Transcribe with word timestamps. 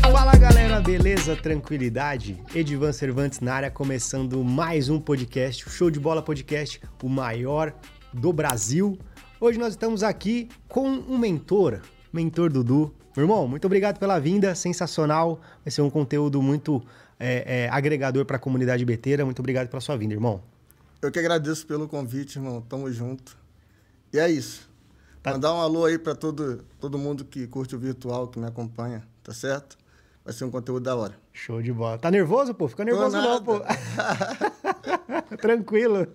Fala 0.00 0.36
galera, 0.36 0.80
beleza? 0.80 1.36
Tranquilidade? 1.36 2.42
Edivan 2.54 2.92
Cervantes 2.92 3.40
na 3.40 3.54
área, 3.54 3.70
começando 3.70 4.42
mais 4.42 4.88
um 4.88 4.98
podcast, 4.98 5.66
o 5.66 5.70
Show 5.70 5.90
de 5.90 6.00
Bola 6.00 6.22
Podcast, 6.22 6.80
o 7.02 7.08
maior 7.08 7.74
do 8.12 8.32
Brasil. 8.32 8.98
Hoje 9.38 9.58
nós 9.58 9.74
estamos 9.74 10.02
aqui 10.02 10.48
com 10.68 10.88
um 10.88 11.18
mentor, 11.18 11.80
mentor 12.12 12.50
Dudu. 12.50 12.94
Meu 13.14 13.24
irmão, 13.24 13.46
muito 13.46 13.66
obrigado 13.66 13.98
pela 13.98 14.18
vinda, 14.18 14.54
sensacional. 14.54 15.40
Vai 15.64 15.70
ser 15.70 15.82
um 15.82 15.90
conteúdo 15.90 16.40
muito 16.40 16.82
é, 17.20 17.64
é, 17.64 17.68
agregador 17.70 18.24
para 18.24 18.36
a 18.36 18.40
comunidade 18.40 18.84
beteira. 18.84 19.24
Muito 19.24 19.40
obrigado 19.40 19.68
pela 19.68 19.80
sua 19.80 19.96
vinda, 19.96 20.14
irmão. 20.14 20.42
Eu 21.02 21.10
que 21.10 21.18
agradeço 21.18 21.66
pelo 21.66 21.86
convite, 21.86 22.36
irmão. 22.36 22.62
Tamo 22.62 22.90
junto. 22.90 23.36
E 24.12 24.18
é 24.18 24.30
isso. 24.30 24.68
Tá. 25.26 25.32
Mandar 25.32 25.54
um 25.54 25.60
alô 25.60 25.84
aí 25.86 25.98
para 25.98 26.14
todo, 26.14 26.64
todo 26.78 26.96
mundo 26.96 27.24
que 27.24 27.48
curte 27.48 27.74
o 27.74 27.78
virtual, 27.80 28.28
que 28.28 28.38
me 28.38 28.46
acompanha, 28.46 29.02
tá 29.24 29.34
certo? 29.34 29.76
Vai 30.24 30.32
ser 30.32 30.44
um 30.44 30.50
conteúdo 30.52 30.84
da 30.84 30.94
hora. 30.94 31.18
Show 31.36 31.60
de 31.60 31.70
bola. 31.70 31.98
Tá 31.98 32.10
nervoso, 32.10 32.54
pô? 32.54 32.66
Fica 32.66 32.82
nervoso 32.82 33.14
não, 33.18 33.42
pô. 33.44 33.60
Tranquilo. 35.38 36.06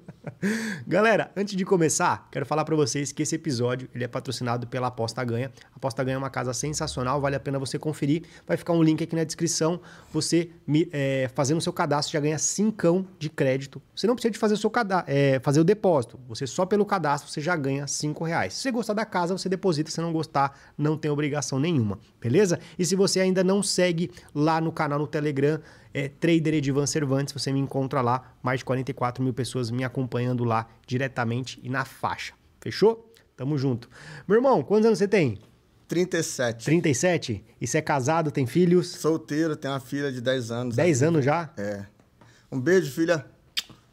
Galera, 0.88 1.31
antes 1.35 1.55
de 1.55 1.63
começar, 1.63 2.27
quero 2.31 2.45
falar 2.45 2.66
pra 2.66 2.75
vocês 2.75 3.12
que 3.12 3.21
esse 3.21 3.35
episódio 3.35 3.88
ele 3.93 4.03
é 4.03 4.07
patrocinado 4.07 4.65
pela 4.67 4.88
Aposta 4.88 5.23
Ganha. 5.23 5.52
A 5.73 5.77
Aposta 5.77 6.03
Ganha 6.03 6.15
é 6.15 6.17
uma 6.17 6.29
casa 6.29 6.53
sensacional, 6.53 7.21
vale 7.21 7.35
a 7.35 7.39
pena 7.39 7.59
você 7.59 7.77
conferir. 7.77 8.23
Vai 8.48 8.57
ficar 8.57 8.73
um 8.73 8.81
link 8.81 9.03
aqui 9.03 9.15
na 9.15 9.23
descrição. 9.23 9.79
Você 10.12 10.49
me- 10.65 10.89
é, 10.91 11.29
fazendo 11.35 11.59
o 11.59 11.62
seu 11.62 11.71
cadastro 11.73 12.13
já 12.13 12.20
ganha 12.20 12.38
cincão 12.40 13.05
de 13.20 13.29
crédito. 13.29 13.79
Você 13.95 14.07
não 14.07 14.15
precisa 14.15 14.31
de 14.31 14.40
fazer 14.40 14.55
o 14.55 14.57
seu 14.57 14.71
é, 15.05 15.40
fazer 15.43 15.59
o 15.59 15.63
depósito. 15.63 16.20
Você 16.27 16.48
só 16.48 16.65
pelo 16.65 16.85
cadastro 16.85 17.29
você 17.31 17.41
já 17.41 17.55
ganha 17.55 17.85
cinco 17.85 18.23
reais. 18.23 18.53
Se 18.53 18.62
você 18.63 18.71
gostar 18.71 18.93
da 18.93 19.05
casa, 19.05 19.38
você 19.38 19.48
deposita. 19.48 19.91
Se 19.91 20.01
não 20.01 20.12
gostar, 20.12 20.57
não 20.77 20.98
tem 20.98 21.12
obrigação 21.12 21.59
nenhuma, 21.59 21.99
beleza? 22.20 22.59
E 22.79 22.85
se 22.85 22.96
você 22.96 23.20
ainda 23.20 23.43
não 23.43 23.62
segue 23.62 24.12
lá 24.34 24.59
no 24.59 24.71
canal 24.71 24.98
no 24.98 25.07
Telegram, 25.12 25.59
é 25.93 26.07
Trader 26.07 26.54
Edivan 26.55 26.85
Cervantes, 26.87 27.34
você 27.34 27.51
me 27.51 27.59
encontra 27.59 28.01
lá. 28.01 28.34
Mais 28.41 28.59
de 28.59 28.65
44 28.65 29.23
mil 29.23 29.34
pessoas 29.34 29.70
me 29.70 29.84
acompanhando 29.84 30.43
lá 30.43 30.68
diretamente 30.87 31.59
e 31.62 31.70
na 31.70 31.85
faixa. 31.85 32.34
Fechou? 32.59 33.12
Tamo 33.37 33.57
junto. 33.57 33.90
Meu 34.27 34.37
irmão, 34.37 34.63
quantos 34.63 34.85
anos 34.85 34.99
você 34.99 35.07
tem? 35.07 35.37
37. 35.87 36.65
37? 36.65 37.43
E 37.59 37.68
você 37.68 37.77
é 37.79 37.81
casado, 37.81 38.31
tem 38.31 38.45
filhos? 38.48 38.87
Solteiro, 38.87 39.55
tenho 39.55 39.73
uma 39.73 39.79
filha 39.79 40.12
de 40.12 40.21
10 40.21 40.51
anos. 40.51 40.76
10 40.76 41.03
anos 41.03 41.25
já? 41.25 41.49
É. 41.57 41.84
Um 42.51 42.59
beijo, 42.59 42.91
filha. 42.91 43.25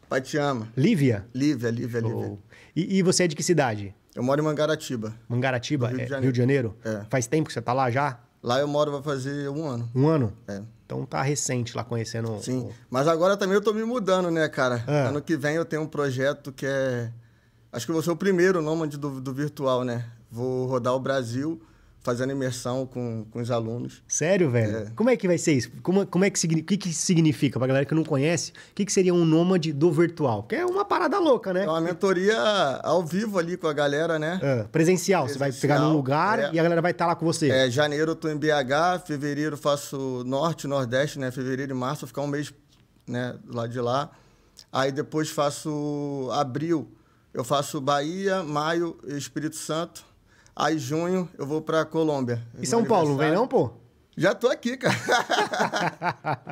Pai 0.07 0.21
te 0.21 0.37
ama. 0.37 0.67
Lívia? 0.77 1.25
Lívia, 1.35 1.69
Lívia, 1.69 1.99
Lívia. 1.99 2.25
Show. 2.27 2.39
E, 2.75 2.97
e 2.97 3.03
você 3.03 3.23
é 3.23 3.27
de 3.27 3.35
que 3.35 3.43
cidade? 3.43 3.93
Eu 4.15 4.23
moro 4.23 4.41
em 4.41 4.43
Mangaratiba. 4.45 5.13
Mangaratiba? 5.27 5.87
Rio 5.89 5.97
de 5.97 6.03
É, 6.03 6.07
Janeiro. 6.07 6.23
Rio 6.23 6.31
de 6.31 6.37
Janeiro? 6.37 6.77
É. 6.83 7.05
Faz 7.09 7.27
tempo 7.27 7.47
que 7.47 7.53
você 7.53 7.61
tá 7.61 7.73
lá 7.73 7.91
já? 7.91 8.19
Lá 8.41 8.59
eu 8.59 8.67
moro 8.67 8.91
vai 8.91 9.01
fazer 9.03 9.49
um 9.49 9.65
ano. 9.67 9.89
Um 9.93 10.07
ano? 10.07 10.33
É. 10.47 10.61
Então 10.89 11.05
tá 11.05 11.21
recente 11.21 11.77
lá 11.77 11.83
conhecendo. 11.83 12.33
o- 12.37 12.41
Sim. 12.41 12.67
Mas 12.89 13.07
agora 13.07 13.37
também 13.37 13.53
eu 13.53 13.61
tô 13.61 13.71
me 13.71 13.83
mudando, 13.83 14.31
né, 14.31 14.49
cara? 14.49 14.83
Ah. 14.87 15.09
Ano 15.09 15.21
que 15.21 15.37
vem 15.37 15.53
eu 15.55 15.63
tenho 15.63 15.83
um 15.83 15.87
projeto 15.87 16.51
que 16.51 16.65
é. 16.65 17.11
Acho 17.71 17.85
que 17.85 17.91
eu 17.91 17.93
vou 17.93 18.01
ser 18.01 18.09
o 18.09 18.15
primeiro 18.15 18.59
nômade 18.59 18.97
do, 18.97 19.21
do 19.21 19.31
virtual, 19.31 19.83
né? 19.83 20.07
Vou 20.31 20.65
rodar 20.65 20.95
o 20.95 20.99
Brasil 20.99 21.61
fazendo 22.01 22.31
imersão 22.31 22.85
com, 22.85 23.25
com 23.29 23.41
os 23.41 23.51
alunos. 23.51 24.01
Sério, 24.07 24.49
velho? 24.49 24.77
É. 24.77 24.91
Como 24.95 25.09
é 25.09 25.17
que 25.17 25.27
vai 25.27 25.37
ser 25.37 25.53
isso? 25.53 25.69
Como, 25.83 26.05
como 26.07 26.25
é 26.25 26.29
que 26.29 26.45
o 26.45 26.63
que, 26.63 26.77
que 26.77 26.93
significa 26.93 27.59
pra 27.59 27.67
galera 27.67 27.85
que 27.85 27.93
não 27.93 28.03
conhece? 28.03 28.51
O 28.51 28.75
que, 28.75 28.85
que 28.85 28.93
seria 28.93 29.13
um 29.13 29.25
nômade 29.25 29.73
do 29.73 29.91
virtual? 29.91 30.43
Que 30.43 30.55
é 30.55 30.65
uma 30.65 30.85
parada 30.85 31.19
louca, 31.19 31.53
né? 31.53 31.65
É 31.65 31.69
uma 31.69 31.81
mentoria 31.81 32.37
ao 32.83 33.05
vivo 33.05 33.37
ali 33.37 33.57
com 33.57 33.67
a 33.67 33.73
galera, 33.73 34.17
né? 34.17 34.39
Ah, 34.41 34.67
presencial. 34.71 35.27
Você 35.27 35.37
vai 35.37 35.51
pegar 35.51 35.79
num 35.79 35.91
Presencial, 35.91 35.95
lugar 35.95 36.39
é. 36.39 36.51
e 36.53 36.59
a 36.59 36.63
galera 36.63 36.81
vai 36.81 36.91
estar 36.91 37.05
lá 37.05 37.15
com 37.15 37.25
você. 37.25 37.49
É, 37.49 37.69
janeiro 37.69 38.11
eu 38.11 38.15
tô 38.15 38.29
em 38.29 38.37
BH, 38.37 39.05
fevereiro 39.05 39.55
eu 39.55 39.57
faço 39.57 40.23
norte, 40.25 40.67
nordeste, 40.67 41.19
né? 41.19 41.31
Fevereiro 41.31 41.71
e 41.71 41.75
março, 41.75 42.07
ficar 42.07 42.21
um 42.21 42.27
mês, 42.27 42.53
né, 43.07 43.35
lá 43.47 43.67
de 43.67 43.79
lá. 43.79 44.09
Aí 44.71 44.91
depois 44.91 45.29
faço 45.29 46.29
abril, 46.31 46.89
eu 47.33 47.43
faço 47.43 47.79
Bahia, 47.81 48.43
maio, 48.43 48.97
Espírito 49.05 49.55
Santo. 49.55 50.08
Aí 50.59 50.77
junho 50.77 51.29
eu 51.37 51.47
vou 51.47 51.61
pra 51.61 51.85
Colômbia. 51.85 52.45
E 52.61 52.67
São 52.67 52.83
Paulo, 52.83 53.11
não 53.11 53.17
vem 53.17 53.31
não, 53.31 53.47
pô? 53.47 53.71
Já 54.17 54.35
tô 54.35 54.49
aqui, 54.49 54.75
cara. 54.75 54.93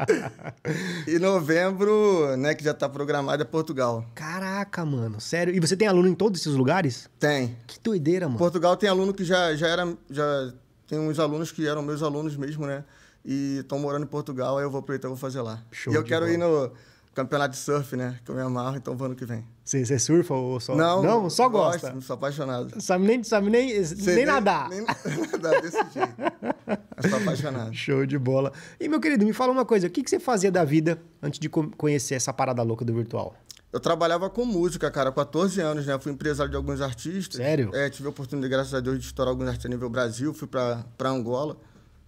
e 1.05 1.19
novembro, 1.19 2.37
né, 2.37 2.55
que 2.55 2.63
já 2.63 2.73
tá 2.73 2.87
programado, 2.87 3.41
é 3.41 3.45
Portugal. 3.45 4.05
Caraca, 4.15 4.85
mano. 4.85 5.19
Sério. 5.19 5.53
E 5.53 5.59
você 5.59 5.75
tem 5.75 5.89
aluno 5.89 6.07
em 6.07 6.15
todos 6.15 6.39
esses 6.39 6.53
lugares? 6.53 7.09
Tem. 7.19 7.57
Que 7.67 7.77
doideira, 7.81 8.27
mano. 8.27 8.39
Portugal 8.39 8.77
tem 8.77 8.89
aluno 8.89 9.13
que 9.13 9.25
já, 9.25 9.53
já 9.53 9.67
era. 9.67 9.93
Já 10.09 10.53
tem 10.87 10.97
uns 10.97 11.19
alunos 11.19 11.51
que 11.51 11.67
eram 11.67 11.81
meus 11.81 12.01
alunos 12.01 12.37
mesmo, 12.37 12.65
né? 12.65 12.85
E 13.25 13.57
estão 13.57 13.77
morando 13.77 14.03
em 14.03 14.07
Portugal, 14.07 14.57
aí 14.57 14.63
eu 14.63 14.71
vou 14.71 14.79
aproveitar 14.79 15.09
e 15.09 15.11
vou 15.11 15.17
fazer 15.17 15.41
lá. 15.41 15.61
Show 15.69 15.91
e 15.91 15.97
eu 15.97 16.03
quero 16.05 16.21
bola. 16.21 16.33
ir 16.33 16.37
no 16.37 16.71
campeonato 17.17 17.51
de 17.53 17.57
surf, 17.57 17.95
né? 17.95 18.19
Que 18.23 18.29
eu 18.31 18.35
me 18.35 18.41
amarro, 18.41 18.77
então 18.77 18.95
vou 18.95 19.07
ano 19.07 19.15
que 19.15 19.25
vem. 19.25 19.43
Você, 19.65 19.83
você 19.83 19.97
surfa 19.99 20.33
ou 20.33 20.59
só. 20.59 20.75
Não, 20.75 21.01
Não, 21.01 21.29
só 21.29 21.49
gosto, 21.49 21.81
gosta. 21.81 22.01
Sou 22.01 22.13
apaixonado. 22.13 22.79
Sabe 22.79 23.05
nem, 23.05 23.23
sabe 23.23 23.49
nem, 23.49 23.73
nem 23.81 24.25
nadar. 24.25 24.69
Nem 24.69 24.81
nadar 24.85 25.61
desse 25.61 25.77
jeito. 25.91 27.09
Sou 27.09 27.17
apaixonado. 27.19 27.73
Show 27.75 28.05
de 28.05 28.17
bola. 28.17 28.53
E, 28.79 28.87
meu 28.87 28.99
querido, 29.01 29.25
me 29.25 29.33
fala 29.33 29.51
uma 29.51 29.65
coisa. 29.65 29.87
O 29.87 29.89
que, 29.89 30.03
que 30.03 30.09
você 30.09 30.19
fazia 30.19 30.51
da 30.51 30.63
vida 30.63 31.01
antes 31.21 31.39
de 31.39 31.49
co- 31.49 31.69
conhecer 31.75 32.15
essa 32.15 32.31
parada 32.31 32.61
louca 32.61 32.85
do 32.85 32.93
virtual? 32.93 33.35
Eu 33.73 33.79
trabalhava 33.79 34.29
com 34.29 34.45
música, 34.45 34.89
cara, 34.89 35.09
há 35.09 35.11
14 35.11 35.59
anos, 35.59 35.85
né? 35.85 35.97
Fui 35.99 36.11
empresário 36.11 36.49
de 36.49 36.55
alguns 36.55 36.79
artistas. 36.79 37.35
Sério? 37.37 37.71
É, 37.73 37.89
tive 37.89 38.07
a 38.07 38.11
oportunidade, 38.11 38.49
graças 38.51 38.73
a 38.73 38.79
Deus, 38.79 38.99
de 38.99 39.05
estourar 39.05 39.31
alguns 39.31 39.47
artistas 39.47 39.69
a 39.69 39.73
nível 39.73 39.89
Brasil. 39.89 40.33
Fui 40.33 40.47
pra, 40.47 40.85
pra 40.97 41.09
Angola, 41.09 41.57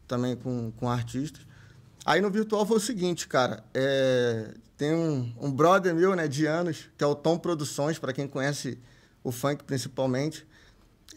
também 0.07 0.35
com, 0.37 0.71
com 0.77 0.89
artistas. 0.89 1.41
Aí 2.09 2.21
no 2.21 2.31
virtual 2.31 2.65
foi 2.65 2.77
o 2.77 2.79
seguinte, 2.79 3.27
cara. 3.27 3.63
é, 3.71 4.55
tem 4.75 4.95
um, 4.95 5.31
um 5.39 5.51
brother 5.51 5.93
meu, 5.93 6.15
né, 6.15 6.27
de 6.27 6.47
anos, 6.47 6.89
que 6.97 7.03
é 7.03 7.07
o 7.07 7.13
Tom 7.13 7.37
Produções, 7.37 7.99
para 7.99 8.11
quem 8.11 8.27
conhece 8.27 8.79
o 9.23 9.31
funk 9.31 9.63
principalmente. 9.63 10.43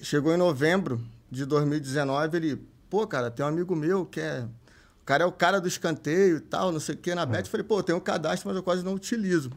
Chegou 0.03 0.35
em 0.35 0.37
novembro 0.37 1.03
de 1.31 1.47
2019, 1.47 2.37
ele, 2.37 2.69
pô, 2.91 3.07
cara, 3.07 3.31
tem 3.31 3.43
um 3.43 3.49
amigo 3.49 3.75
meu 3.75 4.05
que 4.05 4.21
é. 4.21 4.47
O 5.01 5.05
cara 5.07 5.25
é 5.25 5.27
o 5.27 5.33
cara 5.33 5.63
do 5.63 5.67
escanteio 5.67 6.37
e 6.37 6.41
tal, 6.41 6.71
não 6.71 6.79
sei 6.79 6.95
o 6.95 6.99
quê, 6.99 7.15
na 7.15 7.25
Bet. 7.25 7.47
Eu 7.47 7.51
falei, 7.51 7.65
pô, 7.65 7.83
tenho 7.83 7.97
um 7.97 8.01
cadastro, 8.01 8.49
mas 8.49 8.57
eu 8.59 8.63
quase 8.63 8.85
não 8.85 8.93
utilizo. 8.93 9.51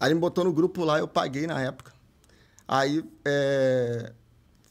Aí 0.00 0.08
ele 0.08 0.14
me 0.14 0.20
botou 0.20 0.42
no 0.42 0.52
grupo 0.52 0.82
lá, 0.82 0.98
eu 0.98 1.06
paguei 1.06 1.46
na 1.46 1.60
época. 1.60 1.92
Aí 2.66 3.04
é, 3.24 4.12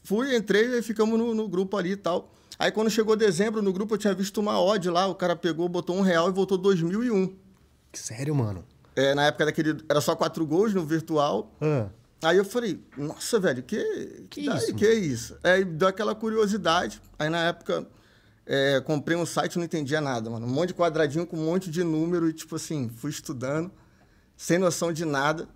fui, 0.04 0.36
entrei 0.36 0.78
e 0.78 0.82
ficamos 0.82 1.18
no, 1.18 1.34
no 1.34 1.48
grupo 1.48 1.78
ali 1.78 1.92
e 1.92 1.96
tal. 1.96 2.34
Aí 2.58 2.72
quando 2.72 2.90
chegou 2.90 3.14
dezembro, 3.14 3.62
no 3.62 3.72
grupo 3.72 3.94
eu 3.94 3.98
tinha 3.98 4.14
visto 4.14 4.40
uma 4.40 4.60
odd 4.60 4.90
lá, 4.90 5.06
o 5.06 5.14
cara 5.14 5.36
pegou, 5.36 5.68
botou 5.68 5.96
um 5.96 6.00
real 6.00 6.28
e 6.28 6.32
voltou 6.32 6.58
2001. 6.58 7.36
Sério, 7.92 8.34
mano? 8.34 8.64
É, 8.96 9.14
na 9.14 9.26
época 9.26 9.46
daquele, 9.46 9.76
era 9.88 10.00
só 10.00 10.16
quatro 10.16 10.44
gols 10.44 10.74
no 10.74 10.84
virtual. 10.84 11.54
Ah, 11.60 11.88
Aí 12.20 12.36
eu 12.36 12.44
falei, 12.44 12.82
nossa, 12.96 13.38
velho, 13.38 13.62
que, 13.62 14.26
Que 14.28 14.46
daí, 14.46 14.58
isso, 14.58 14.74
que 14.74 14.84
é 14.84 14.94
isso? 14.94 15.36
Aí 15.44 15.64
deu 15.64 15.86
aquela 15.86 16.16
curiosidade. 16.16 17.00
Aí 17.16 17.30
na 17.30 17.44
época 17.44 17.86
é, 18.44 18.80
comprei 18.80 19.16
um 19.16 19.24
site 19.24 19.54
e 19.54 19.58
não 19.58 19.64
entendia 19.64 20.00
nada, 20.00 20.28
mano. 20.28 20.44
Um 20.44 20.50
monte 20.50 20.68
de 20.68 20.74
quadradinho 20.74 21.26
com 21.26 21.36
um 21.36 21.44
monte 21.44 21.70
de 21.70 21.84
número 21.84 22.28
e, 22.28 22.32
tipo 22.32 22.56
assim, 22.56 22.88
fui 22.88 23.10
estudando, 23.10 23.70
sem 24.36 24.58
noção 24.58 24.92
de 24.92 25.04
nada. 25.04 25.48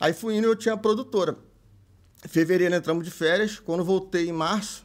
Aí 0.00 0.12
fui 0.12 0.36
indo 0.36 0.48
e 0.48 0.50
eu 0.50 0.56
tinha 0.56 0.74
a 0.74 0.76
produtora. 0.76 1.36
Em 2.24 2.28
fevereiro 2.28 2.74
entramos 2.74 3.04
de 3.04 3.10
férias, 3.10 3.60
quando 3.60 3.84
voltei 3.84 4.28
em 4.28 4.32
março, 4.32 4.84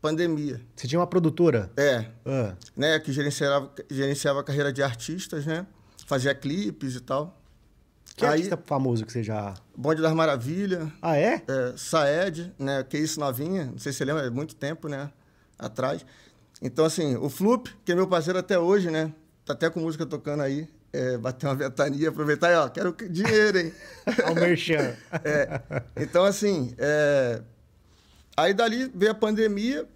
pandemia. 0.00 0.60
você 0.74 0.86
tinha 0.88 0.98
uma 0.98 1.06
produtora? 1.06 1.70
É, 1.76 2.06
Ah, 2.24 2.54
né, 2.76 2.98
que 2.98 3.12
gerenciava, 3.12 3.70
gerenciava 3.90 4.40
a 4.40 4.44
carreira 4.44 4.72
de 4.72 4.82
artistas, 4.82 5.44
né? 5.46 5.66
Fazia 6.06 6.34
clipes 6.34 6.94
e 6.96 7.00
tal. 7.00 7.36
que 8.16 8.24
Aí- 8.24 8.32
artista 8.32 8.58
famoso 8.66 9.06
que 9.06 9.12
você 9.12 9.22
já... 9.22 9.54
Bonde 9.76 10.02
das 10.02 10.12
Maravilhas, 10.12 10.88
Ah, 11.00 11.16
é? 11.16 11.42
é, 11.48 11.74
Saed, 11.76 12.52
né? 12.58 12.82
Que 12.82 12.98
isso 12.98 13.18
novinha, 13.20 13.66
não 13.66 13.78
sei 13.78 13.92
se 13.92 13.98
você 13.98 14.04
lembra, 14.04 14.26
é 14.26 14.30
muito 14.30 14.54
tempo, 14.54 14.88
né? 14.88 15.10
Atrás. 15.58 16.04
Então, 16.60 16.84
assim, 16.84 17.16
o 17.16 17.30
Flup, 17.30 17.68
que 17.84 17.92
é 17.92 17.94
meu 17.94 18.06
parceiro 18.06 18.38
até 18.38 18.58
hoje, 18.58 18.90
né? 18.90 19.12
Tá 19.46 19.52
até 19.54 19.70
com 19.70 19.80
música 19.80 20.04
tocando 20.04 20.42
aí. 20.42 20.68
É, 20.92 21.16
bater 21.16 21.46
uma 21.46 21.54
ventania, 21.54 22.08
aproveitar 22.08 22.48
aí, 22.48 22.56
ó, 22.56 22.68
quero 22.68 22.94
dinheiro, 23.08 23.58
hein? 23.58 23.72
Ao 24.26 24.34
Merchan. 24.34 24.94
É, 25.24 25.60
então, 25.96 26.24
assim, 26.24 26.74
é, 26.76 27.40
aí 28.42 28.54
dali 28.54 28.90
veio 28.94 29.12
a 29.12 29.14
pandemia 29.14 29.86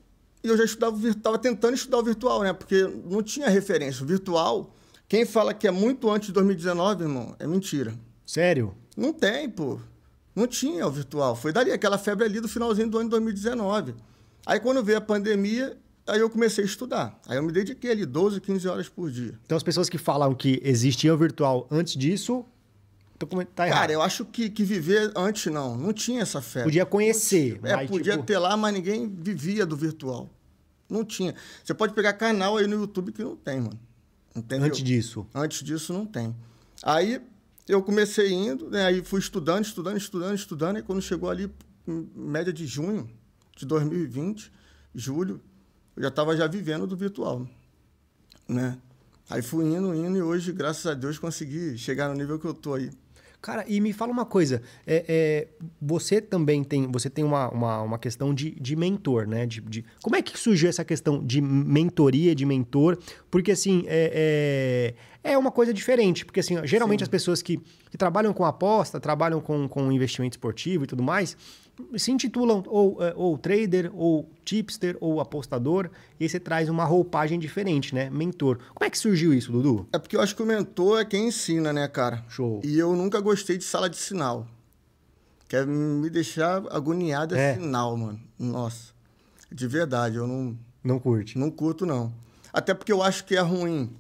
e 0.43 0.49
eu 0.49 0.57
já 0.57 0.65
estudava, 0.65 0.97
vir- 0.97 1.15
tava 1.15 1.39
tentando 1.39 1.75
estudar 1.75 1.99
o 1.99 2.03
virtual, 2.03 2.43
né? 2.43 2.53
Porque 2.53 2.83
não 3.09 3.23
tinha 3.23 3.49
referência. 3.49 4.03
O 4.03 4.07
virtual, 4.07 4.75
quem 5.09 5.25
fala 5.25 5.55
que 5.55 5.67
é 5.67 5.71
muito 5.71 6.11
antes 6.11 6.27
de 6.29 6.33
2019, 6.35 7.03
irmão, 7.05 7.35
é 7.39 7.47
mentira. 7.47 7.95
Sério? 8.27 8.75
Não 8.97 9.13
tem, 9.13 9.49
pô. 9.49 9.79
Não 10.35 10.47
tinha 10.47 10.87
o 10.87 10.91
virtual. 10.91 11.35
Foi 11.37 11.53
dali, 11.53 11.71
aquela 11.71 11.97
febre 11.99 12.25
ali 12.25 12.41
do 12.41 12.49
finalzinho 12.49 12.89
do 12.91 12.99
ano 12.99 13.07
de 13.07 13.11
2019. 13.11 13.95
Aí 14.47 14.59
quando 14.61 14.83
veio 14.83 14.99
a 14.99 15.01
pandemia, 15.01 15.77
aí 16.07 16.21
eu 16.21 16.29
comecei 16.29 16.65
a 16.65 16.67
estudar. 16.67 17.19
Aí 17.27 17.37
eu 17.37 17.43
me 17.43 17.53
dediquei 17.53 17.91
ali 17.93 18.05
12, 18.05 18.41
15 18.41 18.69
horas 18.69 18.89
por 18.89 19.11
dia. 19.11 19.39
Então 19.47 19.57
as 19.57 19.63
pessoas 19.63 19.89
que 19.89 19.97
falam 19.97 20.35
que 20.35 20.61
existia 20.63 21.15
o 21.15 21.17
virtual 21.17 21.67
antes 21.71 21.95
disso. 21.97 22.45
Tá 23.55 23.67
errado. 23.67 23.79
Cara, 23.81 23.93
eu 23.93 24.03
acho 24.03 24.25
que, 24.25 24.51
que 24.51 24.65
viver 24.65 25.13
antes 25.17 25.53
não. 25.53 25.77
Não 25.77 25.93
tinha 25.93 26.23
essa 26.23 26.43
fé. 26.43 26.65
Podia 26.65 26.85
conhecer. 26.85 27.61
É, 27.63 27.77
mas, 27.77 27.89
podia 27.89 28.15
tipo, 28.15 28.25
ter 28.25 28.39
lá, 28.39 28.57
mas 28.57 28.75
ninguém 28.75 29.09
vivia 29.09 29.65
do 29.65 29.77
virtual. 29.77 30.29
Não 30.89 31.05
tinha. 31.05 31.35
Você 31.63 31.73
pode 31.73 31.95
pegar 31.95 32.13
canal 32.15 32.57
aí 32.57 32.67
no 32.67 32.81
YouTube 32.81 33.13
que 33.13 33.23
não 33.23 33.37
tem, 33.37 33.61
mano. 33.61 33.79
Entendeu? 34.35 34.67
Antes 34.67 34.83
disso. 34.83 35.27
Antes 35.35 35.63
disso 35.63 35.93
não 35.93 36.05
tem. 36.05 36.35
Aí 36.83 37.21
eu 37.69 37.83
comecei 37.83 38.33
indo, 38.33 38.69
né? 38.69 38.85
Aí 38.87 39.03
fui 39.03 39.21
estudando, 39.21 39.65
estudando, 39.65 39.97
estudando, 39.97 40.35
estudando. 40.35 40.79
E 40.79 40.83
quando 40.83 41.01
chegou 41.01 41.31
ali, 41.31 41.51
em 41.87 42.11
média 42.15 42.53
de 42.53 42.67
junho 42.67 43.09
de 43.57 43.65
2020, 43.65 44.53
julho, 44.95 45.41
eu 45.97 46.03
já 46.03 46.09
estava 46.09 46.37
já 46.37 46.47
vivendo 46.47 46.87
do 46.87 46.97
virtual, 46.97 47.49
né? 48.49 48.77
Aí 49.31 49.41
fui 49.41 49.65
indo, 49.65 49.95
indo, 49.95 50.19
e 50.19 50.23
hoje, 50.23 50.53
graças 50.53 50.87
a 50.87 50.93
Deus, 50.93 51.19
consegui 51.19 51.79
chegar 51.79 52.09
no 52.09 52.15
nível 52.15 52.39
que 52.39 52.47
eu 52.47 52.53
tô 52.53 52.75
aí. 52.75 52.91
Cara, 53.45 53.63
e 53.69 53.79
me 53.79 53.93
fala 53.93 54.11
uma 54.11 54.25
coisa. 54.25 54.63
É, 54.87 55.05
é, 55.07 55.49
você 55.79 56.19
também 56.19 56.65
tem, 56.65 56.91
você 56.91 57.11
tem 57.11 57.23
uma, 57.23 57.51
uma, 57.51 57.83
uma 57.83 57.99
questão 57.99 58.33
de, 58.33 58.53
de 58.53 58.75
mentor, 58.75 59.27
né? 59.29 59.45
De, 59.45 59.61
de- 59.61 59.85
como 60.03 60.17
é 60.17 60.23
que 60.23 60.39
surgiu 60.39 60.67
essa 60.67 60.83
questão 60.83 61.23
de 61.23 61.43
mentoria, 61.43 62.35
de 62.35 62.47
mentor? 62.47 62.97
Porque, 63.31 63.53
assim, 63.53 63.85
é, 63.87 64.95
é, 65.23 65.33
é 65.33 65.37
uma 65.37 65.51
coisa 65.51 65.75
diferente. 65.75 66.25
Porque, 66.25 66.41
assim, 66.41 66.57
geralmente 66.67 67.03
as 67.03 67.09
pessoas 67.09 67.43
que, 67.43 67.59
que 67.91 67.99
trabalham 67.99 68.33
com 68.33 68.47
aposta, 68.47 68.99
trabalham 68.99 69.43
com, 69.43 69.69
com 69.69 69.93
investimento 69.93 70.39
esportivo 70.39 70.85
e 70.85 70.87
tudo 70.87 71.03
mais, 71.03 71.37
se 71.97 72.11
intitulam 72.13 72.63
ou, 72.67 73.03
é, 73.03 73.13
ou 73.17 73.37
trader, 73.37 73.91
ou 73.95 74.29
tipster, 74.45 74.97
ou 75.01 75.21
apostador, 75.21 75.91
e 76.21 76.25
aí 76.25 76.29
você 76.29 76.39
traz 76.39 76.69
uma 76.69 76.85
roupagem 76.85 77.39
diferente, 77.39 77.95
né? 77.95 78.09
Mentor. 78.11 78.59
Como 78.75 78.87
é 78.87 78.91
que 78.91 78.99
surgiu 78.99 79.35
isso, 79.35 79.51
Dudu? 79.51 79.89
É 79.93 79.99
porque 79.99 80.17
eu 80.17 80.21
acho 80.21 80.37
que 80.37 80.43
o 80.43 80.47
mentor 80.47 81.01
é 81.01 81.05
quem 81.05 81.29
ensina, 81.29 81.73
né, 81.73 81.89
cara? 81.89 82.25
Show. 82.29 82.61
E 82.65 82.79
eu 82.79 82.95
nunca 82.95 83.21
gostei 83.21 83.59
de 83.59 83.65
sala 83.65 83.89
de 83.91 83.97
sinal. 83.97 84.47
Quer 85.49 85.67
me 85.67 86.09
deixar 86.11 86.63
agoniado 86.71 87.35
é 87.35 87.51
É. 87.51 87.55
sinal, 87.55 87.97
mano. 87.97 88.21
Nossa. 88.39 88.93
De 89.53 89.67
verdade, 89.67 90.17
eu 90.17 90.27
não, 90.27 90.57
Não 90.83 90.99
curte. 90.99 91.39
não 91.39 91.51
curto, 91.51 91.85
não. 91.85 92.13
Até 92.53 92.73
porque 92.73 92.93
eu 92.93 93.03
acho 93.03 93.25
que 93.25 93.37
é 93.37 93.41
ruim 93.41 93.91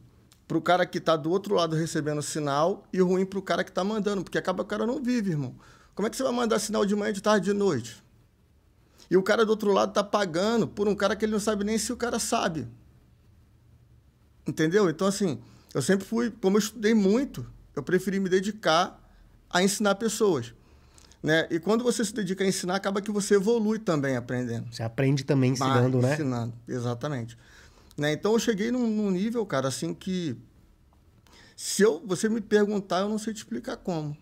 pro 0.46 0.60
cara 0.60 0.86
que 0.86 1.00
tá 1.00 1.16
do 1.16 1.30
outro 1.30 1.54
lado 1.54 1.74
recebendo 1.76 2.22
sinal 2.22 2.84
e 2.92 3.00
ruim 3.00 3.24
pro 3.24 3.42
cara 3.42 3.64
que 3.64 3.72
tá 3.72 3.82
mandando, 3.82 4.22
porque 4.22 4.38
acaba 4.38 4.62
que 4.62 4.66
o 4.66 4.70
cara 4.70 4.86
não 4.86 5.02
vive, 5.02 5.30
irmão. 5.30 5.54
Como 5.94 6.06
é 6.06 6.10
que 6.10 6.16
você 6.16 6.22
vai 6.22 6.32
mandar 6.32 6.58
sinal 6.58 6.84
de 6.84 6.94
manhã, 6.96 7.12
de 7.12 7.22
tarde, 7.22 7.46
de 7.46 7.52
noite? 7.52 8.02
E 9.10 9.16
o 9.16 9.22
cara 9.22 9.44
do 9.44 9.50
outro 9.50 9.72
lado 9.72 9.92
tá 9.92 10.02
pagando 10.02 10.66
por 10.66 10.88
um 10.88 10.94
cara 10.94 11.14
que 11.14 11.24
ele 11.24 11.32
não 11.32 11.40
sabe 11.40 11.62
nem 11.64 11.78
se 11.78 11.92
o 11.92 11.96
cara 11.96 12.18
sabe. 12.18 12.66
Entendeu? 14.46 14.90
Então, 14.90 15.06
assim, 15.06 15.38
eu 15.72 15.80
sempre 15.80 16.04
fui, 16.04 16.30
como 16.30 16.56
eu 16.56 16.60
estudei 16.60 16.94
muito, 16.94 17.46
eu 17.74 17.82
preferi 17.82 18.18
me 18.18 18.28
dedicar 18.28 19.00
a 19.48 19.62
ensinar 19.62 19.94
pessoas. 19.94 20.52
Né? 21.22 21.46
E 21.50 21.58
quando 21.58 21.82
você 21.82 22.04
se 22.04 22.12
dedica 22.12 22.44
a 22.44 22.46
ensinar, 22.46 22.74
acaba 22.76 23.00
que 23.00 23.10
você 23.10 23.36
evolui 23.36 23.78
também 23.78 24.16
aprendendo. 24.16 24.70
Você 24.70 24.82
aprende 24.82 25.24
também 25.24 25.52
ensinando, 25.52 25.98
Ah, 25.98 26.02
né? 26.02 26.14
Ensinando, 26.14 26.54
exatamente. 26.68 27.38
Né? 27.96 28.12
Então 28.12 28.32
eu 28.32 28.38
cheguei 28.38 28.70
num, 28.70 28.86
num 28.86 29.10
nível, 29.10 29.44
cara, 29.46 29.68
assim 29.68 29.94
que. 29.94 30.36
Se 31.56 31.82
eu, 31.82 32.02
você 32.04 32.28
me 32.28 32.40
perguntar, 32.40 33.00
eu 33.00 33.08
não 33.08 33.18
sei 33.18 33.32
te 33.32 33.38
explicar 33.38 33.76
como. 33.76 34.16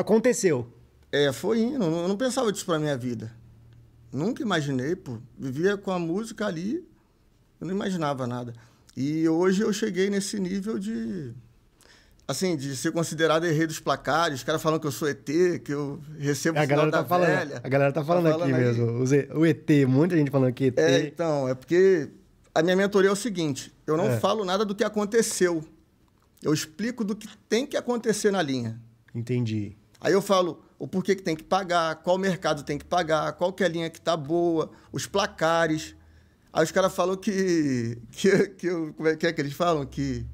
Aconteceu. 0.00 0.72
É, 1.10 1.32
foi 1.32 1.60
indo. 1.60 1.84
Eu 1.84 2.06
não 2.08 2.16
pensava 2.16 2.52
disso 2.52 2.64
pra 2.64 2.78
minha 2.78 2.96
vida. 2.96 3.32
Nunca 4.12 4.42
imaginei, 4.42 4.94
pô. 4.94 5.18
Vivia 5.36 5.76
com 5.76 5.90
a 5.90 5.98
música 5.98 6.46
ali, 6.46 6.86
eu 7.60 7.66
não 7.66 7.74
imaginava 7.74 8.26
nada. 8.26 8.54
E 8.96 9.28
hoje 9.28 9.62
eu 9.62 9.72
cheguei 9.72 10.08
nesse 10.08 10.38
nível 10.38 10.78
de. 10.78 11.32
Assim, 12.26 12.56
de 12.56 12.76
ser 12.76 12.92
considerado 12.92 13.44
herdeiro 13.44 13.68
dos 13.68 13.80
placares. 13.80 14.38
Os 14.38 14.44
caras 14.44 14.60
falam 14.62 14.78
que 14.78 14.86
eu 14.86 14.92
sou 14.92 15.08
ET, 15.08 15.24
que 15.64 15.72
eu 15.72 15.98
recebo 16.18 16.58
A 16.58 16.62
o 16.62 16.66
sinal 16.66 16.76
galera 16.90 16.92
tá 16.92 17.04
falando, 17.04 17.28
velha. 17.38 17.60
a 17.64 17.68
galera 17.68 17.92
tá 17.92 18.04
falando 18.04 18.26
aqui 18.28 18.42
aí. 18.42 18.52
mesmo. 18.52 19.04
O 19.34 19.46
ET, 19.46 19.68
muita 19.88 20.16
gente 20.16 20.30
falando 20.30 20.52
que 20.52 20.64
ET. 20.66 20.78
É, 20.78 21.06
então, 21.06 21.48
é 21.48 21.54
porque 21.54 22.10
a 22.54 22.62
minha 22.62 22.76
mentoria 22.76 23.08
é 23.08 23.12
o 23.12 23.16
seguinte: 23.16 23.74
eu 23.86 23.96
não 23.96 24.10
É. 24.10 24.20
falo 24.20 24.44
nada 24.44 24.64
do 24.64 24.74
que 24.74 24.84
aconteceu. 24.84 25.64
Eu 26.42 26.52
explico 26.54 27.02
do 27.02 27.16
que 27.16 27.26
tem 27.48 27.66
que 27.66 27.76
acontecer 27.76 28.30
na 28.30 28.42
linha. 28.42 28.78
Entendi. 29.14 29.76
Aí 30.00 30.12
eu 30.12 30.22
falo 30.22 30.62
o 30.78 30.86
porquê 30.86 31.14
que 31.16 31.22
tem 31.22 31.34
que 31.34 31.42
pagar, 31.42 31.96
qual 31.96 32.16
mercado 32.16 32.62
tem 32.62 32.78
que 32.78 32.84
pagar, 32.84 33.32
qual 33.32 33.52
que 33.52 33.62
é 33.62 33.66
a 33.66 33.68
linha 33.68 33.90
que 33.90 34.00
tá 34.00 34.16
boa, 34.16 34.70
os 34.92 35.06
placares. 35.06 35.94
Aí 36.52 36.64
os 36.64 36.70
caras 36.70 36.94
falam 36.94 37.16
que, 37.16 37.98
que, 38.12 38.48
que 38.50 38.66
eu, 38.66 38.94
como 38.94 39.08
é 39.08 39.16
que 39.16 39.26
é 39.26 39.32
que 39.32 39.40
eles 39.40 39.52
falam? 39.52 39.84
Que, 39.84 40.24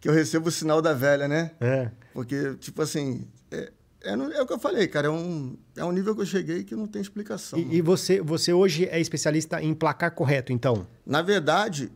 que 0.00 0.08
eu 0.08 0.12
recebo 0.12 0.48
o 0.48 0.52
sinal 0.52 0.80
da 0.80 0.94
velha, 0.94 1.28
né? 1.28 1.50
É. 1.60 1.90
Porque, 2.14 2.54
tipo 2.54 2.80
assim, 2.80 3.28
é, 3.50 3.72
é, 4.02 4.12
é 4.12 4.42
o 4.42 4.46
que 4.46 4.52
eu 4.52 4.58
falei, 4.58 4.88
cara, 4.88 5.08
é 5.08 5.10
um, 5.10 5.56
é 5.76 5.84
um 5.84 5.92
nível 5.92 6.14
que 6.14 6.22
eu 6.22 6.26
cheguei 6.26 6.64
que 6.64 6.74
não 6.74 6.86
tem 6.86 7.02
explicação. 7.02 7.58
E, 7.58 7.76
e 7.76 7.80
você, 7.82 8.22
você 8.22 8.52
hoje 8.52 8.86
é 8.86 8.98
especialista 8.98 9.62
em 9.62 9.74
placar 9.74 10.12
correto, 10.14 10.52
então? 10.52 10.86
Na 11.04 11.20
verdade, 11.20 11.92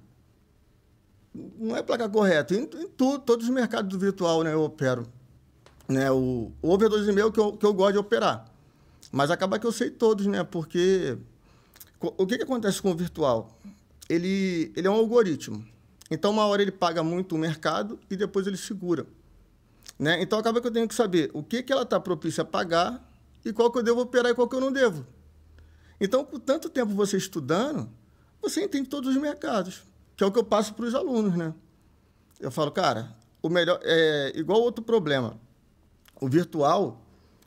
não 1.58 1.74
é 1.74 1.82
placar 1.82 2.10
correto. 2.10 2.54
Em, 2.54 2.62
em 2.62 2.88
tudo, 2.88 3.18
todos 3.20 3.46
os 3.46 3.54
mercados 3.54 3.90
do 3.90 3.98
virtual 3.98 4.42
né, 4.42 4.52
eu 4.52 4.62
opero. 4.62 5.06
Né, 5.88 6.10
o, 6.10 6.52
o 6.60 6.70
over 6.70 6.90
2,5 6.90 7.32
que 7.32 7.40
eu, 7.40 7.52
que 7.56 7.64
eu 7.64 7.72
gosto 7.72 7.92
de 7.92 7.98
operar. 7.98 8.44
Mas 9.10 9.30
acaba 9.30 9.58
que 9.58 9.66
eu 9.66 9.72
sei 9.72 9.90
todos, 9.90 10.26
né? 10.26 10.44
Porque 10.44 11.16
o 12.00 12.26
que, 12.26 12.36
que 12.36 12.44
acontece 12.44 12.80
com 12.82 12.90
o 12.90 12.94
virtual? 12.94 13.58
Ele, 14.08 14.72
ele 14.76 14.86
é 14.86 14.90
um 14.90 14.94
algoritmo. 14.94 15.64
Então, 16.10 16.30
uma 16.30 16.46
hora 16.46 16.62
ele 16.62 16.70
paga 16.70 17.02
muito 17.02 17.34
o 17.34 17.38
mercado 17.38 17.98
e 18.10 18.16
depois 18.16 18.46
ele 18.46 18.56
segura. 18.56 19.06
Né? 19.98 20.22
Então, 20.22 20.38
acaba 20.38 20.60
que 20.60 20.66
eu 20.66 20.70
tenho 20.70 20.88
que 20.88 20.94
saber 20.94 21.30
o 21.34 21.42
que, 21.42 21.62
que 21.62 21.72
ela 21.72 21.82
está 21.82 21.98
propícia 21.98 22.42
a 22.42 22.44
pagar 22.44 23.04
e 23.44 23.52
qual 23.52 23.70
que 23.70 23.78
eu 23.78 23.82
devo 23.82 24.00
operar 24.00 24.30
e 24.30 24.34
qual 24.34 24.48
que 24.48 24.56
eu 24.56 24.60
não 24.60 24.72
devo. 24.72 25.06
Então, 26.00 26.24
com 26.24 26.38
tanto 26.38 26.68
tempo 26.68 26.92
você 26.92 27.16
estudando, 27.16 27.90
você 28.40 28.62
entende 28.62 28.88
todos 28.88 29.14
os 29.14 29.20
mercados, 29.20 29.82
que 30.16 30.22
é 30.22 30.26
o 30.26 30.30
que 30.30 30.38
eu 30.38 30.44
passo 30.44 30.72
para 30.74 30.86
os 30.86 30.94
alunos, 30.94 31.34
né? 31.34 31.52
Eu 32.38 32.50
falo, 32.50 32.70
cara, 32.70 33.16
o 33.42 33.48
melhor 33.48 33.80
é 33.82 34.32
igual 34.36 34.60
outro 34.60 34.84
problema. 34.84 35.38
O 36.20 36.28
virtual, 36.28 37.00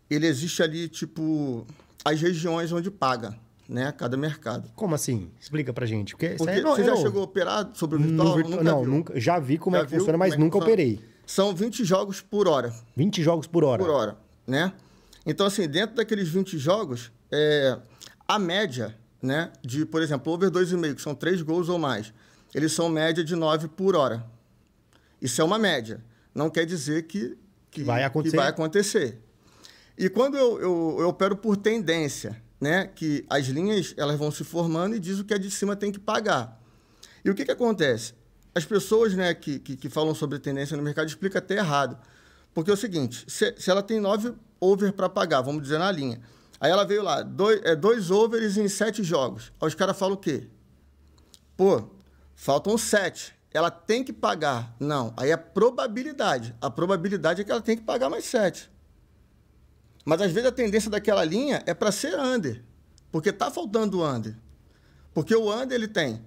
ele 0.09 0.27
existe 0.27 0.61
ali 0.63 0.87
tipo 0.87 1.65
as 2.03 2.19
regiões 2.21 2.71
onde 2.71 2.89
paga, 2.89 3.37
né, 3.67 3.91
cada 3.91 4.17
mercado. 4.17 4.69
Como 4.75 4.95
assim? 4.95 5.29
Explica 5.39 5.71
pra 5.73 5.85
gente. 5.85 6.11
Porque, 6.15 6.29
Porque 6.35 6.49
aí 6.51 6.61
não- 6.61 6.75
você 6.75 6.83
já 6.83 6.91
não- 6.91 7.01
chegou 7.01 7.21
a 7.21 7.25
operar 7.25 7.69
sobre 7.73 7.97
o 7.97 7.99
virtual? 7.99 8.35
virtu- 8.35 8.49
Nunca 8.51 8.63
não, 8.63 8.81
viu? 8.83 8.91
nunca. 8.91 9.19
Já 9.19 9.39
vi 9.39 9.57
como 9.57 9.75
Já 9.75 9.81
é 9.81 9.85
que 9.85 9.91
viu 9.91 9.99
funciona, 9.99 10.17
mas 10.17 10.33
é 10.33 10.37
nunca 10.37 10.57
funciona? 10.57 10.73
operei. 10.73 11.11
São 11.25 11.55
20 11.55 11.83
jogos 11.85 12.21
por 12.21 12.47
hora. 12.47 12.73
20 12.95 13.21
jogos 13.23 13.47
por 13.47 13.63
hora. 13.63 13.81
por 13.83 13.91
hora, 13.91 14.17
né? 14.47 14.73
Então, 15.25 15.45
assim, 15.45 15.67
dentro 15.67 15.95
daqueles 15.95 16.27
20 16.27 16.57
jogos, 16.57 17.11
é, 17.31 17.77
a 18.27 18.39
média, 18.39 18.97
né, 19.21 19.51
de, 19.61 19.85
por 19.85 20.01
exemplo, 20.01 20.33
over 20.33 20.49
2,5, 20.49 20.95
que 20.95 21.01
são 21.01 21.13
3 21.13 21.41
gols 21.43 21.69
ou 21.69 21.77
mais, 21.77 22.11
eles 22.55 22.71
são 22.73 22.89
média 22.89 23.23
de 23.23 23.35
9 23.35 23.67
por 23.67 23.95
hora. 23.95 24.25
Isso 25.21 25.39
é 25.39 25.43
uma 25.43 25.59
média. 25.59 26.03
Não 26.33 26.49
quer 26.49 26.65
dizer 26.65 27.03
que, 27.03 27.37
que, 27.71 27.83
Vai 27.83 28.03
acontecer. 28.03 28.31
que 28.31 28.37
vai 28.37 28.49
acontecer. 28.49 29.19
E 29.97 30.09
quando 30.09 30.37
eu, 30.37 30.59
eu, 30.59 30.97
eu 30.99 31.07
opero 31.07 31.35
por 31.35 31.57
tendência, 31.57 32.41
né, 32.59 32.85
que 32.87 33.25
as 33.29 33.47
linhas 33.47 33.93
elas 33.97 34.19
vão 34.19 34.29
se 34.29 34.43
formando 34.43 34.95
e 34.95 34.99
diz 34.99 35.19
o 35.19 35.25
que 35.25 35.33
é 35.33 35.37
de 35.37 35.49
cima 35.49 35.75
tem 35.75 35.91
que 35.91 35.99
pagar. 35.99 36.61
E 37.23 37.29
o 37.29 37.35
que, 37.35 37.45
que 37.45 37.51
acontece? 37.51 38.13
As 38.53 38.65
pessoas 38.65 39.15
né, 39.15 39.33
que, 39.33 39.57
que, 39.59 39.75
que 39.75 39.89
falam 39.89 40.13
sobre 40.13 40.37
tendência 40.37 40.75
no 40.75 40.83
mercado 40.83 41.07
explicam 41.07 41.39
até 41.39 41.55
errado. 41.55 41.97
Porque 42.53 42.69
é 42.69 42.73
o 42.73 42.77
seguinte, 42.77 43.23
se, 43.27 43.55
se 43.57 43.71
ela 43.71 43.81
tem 43.81 43.99
nove 43.99 44.33
over 44.59 44.91
para 44.91 45.07
pagar, 45.07 45.41
vamos 45.41 45.63
dizer 45.63 45.79
na 45.79 45.89
linha, 45.89 46.19
aí 46.59 46.69
ela 46.69 46.83
veio 46.83 47.01
lá, 47.01 47.21
dois, 47.21 47.61
é, 47.63 47.75
dois 47.75 48.11
overs 48.11 48.57
em 48.57 48.67
sete 48.67 49.03
jogos. 49.03 49.51
Aí 49.59 49.67
os 49.67 49.75
caras 49.75 49.97
falam 49.97 50.15
o 50.15 50.17
quê? 50.17 50.47
Pô, 51.55 51.89
faltam 52.35 52.77
sete. 52.77 53.33
Ela 53.53 53.69
tem 53.69 54.03
que 54.03 54.13
pagar. 54.13 54.75
Não, 54.79 55.13
aí 55.17 55.29
é 55.29 55.37
probabilidade. 55.37 56.55
A 56.61 56.69
probabilidade 56.69 57.41
é 57.41 57.43
que 57.43 57.51
ela 57.51 57.61
tem 57.61 57.75
que 57.75 57.83
pagar 57.83 58.09
mais 58.09 58.25
sete. 58.25 58.71
Mas 60.05 60.21
às 60.21 60.31
vezes 60.31 60.47
a 60.49 60.51
tendência 60.51 60.89
daquela 60.89 61.23
linha 61.23 61.61
é 61.65 61.73
para 61.73 61.91
ser 61.91 62.17
under. 62.17 62.63
Porque 63.11 63.31
tá 63.31 63.51
faltando 63.51 64.03
under. 64.03 64.35
Porque 65.13 65.35
o 65.35 65.53
under 65.53 65.75
ele 65.75 65.87
tem 65.87 66.21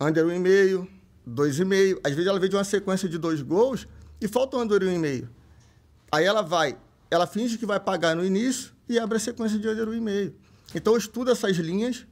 under 0.00 0.24
1,5, 0.24 0.88
2,5. 1.28 2.00
Às 2.02 2.12
vezes 2.12 2.26
ela 2.26 2.40
vem 2.40 2.48
de 2.48 2.56
uma 2.56 2.64
sequência 2.64 3.08
de 3.08 3.18
dois 3.18 3.42
gols 3.42 3.86
e 4.20 4.26
falta 4.26 4.56
um 4.56 4.60
under 4.60 4.80
1,5. 4.80 5.28
Aí 6.10 6.24
ela 6.24 6.42
vai, 6.42 6.76
ela 7.10 7.26
finge 7.26 7.58
que 7.58 7.66
vai 7.66 7.78
pagar 7.78 8.16
no 8.16 8.24
início 8.24 8.72
e 8.88 8.98
abre 8.98 9.18
a 9.18 9.20
sequência 9.20 9.58
de 9.58 9.68
under 9.68 9.86
1,5. 9.86 10.32
Então 10.74 10.94
eu 10.94 10.98
estudo 10.98 11.30
essas 11.30 11.56
linhas 11.56 12.06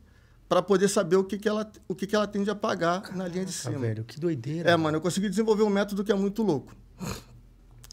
para 0.49 0.63
poder 0.63 0.89
saber 0.89 1.17
o 1.17 1.25
que, 1.25 1.37
que, 1.39 1.49
ela, 1.49 1.71
o 1.87 1.95
que, 1.95 2.07
que 2.07 2.17
ela 2.17 2.27
tende 2.27 2.49
a 2.51 2.55
pagar 2.55 3.15
na 3.15 3.29
linha 3.29 3.45
de 3.45 3.53
cima. 3.53 3.79
velho, 3.79 4.03
que 4.05 4.19
doideira. 4.19 4.71
É, 4.71 4.77
mano, 4.77 4.97
eu 4.97 5.01
consegui 5.01 5.29
desenvolver 5.29 5.63
um 5.63 5.69
método 5.71 6.03
que 6.03 6.11
é 6.11 6.15
muito 6.15 6.43
louco. 6.43 6.75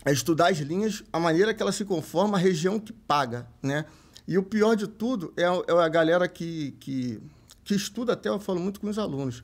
É 0.05 0.12
estudar 0.12 0.50
as 0.51 0.57
linhas, 0.59 1.03
a 1.12 1.19
maneira 1.19 1.53
que 1.53 1.62
ela 1.62 1.71
se 1.71 1.83
conforma, 1.83 2.38
a 2.38 2.39
região 2.39 2.79
que 2.79 2.93
paga, 2.93 3.47
né? 3.62 3.85
E 4.27 4.38
o 4.38 4.43
pior 4.43 4.75
de 4.75 4.88
tudo 4.88 5.33
é, 5.35 5.43
a- 5.45 5.62
é 5.67 5.74
a 5.83 5.89
galera 5.89 6.27
que, 6.27 6.71
que, 6.79 7.19
que 7.63 7.75
estuda 7.75 8.13
até, 8.13 8.29
eu 8.29 8.39
falo 8.39 8.59
muito 8.59 8.79
com 8.79 8.88
os 8.88 8.97
alunos. 9.00 9.43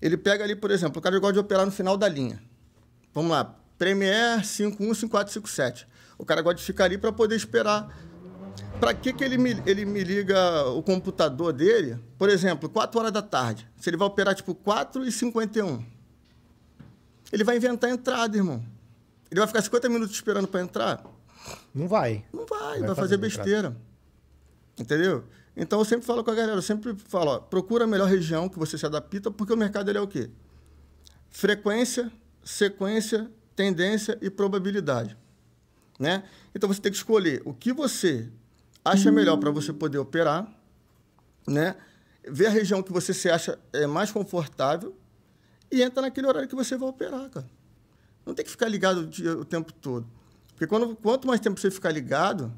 Ele 0.00 0.16
pega 0.16 0.44
ali, 0.44 0.54
por 0.54 0.70
exemplo, 0.70 0.98
o 0.98 1.02
cara 1.02 1.18
gosta 1.18 1.32
de 1.34 1.38
operar 1.38 1.64
no 1.66 1.72
final 1.72 1.96
da 1.96 2.06
linha. 2.08 2.40
Vamos 3.14 3.30
lá, 3.30 3.56
Premier 3.78 4.44
515457. 4.44 5.86
O 6.18 6.24
cara 6.24 6.42
gosta 6.42 6.58
de 6.58 6.64
ficar 6.64 6.84
ali 6.84 6.96
para 6.98 7.12
poder 7.12 7.34
esperar. 7.36 7.88
Para 8.80 8.94
que, 8.94 9.12
que 9.12 9.24
ele, 9.24 9.38
me, 9.38 9.62
ele 9.66 9.84
me 9.84 10.04
liga 10.04 10.66
o 10.68 10.82
computador 10.82 11.52
dele, 11.52 11.98
por 12.18 12.28
exemplo, 12.28 12.68
4 12.68 13.00
horas 13.00 13.12
da 13.12 13.22
tarde? 13.22 13.68
Se 13.78 13.90
ele 13.90 13.96
vai 13.96 14.06
operar 14.06 14.34
tipo 14.34 14.54
4 14.54 15.04
e 15.04 15.10
51 15.10 15.96
ele 17.32 17.44
vai 17.44 17.56
inventar 17.56 17.90
a 17.90 17.92
entrada, 17.92 18.36
irmão. 18.36 18.64
Ele 19.30 19.40
vai 19.40 19.46
ficar 19.46 19.62
50 19.62 19.88
minutos 19.88 20.14
esperando 20.14 20.46
para 20.46 20.60
entrar? 20.60 21.04
Não 21.74 21.88
vai. 21.88 22.24
Não 22.32 22.46
vai, 22.46 22.58
vai, 22.58 22.78
vai 22.80 22.88
fazer, 22.88 23.00
fazer 23.00 23.16
besteira. 23.16 23.76
Entendeu? 24.78 25.24
Então 25.56 25.78
eu 25.78 25.84
sempre 25.84 26.06
falo 26.06 26.22
com 26.22 26.30
a 26.30 26.34
galera, 26.34 26.56
eu 26.56 26.62
sempre 26.62 26.94
falo, 27.08 27.32
ó, 27.32 27.38
procura 27.38 27.84
a 27.84 27.86
melhor 27.86 28.08
região 28.08 28.48
que 28.48 28.58
você 28.58 28.76
se 28.76 28.84
adapta, 28.84 29.30
porque 29.30 29.52
o 29.52 29.56
mercado 29.56 29.90
ele 29.90 29.98
é 29.98 30.00
o 30.00 30.06
quê? 30.06 30.30
Frequência, 31.30 32.12
sequência, 32.44 33.30
tendência 33.54 34.18
e 34.20 34.30
probabilidade. 34.30 35.16
Né? 35.98 36.24
Então 36.54 36.68
você 36.68 36.80
tem 36.80 36.92
que 36.92 36.98
escolher 36.98 37.40
o 37.44 37.54
que 37.54 37.72
você 37.72 38.30
acha 38.90 39.10
melhor 39.10 39.36
para 39.36 39.50
você 39.50 39.72
poder 39.72 39.98
operar, 39.98 40.46
né? 41.46 41.76
ver 42.28 42.46
a 42.46 42.50
região 42.50 42.82
que 42.82 42.92
você 42.92 43.14
se 43.14 43.30
acha 43.30 43.58
é, 43.72 43.86
mais 43.86 44.10
confortável 44.10 44.96
e 45.70 45.82
entra 45.82 46.02
naquele 46.02 46.26
horário 46.26 46.48
que 46.48 46.54
você 46.54 46.76
vai 46.76 46.88
operar, 46.88 47.30
cara. 47.30 47.46
Não 48.24 48.34
tem 48.34 48.44
que 48.44 48.50
ficar 48.50 48.68
ligado 48.68 48.98
o, 49.02 49.06
dia, 49.06 49.36
o 49.36 49.44
tempo 49.44 49.72
todo. 49.72 50.06
Porque 50.48 50.66
quando, 50.66 50.96
quanto 50.96 51.28
mais 51.28 51.40
tempo 51.40 51.60
você 51.60 51.70
ficar 51.70 51.92
ligado, 51.92 52.52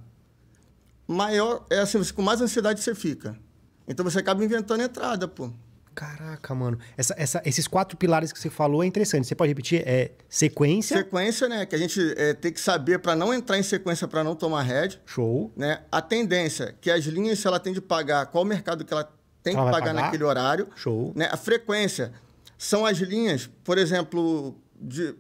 maior. 1.06 1.66
É 1.68 1.80
assim, 1.80 2.02
com 2.12 2.22
mais 2.22 2.40
ansiedade 2.40 2.80
você 2.80 2.94
fica. 2.94 3.38
Então 3.86 4.04
você 4.04 4.18
acaba 4.18 4.42
inventando 4.42 4.82
entrada, 4.82 5.28
pô. 5.28 5.50
Caraca, 5.98 6.54
mano. 6.54 6.78
Essa, 6.96 7.12
essa, 7.18 7.42
esses 7.44 7.66
quatro 7.66 7.96
pilares 7.96 8.32
que 8.32 8.38
você 8.38 8.48
falou 8.48 8.84
é 8.84 8.86
interessante. 8.86 9.26
Você 9.26 9.34
pode 9.34 9.48
repetir? 9.48 9.82
É 9.84 10.12
sequência? 10.28 10.96
Sequência, 10.96 11.48
né? 11.48 11.66
Que 11.66 11.74
a 11.74 11.78
gente 11.78 12.14
é, 12.16 12.34
tem 12.34 12.52
que 12.52 12.60
saber 12.60 13.00
para 13.00 13.16
não 13.16 13.34
entrar 13.34 13.58
em 13.58 13.64
sequência, 13.64 14.06
para 14.06 14.22
não 14.22 14.36
tomar 14.36 14.62
head. 14.62 15.00
Show. 15.04 15.50
Né? 15.56 15.80
A 15.90 16.00
tendência, 16.00 16.72
que 16.80 16.88
as 16.88 17.02
linhas, 17.04 17.40
se 17.40 17.48
ela 17.48 17.58
tem 17.58 17.72
de 17.72 17.80
pagar, 17.80 18.26
qual 18.26 18.44
o 18.44 18.46
mercado 18.46 18.84
que 18.84 18.94
ela 18.94 19.12
tem 19.42 19.56
ela 19.56 19.64
que 19.64 19.72
pagar, 19.72 19.86
pagar, 19.86 20.02
naquele 20.04 20.22
horário. 20.22 20.68
Show. 20.76 21.12
Né? 21.16 21.28
A 21.32 21.36
frequência 21.36 22.12
são 22.56 22.86
as 22.86 22.98
linhas, 22.98 23.50
por 23.64 23.76
exemplo, 23.76 24.56
de 24.80 25.16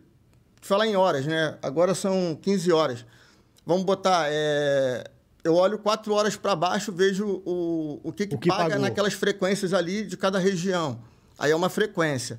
falar 0.60 0.86
em 0.86 0.94
horas, 0.94 1.26
né? 1.26 1.58
Agora 1.60 1.92
são 1.92 2.38
15 2.40 2.70
horas. 2.70 3.04
Vamos 3.66 3.82
botar. 3.82 4.26
É, 4.28 5.10
eu 5.48 5.54
olho 5.54 5.78
quatro 5.78 6.12
horas 6.12 6.36
para 6.36 6.54
baixo, 6.54 6.92
vejo 6.92 7.42
o, 7.44 8.00
o 8.04 8.12
que, 8.12 8.26
que, 8.26 8.34
o 8.34 8.38
que 8.38 8.48
paga 8.50 8.64
pagou. 8.64 8.80
naquelas 8.80 9.14
frequências 9.14 9.72
ali 9.72 10.04
de 10.04 10.14
cada 10.14 10.38
região. 10.38 11.00
Aí 11.38 11.50
é 11.50 11.56
uma 11.56 11.70
frequência. 11.70 12.38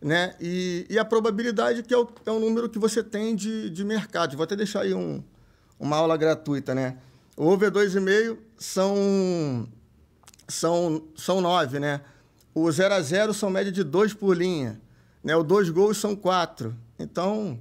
Né? 0.00 0.34
E, 0.38 0.86
e 0.88 0.98
a 0.98 1.04
probabilidade 1.04 1.82
que 1.82 1.94
é 1.94 1.98
o, 1.98 2.06
é 2.26 2.30
o 2.30 2.38
número 2.38 2.68
que 2.68 2.78
você 2.78 3.02
tem 3.02 3.34
de, 3.34 3.70
de 3.70 3.82
mercado. 3.82 4.36
Vou 4.36 4.44
até 4.44 4.54
deixar 4.54 4.82
aí 4.82 4.92
um, 4.92 5.22
uma 5.78 5.96
aula 5.96 6.16
gratuita, 6.18 6.74
né? 6.74 6.98
O 7.34 7.46
over 7.46 7.70
2,5 7.70 8.36
são, 8.58 9.66
são, 10.46 11.02
são 11.16 11.40
nove, 11.40 11.78
né? 11.78 12.02
O 12.54 12.70
0 12.70 12.94
a 12.94 13.00
0 13.00 13.32
são 13.32 13.48
média 13.48 13.72
de 13.72 13.82
2 13.82 14.12
por 14.12 14.36
linha. 14.36 14.78
Né? 15.24 15.34
O 15.34 15.42
2 15.42 15.70
gols 15.70 15.96
são 15.96 16.14
4. 16.14 16.76
Então, 16.98 17.58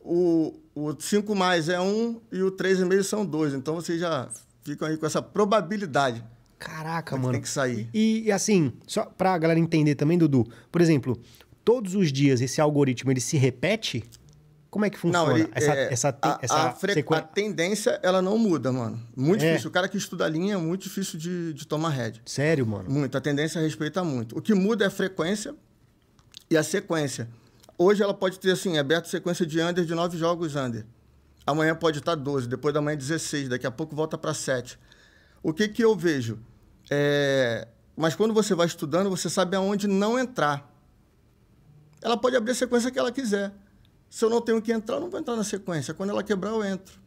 o, 0.00 0.58
o 0.78 0.96
5 0.98 1.34
mais 1.34 1.68
é 1.68 1.80
1 1.80 1.84
um, 1.84 2.20
e 2.30 2.42
o 2.42 2.52
3,5 2.52 3.02
são 3.02 3.26
2. 3.26 3.54
Então, 3.54 3.74
vocês 3.74 4.00
já 4.00 4.28
ficam 4.62 4.86
aí 4.86 4.96
com 4.96 5.06
essa 5.06 5.20
probabilidade. 5.20 6.24
Caraca, 6.58 7.16
mano. 7.16 7.32
Tem 7.32 7.40
que 7.40 7.48
sair. 7.48 7.88
E, 7.92 8.22
e 8.26 8.32
assim, 8.32 8.72
só 8.86 9.04
pra 9.04 9.36
galera 9.38 9.58
entender 9.58 9.94
também, 9.94 10.18
Dudu, 10.18 10.46
por 10.70 10.80
exemplo, 10.80 11.18
todos 11.64 11.94
os 11.94 12.12
dias 12.12 12.40
esse 12.40 12.60
algoritmo 12.60 13.10
ele 13.10 13.20
se 13.20 13.36
repete? 13.36 14.04
Como 14.70 14.84
é 14.84 14.90
que 14.90 14.98
funciona? 14.98 15.30
Não, 15.30 15.36
ele, 15.36 15.48
essa, 15.54 15.74
é, 15.74 15.92
essa, 15.92 16.18
a, 16.20 16.38
essa 16.42 16.54
a, 16.54 16.72
frequ... 16.72 17.14
a, 17.14 17.22
tendência, 17.22 17.98
ela 18.02 18.20
não 18.20 18.36
muda, 18.36 18.70
mano. 18.70 19.00
Muito 19.16 19.42
é. 19.42 19.50
difícil. 19.50 19.70
O 19.70 19.72
cara 19.72 19.88
que 19.88 19.96
estuda 19.96 20.26
a 20.26 20.28
linha 20.28 20.54
é 20.54 20.58
muito 20.58 20.82
difícil 20.82 21.18
de, 21.18 21.54
de 21.54 21.66
tomar 21.66 21.90
head. 21.90 22.20
Sério, 22.26 22.66
mano? 22.66 22.90
Muito. 22.90 23.16
A 23.16 23.20
tendência 23.20 23.60
respeita 23.60 24.04
muito. 24.04 24.36
O 24.36 24.42
que 24.42 24.52
muda 24.52 24.84
é 24.84 24.88
a 24.88 24.90
frequência 24.90 25.54
e 26.50 26.56
a 26.56 26.62
sequência. 26.62 27.28
Hoje 27.80 28.02
ela 28.02 28.12
pode 28.12 28.40
ter, 28.40 28.50
assim, 28.50 28.76
aberto 28.76 29.06
sequência 29.06 29.46
de 29.46 29.60
under 29.60 29.84
de 29.84 29.94
nove 29.94 30.18
jogos 30.18 30.56
under. 30.56 30.84
Amanhã 31.46 31.76
pode 31.76 32.00
estar 32.00 32.16
12, 32.16 32.48
depois 32.48 32.74
da 32.74 32.82
manhã 32.82 32.96
16, 32.96 33.48
daqui 33.48 33.66
a 33.66 33.70
pouco 33.70 33.94
volta 33.94 34.18
para 34.18 34.34
7. 34.34 34.76
O 35.42 35.52
que, 35.52 35.68
que 35.68 35.82
eu 35.82 35.96
vejo? 35.96 36.40
É... 36.90 37.68
Mas 37.96 38.16
quando 38.16 38.34
você 38.34 38.54
vai 38.54 38.66
estudando, 38.66 39.08
você 39.08 39.30
sabe 39.30 39.56
aonde 39.56 39.86
não 39.86 40.18
entrar. 40.18 40.68
Ela 42.02 42.16
pode 42.16 42.36
abrir 42.36 42.50
a 42.50 42.54
sequência 42.54 42.90
que 42.90 42.98
ela 42.98 43.12
quiser. 43.12 43.52
Se 44.10 44.24
eu 44.24 44.30
não 44.30 44.40
tenho 44.40 44.60
que 44.60 44.72
entrar, 44.72 44.96
eu 44.96 45.00
não 45.00 45.10
vou 45.10 45.20
entrar 45.20 45.36
na 45.36 45.44
sequência. 45.44 45.94
Quando 45.94 46.10
ela 46.10 46.22
quebrar, 46.22 46.50
eu 46.50 46.64
entro. 46.64 47.00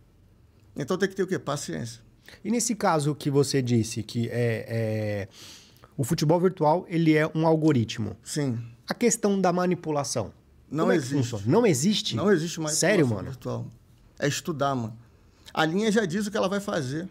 Então 0.76 0.98
tem 0.98 1.10
que 1.10 1.16
ter 1.16 1.24
o 1.24 1.28
quê? 1.28 1.38
Paciência. 1.38 2.02
E 2.44 2.50
nesse 2.50 2.76
caso 2.76 3.14
que 3.14 3.30
você 3.30 3.62
disse, 3.62 4.04
que 4.04 4.30
é, 4.30 4.66
é, 4.68 5.28
o 5.98 6.04
futebol 6.04 6.40
virtual 6.40 6.86
ele 6.88 7.16
é 7.16 7.30
um 7.36 7.46
algoritmo. 7.46 8.16
Sim. 8.24 8.60
A 8.88 8.94
questão 8.94 9.40
da 9.40 9.52
manipulação. 9.52 10.34
Não 10.72 10.90
é 10.90 10.96
existe. 10.96 11.48
não 11.48 11.66
existe? 11.68 12.16
Não 12.16 12.32
existe 12.32 12.60
manipulação 12.60 12.80
Sério, 12.90 13.06
mano? 13.08 13.24
virtual. 13.30 13.68
É 14.18 14.28
estudar, 14.28 14.74
mano. 14.74 14.98
A 15.54 15.66
linha 15.66 15.92
já 15.92 16.06
diz 16.06 16.26
o 16.26 16.32
que 16.32 16.38
ela 16.38 16.48
vai 16.48 16.62
fazer. 16.62 17.10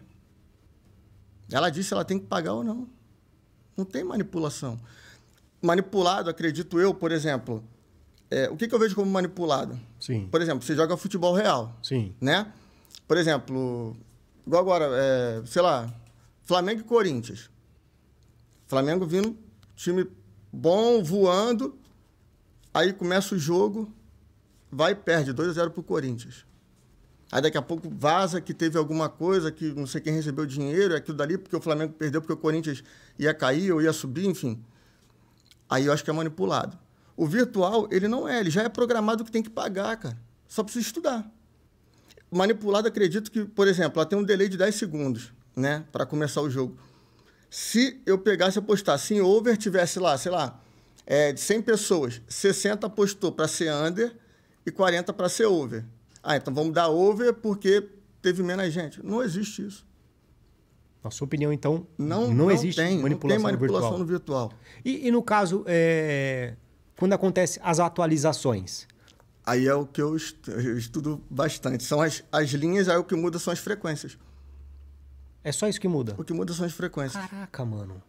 Ela 1.51 1.69
disse 1.69 1.89
se 1.89 1.93
ela 1.93 2.03
tem 2.03 2.17
que 2.17 2.25
pagar 2.25 2.53
ou 2.53 2.63
não. 2.63 2.87
Não 3.77 3.85
tem 3.85 4.03
manipulação. 4.03 4.79
Manipulado, 5.61 6.29
acredito 6.29 6.79
eu, 6.79 6.93
por 6.93 7.11
exemplo, 7.11 7.63
é, 8.31 8.49
o 8.49 8.55
que, 8.57 8.67
que 8.67 8.73
eu 8.73 8.79
vejo 8.79 8.95
como 8.95 9.11
manipulado? 9.11 9.79
Sim. 9.99 10.27
Por 10.31 10.41
exemplo, 10.41 10.65
você 10.65 10.75
joga 10.75 10.97
futebol 10.97 11.35
real. 11.35 11.77
Sim. 11.83 12.15
Né? 12.19 12.51
Por 13.07 13.17
exemplo, 13.17 13.95
igual 14.47 14.61
agora, 14.61 14.89
é, 14.93 15.43
sei 15.45 15.61
lá, 15.61 15.93
Flamengo 16.41 16.81
e 16.81 16.83
Corinthians. 16.83 17.49
Flamengo 18.65 19.05
vindo, 19.05 19.37
time 19.75 20.07
bom, 20.51 21.03
voando. 21.03 21.77
Aí 22.73 22.93
começa 22.93 23.35
o 23.35 23.39
jogo, 23.39 23.93
vai 24.71 24.93
e 24.93 24.95
perde 24.95 25.33
2 25.33 25.49
a 25.49 25.53
0 25.53 25.71
pro 25.71 25.83
Corinthians. 25.83 26.45
Aí 27.31 27.41
daqui 27.41 27.57
a 27.57 27.61
pouco 27.61 27.89
vaza 27.89 28.41
que 28.41 28.53
teve 28.53 28.77
alguma 28.77 29.07
coisa, 29.07 29.51
que 29.51 29.71
não 29.73 29.87
sei 29.87 30.01
quem 30.01 30.13
recebeu 30.13 30.45
dinheiro, 30.45 30.95
aquilo 30.95 31.15
dali, 31.15 31.37
porque 31.37 31.55
o 31.55 31.61
Flamengo 31.61 31.93
perdeu, 31.93 32.21
porque 32.21 32.33
o 32.33 32.37
Corinthians 32.37 32.83
ia 33.17 33.33
cair 33.33 33.71
ou 33.71 33.81
ia 33.81 33.93
subir, 33.93 34.25
enfim. 34.25 34.61
Aí 35.69 35.85
eu 35.85 35.93
acho 35.93 36.03
que 36.03 36.09
é 36.09 36.13
manipulado. 36.13 36.77
O 37.15 37.25
virtual, 37.25 37.87
ele 37.91 38.07
não 38.07 38.27
é, 38.27 38.39
ele 38.39 38.49
já 38.49 38.63
é 38.63 38.69
programado 38.69 39.23
que 39.23 39.31
tem 39.31 39.41
que 39.41 39.49
pagar, 39.49 39.95
cara. 39.95 40.17
Só 40.47 40.63
precisa 40.63 40.85
estudar. 40.85 41.29
Manipulado, 42.29 42.87
acredito 42.87 43.31
que, 43.31 43.45
por 43.45 43.67
exemplo, 43.67 44.01
ela 44.01 44.05
tem 44.05 44.19
um 44.19 44.23
delay 44.23 44.49
de 44.49 44.57
10 44.57 44.75
segundos, 44.75 45.33
né, 45.55 45.85
para 45.91 46.05
começar 46.05 46.41
o 46.41 46.49
jogo. 46.49 46.77
Se 47.49 48.01
eu 48.05 48.17
pegasse 48.17 48.57
e 48.57 48.59
apostasse 48.59 49.13
em 49.13 49.21
over, 49.21 49.55
tivesse 49.57 49.99
lá, 49.99 50.17
sei 50.17 50.31
lá, 50.31 50.59
é, 51.05 51.31
de 51.31 51.39
100 51.39 51.61
pessoas, 51.61 52.21
60 52.27 52.87
apostou 52.87 53.31
para 53.31 53.47
ser 53.47 53.71
under 53.73 54.15
e 54.65 54.71
40 54.71 55.11
para 55.13 55.29
ser 55.29 55.45
over. 55.45 55.85
Ah, 56.23 56.35
então 56.35 56.53
vamos 56.53 56.73
dar 56.73 56.89
over 56.89 57.33
porque 57.33 57.89
teve 58.21 58.43
menos 58.43 58.71
gente. 58.71 59.03
Não 59.03 59.21
existe 59.21 59.65
isso. 59.65 59.85
Na 61.03 61.09
sua 61.09 61.25
opinião, 61.25 61.51
então, 61.51 61.87
não, 61.97 62.27
não, 62.27 62.33
não 62.33 62.51
existe 62.51 62.75
tem, 62.75 62.99
manipulação, 62.99 63.41
não 63.41 63.49
tem 63.49 63.57
manipulação 63.57 63.97
no 63.97 64.05
virtual. 64.05 64.43
No 64.43 64.49
virtual. 64.49 64.83
E, 64.85 65.07
e, 65.07 65.11
no 65.11 65.23
caso, 65.23 65.63
é, 65.65 66.53
quando 66.95 67.13
acontece 67.13 67.59
as 67.63 67.79
atualizações? 67.79 68.87
Aí 69.43 69.65
é 69.65 69.73
o 69.73 69.83
que 69.83 69.99
eu 69.99 70.15
estudo 70.15 71.23
bastante. 71.27 71.83
São 71.83 71.99
as, 71.99 72.23
as 72.31 72.49
linhas, 72.51 72.87
aí 72.87 72.97
o 72.97 73.03
que 73.03 73.15
muda 73.15 73.39
são 73.39 73.51
as 73.51 73.57
frequências. 73.57 74.15
É 75.43 75.51
só 75.51 75.67
isso 75.67 75.81
que 75.81 75.87
muda? 75.87 76.13
O 76.19 76.23
que 76.23 76.33
muda 76.33 76.53
são 76.53 76.67
as 76.67 76.71
frequências. 76.71 77.25
Caraca, 77.25 77.65
mano. 77.65 78.01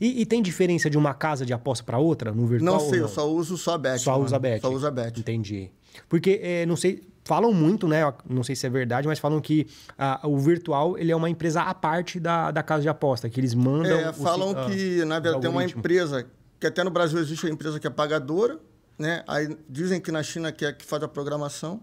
E, 0.00 0.22
e 0.22 0.26
tem 0.26 0.40
diferença 0.40 0.88
de 0.88 0.96
uma 0.96 1.12
casa 1.12 1.44
de 1.44 1.52
aposta 1.52 1.84
para 1.84 1.98
outra 1.98 2.32
no 2.32 2.46
virtual? 2.46 2.74
Não 2.74 2.80
sei, 2.80 3.00
não? 3.00 3.06
eu 3.06 3.08
só 3.08 3.30
uso 3.30 3.58
só 3.58 3.74
a 3.74 3.78
bet. 3.78 4.00
Só 4.00 4.18
usa 4.18 4.36
a 4.36 4.38
bet. 4.38 4.60
Só 4.62 4.70
usa 4.70 4.88
a 4.88 4.90
bet. 4.90 5.20
Entendi. 5.20 5.70
Porque, 6.08 6.40
é, 6.42 6.64
não 6.64 6.76
sei, 6.76 7.02
falam 7.24 7.52
muito, 7.52 7.86
né? 7.86 8.00
Não 8.28 8.42
sei 8.42 8.56
se 8.56 8.66
é 8.66 8.70
verdade, 8.70 9.06
mas 9.06 9.18
falam 9.18 9.40
que 9.40 9.66
ah, 9.98 10.20
o 10.24 10.38
virtual 10.38 10.96
ele 10.96 11.12
é 11.12 11.16
uma 11.16 11.28
empresa 11.28 11.62
à 11.62 11.74
parte 11.74 12.18
da, 12.18 12.50
da 12.50 12.62
casa 12.62 12.82
de 12.82 12.88
aposta, 12.88 13.28
que 13.28 13.38
eles 13.38 13.54
mandam. 13.54 13.98
É, 13.98 14.12
falam 14.12 14.52
o, 14.52 14.66
que, 14.66 15.04
na 15.04 15.20
verdade, 15.20 15.42
tem 15.42 15.50
uma 15.50 15.64
empresa 15.64 16.26
que 16.58 16.66
até 16.66 16.82
no 16.82 16.90
Brasil 16.90 17.18
existe 17.18 17.46
a 17.46 17.50
empresa 17.50 17.78
que 17.78 17.86
é 17.86 17.90
pagadora, 17.90 18.58
né? 18.98 19.22
Aí 19.26 19.56
dizem 19.68 20.00
que 20.00 20.10
na 20.10 20.22
China 20.22 20.50
que 20.50 20.64
é 20.64 20.72
que 20.72 20.84
faz 20.84 21.02
a 21.02 21.08
programação, 21.08 21.80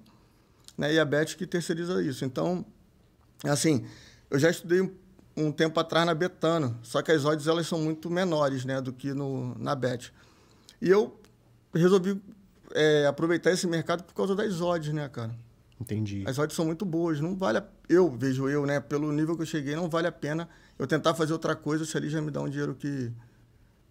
né? 0.78 0.94
E 0.94 1.00
a 1.00 1.06
Bet 1.06 1.38
que 1.38 1.46
terceiriza 1.46 2.02
isso. 2.04 2.26
Então, 2.26 2.66
assim, 3.44 3.86
eu 4.30 4.38
já 4.38 4.50
estudei 4.50 4.92
um, 5.38 5.52
tempo 5.52 5.80
atrás 5.80 6.06
na 6.06 6.14
Betano, 6.14 6.78
só 6.82 7.02
que 7.02 7.12
as 7.12 7.24
odds 7.24 7.48
elas 7.48 7.68
são 7.68 7.80
muito 7.80 8.10
menores, 8.10 8.66
né, 8.66 8.82
do 8.82 8.92
que 8.92 9.14
no 9.14 9.56
na 9.60 9.76
Bet. 9.76 10.14
E 10.82 10.90
eu 10.90 11.20
resolvi 11.74 12.22
é, 12.74 13.06
aproveitar 13.06 13.52
esse 13.52 13.68
mercado 13.68 14.04
por 14.04 14.14
causa 14.14 14.36
das 14.36 14.60
odds, 14.60 14.94
né, 14.94 15.08
cara? 15.08 15.32
Entendi. 15.80 16.24
As 16.28 16.40
odds 16.40 16.56
são 16.56 16.66
muito 16.66 16.86
boas, 16.86 17.20
não 17.20 17.36
vale 17.36 17.60
a... 17.60 17.64
eu 17.88 18.10
vejo 18.10 18.50
eu, 18.50 18.66
né, 18.66 18.80
pelo 18.80 19.12
nível 19.12 19.36
que 19.36 19.44
eu 19.44 19.46
cheguei, 19.46 19.76
não 19.76 19.90
vale 19.90 20.08
a 20.08 20.12
pena 20.12 20.50
eu 20.78 20.88
tentar 20.88 21.14
fazer 21.14 21.34
outra 21.34 21.56
coisa 21.56 21.86
se 21.86 21.96
ali 21.96 22.10
já 22.10 22.22
me 22.22 22.32
dá 22.32 22.42
um 22.42 22.50
dinheiro 22.50 22.76
que 22.76 23.12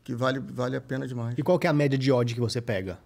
que 0.07 0.15
vale, 0.15 0.38
vale 0.38 0.76
a 0.76 0.81
pena 0.81 1.05
demais. 1.05 1.35
E 1.37 1.43
qual 1.43 1.59
que 1.59 1.67
é 1.67 1.71
a 1.71 1.73
média 1.73 1.99
de 1.99 2.12
odd 2.12 2.33
que 2.33 2.41
você 2.41 2.61
pega? 2.61 2.97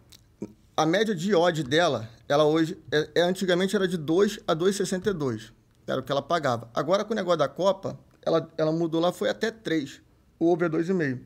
A 0.76 0.84
média 0.84 1.14
de 1.14 1.34
odd 1.34 1.62
dela, 1.62 2.06
ela 2.28 2.44
hoje, 2.44 2.76
é, 2.92 3.08
é 3.14 3.22
antigamente 3.22 3.74
era 3.74 3.88
de 3.88 3.96
2 3.96 4.40
a 4.46 4.54
2,62. 4.54 5.50
Era 5.86 6.00
o 6.00 6.02
que 6.02 6.12
ela 6.12 6.20
pagava. 6.20 6.68
Agora, 6.74 7.02
com 7.02 7.14
o 7.14 7.16
negócio 7.16 7.38
da 7.38 7.48
Copa, 7.48 7.98
ela, 8.22 8.50
ela 8.56 8.72
mudou 8.72 9.00
lá, 9.00 9.12
foi 9.12 9.28
até 9.28 9.50
3. 9.50 10.00
O 10.38 10.50
over 10.50 10.68
é 10.68 10.70
2,5. 10.70 11.20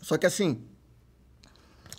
Só 0.00 0.16
que 0.16 0.26
assim, 0.26 0.64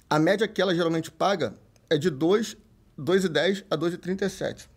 a 0.09 0.17
média 0.17 0.47
que 0.47 0.61
ela 0.61 0.73
geralmente 0.73 1.11
paga 1.11 1.55
é 1.89 1.97
de 1.97 2.09
2, 2.09 2.55
2,10 2.97 3.65
a 3.69 3.77
2,37. 3.77 4.67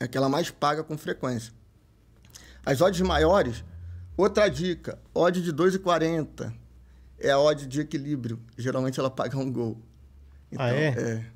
É 0.00 0.08
que 0.08 0.18
ela 0.18 0.28
mais 0.28 0.50
paga 0.50 0.82
com 0.82 0.98
frequência. 0.98 1.52
As 2.64 2.80
odds 2.80 3.00
maiores, 3.00 3.64
outra 4.16 4.48
dica, 4.48 4.98
odd 5.14 5.42
de 5.42 5.52
2,40 5.52 6.52
é 7.18 7.30
a 7.30 7.38
odd 7.38 7.66
de 7.66 7.80
equilíbrio. 7.80 8.38
Geralmente 8.56 8.98
ela 8.98 9.10
paga 9.10 9.38
um 9.38 9.50
gol. 9.50 9.80
ah, 10.56 10.70
é? 10.70 10.86
é. 10.88 11.26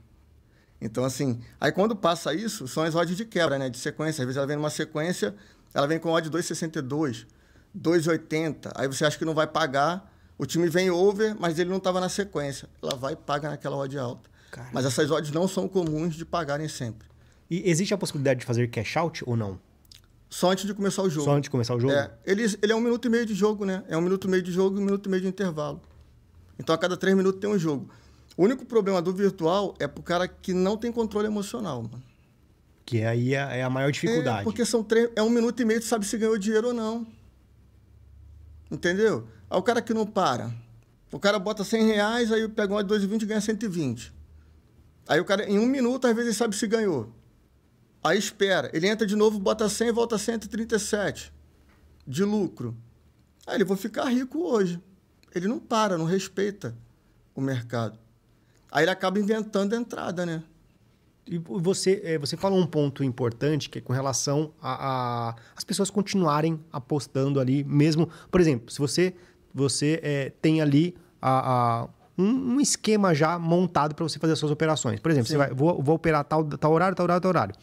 Então, 0.81 1.05
assim, 1.05 1.41
aí 1.61 1.73
quando 1.73 1.97
passa 1.97 2.35
isso, 2.35 2.69
são 2.69 2.83
as 2.83 2.95
odds 2.95 3.17
de 3.17 3.25
quebra, 3.25 3.59
né? 3.59 3.71
De 3.71 3.79
sequência. 3.79 4.23
Às 4.23 4.27
vezes 4.27 4.37
ela 4.37 4.47
vem 4.47 4.57
numa 4.57 4.71
sequência, 4.71 5.35
ela 5.77 5.87
vem 5.87 5.99
com 5.99 6.11
odd 6.11 6.31
2,62, 6.31 7.27
2,80. 7.79 8.73
Aí 8.75 8.89
você 8.89 9.05
acha 9.05 9.19
que 9.19 9.27
não 9.27 9.35
vai 9.35 9.47
pagar, 9.47 10.11
o 10.39 10.47
time 10.47 10.71
vem 10.71 10.91
over, 10.91 11.37
mas 11.39 11.59
ele 11.59 11.69
não 11.69 11.77
estava 11.77 12.01
na 12.01 12.09
sequência. 12.09 12.67
Ela 12.83 12.97
vai 12.97 13.13
e 13.13 13.17
paga 13.17 13.51
naquela 13.51 13.77
odd 13.77 13.99
alta. 13.99 14.31
Caramba. 14.51 14.71
Mas 14.73 14.87
essas 14.87 15.11
odds 15.11 15.31
não 15.33 15.47
são 15.47 15.69
comuns 15.69 16.15
de 16.15 16.25
pagarem 16.25 16.67
sempre. 16.67 17.07
E 17.51 17.69
existe 17.69 17.93
a 17.93 17.99
possibilidade 17.99 18.41
de 18.41 18.47
fazer 18.47 18.69
cash 18.69 18.97
out 18.97 19.23
ou 19.27 19.37
não? 19.37 19.61
Só 20.31 20.51
antes 20.51 20.65
de 20.65 20.73
começar 20.73 21.03
o 21.03 21.11
jogo. 21.11 21.27
Só 21.27 21.33
antes 21.33 21.43
de 21.43 21.51
começar 21.51 21.75
o 21.75 21.79
jogo? 21.79 21.93
É, 21.93 22.11
ele, 22.25 22.43
ele 22.63 22.73
é 22.73 22.75
um 22.75 22.81
minuto 22.81 23.05
e 23.05 23.11
meio 23.11 23.27
de 23.27 23.35
jogo, 23.35 23.67
né? 23.67 23.85
É 23.87 23.99
um 23.99 24.01
minuto 24.01 24.27
e 24.27 24.31
meio 24.31 24.43
de 24.43 24.51
jogo 24.51 24.79
e 24.79 24.81
um 24.81 24.85
minuto 24.85 25.07
e 25.07 25.11
meio 25.11 25.21
de 25.21 25.29
intervalo. 25.29 25.83
Então, 26.59 26.75
a 26.75 26.79
cada 26.79 26.97
três 26.97 27.15
minutos 27.15 27.39
tem 27.39 27.51
um 27.51 27.59
jogo. 27.59 27.91
O 28.35 28.45
único 28.45 28.65
problema 28.65 29.03
do 29.03 29.13
virtual 29.13 29.75
é 29.79 29.87
pro 29.87 30.03
cara 30.03 30.27
que 30.27 30.55
não 30.55 30.79
tem 30.79 30.91
controle 30.91 31.27
emocional, 31.27 31.83
mano. 31.83 32.03
Que 32.87 33.03
aí 33.03 33.35
é, 33.35 33.59
é 33.59 33.63
a 33.65 33.69
maior 33.69 33.91
dificuldade. 33.91 34.43
É, 34.43 34.45
porque 34.45 34.65
são 34.65 34.83
três, 34.83 35.11
é 35.17 35.23
um 35.23 35.29
minuto 35.29 35.61
e 35.61 35.65
meio, 35.65 35.81
tu 35.81 35.87
sabe 35.87 36.07
se 36.07 36.17
ganhou 36.17 36.39
dinheiro 36.39 36.69
ou 36.69 36.73
não. 36.73 37.05
Entendeu? 38.71 39.29
Aí 39.51 39.59
o 39.59 39.63
cara 39.63 39.83
que 39.83 39.93
não 39.93 40.07
para. 40.07 40.55
O 41.11 41.19
cara 41.19 41.39
bota 41.39 41.65
100 41.65 41.85
reais, 41.85 42.33
aí 42.33 42.49
pega 42.49 42.73
um 42.73 42.83
de 42.83 42.95
2,20 42.95 43.23
e 43.23 43.27
ganha 43.27 43.41
120. 43.41 44.13
Aí 45.09 45.21
o 45.21 45.25
cara, 45.25 45.45
em 45.51 45.59
um 45.59 45.67
minuto, 45.67 46.07
às 46.07 46.15
vezes, 46.15 46.29
ele 46.31 46.37
sabe 46.37 46.57
se 46.57 46.67
ganhou. 46.67 47.13
Aí 48.03 48.19
espera. 48.19 48.71
Ele 48.73 48.87
entra 48.87 49.07
de 49.07 49.17
novo, 49.17 49.39
bota 49.39 49.69
100 49.69 49.89
e 49.89 49.93
volta 49.93 50.17
137 50.17 51.33
de 52.07 52.23
lucro. 52.23 52.77
Aí 53.47 53.57
ele, 53.57 53.65
vou 53.65 53.77
ficar 53.77 54.05
rico 54.05 54.41
hoje. 54.41 54.81
Ele 55.35 55.49
não 55.49 55.59
para, 55.59 55.99
não 55.99 56.05
respeita 56.05 56.77
o 57.35 57.41
mercado. 57.41 57.99
Aí 58.71 58.85
ele 58.85 58.91
acaba 58.91 59.19
inventando 59.19 59.75
a 59.75 59.77
entrada, 59.77 60.25
né? 60.25 60.43
E 61.29 61.39
você, 61.39 62.01
é, 62.05 62.19
você 62.19 62.37
falou 62.37 62.59
um 62.59 62.67
ponto 62.67 63.03
importante 63.03 63.69
que 63.69 63.79
é 63.79 63.81
com 63.81 63.93
relação 63.93 64.53
a, 64.63 65.31
a 65.31 65.37
as 65.57 65.65
pessoas 65.65 65.91
continuarem 65.91 66.61
apostando 66.73 67.41
ali, 67.41 67.65
mesmo. 67.65 68.09
Por 68.31 68.41
exemplo, 68.41 68.71
se 68.71 68.79
você, 68.79 69.13
você 69.53 69.99
é, 70.03 70.31
tem 70.41 70.61
ali 70.61 70.95
a, 71.21 71.83
a 71.83 71.89
um, 72.17 72.55
um, 72.55 72.61
esquema 72.61 73.13
já 73.13 73.39
montado 73.39 73.95
para 73.95 74.05
você 74.05 74.21
fazer 74.21 74.35
as 74.35 74.39
suas 74.39 74.53
operações. 74.53 75.01
Por 75.01 75.11
exemplo, 75.11 75.27
Sim. 75.27 75.35
você 75.35 75.39
vai, 75.39 75.51
vou, 75.53 75.83
vou 75.83 75.97
operar 75.97 76.25
tal, 76.25 76.45
tal 76.45 76.73
horário, 76.73 76.97
tal 76.97 77.05
horário, 77.05 77.21
tal 77.21 77.29
horário. 77.31 77.55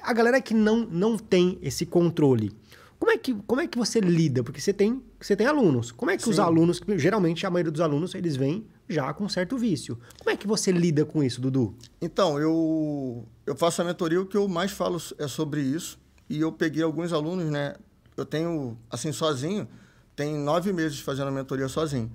A 0.00 0.12
galera 0.12 0.40
que 0.40 0.54
não, 0.54 0.86
não 0.86 1.18
tem 1.18 1.58
esse 1.60 1.84
controle, 1.84 2.52
como 3.00 3.10
é 3.10 3.18
que, 3.18 3.34
como 3.34 3.60
é 3.60 3.66
que 3.66 3.76
você 3.76 3.98
lida? 3.98 4.44
Porque 4.44 4.60
você 4.60 4.72
tem, 4.72 5.02
você 5.20 5.34
tem 5.34 5.44
alunos. 5.44 5.90
Como 5.90 6.08
é 6.08 6.16
que 6.16 6.22
Sim. 6.22 6.30
os 6.30 6.38
alunos, 6.38 6.80
geralmente 6.96 7.44
a 7.44 7.50
maioria 7.50 7.72
dos 7.72 7.80
alunos, 7.80 8.14
eles 8.14 8.36
vêm 8.36 8.64
já 8.92 9.12
com 9.12 9.28
certo 9.28 9.56
vício. 9.56 9.98
Como 10.18 10.30
é 10.30 10.36
que 10.36 10.46
você 10.46 10.70
lida 10.70 11.04
com 11.04 11.22
isso, 11.22 11.40
Dudu? 11.40 11.74
Então, 12.00 12.38
eu, 12.38 13.26
eu 13.46 13.56
faço 13.56 13.82
a 13.82 13.84
mentoria, 13.84 14.20
o 14.20 14.26
que 14.26 14.36
eu 14.36 14.46
mais 14.48 14.70
falo 14.70 15.00
é 15.18 15.26
sobre 15.26 15.60
isso. 15.60 15.98
E 16.28 16.40
eu 16.40 16.52
peguei 16.52 16.82
alguns 16.82 17.12
alunos, 17.12 17.46
né? 17.50 17.74
Eu 18.16 18.24
tenho, 18.24 18.78
assim, 18.90 19.12
sozinho, 19.12 19.68
tem 20.14 20.36
nove 20.36 20.72
meses 20.72 21.00
fazendo 21.00 21.28
a 21.28 21.30
mentoria 21.30 21.68
sozinho. 21.68 22.10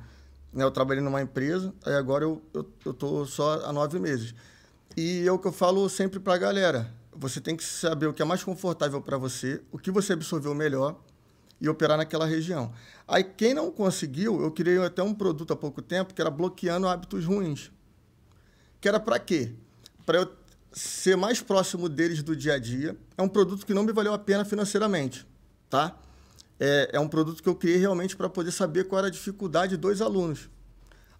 Né? 0.54 0.64
Eu 0.64 0.72
trabalhei 0.72 1.04
numa 1.04 1.22
empresa, 1.22 1.74
aí 1.86 1.94
agora 1.94 2.24
eu, 2.24 2.42
eu, 2.54 2.66
eu 2.86 2.94
tô 2.94 3.26
só 3.26 3.66
há 3.66 3.74
nove 3.74 4.00
meses. 4.00 4.34
E 4.96 5.28
é 5.28 5.32
o 5.32 5.38
que 5.38 5.48
eu 5.48 5.52
falo 5.52 5.88
sempre 5.90 6.20
para 6.20 6.34
a 6.34 6.38
galera. 6.38 6.92
Você 7.14 7.42
tem 7.42 7.56
que 7.56 7.64
saber 7.64 8.08
o 8.08 8.14
que 8.14 8.22
é 8.22 8.26
mais 8.26 8.44
confortável 8.44 9.02
para 9.02 9.18
você, 9.18 9.62
o 9.72 9.78
que 9.78 9.92
você 9.92 10.14
absorveu 10.14 10.54
melhor 10.54 11.00
e 11.60 11.68
operar 11.68 11.98
naquela 11.98 12.26
região. 12.26 12.72
Aí, 13.08 13.24
quem 13.24 13.54
não 13.54 13.72
conseguiu, 13.72 14.42
eu 14.42 14.52
criei 14.52 14.78
até 14.84 15.02
um 15.02 15.14
produto 15.14 15.54
há 15.54 15.56
pouco 15.56 15.82
tempo 15.82 16.14
que 16.14 16.22
era 16.22 16.30
bloqueando 16.30 16.88
hábitos 16.88 17.26
ruins. 17.26 17.72
Que 18.82 18.88
era 18.88 19.00
para 19.00 19.18
quê? 19.18 19.54
Para 20.06 20.20
eu 20.20 20.38
ser 20.72 21.16
mais 21.16 21.42
próximo 21.42 21.90
deles 21.90 22.22
do 22.22 22.36
dia 22.36 22.54
a 22.54 22.60
dia. 22.60 22.98
É 23.18 23.22
um 23.22 23.30
produto 23.30 23.66
que 23.66 23.74
não 23.74 23.84
me 23.84 23.94
valeu 23.94 24.14
a 24.14 24.20
pena 24.20 24.46
financeiramente, 24.46 25.26
tá? 25.70 25.98
É, 26.60 26.90
é 26.94 27.00
um 27.00 27.08
produto 27.08 27.42
que 27.42 27.50
eu 27.50 27.56
criei 27.56 27.78
realmente 27.78 28.16
para 28.16 28.30
poder 28.30 28.52
saber 28.52 28.86
qual 28.86 29.00
era 29.00 29.08
a 29.08 29.12
dificuldade 29.12 29.78
dos 29.78 30.02
alunos. 30.02 30.50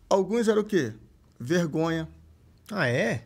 Alguns 0.10 0.48
eram 0.48 0.62
o 0.62 0.66
quê? 0.66 0.94
Vergonha. 1.40 2.08
Ah, 2.72 2.88
é? 2.88 3.26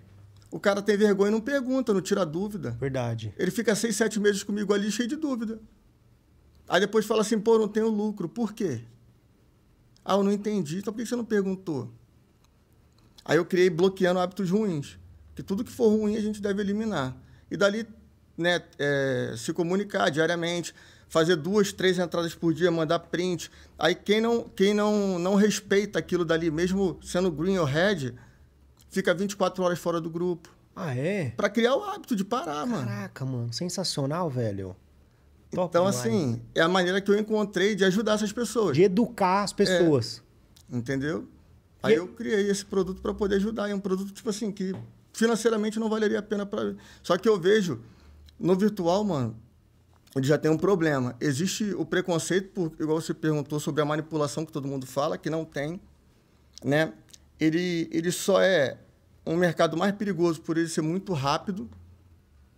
O 0.49 0.59
cara 0.59 0.81
tem 0.81 0.97
vergonha 0.97 1.29
e 1.29 1.31
não 1.31 1.41
pergunta, 1.41 1.93
não 1.93 2.01
tira 2.01 2.25
dúvida. 2.25 2.71
Verdade. 2.71 3.33
Ele 3.37 3.51
fica 3.51 3.73
seis, 3.73 3.95
sete 3.95 4.19
meses 4.19 4.43
comigo 4.43 4.73
ali 4.73 4.91
cheio 4.91 5.07
de 5.07 5.15
dúvida. 5.15 5.59
Aí 6.71 6.79
depois 6.79 7.05
fala 7.05 7.19
assim, 7.19 7.37
pô, 7.37 7.59
não 7.59 7.67
tenho 7.67 7.89
lucro. 7.89 8.29
Por 8.29 8.53
quê? 8.53 8.79
Ah, 10.05 10.13
eu 10.13 10.23
não 10.23 10.31
entendi. 10.31 10.77
Então 10.77 10.93
por 10.93 10.99
que 10.99 11.05
você 11.05 11.17
não 11.17 11.25
perguntou? 11.25 11.91
Aí 13.25 13.35
eu 13.35 13.43
criei 13.43 13.69
bloqueando 13.69 14.21
hábitos 14.21 14.49
ruins. 14.49 14.97
Que 15.35 15.43
tudo 15.43 15.65
que 15.65 15.71
for 15.71 15.89
ruim 15.89 16.15
a 16.15 16.21
gente 16.21 16.41
deve 16.41 16.61
eliminar. 16.61 17.13
E 17.51 17.57
dali, 17.57 17.85
né, 18.37 18.63
é, 18.79 19.33
se 19.37 19.51
comunicar 19.51 20.09
diariamente, 20.09 20.73
fazer 21.09 21.35
duas, 21.35 21.73
três 21.73 21.99
entradas 21.99 22.33
por 22.33 22.53
dia, 22.53 22.71
mandar 22.71 22.99
print. 22.99 23.51
Aí 23.77 23.93
quem 23.93 24.21
não, 24.21 24.43
quem 24.43 24.73
não, 24.73 25.19
não 25.19 25.35
respeita 25.35 25.99
aquilo 25.99 26.23
dali, 26.23 26.49
mesmo 26.49 26.97
sendo 27.03 27.29
green 27.29 27.57
ou 27.57 27.65
red, 27.65 28.13
fica 28.89 29.13
24 29.13 29.61
horas 29.61 29.77
fora 29.77 29.99
do 29.99 30.09
grupo. 30.09 30.49
Ah, 30.73 30.95
é? 30.95 31.31
Pra 31.31 31.49
criar 31.49 31.75
o 31.75 31.83
hábito 31.83 32.15
de 32.15 32.23
parar, 32.23 32.45
Caraca, 32.45 32.65
mano. 32.65 32.87
Caraca, 32.87 33.25
mano. 33.25 33.51
Sensacional, 33.51 34.29
velho. 34.29 34.73
Top 35.51 35.69
então, 35.69 35.85
demais. 35.85 35.95
assim, 35.97 36.41
é 36.55 36.61
a 36.61 36.67
maneira 36.69 37.01
que 37.01 37.11
eu 37.11 37.19
encontrei 37.19 37.75
de 37.75 37.83
ajudar 37.83 38.13
essas 38.13 38.31
pessoas. 38.31 38.75
De 38.75 38.83
educar 38.83 39.43
as 39.43 39.51
pessoas. 39.51 40.23
É, 40.71 40.77
entendeu? 40.77 41.27
Aí 41.83 41.93
e... 41.93 41.97
eu 41.97 42.07
criei 42.07 42.49
esse 42.49 42.65
produto 42.65 43.01
para 43.01 43.13
poder 43.13 43.35
ajudar. 43.35 43.69
É 43.69 43.75
um 43.75 43.79
produto, 43.79 44.13
tipo 44.13 44.29
assim, 44.29 44.51
que 44.51 44.73
financeiramente 45.13 45.77
não 45.79 45.89
valeria 45.89 46.19
a 46.19 46.23
pena 46.23 46.45
para. 46.45 46.75
Só 47.03 47.17
que 47.17 47.27
eu 47.27 47.39
vejo 47.39 47.81
no 48.39 48.55
virtual, 48.55 49.03
mano, 49.03 49.35
onde 50.15 50.27
já 50.27 50.37
tem 50.37 50.49
um 50.49 50.57
problema. 50.57 51.15
Existe 51.19 51.73
o 51.73 51.85
preconceito, 51.85 52.51
por, 52.53 52.71
igual 52.79 53.01
você 53.01 53.13
perguntou, 53.13 53.59
sobre 53.59 53.81
a 53.81 53.85
manipulação 53.85 54.45
que 54.45 54.53
todo 54.53 54.67
mundo 54.67 54.85
fala, 54.85 55.17
que 55.17 55.29
não 55.29 55.43
tem. 55.43 55.81
Né? 56.63 56.93
Ele, 57.39 57.89
ele 57.91 58.11
só 58.11 58.41
é 58.41 58.77
um 59.25 59.35
mercado 59.35 59.75
mais 59.75 59.93
perigoso 59.93 60.41
por 60.41 60.57
ele 60.57 60.69
ser 60.69 60.81
muito 60.81 61.11
rápido. 61.11 61.69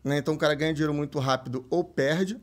Né? 0.04 0.18
Então 0.18 0.36
o 0.36 0.38
cara 0.38 0.54
ganha 0.54 0.74
dinheiro 0.74 0.94
muito 0.94 1.18
rápido 1.18 1.66
ou 1.72 1.84
perde. 1.84 2.40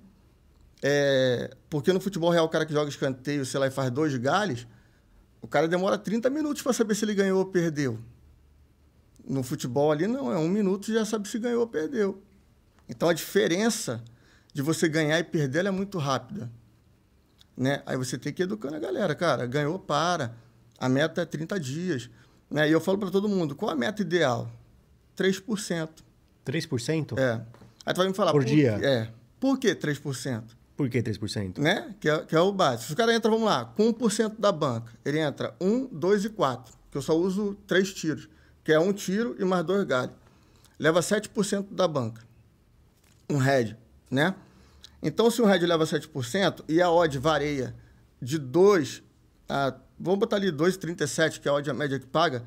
É, 0.82 1.54
porque 1.68 1.92
no 1.92 2.00
futebol 2.00 2.30
real, 2.30 2.46
o 2.46 2.48
cara 2.48 2.64
que 2.64 2.72
joga 2.72 2.88
escanteio, 2.88 3.44
sei 3.44 3.60
lá, 3.60 3.66
e 3.66 3.70
faz 3.70 3.90
dois 3.90 4.16
galhos, 4.16 4.66
o 5.42 5.48
cara 5.48 5.68
demora 5.68 5.98
30 5.98 6.30
minutos 6.30 6.62
para 6.62 6.72
saber 6.72 6.94
se 6.94 7.04
ele 7.04 7.14
ganhou 7.14 7.38
ou 7.38 7.46
perdeu. 7.46 7.98
No 9.24 9.42
futebol 9.42 9.92
ali, 9.92 10.06
não, 10.06 10.32
é 10.32 10.38
um 10.38 10.48
minuto 10.48 10.90
e 10.90 10.94
já 10.94 11.04
sabe 11.04 11.28
se 11.28 11.38
ganhou 11.38 11.60
ou 11.60 11.66
perdeu. 11.66 12.22
Então 12.88 13.08
a 13.08 13.12
diferença 13.12 14.02
de 14.52 14.62
você 14.62 14.88
ganhar 14.88 15.18
e 15.18 15.24
perder 15.24 15.66
é 15.66 15.70
muito 15.70 15.98
rápida. 15.98 16.50
Né? 17.56 17.82
Aí 17.84 17.96
você 17.96 18.18
tem 18.18 18.32
que 18.32 18.42
ir 18.42 18.44
educando 18.44 18.76
a 18.76 18.78
galera, 18.78 19.14
cara, 19.14 19.46
ganhou, 19.46 19.78
para. 19.78 20.34
A 20.78 20.88
meta 20.88 21.20
é 21.20 21.26
30 21.26 21.60
dias. 21.60 22.10
Né? 22.50 22.68
E 22.68 22.72
eu 22.72 22.80
falo 22.80 22.98
para 22.98 23.10
todo 23.10 23.28
mundo, 23.28 23.54
qual 23.54 23.70
a 23.70 23.76
meta 23.76 24.00
ideal? 24.00 24.50
3%. 25.16 25.88
3%? 26.44 27.18
É. 27.18 27.40
Aí 27.84 27.94
tu 27.94 27.98
vai 27.98 28.08
me 28.08 28.14
falar... 28.14 28.32
Por, 28.32 28.42
por 28.42 28.48
dia? 28.48 28.78
É. 28.82 29.10
Por 29.38 29.58
que 29.58 29.74
3%? 29.74 30.42
Por 30.80 30.88
que 30.88 31.02
3%? 31.02 31.58
Né? 31.58 31.94
Que 32.00 32.08
é, 32.08 32.24
que 32.24 32.34
é 32.34 32.40
o 32.40 32.50
básico. 32.50 32.86
Se 32.86 32.92
o 32.94 32.96
cara 32.96 33.14
entra, 33.14 33.30
vamos 33.30 33.44
lá, 33.44 33.66
com 33.66 33.92
1% 33.92 34.36
da 34.38 34.50
banca, 34.50 34.90
ele 35.04 35.18
entra 35.18 35.54
1, 35.60 35.88
2 35.92 36.24
e 36.24 36.30
4, 36.30 36.74
que 36.90 36.96
eu 36.96 37.02
só 37.02 37.14
uso 37.14 37.54
três 37.66 37.92
tiros, 37.92 38.30
que 38.64 38.72
é 38.72 38.80
um 38.80 38.90
tiro 38.90 39.36
e 39.38 39.44
mais 39.44 39.62
dois 39.62 39.84
galhos. 39.84 40.14
Leva 40.78 41.00
7% 41.00 41.66
da 41.70 41.86
banca. 41.86 42.22
Um 43.28 43.36
head, 43.36 43.76
né? 44.10 44.34
Então, 45.02 45.30
se 45.30 45.42
um 45.42 45.44
head 45.44 45.66
leva 45.66 45.84
7% 45.84 46.64
e 46.66 46.80
a 46.80 46.90
odd 46.90 47.18
varia 47.18 47.74
de 48.18 48.38
2 48.38 49.02
a 49.50 49.74
vamos 49.98 50.20
botar 50.20 50.36
ali 50.36 50.50
2,37, 50.50 51.40
que 51.40 51.48
é 51.48 51.50
a 51.50 51.54
odd 51.56 51.70
média 51.74 51.98
que 51.98 52.06
paga, 52.06 52.42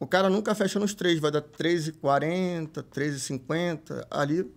o 0.00 0.06
cara 0.06 0.30
nunca 0.30 0.54
fecha 0.54 0.78
nos 0.78 0.94
3, 0.94 1.20
vai 1.20 1.30
dar 1.30 1.42
3,40, 1.42 2.82
3,50 2.82 4.06
ali. 4.10 4.50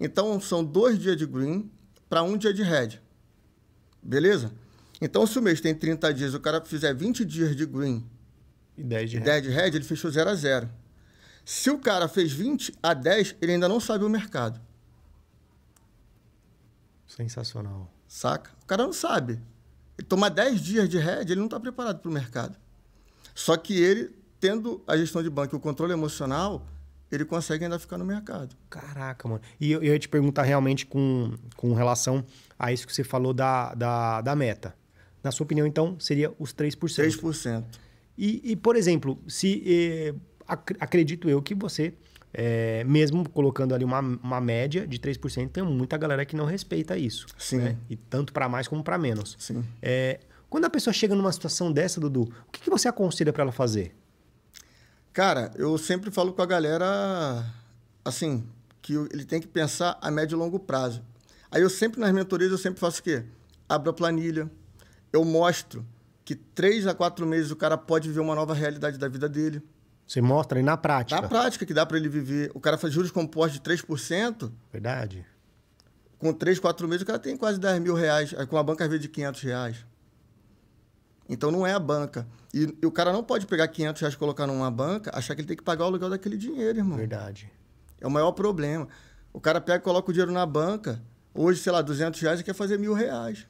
Então, 0.00 0.40
são 0.40 0.64
dois 0.64 0.98
dias 0.98 1.16
de 1.16 1.26
green 1.26 1.70
para 2.10 2.24
um 2.24 2.36
dia 2.36 2.52
de 2.52 2.64
red. 2.64 3.00
Beleza? 4.02 4.52
Então, 5.00 5.24
se 5.26 5.38
o 5.38 5.42
mês 5.42 5.60
tem 5.60 5.74
30 5.74 6.12
dias, 6.12 6.34
o 6.34 6.40
cara 6.40 6.60
fizer 6.60 6.92
20 6.92 7.24
dias 7.24 7.56
de 7.56 7.64
green 7.64 8.04
e 8.76 8.82
10 8.82 9.10
de 9.10 9.18
red, 9.18 9.24
10 9.24 9.42
de 9.44 9.48
red 9.48 9.66
ele 9.68 9.84
fechou 9.84 10.10
0 10.10 10.28
a 10.28 10.34
0. 10.34 10.68
Se 11.44 11.70
o 11.70 11.78
cara 11.78 12.08
fez 12.08 12.32
20 12.32 12.74
a 12.82 12.92
10, 12.92 13.36
ele 13.40 13.52
ainda 13.52 13.68
não 13.68 13.78
sabe 13.80 14.04
o 14.04 14.08
mercado. 14.08 14.60
Sensacional. 17.06 17.90
Saca? 18.08 18.50
O 18.62 18.66
cara 18.66 18.82
não 18.82 18.92
sabe. 18.92 19.40
Ele 19.96 20.06
toma 20.06 20.28
10 20.28 20.60
dias 20.60 20.88
de 20.88 20.98
head, 20.98 21.30
ele 21.30 21.38
não 21.38 21.46
está 21.46 21.60
preparado 21.60 22.00
para 22.00 22.10
o 22.10 22.12
mercado. 22.12 22.56
Só 23.34 23.56
que 23.56 23.74
ele, 23.74 24.14
tendo 24.40 24.82
a 24.86 24.96
gestão 24.96 25.22
de 25.22 25.30
banco 25.30 25.54
e 25.54 25.56
o 25.56 25.60
controle 25.60 25.92
emocional, 25.92 26.66
ele 27.10 27.24
consegue 27.24 27.64
ainda 27.64 27.78
ficar 27.78 27.98
no 27.98 28.04
mercado. 28.04 28.54
Caraca, 28.68 29.28
mano. 29.28 29.40
E 29.60 29.72
eu, 29.72 29.82
eu 29.82 29.92
ia 29.92 29.98
te 29.98 30.08
perguntar 30.08 30.42
realmente 30.42 30.86
com, 30.86 31.34
com 31.56 31.74
relação 31.74 32.24
a 32.58 32.72
isso 32.72 32.86
que 32.86 32.94
você 32.94 33.02
falou 33.02 33.32
da, 33.32 33.74
da, 33.74 34.20
da 34.20 34.36
meta. 34.36 34.74
Na 35.22 35.30
sua 35.30 35.44
opinião, 35.44 35.66
então, 35.66 35.98
seria 35.98 36.32
os 36.38 36.54
3%. 36.54 36.76
3%. 36.76 37.64
E, 38.16 38.52
e 38.52 38.56
por 38.56 38.76
exemplo, 38.76 39.18
se 39.26 39.62
eh, 39.66 40.14
ac 40.46 40.74
acredito 40.78 41.28
eu 41.28 41.42
que 41.42 41.54
você, 41.54 41.94
eh, 42.32 42.84
mesmo 42.84 43.28
colocando 43.28 43.74
ali 43.74 43.84
uma, 43.84 44.00
uma 44.00 44.40
média 44.40 44.86
de 44.86 44.98
3%, 44.98 45.50
tem 45.50 45.62
muita 45.62 45.96
galera 45.96 46.24
que 46.24 46.36
não 46.36 46.44
respeita 46.44 46.96
isso. 46.96 47.26
Sim. 47.38 47.58
Né? 47.58 47.76
E 47.88 47.96
tanto 47.96 48.32
para 48.32 48.48
mais 48.48 48.68
como 48.68 48.84
para 48.84 48.98
menos. 48.98 49.36
Sim. 49.38 49.64
Eh, 49.82 50.20
quando 50.48 50.64
a 50.64 50.70
pessoa 50.70 50.92
chega 50.92 51.14
numa 51.14 51.32
situação 51.32 51.72
dessa, 51.72 52.00
Dudu, 52.00 52.22
o 52.22 52.50
que, 52.50 52.60
que 52.60 52.70
você 52.70 52.88
aconselha 52.88 53.32
para 53.32 53.42
ela 53.42 53.52
fazer? 53.52 53.94
Cara, 55.12 55.50
eu 55.56 55.76
sempre 55.76 56.10
falo 56.10 56.32
com 56.32 56.42
a 56.42 56.46
galera 56.46 57.44
assim, 58.04 58.46
que 58.80 58.94
ele 58.94 59.24
tem 59.24 59.40
que 59.40 59.48
pensar 59.48 59.98
a 60.00 60.10
médio 60.10 60.36
e 60.36 60.38
longo 60.38 60.58
prazo. 60.58 61.02
Aí 61.50 61.62
eu 61.62 61.70
sempre 61.70 62.00
nas 62.00 62.12
mentorias 62.12 62.52
eu 62.52 62.58
sempre 62.58 62.78
faço 62.80 63.00
o 63.00 63.02
quê? 63.02 63.24
Abro 63.68 63.90
a 63.90 63.92
planilha, 63.92 64.50
eu 65.12 65.24
mostro 65.24 65.84
que 66.24 66.34
três 66.34 66.86
a 66.86 66.94
quatro 66.94 67.26
meses 67.26 67.50
o 67.50 67.56
cara 67.56 67.76
pode 67.76 68.08
viver 68.08 68.20
uma 68.20 68.34
nova 68.34 68.54
realidade 68.54 68.98
da 68.98 69.08
vida 69.08 69.28
dele. 69.28 69.60
Você 70.06 70.20
mostra 70.20 70.58
aí 70.58 70.62
na 70.62 70.76
prática. 70.76 71.20
Na 71.20 71.28
prática 71.28 71.66
que 71.66 71.74
dá 71.74 71.86
para 71.86 71.96
ele 71.96 72.08
viver. 72.08 72.50
O 72.54 72.60
cara 72.60 72.76
faz 72.76 72.92
juros 72.92 73.10
compostos 73.12 73.54
de 73.54 73.60
3%, 73.60 74.50
Verdade. 74.72 75.24
com 76.18 76.32
três, 76.32 76.58
quatro 76.58 76.88
meses 76.88 77.02
o 77.02 77.06
cara 77.06 77.18
tem 77.18 77.36
quase 77.36 77.58
10 77.60 77.80
mil 77.80 77.94
reais, 77.94 78.32
com 78.48 78.56
a 78.56 78.62
banca 78.62 78.84
às 78.84 78.90
vezes 78.90 79.02
de 79.02 79.08
500 79.08 79.40
reais. 79.42 79.86
Então 81.30 81.50
não 81.52 81.64
é 81.64 81.72
a 81.72 81.78
banca. 81.78 82.26
E, 82.52 82.76
e 82.82 82.84
o 82.84 82.90
cara 82.90 83.12
não 83.12 83.22
pode 83.22 83.46
pegar 83.46 83.68
500 83.68 84.00
reais 84.00 84.14
e 84.14 84.18
colocar 84.18 84.48
numa 84.48 84.68
banca, 84.68 85.12
achar 85.14 85.36
que 85.36 85.40
ele 85.42 85.48
tem 85.48 85.56
que 85.56 85.62
pagar 85.62 85.84
o 85.84 85.86
aluguel 85.86 86.10
daquele 86.10 86.36
dinheiro, 86.36 86.76
irmão. 86.78 86.98
Verdade. 86.98 87.50
É 88.00 88.06
o 88.06 88.10
maior 88.10 88.32
problema. 88.32 88.88
O 89.32 89.40
cara 89.40 89.60
pega 89.60 89.78
e 89.78 89.80
coloca 89.80 90.10
o 90.10 90.12
dinheiro 90.12 90.32
na 90.32 90.44
banca, 90.44 91.00
hoje, 91.32 91.60
sei 91.62 91.70
lá, 91.70 91.80
200 91.80 92.20
reais 92.20 92.40
e 92.40 92.42
quer 92.42 92.52
fazer 92.52 92.78
mil 92.78 92.92
reais. 92.92 93.46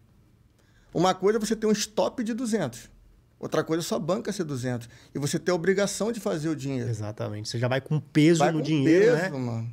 Uma 0.93 1.15
coisa 1.15 1.39
é 1.39 1.41
você 1.41 1.57
ter 1.57 1.67
um 1.67 1.73
stop 1.73 2.23
de 2.23 2.35
200. 2.35 2.91
Outra 3.39 3.65
coisa 3.65 3.83
é 3.83 3.85
sua 3.85 3.99
banca 3.99 4.31
ser 4.31 4.45
200. 4.45 4.87
E 5.15 5.19
você 5.19 5.39
ter 5.39 5.51
a 5.51 5.55
obrigação 5.55 6.13
de 6.13 6.21
fazer 6.21 6.51
o 6.51 6.55
dinheiro. 6.55 6.91
Exatamente. 6.91 7.49
Você 7.49 7.59
já 7.59 7.67
vai 7.67 7.81
com 7.81 7.99
peso 7.99 8.41
Vai 8.41 8.53
no 8.53 8.59
com 8.59 8.65
dinheiro, 8.65 9.17
peso, 9.17 9.33
né? 9.33 9.39
mano. 9.39 9.73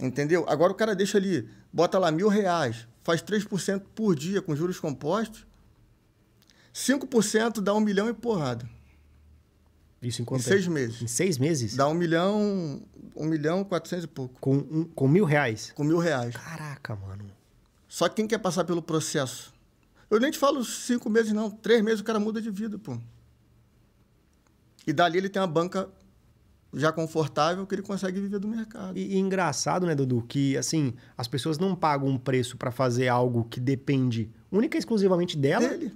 Entendeu? 0.00 0.46
Agora 0.48 0.72
o 0.72 0.74
cara 0.74 0.94
deixa 0.96 1.18
ali, 1.18 1.46
bota 1.70 1.98
lá 1.98 2.10
mil 2.10 2.28
reais, 2.28 2.88
faz 3.02 3.22
3% 3.22 3.82
por 3.94 4.14
dia 4.14 4.40
com 4.40 4.56
juros 4.56 4.80
compostos. 4.80 5.46
5% 6.80 7.60
dá 7.62 7.72
um 7.74 7.80
milhão 7.80 8.06
e 8.08 8.12
porrada. 8.12 8.68
Isso 10.02 10.20
em 10.20 10.24
Em 10.24 10.26
quanto 10.26 10.42
seis 10.42 10.62
tempo? 10.64 10.74
meses. 10.74 11.00
Em 11.02 11.06
seis 11.06 11.38
meses? 11.38 11.74
Dá 11.74 11.88
um 11.88 11.94
milhão, 11.94 12.82
um 13.16 13.24
milhão 13.24 13.62
e 13.62 13.64
quatrocentos 13.64 14.04
e 14.04 14.08
pouco. 14.08 14.38
Com, 14.38 14.56
um- 14.56 14.84
com 14.84 15.08
mil 15.08 15.24
reais? 15.24 15.72
Com 15.74 15.82
mil 15.84 15.98
reais. 15.98 16.36
Caraca, 16.36 16.94
mano. 16.94 17.24
Só 17.88 18.08
que 18.08 18.16
quem 18.16 18.26
quer 18.26 18.38
passar 18.38 18.64
pelo 18.64 18.82
processo? 18.82 19.54
Eu 20.10 20.20
nem 20.20 20.30
te 20.30 20.36
falo 20.38 20.62
cinco 20.64 21.08
meses, 21.08 21.32
não. 21.32 21.50
Três 21.50 21.82
meses 21.82 22.00
o 22.00 22.04
cara 22.04 22.20
muda 22.20 22.42
de 22.42 22.50
vida, 22.50 22.78
pô. 22.78 22.98
E 24.86 24.92
dali 24.92 25.16
ele 25.18 25.28
tem 25.30 25.40
uma 25.40 25.48
banca 25.48 25.88
já 26.74 26.92
confortável 26.92 27.66
que 27.66 27.74
ele 27.74 27.82
consegue 27.82 28.20
viver 28.20 28.38
do 28.38 28.46
mercado. 28.46 28.98
E, 28.98 29.14
e 29.14 29.18
engraçado, 29.18 29.86
né, 29.86 29.94
Dudu, 29.94 30.22
que 30.28 30.56
assim, 30.58 30.92
as 31.16 31.26
pessoas 31.26 31.58
não 31.58 31.74
pagam 31.74 32.06
um 32.08 32.18
preço 32.18 32.56
pra 32.58 32.70
fazer 32.70 33.08
algo 33.08 33.44
que 33.44 33.58
depende 33.58 34.30
única 34.52 34.76
e 34.76 34.78
exclusivamente 34.78 35.36
dela 35.38 35.66
Dele. 35.68 35.92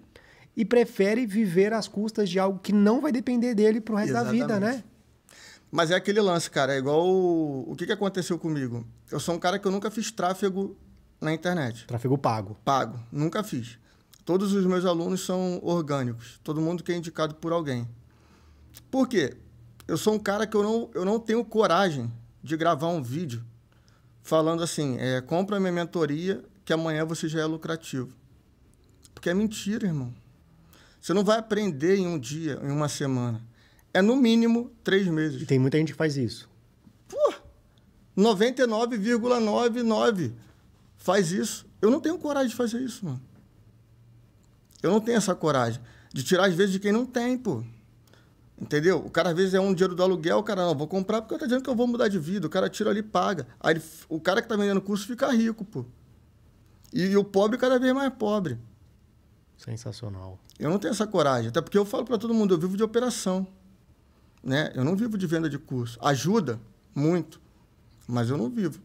E 0.56 0.64
prefere 0.64 1.26
viver 1.26 1.72
às 1.72 1.88
custas 1.88 2.28
de 2.28 2.38
algo 2.38 2.58
que 2.58 2.72
não 2.72 3.00
vai 3.00 3.12
depender 3.12 3.54
dele 3.54 3.80
pro 3.80 3.96
resto 3.96 4.12
da 4.12 4.24
vida, 4.24 4.54
Exatamente. 4.54 4.76
né? 4.78 4.84
Mas 5.70 5.90
é 5.90 5.94
aquele 5.94 6.20
lance, 6.20 6.50
cara. 6.50 6.74
É 6.74 6.78
igual. 6.78 7.06
O, 7.06 7.70
o 7.70 7.76
que, 7.76 7.86
que 7.86 7.92
aconteceu 7.92 8.38
comigo? 8.38 8.84
Eu 9.10 9.20
sou 9.20 9.34
um 9.34 9.38
cara 9.38 9.58
que 9.58 9.66
eu 9.66 9.70
nunca 9.70 9.90
fiz 9.90 10.10
tráfego 10.10 10.76
na 11.20 11.32
internet. 11.32 11.86
Tráfego 11.86 12.18
pago. 12.18 12.56
Pago. 12.64 12.98
Nunca 13.12 13.44
fiz. 13.44 13.78
Todos 14.24 14.52
os 14.52 14.66
meus 14.66 14.84
alunos 14.84 15.24
são 15.24 15.60
orgânicos. 15.62 16.40
Todo 16.42 16.60
mundo 16.60 16.82
que 16.82 16.92
é 16.92 16.96
indicado 16.96 17.36
por 17.36 17.52
alguém. 17.52 17.88
Por 18.90 19.08
quê? 19.08 19.36
Eu 19.86 19.96
sou 19.96 20.14
um 20.14 20.18
cara 20.18 20.46
que 20.46 20.56
eu 20.56 20.62
não, 20.62 20.90
eu 20.94 21.04
não 21.04 21.18
tenho 21.18 21.44
coragem 21.44 22.10
de 22.42 22.56
gravar 22.56 22.88
um 22.88 23.02
vídeo 23.02 23.44
falando 24.22 24.62
assim: 24.62 24.96
é, 24.98 25.20
compra 25.20 25.60
minha 25.60 25.72
mentoria 25.72 26.44
que 26.64 26.72
amanhã 26.72 27.04
você 27.04 27.28
já 27.28 27.40
é 27.40 27.44
lucrativo. 27.44 28.12
Porque 29.14 29.30
é 29.30 29.34
mentira, 29.34 29.86
irmão. 29.86 30.14
Você 31.00 31.12
não 31.14 31.24
vai 31.24 31.38
aprender 31.38 31.96
em 31.96 32.06
um 32.06 32.18
dia, 32.18 32.60
em 32.62 32.70
uma 32.70 32.88
semana. 32.88 33.40
É 33.92 34.00
no 34.02 34.14
mínimo 34.16 34.70
três 34.84 35.06
meses. 35.08 35.42
E 35.42 35.46
tem 35.46 35.58
muita 35.58 35.78
gente 35.78 35.92
que 35.92 35.98
faz 35.98 36.16
isso. 36.16 36.48
Pô, 37.08 37.34
99,99 38.16 40.32
faz 40.96 41.32
isso. 41.32 41.66
Eu 41.80 41.90
não 41.90 42.00
tenho 42.00 42.18
coragem 42.18 42.50
de 42.50 42.56
fazer 42.56 42.80
isso, 42.80 43.04
mano. 43.04 43.20
Eu 44.82 44.90
não 44.90 45.00
tenho 45.00 45.16
essa 45.18 45.34
coragem 45.34 45.80
de 46.12 46.22
tirar 46.22 46.46
às 46.46 46.54
vezes 46.54 46.72
de 46.72 46.78
quem 46.80 46.92
não 46.92 47.06
tem, 47.06 47.36
pô. 47.38 47.62
Entendeu? 48.60 48.98
O 48.98 49.10
cara 49.10 49.30
às 49.30 49.36
vezes 49.36 49.54
é 49.54 49.60
um 49.60 49.72
dinheiro 49.72 49.94
do 49.94 50.02
aluguel, 50.02 50.38
o 50.38 50.42
cara 50.42 50.66
não, 50.66 50.74
vou 50.74 50.86
comprar 50.86 51.22
porque 51.22 51.32
eu 51.34 51.38
tô 51.38 51.46
dizendo 51.46 51.62
que 51.62 51.70
eu 51.70 51.74
vou 51.74 51.86
mudar 51.86 52.08
de 52.08 52.18
vida. 52.18 52.46
O 52.46 52.50
cara 52.50 52.68
tira 52.68 52.90
ali 52.90 53.00
e 53.00 53.02
paga. 53.02 53.46
Aí 53.58 53.72
ele- 53.74 53.82
o 54.08 54.20
cara 54.20 54.42
que 54.42 54.48
tá 54.48 54.56
vendendo 54.56 54.80
curso 54.82 55.06
fica 55.06 55.30
rico, 55.32 55.64
pô. 55.64 55.84
E, 56.92 57.04
e 57.06 57.16
o 57.16 57.24
pobre 57.24 57.56
cada 57.56 57.78
vez 57.78 57.94
mais 57.94 58.12
pobre. 58.12 58.58
Sensacional. 59.64 60.38
Eu 60.58 60.70
não 60.70 60.78
tenho 60.78 60.92
essa 60.92 61.06
coragem, 61.06 61.50
até 61.50 61.60
porque 61.60 61.76
eu 61.76 61.84
falo 61.84 62.06
para 62.06 62.16
todo 62.16 62.32
mundo, 62.32 62.54
eu 62.54 62.58
vivo 62.58 62.78
de 62.78 62.82
operação, 62.82 63.46
né? 64.42 64.72
Eu 64.74 64.82
não 64.82 64.96
vivo 64.96 65.18
de 65.18 65.26
venda 65.26 65.50
de 65.50 65.58
curso. 65.58 65.98
Ajuda 66.00 66.58
muito, 66.94 67.38
mas 68.08 68.30
eu 68.30 68.38
não 68.38 68.48
vivo. 68.48 68.80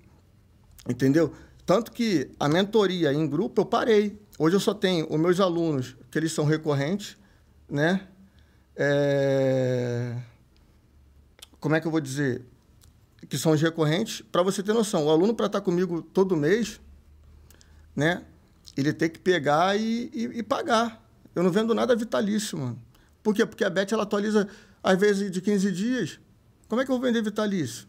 Entendeu? 0.88 1.34
Tanto 1.66 1.94
que 1.94 2.30
a 2.38 2.50
mentoria 2.50 3.14
em 3.14 3.26
grupo 3.26 3.62
eu 3.62 3.66
parei. 3.66 4.22
Hoje 4.38 4.58
eu 4.58 4.60
só 4.60 4.74
tenho 4.74 5.08
os 5.10 5.18
meus 5.18 5.40
alunos, 5.40 5.96
que 6.12 6.20
eles 6.20 6.34
são 6.34 6.44
recorrentes, 6.44 7.16
né? 7.70 8.06
É... 8.76 10.22
Como 11.58 11.74
é 11.74 11.80
que 11.80 11.88
eu 11.88 11.92
vou 11.92 12.02
dizer? 12.02 12.46
Que 13.30 13.38
são 13.38 13.54
os 13.54 13.62
recorrentes. 13.62 14.22
Para 14.30 14.44
você 14.44 14.62
ter 14.62 14.74
noção, 14.74 15.06
o 15.06 15.10
aluno 15.10 15.34
para 15.34 15.46
estar 15.46 15.62
comigo 15.62 16.02
todo 16.02 16.36
mês, 16.36 16.82
né? 17.96 18.26
Ele 18.76 18.94
tem 18.94 19.10
que 19.10 19.20
pegar 19.20 19.80
e, 19.80 20.10
e, 20.14 20.40
e 20.40 20.44
pagar. 20.44 21.04
Eu 21.34 21.44
não 21.44 21.52
vendo 21.52 21.74
nada 21.74 21.96
vitalício, 21.96 22.58
mano. 22.58 22.82
Por 23.22 23.34
quê? 23.34 23.46
Porque 23.46 23.64
a 23.64 23.70
Bet 23.70 23.94
ela 23.94 24.04
atualiza 24.04 24.48
às 24.84 25.00
vezes 25.00 25.32
de 25.32 25.42
15 25.42 25.72
dias. 25.72 26.20
Como 26.68 26.82
é 26.82 26.86
que 26.86 26.92
eu 26.92 26.96
vou 26.98 27.06
vender 27.06 27.22
vitalício? 27.22 27.88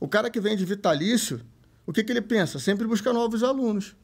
O 0.00 0.06
cara 0.06 0.30
que 0.30 0.40
vende 0.40 0.64
vitalício, 0.64 1.40
o 1.86 1.92
que, 1.92 2.04
que 2.04 2.12
ele 2.12 2.20
pensa? 2.20 2.58
Sempre 2.58 2.86
busca 2.86 3.12
novos 3.12 3.42
alunos. 3.42 3.96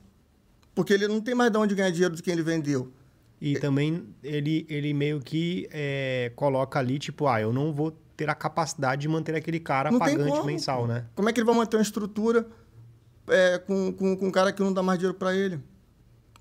Porque 0.74 0.92
ele 0.92 1.06
não 1.06 1.20
tem 1.20 1.34
mais 1.34 1.50
de 1.50 1.58
onde 1.58 1.74
ganhar 1.74 1.90
dinheiro 1.90 2.16
do 2.16 2.22
que 2.22 2.30
ele 2.30 2.42
vendeu. 2.42 2.92
E 3.40 3.58
também 3.58 4.08
ele, 4.22 4.64
ele 4.68 4.94
meio 4.94 5.20
que 5.20 5.68
é, 5.70 6.32
coloca 6.34 6.78
ali, 6.78 6.98
tipo, 6.98 7.26
ah, 7.26 7.40
eu 7.40 7.52
não 7.52 7.72
vou 7.72 7.90
ter 8.16 8.30
a 8.30 8.34
capacidade 8.34 9.02
de 9.02 9.08
manter 9.08 9.34
aquele 9.34 9.60
cara 9.60 9.90
Não 9.90 9.98
pagante 9.98 10.46
mensal, 10.46 10.86
né? 10.86 11.04
Como 11.14 11.28
é 11.28 11.32
que 11.32 11.40
ele 11.40 11.46
vai 11.46 11.54
manter 11.54 11.76
uma 11.76 11.82
estrutura 11.82 12.46
é, 13.28 13.58
com, 13.58 13.92
com, 13.92 14.16
com 14.16 14.28
um 14.28 14.30
cara 14.30 14.52
que 14.52 14.62
não 14.62 14.72
dá 14.72 14.82
mais 14.82 14.98
dinheiro 14.98 15.18
para 15.18 15.34
ele? 15.34 15.60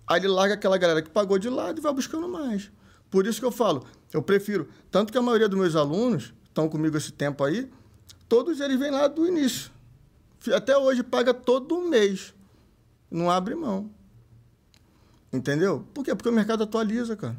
Aí 0.07 0.19
ele 0.19 0.27
larga 0.27 0.55
aquela 0.55 0.77
galera 0.77 1.01
que 1.01 1.09
pagou 1.09 1.39
de 1.39 1.49
lado 1.49 1.79
e 1.79 1.81
vai 1.81 1.93
buscando 1.93 2.27
mais. 2.27 2.71
Por 3.09 3.25
isso 3.25 3.39
que 3.39 3.45
eu 3.45 3.51
falo, 3.51 3.85
eu 4.11 4.21
prefiro. 4.21 4.67
Tanto 4.91 5.11
que 5.11 5.17
a 5.17 5.21
maioria 5.21 5.47
dos 5.47 5.59
meus 5.59 5.75
alunos 5.75 6.33
estão 6.47 6.67
comigo 6.67 6.97
esse 6.97 7.11
tempo 7.11 7.43
aí, 7.43 7.69
todos 8.27 8.59
eles 8.59 8.79
vêm 8.79 8.91
lá 8.91 9.07
do 9.07 9.27
início. 9.27 9.71
Até 10.53 10.77
hoje 10.77 11.03
paga 11.03 11.33
todo 11.33 11.81
mês. 11.81 12.33
Não 13.09 13.29
abre 13.29 13.55
mão. 13.55 13.89
Entendeu? 15.31 15.87
Por 15.93 16.03
quê? 16.03 16.13
Porque 16.13 16.29
o 16.29 16.33
mercado 16.33 16.63
atualiza, 16.63 17.15
cara. 17.15 17.37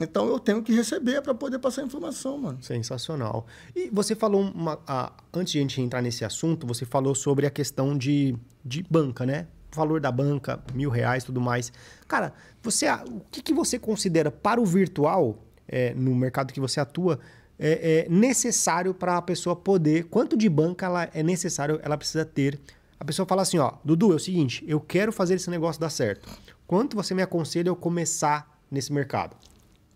Então 0.00 0.28
eu 0.28 0.38
tenho 0.38 0.62
que 0.62 0.74
receber 0.74 1.22
para 1.22 1.34
poder 1.34 1.58
passar 1.58 1.82
informação, 1.82 2.36
mano. 2.38 2.62
Sensacional. 2.62 3.46
E 3.74 3.88
você 3.90 4.14
falou, 4.14 4.42
uma, 4.42 4.78
a- 4.86 5.12
antes 5.32 5.52
de 5.52 5.58
a 5.58 5.62
gente 5.62 5.80
entrar 5.80 6.02
nesse 6.02 6.24
assunto, 6.24 6.66
você 6.66 6.84
falou 6.84 7.14
sobre 7.14 7.46
a 7.46 7.50
questão 7.50 7.96
de, 7.96 8.36
de 8.64 8.84
banca, 8.90 9.24
né? 9.24 9.46
O 9.72 9.76
valor 9.76 10.00
da 10.00 10.12
banca, 10.12 10.62
mil 10.74 10.90
reais 10.90 11.24
tudo 11.24 11.40
mais. 11.40 11.72
Cara, 12.06 12.32
você, 12.62 12.86
a- 12.86 13.02
o 13.06 13.20
que, 13.30 13.40
que 13.42 13.54
você 13.54 13.78
considera 13.78 14.30
para 14.30 14.60
o 14.60 14.66
virtual, 14.66 15.42
é, 15.66 15.94
no 15.94 16.14
mercado 16.14 16.52
que 16.52 16.60
você 16.60 16.78
atua, 16.78 17.18
é, 17.58 18.04
é 18.04 18.08
necessário 18.10 18.92
para 18.92 19.16
a 19.16 19.22
pessoa 19.22 19.56
poder. 19.56 20.04
Quanto 20.04 20.36
de 20.36 20.48
banca 20.48 20.84
ela 20.84 21.08
é 21.14 21.22
necessário, 21.22 21.80
ela 21.82 21.96
precisa 21.96 22.22
ter? 22.24 22.60
A 23.00 23.04
pessoa 23.04 23.26
fala 23.26 23.40
assim: 23.42 23.56
ó, 23.58 23.72
Dudu, 23.82 24.12
é 24.12 24.16
o 24.16 24.18
seguinte, 24.18 24.62
eu 24.68 24.78
quero 24.78 25.10
fazer 25.10 25.34
esse 25.36 25.48
negócio 25.48 25.80
dar 25.80 25.88
certo. 25.90 26.28
Quanto 26.66 26.94
você 26.96 27.14
me 27.14 27.22
aconselha 27.22 27.68
eu 27.70 27.76
começar 27.76 28.58
nesse 28.70 28.92
mercado? 28.92 29.36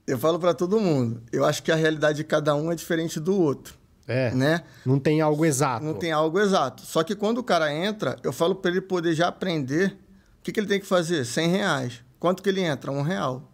Eu 0.07 0.19
falo 0.19 0.39
para 0.39 0.53
todo 0.55 0.81
mundo. 0.81 1.23
Eu 1.33 1.45
acho 1.45 1.63
que 1.63 1.71
a 1.71 1.77
realidade 1.77 2.19
de 2.19 2.25
cada 2.25 2.55
um 2.55 2.71
é 2.73 2.75
diferente 2.75 3.21
do 3.21 3.39
outro, 3.41 3.75
É. 4.09 4.35
né? 4.35 4.65
Não 4.85 4.99
tem 4.99 5.21
algo 5.21 5.45
exato. 5.45 5.85
Não 5.85 5.95
tem 5.95 6.11
algo 6.13 6.39
exato. 6.41 6.83
Só 6.85 7.03
que 7.05 7.15
quando 7.15 7.39
o 7.39 7.45
cara 7.45 7.73
entra, 7.73 8.17
eu 8.25 8.33
falo 8.33 8.55
para 8.57 8.71
ele 8.71 8.81
poder 8.81 9.15
já 9.15 9.29
aprender 9.29 9.97
que, 10.43 10.53
que 10.53 10.61
ele 10.61 10.67
tem 10.67 10.81
que 10.81 10.87
fazer? 10.87 11.25
100 11.25 11.49
reais. 11.49 12.05
Quanto 12.19 12.43
que 12.43 12.49
ele 12.49 12.61
entra? 12.61 12.91
Um 12.91 13.03
real. 13.03 13.51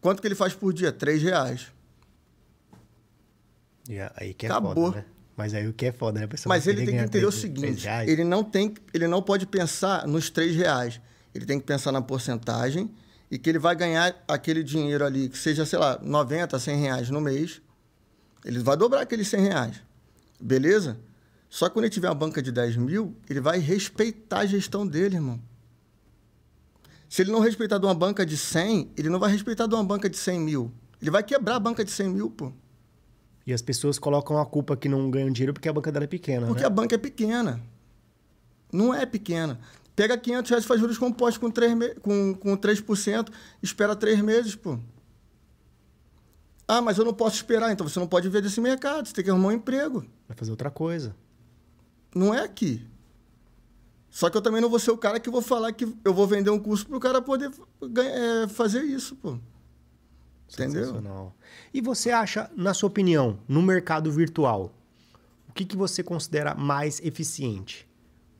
Quanto 0.00 0.20
que 0.20 0.28
ele 0.28 0.34
faz 0.34 0.54
por 0.54 0.72
dia? 0.72 0.92
Três 0.92 1.22
reais. 1.22 1.66
E 3.88 3.98
aí 4.16 4.32
que 4.34 4.46
é 4.46 4.50
Acabou. 4.50 4.74
foda, 4.74 4.96
né? 4.98 5.04
Mas 5.36 5.52
aí 5.52 5.66
o 5.66 5.72
que 5.72 5.86
é 5.86 5.92
foda, 5.92 6.20
né? 6.20 6.26
Pessoa 6.26 6.54
Mas 6.54 6.66
ele 6.66 6.84
tem 6.86 6.96
que 6.96 7.02
entender 7.02 7.26
o 7.26 7.32
seguinte: 7.32 7.86
ele 8.06 8.24
não, 8.24 8.42
tem, 8.44 8.72
ele 8.92 9.06
não 9.08 9.20
pode 9.20 9.46
pensar 9.46 10.06
nos 10.06 10.30
três 10.30 10.54
reais. 10.54 11.00
Ele 11.34 11.44
tem 11.44 11.58
que 11.58 11.66
pensar 11.66 11.90
na 11.90 12.00
porcentagem 12.00 12.88
e 13.34 13.38
que 13.38 13.50
ele 13.50 13.58
vai 13.58 13.74
ganhar 13.74 14.14
aquele 14.28 14.62
dinheiro 14.62 15.04
ali, 15.04 15.28
que 15.28 15.36
seja, 15.36 15.66
sei 15.66 15.76
lá, 15.76 15.98
90, 16.00 16.56
100 16.56 16.76
reais 16.80 17.10
no 17.10 17.20
mês. 17.20 17.60
Ele 18.44 18.60
vai 18.60 18.76
dobrar 18.76 19.00
aqueles 19.00 19.26
100 19.26 19.40
reais. 19.40 19.82
Beleza? 20.40 20.96
Só 21.50 21.66
que 21.68 21.74
quando 21.74 21.86
ele 21.86 21.92
tiver 21.92 22.06
uma 22.06 22.14
banca 22.14 22.40
de 22.40 22.52
10 22.52 22.76
mil, 22.76 23.16
ele 23.28 23.40
vai 23.40 23.58
respeitar 23.58 24.38
a 24.38 24.46
gestão 24.46 24.86
dele, 24.86 25.16
irmão. 25.16 25.40
Se 27.08 27.22
ele 27.22 27.32
não 27.32 27.40
respeitar 27.40 27.78
de 27.78 27.84
uma 27.84 27.94
banca 27.94 28.24
de 28.24 28.36
100, 28.36 28.92
ele 28.96 29.08
não 29.08 29.18
vai 29.18 29.32
respeitar 29.32 29.66
de 29.66 29.74
uma 29.74 29.82
banca 29.82 30.08
de 30.08 30.16
100 30.16 30.38
mil. 30.38 30.70
Ele 31.02 31.10
vai 31.10 31.24
quebrar 31.24 31.56
a 31.56 31.60
banca 31.60 31.84
de 31.84 31.90
100 31.90 32.08
mil, 32.10 32.30
pô. 32.30 32.52
E 33.44 33.52
as 33.52 33.60
pessoas 33.60 33.98
colocam 33.98 34.38
a 34.38 34.46
culpa 34.46 34.76
que 34.76 34.88
não 34.88 35.10
ganham 35.10 35.28
dinheiro 35.28 35.52
porque 35.52 35.68
a 35.68 35.72
banca 35.72 35.90
dela 35.90 36.04
é 36.04 36.08
pequena, 36.08 36.46
Porque 36.46 36.62
né? 36.62 36.68
a 36.68 36.70
banca 36.70 36.94
é 36.94 36.98
pequena. 36.98 37.60
Não 38.72 38.94
é 38.94 39.04
pequena. 39.04 39.58
Pega 39.96 40.18
500 40.18 40.50
reais 40.50 40.64
e 40.64 40.66
faz 40.66 40.80
juros 40.80 40.98
compostos 40.98 41.38
com, 41.38 41.50
3 41.50 41.74
me... 41.74 41.94
com, 41.96 42.34
com 42.34 42.56
3%, 42.56 43.28
espera 43.62 43.94
3 43.94 44.20
meses, 44.20 44.54
pô. 44.56 44.78
Ah, 46.66 46.80
mas 46.80 46.98
eu 46.98 47.04
não 47.04 47.14
posso 47.14 47.36
esperar. 47.36 47.70
Então 47.72 47.86
você 47.86 48.00
não 48.00 48.06
pode 48.06 48.26
viver 48.28 48.42
desse 48.42 48.60
mercado. 48.60 49.06
Você 49.06 49.14
tem 49.14 49.22
que 49.24 49.30
arrumar 49.30 49.48
um 49.48 49.52
emprego. 49.52 50.04
Vai 50.26 50.36
fazer 50.36 50.50
outra 50.50 50.70
coisa. 50.70 51.14
Não 52.14 52.34
é 52.34 52.42
aqui. 52.42 52.84
Só 54.10 54.30
que 54.30 54.36
eu 54.36 54.42
também 54.42 54.60
não 54.60 54.70
vou 54.70 54.78
ser 54.78 54.90
o 54.90 54.96
cara 54.96 55.18
que 55.20 55.28
vou 55.28 55.42
falar 55.42 55.72
que 55.72 55.92
eu 56.04 56.14
vou 56.14 56.26
vender 56.26 56.50
um 56.50 56.58
curso 56.58 56.86
para 56.86 56.96
o 56.96 57.00
cara 57.00 57.20
poder 57.20 57.50
ganhar- 57.82 58.44
é, 58.44 58.48
fazer 58.48 58.82
isso, 58.82 59.16
pô. 59.16 59.36
Entendeu? 60.52 60.84
E 61.72 61.80
você 61.80 62.10
acha, 62.10 62.50
na 62.56 62.72
sua 62.72 62.86
opinião, 62.88 63.40
no 63.48 63.60
mercado 63.60 64.10
virtual, 64.12 64.72
o 65.48 65.52
que, 65.52 65.64
que 65.64 65.76
você 65.76 66.02
considera 66.02 66.54
mais 66.54 67.00
eficiente? 67.00 67.88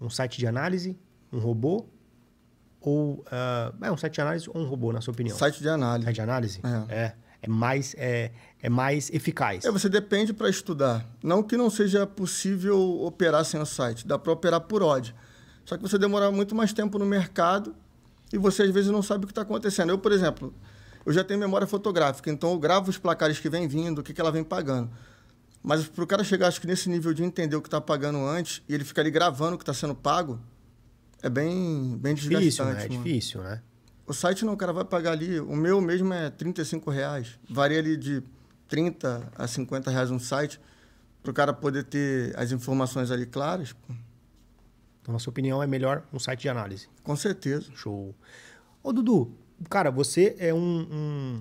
Um 0.01 0.09
site 0.09 0.38
de 0.38 0.47
análise? 0.47 0.97
Um 1.35 1.38
robô? 1.40 1.87
Ou. 2.81 3.25
ah, 3.31 3.73
é 3.83 3.90
um 3.90 3.97
site 3.97 4.14
de 4.14 4.20
análise 4.20 4.49
ou 4.49 4.61
um 4.61 4.66
robô, 4.66 4.92
na 4.92 5.01
sua 5.01 5.12
opinião? 5.12 5.37
Site 5.37 5.61
de 5.61 5.68
análise. 5.68 6.05
Site 6.05 6.14
de 6.14 6.20
análise? 6.20 6.61
É. 6.88 6.94
É. 6.94 7.14
É 7.42 7.49
mais, 7.49 7.94
é, 7.99 8.31
é 8.62 8.70
mais 8.70 9.11
eficaz. 9.11 9.66
É, 9.66 9.70
você 9.70 9.87
depende 9.87 10.33
para 10.33 10.49
estudar. 10.49 11.07
Não 11.23 11.42
que 11.42 11.59
não 11.59 11.68
seja 11.68 12.07
possível 12.07 13.03
operar 13.03 13.44
sem 13.44 13.61
o 13.61 13.66
site, 13.66 14.07
dá 14.07 14.18
para 14.18 14.33
operar 14.33 14.62
por 14.62 14.83
odd. 14.83 15.14
Só 15.62 15.77
que 15.77 15.83
você 15.83 15.99
demora 15.99 16.31
muito 16.31 16.55
mais 16.55 16.73
tempo 16.73 16.99
no 16.99 17.05
mercado 17.05 17.75
e 18.33 18.38
você 18.38 18.62
às 18.62 18.70
vezes 18.70 18.90
não 18.90 19.03
sabe 19.03 19.25
o 19.25 19.27
que 19.27 19.33
está 19.33 19.42
acontecendo. 19.42 19.90
Eu, 19.90 19.99
por 19.99 20.11
exemplo, 20.11 20.55
eu 21.05 21.12
já 21.12 21.23
tenho 21.23 21.38
memória 21.38 21.66
fotográfica, 21.66 22.31
então 22.31 22.51
eu 22.51 22.59
gravo 22.59 22.88
os 22.88 22.97
placares 22.97 23.38
que 23.38 23.51
vem 23.51 23.68
vindo, 23.68 23.99
o 23.99 24.03
que, 24.03 24.14
que 24.14 24.20
ela 24.23 24.33
vem 24.33 24.42
pagando. 24.42 24.90
Mas 25.62 25.87
para 25.87 26.05
o 26.05 26.07
cara 26.07 26.25
chegar, 26.25 26.49
acho 26.49 26.61
que 26.61 26.66
nesse 26.66 26.88
nível 26.88 27.12
de 27.12 27.23
entender 27.23 27.57
o 27.57 27.61
que 27.61 27.68
está 27.68 27.81
pagando 27.81 28.18
antes 28.27 28.62
e 28.66 28.75
ele 28.75 28.85
ficar 28.85 29.03
ali 29.03 29.11
gravando 29.11 29.57
o 29.57 29.59
que 29.59 29.62
está 29.62 29.75
sendo 29.75 29.94
pago, 29.94 30.40
é 31.26 31.30
bem, 31.30 31.96
bem 31.98 32.14
difícil, 32.14 32.64
né? 32.66 32.84
É 32.84 32.88
difícil, 32.88 33.42
né? 33.42 33.62
O 34.06 34.12
site 34.12 34.44
não, 34.44 34.52
o 34.52 34.56
cara 34.56 34.72
vai 34.72 34.84
pagar 34.84 35.12
ali. 35.12 35.40
O 35.40 35.56
meu 35.56 35.80
mesmo 35.80 36.12
é 36.12 36.28
35 36.30 36.90
reais. 36.90 37.38
Varia 37.48 37.78
ali 37.78 37.96
de 37.96 38.22
30 38.68 39.32
a 39.34 39.46
50 39.46 39.90
reais 39.90 40.10
um 40.10 40.18
site 40.18 40.60
para 41.22 41.30
o 41.30 41.34
cara 41.34 41.52
poder 41.54 41.84
ter 41.84 42.38
as 42.38 42.52
informações 42.52 43.10
ali 43.10 43.24
claras. 43.24 43.72
pô. 43.72 43.94
Então, 45.00 45.12
na 45.12 45.18
sua 45.18 45.30
opinião, 45.30 45.62
é 45.62 45.66
melhor 45.66 46.02
um 46.12 46.18
site 46.18 46.42
de 46.42 46.48
análise. 46.48 46.88
Com 47.02 47.16
certeza. 47.16 47.70
Show. 47.74 48.14
Ô, 48.82 48.92
Dudu, 48.92 49.34
cara, 49.70 49.90
você 49.90 50.37
é 50.38 50.52
um. 50.52 50.58
um- 50.90 51.40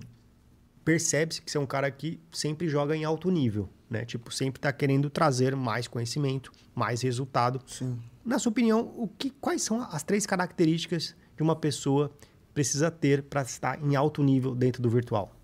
Percebe-se 0.85 1.41
que 1.41 1.49
você 1.49 1.57
é 1.57 1.61
um 1.61 1.65
cara 1.65 1.89
que 1.89 2.19
sempre 2.29 2.67
joga 2.67 2.93
em 2.93 3.05
alto 3.05 3.31
nível, 3.31 3.69
né? 3.89 4.03
Tipo, 4.03 4.33
sempre 4.33 4.59
tá 4.59 4.71
querendo 4.73 5.09
trazer 5.09 5.55
mais 5.55 5.87
conhecimento, 5.87 6.51
mais 6.75 7.01
resultado. 7.01 7.61
Sim. 7.65 7.97
Na 8.25 8.39
sua 8.39 8.51
opinião, 8.51 8.93
o 8.97 9.07
que, 9.07 9.29
quais 9.29 9.61
são 9.61 9.81
as 9.81 10.03
três 10.03 10.25
características 10.25 11.15
de 11.35 11.43
uma 11.43 11.55
pessoa 11.55 12.11
precisa 12.53 12.89
ter 12.89 13.23
para 13.23 13.41
estar 13.41 13.81
em 13.83 13.95
alto 13.95 14.23
nível 14.23 14.55
dentro 14.55 14.81
do 14.81 14.89
virtual? 14.89 15.35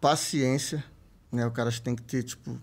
Paciência. 0.00 0.84
Né? 1.30 1.44
O 1.44 1.50
cara 1.50 1.70
tem 1.72 1.94
que 1.94 2.02
ter, 2.02 2.22
tipo, 2.22 2.58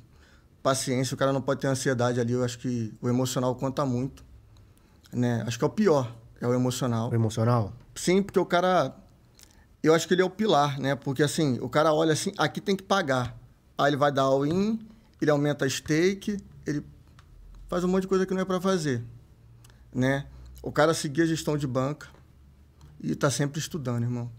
paciência. 0.64 1.14
O 1.14 1.18
cara 1.18 1.32
não 1.32 1.42
pode 1.42 1.60
ter 1.60 1.68
ansiedade 1.68 2.20
ali. 2.20 2.34
Eu 2.34 2.44
acho 2.44 2.58
que 2.58 2.92
o 3.02 3.10
emocional 3.10 3.54
conta 3.56 3.86
muito. 3.86 4.24
Né? 5.12 5.44
Acho 5.46 5.60
que 5.60 5.64
é 5.64 5.68
o 5.68 5.70
pior, 5.70 6.16
é 6.42 6.48
o 6.48 6.54
emocional. 6.54 7.12
O 7.12 7.14
emocional? 7.14 7.74
Sim, 7.94 8.24
porque 8.24 8.40
o 8.40 8.46
cara. 8.46 8.96
Eu 9.84 9.94
acho 9.94 10.08
que 10.08 10.14
ele 10.14 10.22
é 10.22 10.26
o 10.26 10.30
pilar, 10.30 10.80
né? 10.80 10.96
Porque 10.96 11.22
assim, 11.22 11.60
o 11.60 11.68
cara 11.68 11.94
olha 11.94 12.14
assim, 12.14 12.32
aqui 12.38 12.62
tem 12.62 12.76
que 12.76 12.84
pagar. 12.84 13.38
Aí 13.78 13.90
ele 13.90 13.98
vai 13.98 14.12
dar 14.12 14.24
all-in, 14.24 14.80
ele 15.22 15.30
aumenta 15.30 15.66
a 15.66 15.70
stake, 15.70 16.38
ele 16.66 16.82
faz 17.74 17.84
um 17.84 17.88
monte 17.88 18.04
de 18.04 18.08
coisa 18.08 18.24
que 18.24 18.36
não 18.36 18.42
é 18.42 18.46
para 18.46 18.62
fazer, 18.62 19.04
né? 19.92 20.28
O 20.62 20.72
cara 20.72 20.94
seguir 20.94 21.24
a 21.24 21.26
gestão 21.26 21.58
de 21.58 21.66
banca 21.66 22.08
e 23.02 23.16
tá 23.16 23.32
sempre 23.32 23.60
estudando, 23.60 24.04
irmão. 24.04 24.32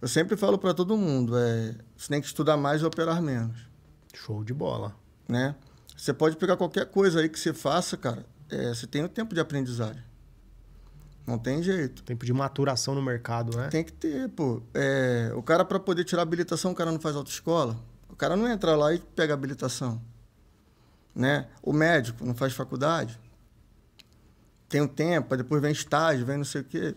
Eu 0.00 0.06
sempre 0.06 0.36
falo 0.36 0.56
para 0.56 0.72
todo 0.72 0.96
mundo, 0.96 1.36
é, 1.36 1.74
você 1.96 2.08
tem 2.08 2.20
que 2.20 2.28
estudar 2.28 2.56
mais 2.56 2.80
e 2.80 2.84
operar 2.84 3.20
menos, 3.20 3.58
Show 4.14 4.44
de 4.44 4.54
bola. 4.54 4.94
né? 5.28 5.56
Você 5.96 6.14
pode 6.14 6.36
pegar 6.36 6.56
qualquer 6.56 6.86
coisa 6.86 7.18
aí 7.18 7.28
que 7.28 7.40
você 7.40 7.52
faça, 7.52 7.96
cara, 7.96 8.24
é, 8.48 8.68
você 8.68 8.86
tem 8.86 9.02
o 9.02 9.08
tempo 9.08 9.34
de 9.34 9.40
aprendizagem. 9.40 10.04
Não 11.26 11.38
tem 11.38 11.60
jeito. 11.60 12.04
Tempo 12.04 12.24
de 12.24 12.32
maturação 12.32 12.94
no 12.94 13.02
mercado, 13.02 13.56
né? 13.56 13.66
Tem 13.68 13.82
que 13.82 13.92
ter, 13.92 14.28
pô. 14.28 14.62
É, 14.72 15.32
o 15.34 15.42
cara, 15.42 15.64
para 15.64 15.80
poder 15.80 16.04
tirar 16.04 16.22
habilitação, 16.22 16.70
o 16.70 16.74
cara 16.74 16.92
não 16.92 17.00
faz 17.00 17.16
autoescola. 17.16 17.76
O 18.08 18.14
cara 18.14 18.36
não 18.36 18.48
entra 18.48 18.76
lá 18.76 18.94
e 18.94 18.98
pega 18.98 19.34
habilitação. 19.34 20.00
Né? 21.14 21.48
O 21.62 21.72
médico 21.72 22.24
não 22.24 22.34
faz 22.34 22.52
faculdade. 22.52 23.18
Tem 24.68 24.80
um 24.80 24.86
tempo, 24.86 25.36
depois 25.36 25.62
vem 25.62 25.72
estágio, 25.72 26.26
vem 26.26 26.36
não 26.36 26.44
sei 26.44 26.60
o 26.60 26.64
quê. 26.64 26.94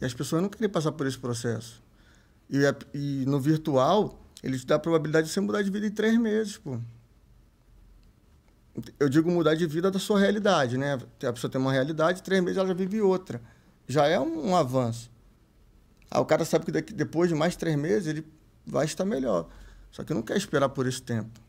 E 0.00 0.04
as 0.04 0.14
pessoas 0.14 0.42
não 0.42 0.48
querem 0.48 0.68
passar 0.68 0.92
por 0.92 1.06
esse 1.06 1.18
processo. 1.18 1.82
E, 2.48 2.60
e 2.94 3.24
no 3.26 3.40
virtual, 3.40 4.20
ele 4.42 4.58
te 4.58 4.66
dá 4.66 4.76
a 4.76 4.78
probabilidade 4.78 5.26
de 5.26 5.32
você 5.32 5.40
mudar 5.40 5.62
de 5.62 5.70
vida 5.70 5.86
em 5.86 5.90
três 5.90 6.18
meses, 6.18 6.58
pô. 6.58 6.78
Eu 8.98 9.08
digo 9.08 9.30
mudar 9.30 9.54
de 9.54 9.66
vida 9.66 9.90
da 9.90 9.98
sua 9.98 10.18
realidade, 10.18 10.78
né? 10.78 10.98
A 11.22 11.32
pessoa 11.32 11.50
tem 11.50 11.60
uma 11.60 11.72
realidade, 11.72 12.22
três 12.22 12.42
meses 12.42 12.56
ela 12.56 12.68
já 12.68 12.74
vive 12.74 13.00
outra. 13.00 13.40
Já 13.86 14.06
é 14.06 14.18
um, 14.18 14.50
um 14.50 14.56
avanço. 14.56 15.10
Aí 16.10 16.20
o 16.20 16.24
cara 16.24 16.44
sabe 16.44 16.64
que 16.64 16.72
daqui, 16.72 16.92
depois 16.92 17.28
de 17.28 17.34
mais 17.34 17.56
três 17.56 17.76
meses 17.76 18.06
ele 18.06 18.26
vai 18.66 18.84
estar 18.84 19.04
melhor. 19.04 19.48
Só 19.90 20.04
que 20.04 20.14
não 20.14 20.22
quer 20.22 20.36
esperar 20.36 20.68
por 20.68 20.86
esse 20.86 21.02
tempo. 21.02 21.40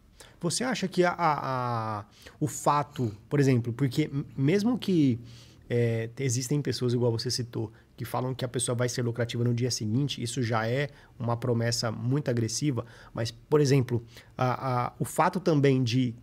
Você 0.42 0.64
acha 0.64 0.88
que 0.88 1.04
a, 1.04 1.12
a- 1.12 2.00
a- 2.00 2.06
o 2.40 2.48
fato, 2.48 3.16
por 3.30 3.40
exemplo, 3.40 3.72
porque 3.72 4.10
mesmo 4.36 4.78
que 4.78 5.20
é, 5.70 6.10
existem 6.20 6.62
pessoas, 6.62 6.94
igual 6.94 7.12
você 7.12 7.32
citou, 7.32 7.72
que 7.96 8.04
falam 8.04 8.34
que 8.34 8.44
a 8.44 8.48
pessoa 8.48 8.76
vai 8.76 8.90
ser 8.90 9.04
lucrativa 9.04 9.44
no 9.44 9.54
dia 9.54 9.70
seguinte, 9.72 10.22
isso 10.22 10.42
já 10.42 10.68
é 10.68 10.90
uma 11.20 11.38
promessa 11.38 11.92
muito 11.92 12.30
agressiva, 12.30 12.86
mas, 13.14 13.30
por 13.32 13.62
exemplo, 13.62 14.04
a- 14.38 14.88
a- 14.88 14.94
o 15.00 15.06
fato 15.06 15.40
também 15.40 15.84
de 15.84 16.14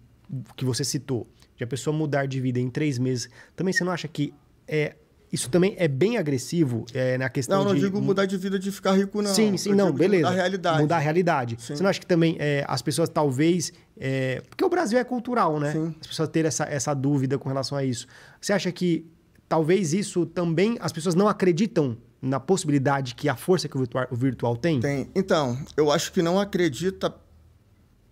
que 0.57 0.65
você 0.65 0.85
citou, 0.85 1.27
de 1.57 1.65
a 1.65 1.67
pessoa 1.67 1.97
mudar 1.97 2.27
de 2.27 2.41
vida 2.41 2.59
em 2.61 2.69
três 2.69 2.99
meses, 2.99 3.31
também 3.57 3.73
você 3.73 3.85
não 3.85 3.93
acha 3.93 4.07
que 4.09 4.35
é, 4.67 4.97
isso 5.33 5.51
também 5.51 5.75
é 5.79 5.87
bem 5.87 6.17
agressivo 6.17 6.87
é, 6.95 7.19
na 7.19 7.29
questão 7.29 7.59
Não, 7.59 7.67
não 7.67 7.75
de 7.75 7.81
digo 7.81 8.01
mudar 8.01 8.25
de 8.27 8.37
vida 8.37 8.59
de 8.59 8.73
ficar 8.73 8.93
rico, 8.97 9.21
não. 9.21 9.35
Sim, 9.35 9.57
sim, 9.57 9.71
Eu 9.71 9.77
não, 9.77 9.93
beleza. 9.93 10.25
Mudar 10.25 10.33
a 10.33 10.37
realidade. 10.37 10.81
Mudar 10.81 10.97
a 10.97 11.01
realidade. 11.01 11.57
Sim. 11.59 11.77
Você 11.77 11.83
não 11.83 11.91
acha 11.91 12.01
que 12.01 12.07
também 12.07 12.37
é, 12.39 12.65
as 12.67 12.81
pessoas 12.81 13.09
talvez. 13.09 13.73
é, 13.99 14.43
porque 14.49 14.65
o 14.65 14.69
Brasil 14.69 14.99
é 14.99 15.05
cultural, 15.05 15.61
né? 15.61 15.73
Sim. 15.73 15.95
As 16.01 16.07
pessoas 16.07 16.29
terem 16.29 16.49
essa, 16.49 16.65
essa 16.65 16.95
dúvida 16.95 17.39
com 17.39 17.49
relação 17.49 17.77
a 17.77 17.85
isso. 17.85 18.07
Você 18.41 18.53
acha 18.53 18.73
que 18.73 19.07
talvez 19.49 19.93
isso 19.93 20.25
também. 20.25 20.79
As 20.81 20.93
pessoas 20.93 21.15
não 21.15 21.29
acreditam 21.29 21.97
na 22.21 22.41
possibilidade 22.41 23.15
que 23.15 23.29
a 23.29 23.37
força 23.37 23.69
que 23.69 23.77
o 23.77 23.81
virtual, 23.81 24.07
o 24.11 24.17
virtual 24.17 24.57
tem? 24.57 24.81
Tem. 24.81 25.11
Então, 25.15 25.59
eu 25.77 25.91
acho 25.93 26.13
que 26.13 26.21
não 26.21 26.41
acredita 26.41 27.15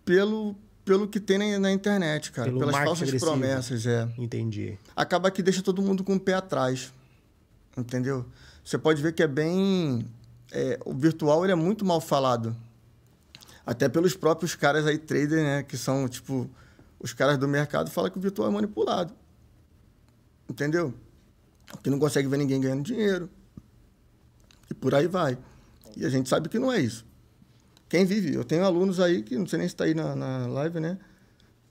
pelo, 0.05 0.55
pelo 0.85 1.09
que 1.09 1.19
tem 1.19 1.39
na, 1.39 1.59
na 1.59 1.73
internet, 1.73 2.31
cara. 2.31 2.49
Pelo 2.49 2.61
pelas 2.61 2.77
falsas 2.77 3.09
agressivo. 3.09 3.33
promessas, 3.33 3.87
é. 3.87 4.09
Entendi. 4.17 4.79
acaba 4.95 5.31
que 5.31 5.43
deixa 5.43 5.63
todo 5.63 5.83
mundo 5.83 6.05
com 6.05 6.15
o 6.15 6.21
pé 6.21 6.35
atrás. 6.35 6.93
Entendeu? 7.77 8.27
Você 8.65 8.79
pode 8.79 9.03
ver 9.03 9.13
que 9.13 9.23
é 9.23 9.29
bem. 9.29 10.07
é, 10.51 10.79
o 10.85 10.95
virtual 10.95 11.45
ele 11.45 11.53
é 11.53 11.57
muito 11.57 11.85
mal 11.85 12.01
falado. 12.01 12.57
Até 13.65 13.89
pelos 13.89 14.15
próprios 14.15 14.55
caras 14.55 14.87
aí, 14.87 14.97
trader, 14.97 15.43
né? 15.43 15.63
Que 15.63 15.77
são, 15.77 16.09
tipo, 16.09 16.49
os 16.99 17.13
caras 17.13 17.37
do 17.37 17.47
mercado 17.47 17.91
falam 17.91 18.11
que 18.11 18.19
o 18.19 18.21
virtual 18.21 18.49
é 18.49 18.53
manipulado. 18.53 19.13
Entendeu? 20.49 20.95
Que 21.83 21.91
não 21.91 21.99
consegue 21.99 22.29
ver 22.29 22.39
ninguém 22.39 22.61
ganhando 22.61 22.83
dinheiro. 22.83 23.29
E 24.71 24.75
por 24.75 24.95
aí 24.95 25.07
vai. 25.07 25.37
E 25.97 26.05
a 26.07 26.09
gente 26.09 26.29
sabe 26.29 26.49
que 26.49 26.59
não 26.59 26.73
é 26.73 26.81
isso. 26.81 27.05
Quem 27.89 28.05
vive, 28.05 28.35
eu 28.35 28.45
tenho 28.45 28.65
alunos 28.65 29.01
aí, 29.01 29.23
que 29.23 29.37
não 29.37 29.47
sei 29.47 29.59
nem 29.59 29.69
se 29.69 29.75
está 29.75 29.85
aí 29.85 29.95
na, 29.95 30.15
na 30.17 30.47
live, 30.47 30.81
né? 30.81 30.99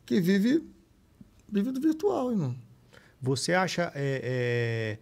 Que 0.06 0.22
vive, 0.22 0.66
vive 1.50 1.72
do 1.72 1.82
virtual, 1.82 2.32
irmão. 2.32 2.56
Você 3.22 3.54
acha. 3.54 3.92
é, 3.96 4.22
é, 4.24 5.00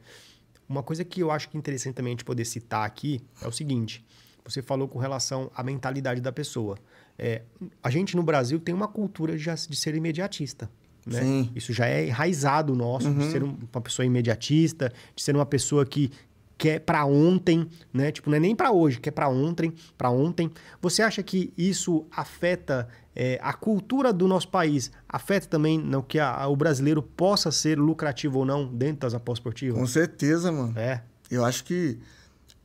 Uma 0.67 0.81
coisa 0.83 1.03
que 1.03 1.19
eu 1.21 1.29
acho 1.31 1.49
que 1.49 1.57
é 1.57 1.59
interessante 1.59 1.95
também 1.95 2.11
a 2.11 2.13
gente 2.13 2.25
poder 2.25 2.45
citar 2.45 2.85
aqui 2.85 3.21
é 3.41 3.47
o 3.47 3.51
seguinte: 3.51 4.03
você 4.45 4.61
falou 4.61 4.87
com 4.87 4.99
relação 4.99 5.51
à 5.55 5.63
mentalidade 5.63 6.21
da 6.21 6.31
pessoa. 6.31 6.77
É, 7.17 7.43
a 7.81 7.89
gente 7.89 8.15
no 8.15 8.23
Brasil 8.23 8.59
tem 8.59 8.73
uma 8.73 8.87
cultura 8.87 9.37
de, 9.37 9.45
de 9.69 9.75
ser 9.75 9.93
imediatista. 9.95 10.69
Né? 11.05 11.19
Isso 11.53 11.73
já 11.73 11.85
é 11.85 12.07
enraizado 12.07 12.73
nosso, 12.75 13.13
de 13.13 13.25
ser 13.31 13.43
um- 13.43 13.57
uma 13.73 13.81
pessoa 13.81 14.05
imediatista, 14.05 14.91
de 15.15 15.21
ser 15.21 15.35
uma 15.35 15.45
pessoa 15.45 15.85
que 15.85 16.09
quer 16.57 16.79
para 16.79 17.03
ontem, 17.05 17.67
né? 17.91 18.09
Tipo, 18.11 18.29
não 18.29 18.37
é 18.37 18.39
nem 18.39 18.55
para 18.55 18.71
hoje, 18.71 18.99
quer 19.01 19.11
para 19.11 19.27
ontem, 19.27 19.73
para 19.97 20.09
ontem. 20.09 20.49
Você 20.81 21.01
acha 21.01 21.21
que 21.21 21.51
isso 21.57 22.05
afeta 22.09 22.87
é, 23.15 23.39
a 23.41 23.53
cultura 23.53 24.11
do 24.13 24.27
nosso 24.27 24.47
país? 24.47 24.91
Afeta 25.07 25.47
também 25.47 25.77
no 25.77 26.01
que 26.03 26.19
a- 26.19 26.33
a- 26.43 26.47
o 26.47 26.55
brasileiro 26.55 27.01
possa 27.01 27.51
ser 27.51 27.77
lucrativo 27.79 28.39
ou 28.39 28.45
não 28.45 28.65
dentro 28.67 29.01
das 29.01 29.13
apostas 29.13 29.43
Com 29.43 29.49
esportivas? 29.49 29.89
certeza, 29.89 30.51
mano. 30.51 30.77
É. 30.77 31.03
Eu 31.29 31.43
acho 31.45 31.63
que. 31.63 31.99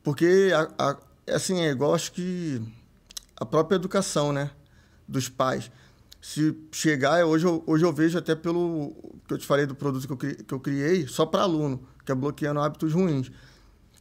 Porque, 0.03 0.51
a, 0.77 0.97
assim, 1.33 1.59
é 1.61 1.69
igual 1.71 1.93
acho 1.93 2.11
que 2.11 2.61
a 3.39 3.45
própria 3.45 3.75
educação, 3.75 4.31
né? 4.33 4.49
Dos 5.07 5.27
pais. 5.29 5.71
Se 6.21 6.55
chegar, 6.71 7.23
hoje 7.25 7.45
eu, 7.45 7.63
hoje 7.65 7.85
eu 7.85 7.93
vejo 7.93 8.17
até 8.17 8.35
pelo 8.35 8.93
que 9.27 9.33
eu 9.33 9.37
te 9.37 9.45
falei 9.45 9.65
do 9.65 9.73
produto 9.73 10.05
que 10.05 10.11
eu, 10.13 10.17
cri- 10.17 10.35
que 10.43 10.53
eu 10.53 10.59
criei, 10.59 11.07
só 11.07 11.25
para 11.25 11.43
aluno, 11.43 11.81
que 12.05 12.11
é 12.11 12.15
bloqueando 12.15 12.59
hábitos 12.59 12.93
ruins. 12.93 13.31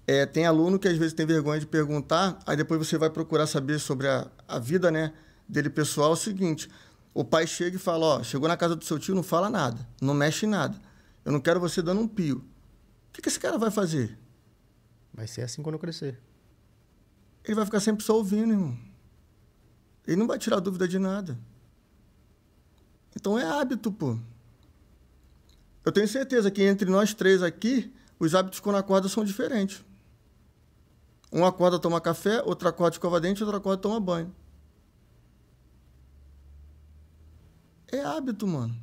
É, 0.06 0.26
tem 0.26 0.44
aluno 0.46 0.78
que 0.78 0.88
às 0.88 0.96
vezes 0.96 1.12
tem 1.12 1.24
vergonha 1.26 1.60
de 1.60 1.66
perguntar, 1.66 2.38
aí 2.46 2.56
depois 2.56 2.78
você 2.84 2.96
vai 2.98 3.10
procurar 3.10 3.46
saber 3.46 3.78
sobre 3.78 4.08
a, 4.08 4.26
a 4.48 4.58
vida 4.58 4.90
né, 4.90 5.12
dele 5.48 5.70
pessoal. 5.70 6.10
É 6.10 6.12
o 6.12 6.16
seguinte: 6.16 6.68
o 7.14 7.24
pai 7.24 7.46
chega 7.46 7.76
e 7.76 7.80
fala: 7.80 8.04
Ó, 8.06 8.22
chegou 8.22 8.48
na 8.48 8.56
casa 8.56 8.76
do 8.76 8.84
seu 8.84 8.98
tio, 8.98 9.14
não 9.14 9.22
fala 9.22 9.48
nada, 9.48 9.86
não 10.00 10.14
mexe 10.14 10.46
em 10.46 10.48
nada. 10.48 10.80
Eu 11.24 11.32
não 11.32 11.40
quero 11.40 11.58
você 11.58 11.82
dando 11.82 12.00
um 12.00 12.08
pio. 12.08 12.38
O 12.38 13.12
que, 13.12 13.22
que 13.22 13.28
esse 13.28 13.40
cara 13.40 13.58
vai 13.58 13.70
fazer? 13.70 14.18
Vai 15.12 15.26
ser 15.26 15.42
assim 15.42 15.62
quando 15.62 15.74
eu 15.74 15.80
crescer. 15.80 16.18
Ele 17.44 17.54
vai 17.54 17.64
ficar 17.64 17.80
sempre 17.80 18.04
só 18.04 18.14
ouvindo, 18.14 18.52
irmão. 18.52 18.78
Ele 20.06 20.16
não 20.16 20.26
vai 20.26 20.38
tirar 20.38 20.60
dúvida 20.60 20.86
de 20.86 20.98
nada. 20.98 21.38
Então 23.16 23.38
é 23.38 23.44
hábito, 23.44 23.90
pô. 23.90 24.18
Eu 25.84 25.90
tenho 25.90 26.06
certeza 26.06 26.50
que 26.50 26.62
entre 26.62 26.88
nós 26.90 27.14
três 27.14 27.42
aqui, 27.42 27.92
os 28.18 28.34
hábitos 28.34 28.60
quando 28.60 28.76
acorda 28.76 29.08
são 29.08 29.24
diferentes. 29.24 29.84
Um 31.32 31.44
acorda 31.44 31.78
toma 31.78 32.00
café, 32.00 32.42
outro 32.42 32.68
acorda 32.68 32.94
escova 32.94 33.20
dente, 33.20 33.42
outro 33.42 33.58
acorda 33.58 33.82
toma 33.82 34.00
banho. 34.00 34.34
É 37.90 38.00
hábito, 38.00 38.46
mano. 38.46 38.76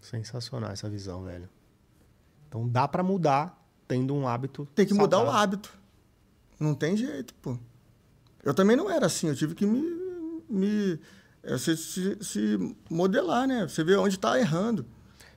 Sensacional 0.00 0.70
essa 0.70 0.88
visão, 0.88 1.24
velho. 1.24 1.48
Então 2.48 2.68
dá 2.68 2.86
para 2.86 3.02
mudar 3.02 3.58
tendo 3.86 4.14
um 4.14 4.26
hábito. 4.26 4.66
Tem 4.74 4.86
que 4.86 4.94
mudar 4.94 5.18
o 5.18 5.20
saudável. 5.20 5.40
hábito. 5.40 5.78
Não 6.58 6.74
tem 6.74 6.96
jeito, 6.96 7.34
pô. 7.34 7.58
Eu 8.42 8.54
também 8.54 8.76
não 8.76 8.90
era 8.90 9.06
assim, 9.06 9.28
eu 9.28 9.36
tive 9.36 9.54
que 9.54 9.64
me, 9.66 9.82
me 10.48 10.98
eh, 11.42 11.58
se, 11.58 11.76
se, 11.76 12.18
se 12.20 12.76
modelar, 12.90 13.46
né? 13.46 13.66
Você 13.68 13.82
vê 13.84 13.96
onde 13.96 14.16
está 14.16 14.38
errando. 14.38 14.86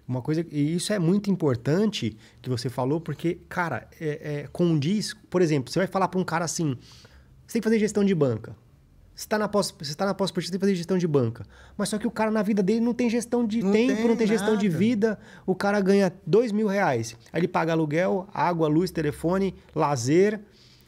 Uma 0.08 0.22
coisa, 0.22 0.46
e 0.52 0.76
isso 0.76 0.94
é 0.94 1.00
muito 1.00 1.32
importante 1.32 2.16
que 2.42 2.50
você 2.50 2.70
falou, 2.70 3.02
porque, 3.02 3.40
cara, 3.50 3.88
é, 4.00 4.42
é, 4.44 4.48
condiz. 4.48 5.16
Por 5.30 5.42
exemplo, 5.42 5.72
você 5.72 5.80
vai 5.80 5.88
falar 5.88 6.08
para 6.08 6.20
um 6.20 6.24
cara 6.24 6.46
assim: 6.46 6.78
você 7.46 7.54
tem 7.54 7.62
que 7.62 7.64
fazer 7.64 7.80
gestão 7.80 8.06
de 8.06 8.14
banca. 8.14 8.56
Você 9.16 9.26
está 9.26 9.38
na 9.38 9.48
pós, 9.48 9.72
você 9.72 9.92
está 9.92 10.06
na 10.06 10.14
pós 10.14 10.30
você 10.30 10.42
tem 10.52 10.60
que 10.60 10.60
fazer 10.60 10.76
gestão 10.76 10.98
de 10.98 11.08
banca. 11.08 11.46
Mas 11.78 11.88
só 11.88 11.98
que 11.98 12.06
o 12.06 12.12
cara 12.12 12.30
na 12.30 12.44
vida 12.44 12.62
dele 12.62 12.82
não 12.82 12.94
tem 12.94 13.10
gestão 13.10 13.48
de 13.48 13.64
Não 13.64 13.72
tempo, 13.72 13.96
tem 13.96 14.08
não 14.10 14.16
tem 14.18 14.28
gestão 14.28 14.58
de 14.58 14.68
nada. 14.68 14.78
vida. 14.78 15.20
O 15.46 15.56
cara 15.56 15.80
ganha 15.80 16.12
dois 16.28 16.52
mil 16.52 16.68
reais. 16.68 17.16
Aí 17.32 17.40
ele 17.40 17.48
paga 17.48 17.72
aluguel, 17.72 18.28
água, 18.34 18.68
luz, 18.68 18.92
telefone, 18.92 19.56
lazer, 19.74 20.42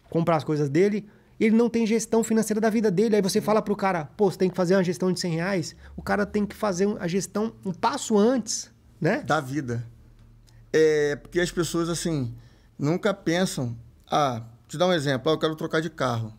compra 0.09 0.35
as 0.35 0.43
coisas 0.43 0.69
dele. 0.69 1.07
Ele 1.39 1.55
não 1.55 1.69
tem 1.69 1.85
gestão 1.87 2.21
financeira 2.23 2.59
da 2.59 2.69
vida 2.69 2.91
dele. 2.91 3.15
Aí 3.15 3.21
você 3.21 3.39
fala 3.39 3.61
pro 3.61 3.75
cara, 3.75 4.05
pô, 4.17 4.29
você 4.29 4.37
tem 4.39 4.49
que 4.49 4.57
fazer 4.57 4.75
uma 4.75 4.83
gestão 4.83 5.11
de 5.11 5.19
100 5.19 5.33
reais. 5.33 5.75
O 5.95 6.01
cara 6.01 6.25
tem 6.25 6.45
que 6.45 6.55
fazer 6.55 6.87
a 6.99 7.07
gestão 7.07 7.53
um 7.63 7.71
passo 7.71 8.17
antes, 8.17 8.69
né? 8.99 9.21
da 9.21 9.39
vida. 9.39 9.85
É 10.73 11.15
porque 11.15 11.39
as 11.39 11.51
pessoas, 11.51 11.87
assim, 11.89 12.33
nunca 12.77 13.13
pensam. 13.13 13.77
Ah, 14.09 14.41
te 14.67 14.77
dar 14.77 14.87
um 14.87 14.93
exemplo. 14.93 15.29
Ah, 15.31 15.35
eu 15.35 15.39
quero 15.39 15.55
trocar 15.55 15.79
de 15.81 15.89
carro. 15.89 16.33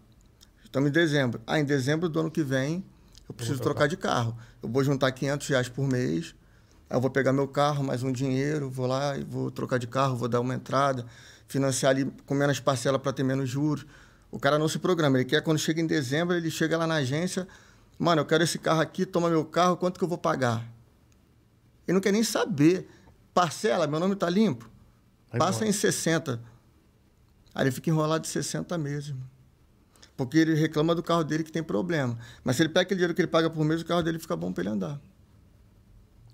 Estamos 0.69 0.91
em 0.91 0.93
dezembro. 0.93 1.41
Ah, 1.47 1.59
em 1.59 1.65
dezembro 1.65 2.11
do 2.11 2.21
ano 2.21 2.31
que 2.31 2.43
vem, 2.43 2.85
eu 3.27 3.35
preciso 3.35 3.59
trocar 3.59 3.89
de 3.89 3.97
carro. 3.97 4.37
Eu 4.63 4.69
vou 4.69 4.85
juntar 4.85 5.11
500 5.11 5.49
reais 5.49 5.69
por 5.69 5.89
mês. 5.89 6.35
Aí 6.91 6.97
eu 6.97 7.01
vou 7.01 7.09
pegar 7.11 7.33
meu 7.33 7.49
carro, 7.49 7.83
mais 7.83 8.03
um 8.03 8.13
dinheiro, 8.13 8.69
vou 8.69 8.87
lá 8.87 9.17
e 9.17 9.25
vou 9.25 9.51
trocar 9.51 9.79
de 9.79 9.87
carro, 9.87 10.15
vou 10.15 10.29
dar 10.29 10.41
uma 10.41 10.55
entrada, 10.55 11.07
financiar 11.47 11.91
ali 11.91 12.13
com 12.27 12.35
menos 12.35 12.61
parcela 12.61 12.99
para 12.99 13.15
ter 13.15 13.23
menos 13.23 13.49
juros. 13.49 13.87
O 14.31 14.39
cara 14.39 14.59
não 14.59 14.69
se 14.69 14.79
programa. 14.79 15.17
Ele 15.17 15.25
quer, 15.25 15.43
quando 15.43 15.59
chega 15.59 15.81
em 15.81 15.87
dezembro, 15.87 16.37
ele 16.37 16.51
chega 16.51 16.77
lá 16.77 16.87
na 16.87 16.97
agência. 16.97 17.49
Mano, 17.99 18.21
eu 18.21 18.27
quero 18.27 18.45
esse 18.45 18.59
carro 18.59 18.83
aqui, 18.83 19.07
toma 19.07 19.31
meu 19.31 19.47
carro, 19.47 19.75
quanto 19.79 19.97
que 19.97 20.05
eu 20.05 20.09
vou 20.09 20.19
pagar? 20.19 20.63
Ele 21.87 21.95
não 21.95 22.01
quer 22.03 22.13
nem 22.13 22.23
saber. 22.23 22.87
Parcela, 23.33 23.87
meu 23.87 23.99
nome 23.99 24.13
está 24.13 24.29
limpo. 24.29 24.69
Vai 25.31 25.39
Passa 25.39 25.61
embora. 25.61 25.71
em 25.71 25.73
60. 25.73 26.39
Aí 27.55 27.65
ele 27.65 27.71
fica 27.71 27.89
enrolado 27.89 28.21
de 28.21 28.29
60 28.29 28.77
meses. 28.77 29.13
mano. 29.13 29.38
Porque 30.19 30.37
ele 30.37 30.55
reclama 30.55 30.97
do 30.97 31.03
carro 31.03 31.23
dele 31.23 31.45
que 31.45 31.53
tem 31.53 31.63
problema. 31.63 32.19
Mas 32.43 32.57
se 32.57 32.63
ele 32.63 32.71
pega 32.71 32.83
aquele 32.83 32.99
dinheiro 32.99 33.15
que 33.15 33.21
ele 33.21 33.29
paga 33.29 33.49
por 33.49 33.65
mês, 33.65 33.83
o 33.83 33.85
carro 33.85 34.03
dele 34.03 34.19
fica 34.19 34.35
bom 34.35 34.53
para 34.53 34.65
ele 34.65 34.71
andar. 34.71 35.01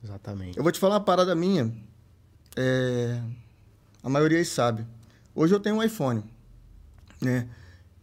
Exatamente. 0.02 0.56
Eu 0.56 0.62
vou 0.62 0.72
te 0.72 0.80
falar 0.80 0.94
uma 0.94 1.04
parada 1.04 1.34
minha. 1.34 1.70
É, 2.56 3.20
A 4.02 4.08
maioria 4.08 4.38
aí 4.38 4.44
sabe. 4.44 4.86
Hoje 5.34 5.54
eu 5.54 5.60
tenho 5.60 5.76
um 5.76 5.82
iPhone. 5.82 6.24
Né? 7.20 7.46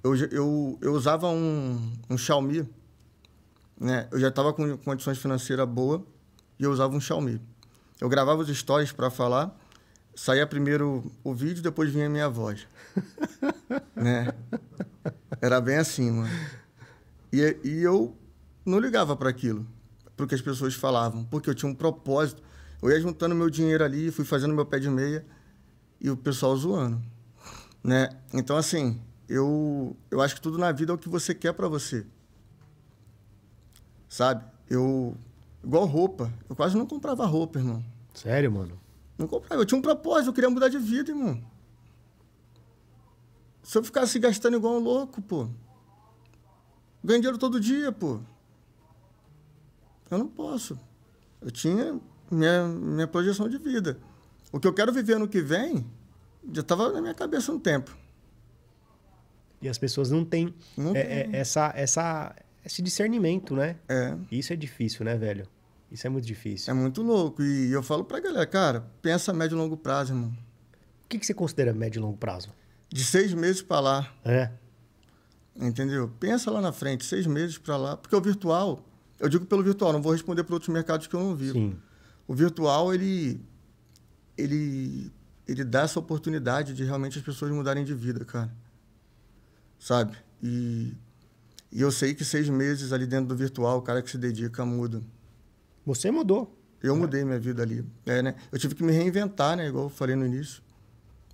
Eu, 0.03 0.15
eu, 0.15 0.77
eu 0.81 0.93
usava 0.93 1.27
um, 1.29 1.91
um 2.07 2.15
Xiaomi. 2.15 2.69
Né? 3.79 4.07
Eu 4.11 4.19
já 4.19 4.27
estava 4.27 4.53
com 4.53 4.77
condições 4.77 5.17
financeiras 5.17 5.67
boas 5.67 6.01
e 6.59 6.63
eu 6.63 6.71
usava 6.71 6.95
um 6.95 7.01
Xiaomi. 7.01 7.41
Eu 7.99 8.07
gravava 8.07 8.43
os 8.43 8.55
stories 8.55 8.91
para 8.91 9.09
falar. 9.09 9.59
Saía 10.13 10.45
primeiro 10.45 11.11
o 11.23 11.33
vídeo, 11.33 11.63
depois 11.63 11.89
vinha 11.89 12.05
a 12.05 12.09
minha 12.09 12.29
voz. 12.29 12.67
né? 13.95 14.31
Era 15.41 15.59
bem 15.59 15.77
assim, 15.77 16.11
mano. 16.11 16.29
E, 17.31 17.57
e 17.63 17.81
eu 17.81 18.15
não 18.65 18.79
ligava 18.79 19.15
para 19.15 19.29
aquilo, 19.29 19.65
para 20.15 20.25
o 20.25 20.27
que 20.27 20.35
as 20.35 20.41
pessoas 20.41 20.73
falavam, 20.73 21.23
porque 21.25 21.49
eu 21.49 21.55
tinha 21.55 21.71
um 21.71 21.75
propósito. 21.75 22.41
Eu 22.81 22.89
ia 22.89 22.99
juntando 22.99 23.35
meu 23.35 23.49
dinheiro 23.49 23.83
ali, 23.83 24.11
fui 24.11 24.25
fazendo 24.25 24.53
meu 24.53 24.65
pé 24.65 24.79
de 24.79 24.89
meia 24.89 25.25
e 25.99 26.09
o 26.09 26.17
pessoal 26.17 26.55
zoando, 26.57 27.01
né? 27.83 28.09
Então 28.33 28.57
assim, 28.57 28.99
eu 29.29 29.95
eu 30.09 30.19
acho 30.21 30.35
que 30.35 30.41
tudo 30.41 30.57
na 30.57 30.71
vida 30.71 30.91
é 30.91 30.95
o 30.95 30.97
que 30.97 31.07
você 31.09 31.33
quer 31.33 31.53
para 31.53 31.67
você. 31.67 32.05
Sabe? 34.09 34.43
Eu 34.69 35.15
igual 35.63 35.85
roupa, 35.85 36.33
eu 36.49 36.55
quase 36.55 36.75
não 36.75 36.85
comprava 36.85 37.25
roupa, 37.25 37.59
irmão. 37.59 37.83
Sério, 38.13 38.51
mano? 38.51 38.79
Não 39.17 39.27
comprava, 39.27 39.61
eu 39.61 39.65
tinha 39.65 39.77
um 39.77 39.81
propósito, 39.81 40.29
eu 40.29 40.33
queria 40.33 40.49
mudar 40.49 40.67
de 40.67 40.79
vida, 40.79 41.11
irmão. 41.11 41.41
Se 43.63 43.77
eu 43.77 43.83
ficasse 43.83 44.17
gastando 44.19 44.57
igual 44.57 44.75
um 44.75 44.79
louco, 44.79 45.21
pô. 45.21 45.47
Ganho 47.03 47.19
dinheiro 47.19 47.37
todo 47.37 47.59
dia, 47.59 47.91
pô. 47.91 48.19
Eu 50.09 50.17
não 50.17 50.27
posso. 50.27 50.77
Eu 51.41 51.49
tinha 51.49 51.99
minha, 52.29 52.67
minha 52.67 53.07
projeção 53.07 53.47
de 53.47 53.57
vida. 53.57 53.97
O 54.51 54.59
que 54.59 54.67
eu 54.67 54.73
quero 54.73 54.91
viver 54.91 55.15
ano 55.15 55.27
que 55.27 55.41
vem 55.41 55.85
já 56.51 56.61
estava 56.61 56.91
na 56.91 57.01
minha 57.01 57.13
cabeça 57.13 57.51
há 57.51 57.55
um 57.55 57.59
tempo. 57.59 57.95
E 59.61 59.69
as 59.69 59.77
pessoas 59.77 60.09
não 60.09 60.25
têm 60.25 60.53
Não 60.75 60.95
é, 60.95 60.99
é, 60.99 61.29
essa, 61.33 61.71
essa, 61.75 62.35
esse 62.65 62.81
discernimento, 62.81 63.55
né? 63.55 63.77
É, 63.87 64.17
Isso 64.31 64.51
é 64.51 64.55
difícil, 64.55 65.05
né, 65.05 65.15
velho? 65.15 65.47
Isso 65.91 66.07
é 66.07 66.09
muito 66.09 66.25
difícil. 66.25 66.71
é 66.71 66.73
muito 66.73 67.01
louco. 67.01 67.43
E 67.43 67.71
eu 67.71 67.83
falo 67.83 68.03
pra 68.03 68.19
galera, 68.19 68.45
cara, 68.47 68.87
pensa 69.01 69.33
médio 69.33 69.55
e 69.55 69.59
longo 69.59 69.77
prazo, 69.77 70.13
irmão. 70.13 70.29
O 71.05 71.07
que, 71.07 71.19
que 71.19 71.25
você 71.25 71.33
considera 71.33 71.73
médio 71.73 71.99
e 71.99 72.01
longo 72.01 72.17
prazo? 72.17 72.49
De 72.91 73.03
seis 73.05 73.33
meses 73.33 73.61
para 73.61 73.79
lá, 73.79 74.13
É. 74.25 74.51
Entendeu? 75.55 76.09
Pensa 76.19 76.49
lá 76.49 76.61
na 76.61 76.71
frente, 76.71 77.05
seis 77.05 77.27
meses 77.27 77.57
para 77.57 77.77
lá. 77.77 77.97
Porque 77.97 78.15
o 78.15 78.21
virtual, 78.21 78.83
eu 79.19 79.29
digo 79.29 79.45
pelo 79.45 79.61
virtual, 79.63 79.93
não 79.93 80.01
vou 80.01 80.11
responder 80.11 80.43
para 80.43 80.55
outros 80.55 80.69
mercados 80.69 81.07
que 81.07 81.13
eu 81.15 81.19
não 81.19 81.35
vivo. 81.35 81.53
Sim. 81.53 81.77
O 82.27 82.33
virtual, 82.33 82.93
ele, 82.93 83.39
ele, 84.37 85.11
ele 85.47 85.63
dá 85.63 85.81
essa 85.81 85.99
oportunidade 85.99 86.73
de 86.73 86.83
realmente 86.83 87.19
as 87.19 87.23
pessoas 87.23 87.51
mudarem 87.51 87.83
de 87.83 87.93
vida, 87.93 88.23
cara. 88.25 88.51
Sabe? 89.77 90.17
E, 90.41 90.93
e 91.71 91.81
eu 91.81 91.91
sei 91.91 92.13
que 92.13 92.23
seis 92.23 92.47
meses 92.49 92.91
ali 92.93 93.05
dentro 93.05 93.27
do 93.27 93.35
virtual, 93.35 93.79
o 93.79 93.81
cara 93.81 94.01
que 94.01 94.09
se 94.09 94.17
dedica 94.17 94.65
muda. 94.65 95.01
Você 95.85 96.09
mudou. 96.09 96.57
Eu 96.81 96.95
mudei 96.95 97.23
minha 97.23 97.39
vida 97.39 97.61
ali. 97.61 97.85
É, 98.05 98.23
né? 98.23 98.35
Eu 98.51 98.57
tive 98.57 98.73
que 98.73 98.83
me 98.83 98.91
reinventar, 98.91 99.55
né? 99.55 99.67
Igual 99.67 99.85
eu 99.85 99.89
falei 99.89 100.15
no 100.15 100.25
início. 100.25 100.63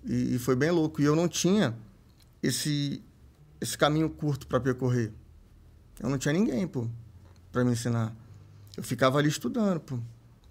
E, 0.06 0.36
e 0.36 0.40
foi 0.40 0.56
bem 0.56 0.72
louco. 0.72 1.02
E 1.02 1.06
eu 1.06 1.16
não 1.16 1.28
tinha 1.28 1.76
esse, 2.42 3.04
esse 3.60 3.78
caminho 3.78 4.10
curto 4.10 4.48
para 4.48 4.60
percorrer. 4.60 5.12
Eu 6.00 6.10
não 6.10 6.18
tinha 6.18 6.34
ninguém, 6.34 6.68
pô, 6.68 6.88
para 7.52 7.64
me 7.64 7.72
ensinar. 7.72 8.14
Eu 8.76 8.84
ficava 8.84 9.18
ali 9.18 9.30
estudando, 9.30 9.80
pô, 9.80 10.00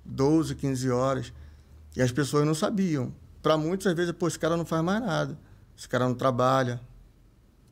12, 0.04 0.54
15 0.54 0.90
horas. 0.90 1.32
E 1.94 2.02
as 2.02 2.12
pessoas 2.12 2.44
não 2.44 2.54
sabiam 2.54 3.12
para 3.42 3.56
muitos, 3.56 3.86
às 3.86 3.94
vezes, 3.94 4.12
pô, 4.12 4.26
esse 4.26 4.38
cara 4.38 4.56
não 4.56 4.66
faz 4.66 4.82
mais 4.82 5.00
nada. 5.00 5.38
Esse 5.78 5.88
cara 5.88 6.06
não 6.06 6.14
trabalha. 6.14 6.80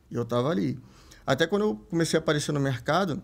E 0.09 0.15
eu 0.15 0.23
tava 0.23 0.49
ali. 0.49 0.79
Até 1.27 1.45
quando 1.47 1.63
eu 1.63 1.75
comecei 1.89 2.17
a 2.17 2.21
aparecer 2.21 2.51
no 2.51 2.59
mercado, 2.59 3.21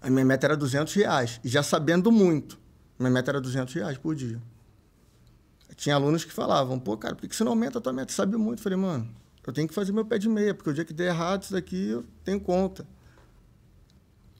a 0.00 0.10
minha 0.10 0.24
meta 0.24 0.46
era 0.46 0.56
200 0.56 0.92
reais. 0.94 1.40
E 1.42 1.48
já 1.48 1.62
sabendo 1.62 2.12
muito, 2.12 2.58
minha 2.98 3.10
meta 3.10 3.30
era 3.30 3.40
200 3.40 3.74
reais 3.74 3.98
por 3.98 4.14
dia. 4.14 4.40
Tinha 5.82 5.96
alunos 5.96 6.24
que 6.24 6.32
falavam, 6.32 6.78
pô, 6.78 6.96
cara, 6.96 7.16
por 7.16 7.28
que 7.28 7.34
você 7.34 7.42
não 7.42 7.50
aumenta 7.50 7.78
a 7.78 7.80
tua 7.80 7.92
meta? 7.92 8.12
Você 8.12 8.16
sabe 8.16 8.36
muito. 8.36 8.60
Eu 8.60 8.62
falei, 8.62 8.78
mano, 8.78 9.08
eu 9.44 9.52
tenho 9.52 9.66
que 9.66 9.74
fazer 9.74 9.90
meu 9.90 10.04
pé 10.04 10.16
de 10.16 10.28
meia, 10.28 10.54
porque 10.54 10.70
o 10.70 10.72
dia 10.72 10.84
que 10.84 10.92
der 10.92 11.08
errado 11.08 11.42
isso 11.42 11.52
daqui, 11.52 11.88
eu 11.88 12.04
tenho 12.22 12.38
conta. 12.38 12.86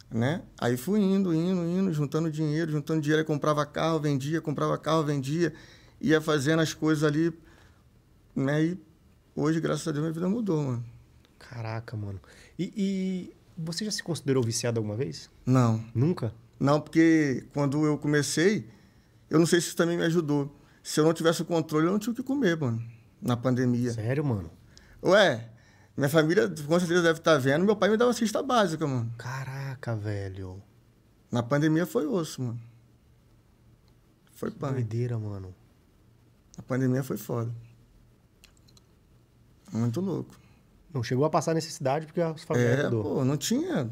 Né? 0.09 0.41
Aí 0.57 0.77
fui 0.77 1.01
indo, 1.01 1.35
indo, 1.35 1.65
indo, 1.65 1.93
juntando 1.93 2.31
dinheiro, 2.31 2.71
juntando 2.71 3.01
dinheiro, 3.01 3.25
comprava 3.25 3.67
carro, 3.67 3.99
vendia, 3.99 4.41
comprava 4.41 4.79
carro, 4.79 5.03
vendia, 5.03 5.53
ia 6.01 6.21
fazendo 6.21 6.61
as 6.61 6.75
coisas 6.75 7.03
ali, 7.03 7.37
né? 8.37 8.63
E 8.63 8.79
hoje, 9.35 9.61
graças 9.61 9.89
a 9.89 9.91
Deus, 9.91 10.01
minha 10.01 10.13
vida 10.13 10.29
mudou, 10.29 10.63
mano. 10.63 10.85
Caraca, 11.41 11.97
mano. 11.97 12.21
E, 12.57 12.73
e 12.77 13.35
você 13.59 13.85
já 13.85 13.91
se 13.91 14.05
considerou 14.05 14.45
viciado 14.45 14.79
alguma 14.79 14.95
vez? 14.95 15.29
Não. 15.45 15.85
Nunca? 15.93 16.33
Não, 16.61 16.81
porque 16.81 17.45
quando 17.53 17.85
eu 17.85 17.99
comecei, 17.99 18.65
eu 19.29 19.41
não 19.41 19.47
sei 19.47 19.61
se 19.61 19.67
isso 19.67 19.77
também 19.77 19.97
me 19.97 20.05
ajudou. 20.05 20.62
Se 20.83 20.99
eu 21.01 21.05
não 21.05 21.13
tivesse 21.13 21.43
o 21.43 21.45
controle, 21.45 21.87
eu 21.87 21.93
não 21.93 21.99
tinha 21.99 22.13
o 22.13 22.17
que 22.17 22.23
comer, 22.23 22.57
mano, 22.57 22.83
na 23.21 23.37
pandemia. 23.37 23.93
Sério, 23.93 24.25
mano? 24.25 24.51
Ué, 25.03 25.49
minha 25.97 26.09
família 26.09 26.49
com 26.49 26.79
certeza 26.79 27.03
deve 27.03 27.19
estar 27.21 27.39
vendo. 27.39 27.65
Meu 27.65 27.77
pai 27.77 27.89
me 27.91 27.97
dava 27.97 28.13
cesta 28.13 28.43
básica, 28.43 28.87
mano. 28.87 29.13
Caraca, 29.17 29.95
velho. 29.95 30.63
Na 31.31 31.43
pandemia 31.43 31.87
foi 31.87 32.07
osso, 32.07 32.43
mano. 32.43 32.61
Foi 34.35 34.51
Que 34.51 34.59
pai. 34.59 34.73
doideira, 34.73 35.19
mano. 35.19 35.55
A 36.59 36.63
pandemia 36.63 37.03
foi 37.03 37.17
foda. 37.17 37.53
Muito 39.73 40.01
louco. 40.01 40.35
Não 40.93 41.03
chegou 41.03 41.25
a 41.25 41.31
passar 41.31 41.55
necessidade 41.55 42.07
porque 42.07 42.21
a 42.21 42.35
família 42.35 42.69
É, 42.69 42.91
pô, 42.91 43.25
não 43.25 43.37
tinha. 43.37 43.91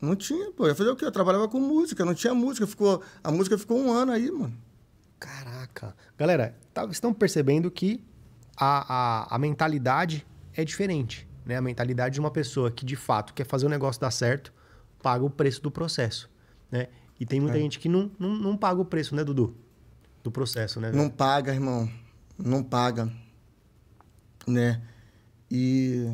Não 0.00 0.16
tinha, 0.16 0.50
pô. 0.52 0.64
Eu 0.64 0.68
ia 0.68 0.74
fazer 0.74 0.90
o 0.90 0.96
quê? 0.96 1.04
Eu 1.04 1.12
trabalhava 1.12 1.48
com 1.48 1.60
música, 1.60 2.04
não 2.04 2.14
tinha 2.14 2.32
música. 2.32 2.66
Ficou, 2.66 3.02
a 3.22 3.30
música 3.30 3.58
ficou 3.58 3.78
um 3.78 3.92
ano 3.92 4.12
aí, 4.12 4.30
mano. 4.30 4.56
Caraca. 5.18 5.94
Galera, 6.16 6.56
tá, 6.72 6.84
estão 6.86 7.12
percebendo 7.12 7.70
que 7.70 8.04
a, 8.56 9.26
a, 9.30 9.34
a 9.34 9.38
mentalidade 9.38 10.26
é 10.54 10.64
diferente. 10.64 11.28
Né? 11.44 11.56
A 11.56 11.60
mentalidade 11.62 12.14
de 12.14 12.20
uma 12.20 12.30
pessoa 12.30 12.70
que, 12.70 12.84
de 12.84 12.96
fato, 12.96 13.34
quer 13.34 13.44
fazer 13.46 13.66
o 13.66 13.68
negócio 13.68 14.00
dar 14.00 14.10
certo, 14.10 14.52
paga 15.02 15.24
o 15.24 15.30
preço 15.30 15.62
do 15.62 15.70
processo. 15.70 16.30
Né? 16.70 16.88
E 17.18 17.26
tem 17.26 17.40
muita 17.40 17.58
É. 17.58 17.60
gente 17.60 17.78
que 17.78 17.88
não, 17.88 18.10
não, 18.18 18.34
não 18.36 18.56
paga 18.56 18.80
o 18.80 18.84
preço, 18.84 19.14
né, 19.14 19.24
Dudu? 19.24 19.56
Do 20.22 20.30
processo, 20.30 20.80
né? 20.80 20.92
Não 20.92 21.08
paga, 21.08 21.52
irmão. 21.52 21.90
Não 22.36 22.62
paga. 22.62 23.10
Né? 24.46 24.82
E. 25.50 26.12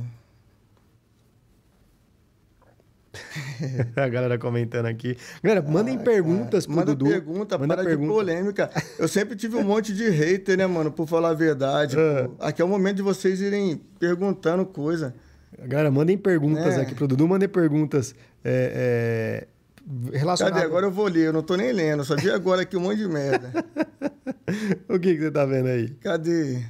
a 3.96 4.08
galera 4.08 4.38
comentando 4.38 4.86
aqui. 4.86 5.16
Galera, 5.42 5.66
mandem 5.66 5.98
perguntas 5.98 6.66
pro 6.66 6.76
Manda 6.76 6.94
Dudu. 6.94 7.10
pergunta, 7.10 7.58
Manda 7.58 7.74
para 7.74 7.84
pergunta. 7.84 8.08
de 8.08 8.14
polêmica. 8.14 8.70
Eu 8.98 9.08
sempre 9.08 9.36
tive 9.36 9.56
um 9.56 9.62
monte 9.64 9.92
de 9.92 10.08
hater, 10.08 10.56
né, 10.56 10.66
mano? 10.66 10.90
Por 10.90 11.06
falar 11.06 11.30
a 11.30 11.34
verdade. 11.34 11.96
Pô. 11.96 12.34
Aqui 12.44 12.60
é 12.60 12.64
o 12.64 12.68
momento 12.68 12.96
de 12.96 13.02
vocês 13.02 13.40
irem 13.40 13.80
perguntando 13.98 14.64
coisa. 14.66 15.14
Galera, 15.66 15.90
mandem 15.90 16.18
perguntas 16.18 16.76
É. 16.76 16.80
aqui 16.82 16.94
pro 16.94 17.06
Dudu. 17.06 17.28
Mandem 17.28 17.48
perguntas 17.48 18.14
é, 18.44 19.46
é, 20.12 20.16
relacionadas... 20.18 20.60
Cadê? 20.60 20.66
Agora 20.66 20.86
eu 20.86 20.90
vou 20.90 21.06
ler. 21.06 21.26
Eu 21.26 21.32
não 21.32 21.42
tô 21.42 21.56
nem 21.56 21.72
lendo. 21.72 22.04
Só 22.04 22.16
vi 22.16 22.30
agora 22.30 22.62
aqui 22.62 22.76
um 22.76 22.80
monte 22.80 22.98
de 22.98 23.08
merda. 23.08 23.50
O 24.88 24.98
que, 24.98 25.14
que 25.14 25.22
você 25.22 25.30
tá 25.30 25.44
vendo 25.46 25.68
aí? 25.68 25.88
Cadê? 26.00 26.62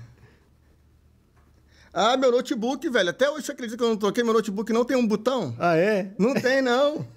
Ah, 1.97 2.17
meu 2.17 2.33
notebook, 2.33 2.89
velho. 2.89 3.11
Até 3.11 3.31
hoje 3.31 3.47
você 3.47 3.53
acredita 3.53 3.79
que 3.79 3.85
eu 3.85 3.89
não 3.89 3.97
troquei? 3.97 4.25
Meu 4.25 4.33
notebook 4.33 4.73
não 4.73 4.85
tem 4.85 4.97
um 4.97 5.07
botão? 5.07 5.55
Ah, 5.61 5.77
é? 5.77 6.13
Não 6.19 6.35
tem, 6.35 6.61
não. 6.61 7.07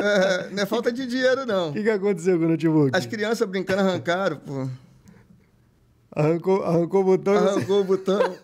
É, 0.00 0.50
não 0.50 0.62
é 0.62 0.66
falta 0.66 0.92
de 0.92 1.04
dinheiro, 1.08 1.44
não. 1.44 1.70
O 1.70 1.72
que, 1.72 1.82
que 1.82 1.90
aconteceu 1.90 2.38
com 2.38 2.44
o 2.44 2.48
notebook? 2.50 2.96
As 2.96 3.04
crianças 3.04 3.48
brincando 3.48 3.80
arrancaram, 3.80 4.36
pô. 4.36 4.68
Arrancou, 6.12 6.62
arrancou 6.62 7.00
o 7.00 7.04
botão 7.04 7.34
e 7.34 7.38
você... 7.38 7.48
Arrancou 7.48 7.80
o 7.80 7.84
botão. 7.84 8.38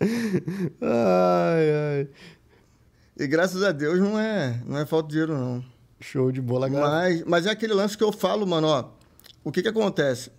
Ai, 0.80 1.70
ai. 1.70 2.08
E 3.16 3.26
graças 3.28 3.62
a 3.62 3.70
Deus 3.70 4.00
não 4.00 4.18
é, 4.18 4.60
não 4.66 4.78
é 4.78 4.86
falta 4.86 5.06
de 5.06 5.12
dinheiro, 5.12 5.38
não. 5.38 5.64
Show 6.00 6.32
de 6.32 6.40
bola, 6.40 6.68
galera. 6.68 6.90
Mas, 6.90 7.24
mas 7.24 7.46
é 7.46 7.50
aquele 7.50 7.74
lance 7.74 7.96
que 7.96 8.02
eu 8.02 8.10
falo, 8.10 8.46
mano, 8.46 8.66
ó. 8.66 8.90
O 9.44 9.52
que 9.52 9.62
que 9.62 9.68
acontece? 9.68 10.32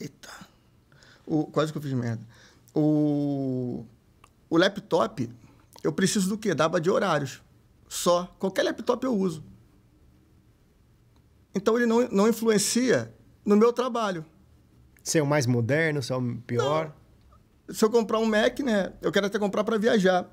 Eita. 0.00 0.30
O, 1.26 1.44
quase 1.44 1.70
que 1.70 1.78
eu 1.78 1.82
fiz 1.82 1.92
merda. 1.92 2.22
O, 2.78 3.86
o 4.50 4.58
laptop, 4.58 5.30
eu 5.82 5.90
preciso 5.90 6.28
do 6.28 6.36
quê? 6.36 6.54
Da 6.54 6.66
aba 6.66 6.78
de 6.78 6.90
horários. 6.90 7.42
Só. 7.88 8.26
Qualquer 8.38 8.64
laptop 8.64 9.02
eu 9.02 9.14
uso. 9.16 9.42
Então 11.54 11.74
ele 11.76 11.86
não, 11.86 12.06
não 12.08 12.28
influencia 12.28 13.14
no 13.42 13.56
meu 13.56 13.72
trabalho. 13.72 14.26
Se 15.02 15.18
é 15.18 15.22
o 15.22 15.26
mais 15.26 15.46
moderno, 15.46 16.02
se 16.02 16.12
é 16.12 16.16
o 16.16 16.36
pior. 16.46 16.94
Se 17.70 17.82
eu 17.82 17.88
comprar 17.88 18.18
um 18.18 18.26
Mac, 18.26 18.58
né? 18.60 18.92
Eu 19.00 19.10
quero 19.10 19.26
até 19.26 19.38
comprar 19.38 19.64
para 19.64 19.78
viajar, 19.78 20.28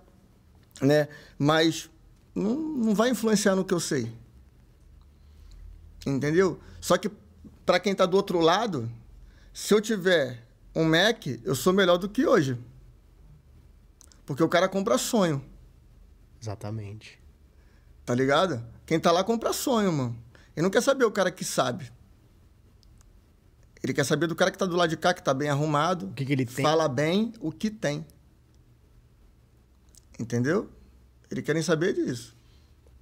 né? 0.81 1.07
Mas 1.37 1.89
não, 2.35 2.55
não 2.55 2.93
vai 2.93 3.09
influenciar 3.09 3.55
no 3.55 3.63
que 3.63 3.73
eu 3.73 3.79
sei. 3.79 4.11
Entendeu? 6.05 6.59
Só 6.81 6.97
que 6.97 7.09
para 7.65 7.79
quem 7.79 7.95
tá 7.95 8.05
do 8.05 8.17
outro 8.17 8.41
lado, 8.41 8.91
se 9.53 9.73
eu 9.73 9.79
tiver 9.79 10.43
um 10.75 10.83
Mac, 10.85 11.25
eu 11.43 11.55
sou 11.55 11.73
melhor 11.73 11.97
do 11.97 12.09
que 12.09 12.25
hoje. 12.25 12.57
Porque 14.25 14.41
o 14.43 14.49
cara 14.49 14.69
compra 14.69 14.97
sonho, 14.97 15.43
Exatamente. 16.41 17.19
tá 18.05 18.15
ligado? 18.15 18.63
Quem 18.85 18.99
tá 18.99 19.11
lá 19.11 19.23
compra 19.23 19.53
sonho, 19.53 19.91
mano. 19.91 20.17
Ele 20.55 20.63
não 20.63 20.69
quer 20.69 20.81
saber 20.81 21.05
o 21.05 21.11
cara 21.11 21.31
que 21.31 21.43
sabe. 21.43 21.91
Ele 23.83 23.93
quer 23.93 24.05
saber 24.05 24.27
do 24.27 24.35
cara 24.35 24.49
que 24.49 24.57
tá 24.57 24.65
do 24.65 24.75
lado 24.77 24.89
de 24.89 24.97
cá, 24.97 25.13
que 25.13 25.21
tá 25.21 25.33
bem 25.33 25.49
arrumado. 25.49 26.07
O 26.07 26.13
que, 26.13 26.25
que 26.25 26.31
ele 26.31 26.45
tem? 26.45 26.63
Fala 26.63 26.87
bem 26.87 27.33
o 27.41 27.51
que 27.51 27.69
tem. 27.69 28.05
Entendeu? 30.17 30.69
Eles 31.29 31.43
querem 31.43 31.61
saber 31.61 31.93
disso. 31.93 32.35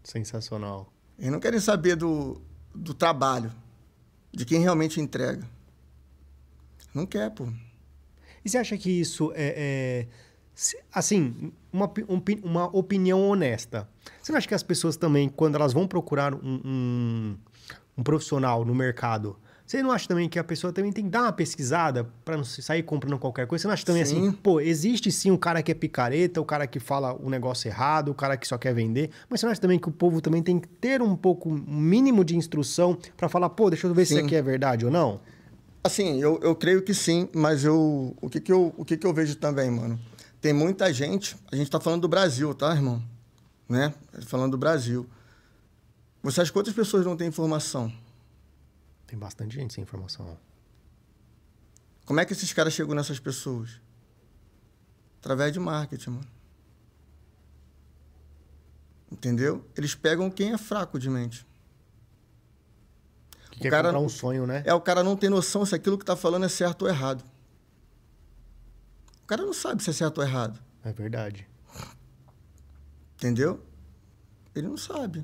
Sensacional. 0.04 0.92
Eles 1.20 1.32
não 1.32 1.40
querem 1.40 1.60
saber 1.60 1.96
do, 1.96 2.42
do 2.74 2.96
trabalho, 2.96 3.54
de 4.32 4.44
quem 4.44 4.60
realmente 4.62 5.00
entrega. 5.00 5.48
Não 6.94 7.06
quer, 7.06 7.30
pô. 7.32 7.48
E 8.44 8.50
você 8.50 8.58
acha 8.58 8.78
que 8.78 8.90
isso 8.90 9.32
é. 9.36 10.08
é, 10.08 10.78
assim, 10.94 11.52
uma, 11.72 11.92
um 12.08 12.22
uma 12.44 12.66
opinião 12.76 13.22
honesta. 13.30 13.88
Você 14.22 14.32
não 14.32 14.38
acha 14.38 14.48
que 14.48 14.56
as 14.56 14.64
pessoas 14.64 14.98
também, 14.98 15.30
quando 15.30 15.56
elas 15.56 15.74
vão 15.74 15.88
procurar 15.88 16.34
um, 16.34 16.62
um, 16.66 17.38
um 17.98 18.04
profissional 18.04 18.66
no 18.66 18.76
mercado, 18.76 19.38
você 19.72 19.82
não 19.82 19.92
acha 19.92 20.06
também 20.06 20.28
que 20.28 20.38
a 20.38 20.44
pessoa 20.44 20.74
também 20.74 20.92
tem 20.92 21.06
que 21.06 21.10
dar 21.10 21.22
uma 21.22 21.32
pesquisada 21.32 22.04
para 22.26 22.36
não 22.36 22.44
sair 22.44 22.84
comprando 22.84 23.18
qualquer 23.18 23.48
coisa? 23.48 23.62
Você 23.62 23.68
não 23.68 23.74
acha 23.74 23.86
também 23.86 24.04
Sim. 24.04 24.28
assim, 24.28 24.32
pô, 24.34 24.60
existe 24.60 25.10
sim 25.14 25.32
o 25.32 25.38
cara 25.38 25.64
que 25.64 25.72
é 25.72 25.74
picareta, 25.74 26.42
o 26.42 26.46
cara 26.46 26.68
que 26.68 26.78
fala 26.78 27.14
o 27.14 27.30
negócio 27.30 27.70
errado, 27.70 28.10
o 28.10 28.14
cara 28.14 28.36
que 28.36 28.46
só 28.46 28.58
quer 28.58 28.74
vender, 28.74 29.12
mas 29.30 29.40
você 29.40 29.46
não 29.46 29.52
acha 29.52 29.62
também 29.62 29.80
que 29.80 29.88
o 29.88 29.92
povo 29.92 30.20
também 30.20 30.44
tem 30.44 30.60
que 30.60 30.68
ter 30.68 31.02
um 31.02 31.16
pouco, 31.16 31.50
um 31.50 31.80
mínimo 31.80 32.26
de 32.26 32.36
instrução 32.36 32.98
para 33.16 33.30
falar, 33.30 33.50
pô, 33.52 33.70
deixa 33.70 33.88
eu 33.88 33.94
ver 33.94 34.06
se 34.06 34.14
isso 34.14 34.20
Sim. 34.20 34.26
aqui 34.26 34.36
é 34.36 34.42
verdade 34.42 34.86
ou 34.86 34.92
não? 34.92 35.22
Assim, 35.84 36.22
eu, 36.22 36.40
eu 36.44 36.56
creio 36.56 36.84
que 36.84 36.94
sim, 36.94 37.28
mas 37.34 37.64
eu, 37.64 38.16
o, 38.22 38.30
que, 38.30 38.40
que, 38.40 38.52
eu, 38.52 38.74
o 38.78 38.86
que, 38.86 38.96
que 38.96 39.08
eu 39.08 39.14
vejo 39.14 39.36
também, 39.36 39.72
mano? 39.72 40.00
Tem 40.40 40.54
muita 40.54 40.92
gente, 40.94 41.36
a 41.52 41.56
gente 41.56 41.70
tá 41.70 41.80
falando 41.80 42.02
do 42.02 42.08
Brasil, 42.08 42.54
tá, 42.54 42.74
irmão? 42.74 43.02
Né? 43.68 43.94
Falando 44.28 44.52
do 44.52 44.58
Brasil. 44.58 45.10
Você 46.22 46.42
acha 46.42 46.52
que 46.52 46.54
quantas 46.54 46.74
pessoas 46.74 47.06
não 47.06 47.18
têm 47.18 47.28
informação? 47.28 47.92
Tem 49.08 49.18
bastante 49.18 49.56
gente 49.56 49.74
sem 49.74 49.84
informação. 49.84 50.38
Como 52.06 52.20
é 52.20 52.26
que 52.26 52.34
esses 52.34 52.54
caras 52.54 52.74
chegam 52.74 52.94
nessas 52.94 53.20
pessoas? 53.20 53.82
Através 55.20 55.52
de 55.52 55.60
marketing, 55.60 56.12
mano. 56.12 56.28
Entendeu? 59.12 59.66
Eles 59.76 59.96
pegam 59.96 60.30
quem 60.30 60.54
é 60.54 60.58
fraco 60.58 60.98
de 61.00 61.10
mente. 61.10 61.46
Que 63.62 63.68
O 63.68 63.72
quer 63.72 63.84
cara- 63.84 64.00
um 64.00 64.10
sonho, 64.10 64.48
né? 64.48 64.64
É 64.66 64.74
o 64.74 64.82
cara 64.82 65.04
não 65.04 65.16
tem 65.16 65.30
noção 65.30 65.66
se 65.66 65.76
aquilo 65.76 65.98
que 65.98 66.04
tá 66.06 66.16
falando 66.16 66.46
é 66.46 66.50
certo 66.50 66.82
ou 66.84 66.88
errado. 66.90 67.24
O 69.24 69.28
cara 69.28 69.44
não 69.46 69.54
sabe 69.54 69.84
se 69.84 69.90
é 69.90 69.94
certo 69.94 70.18
ou 70.18 70.24
errado. 70.24 70.60
É 70.84 70.92
verdade. 70.92 71.48
Entendeu? 73.16 73.62
Ele 74.56 74.68
não 74.68 74.78
sabe. 74.78 75.24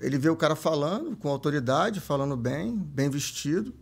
Ele 0.00 0.18
vê 0.18 0.28
o 0.28 0.36
cara 0.36 0.54
falando 0.54 1.16
com 1.16 1.28
autoridade, 1.28 2.00
falando 2.00 2.36
bem, 2.36 2.76
bem 2.76 3.10
vestido, 3.10 3.74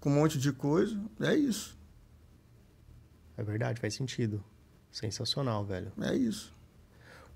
com 0.00 0.08
um 0.10 0.14
monte 0.14 0.38
de 0.38 0.52
coisa. 0.52 0.98
É 1.20 1.34
isso. 1.34 1.76
É 3.36 3.42
verdade, 3.42 3.80
faz 3.80 3.94
sentido. 3.94 4.42
Sensacional, 4.90 5.64
velho. 5.64 5.92
É 6.00 6.16
isso. 6.16 6.56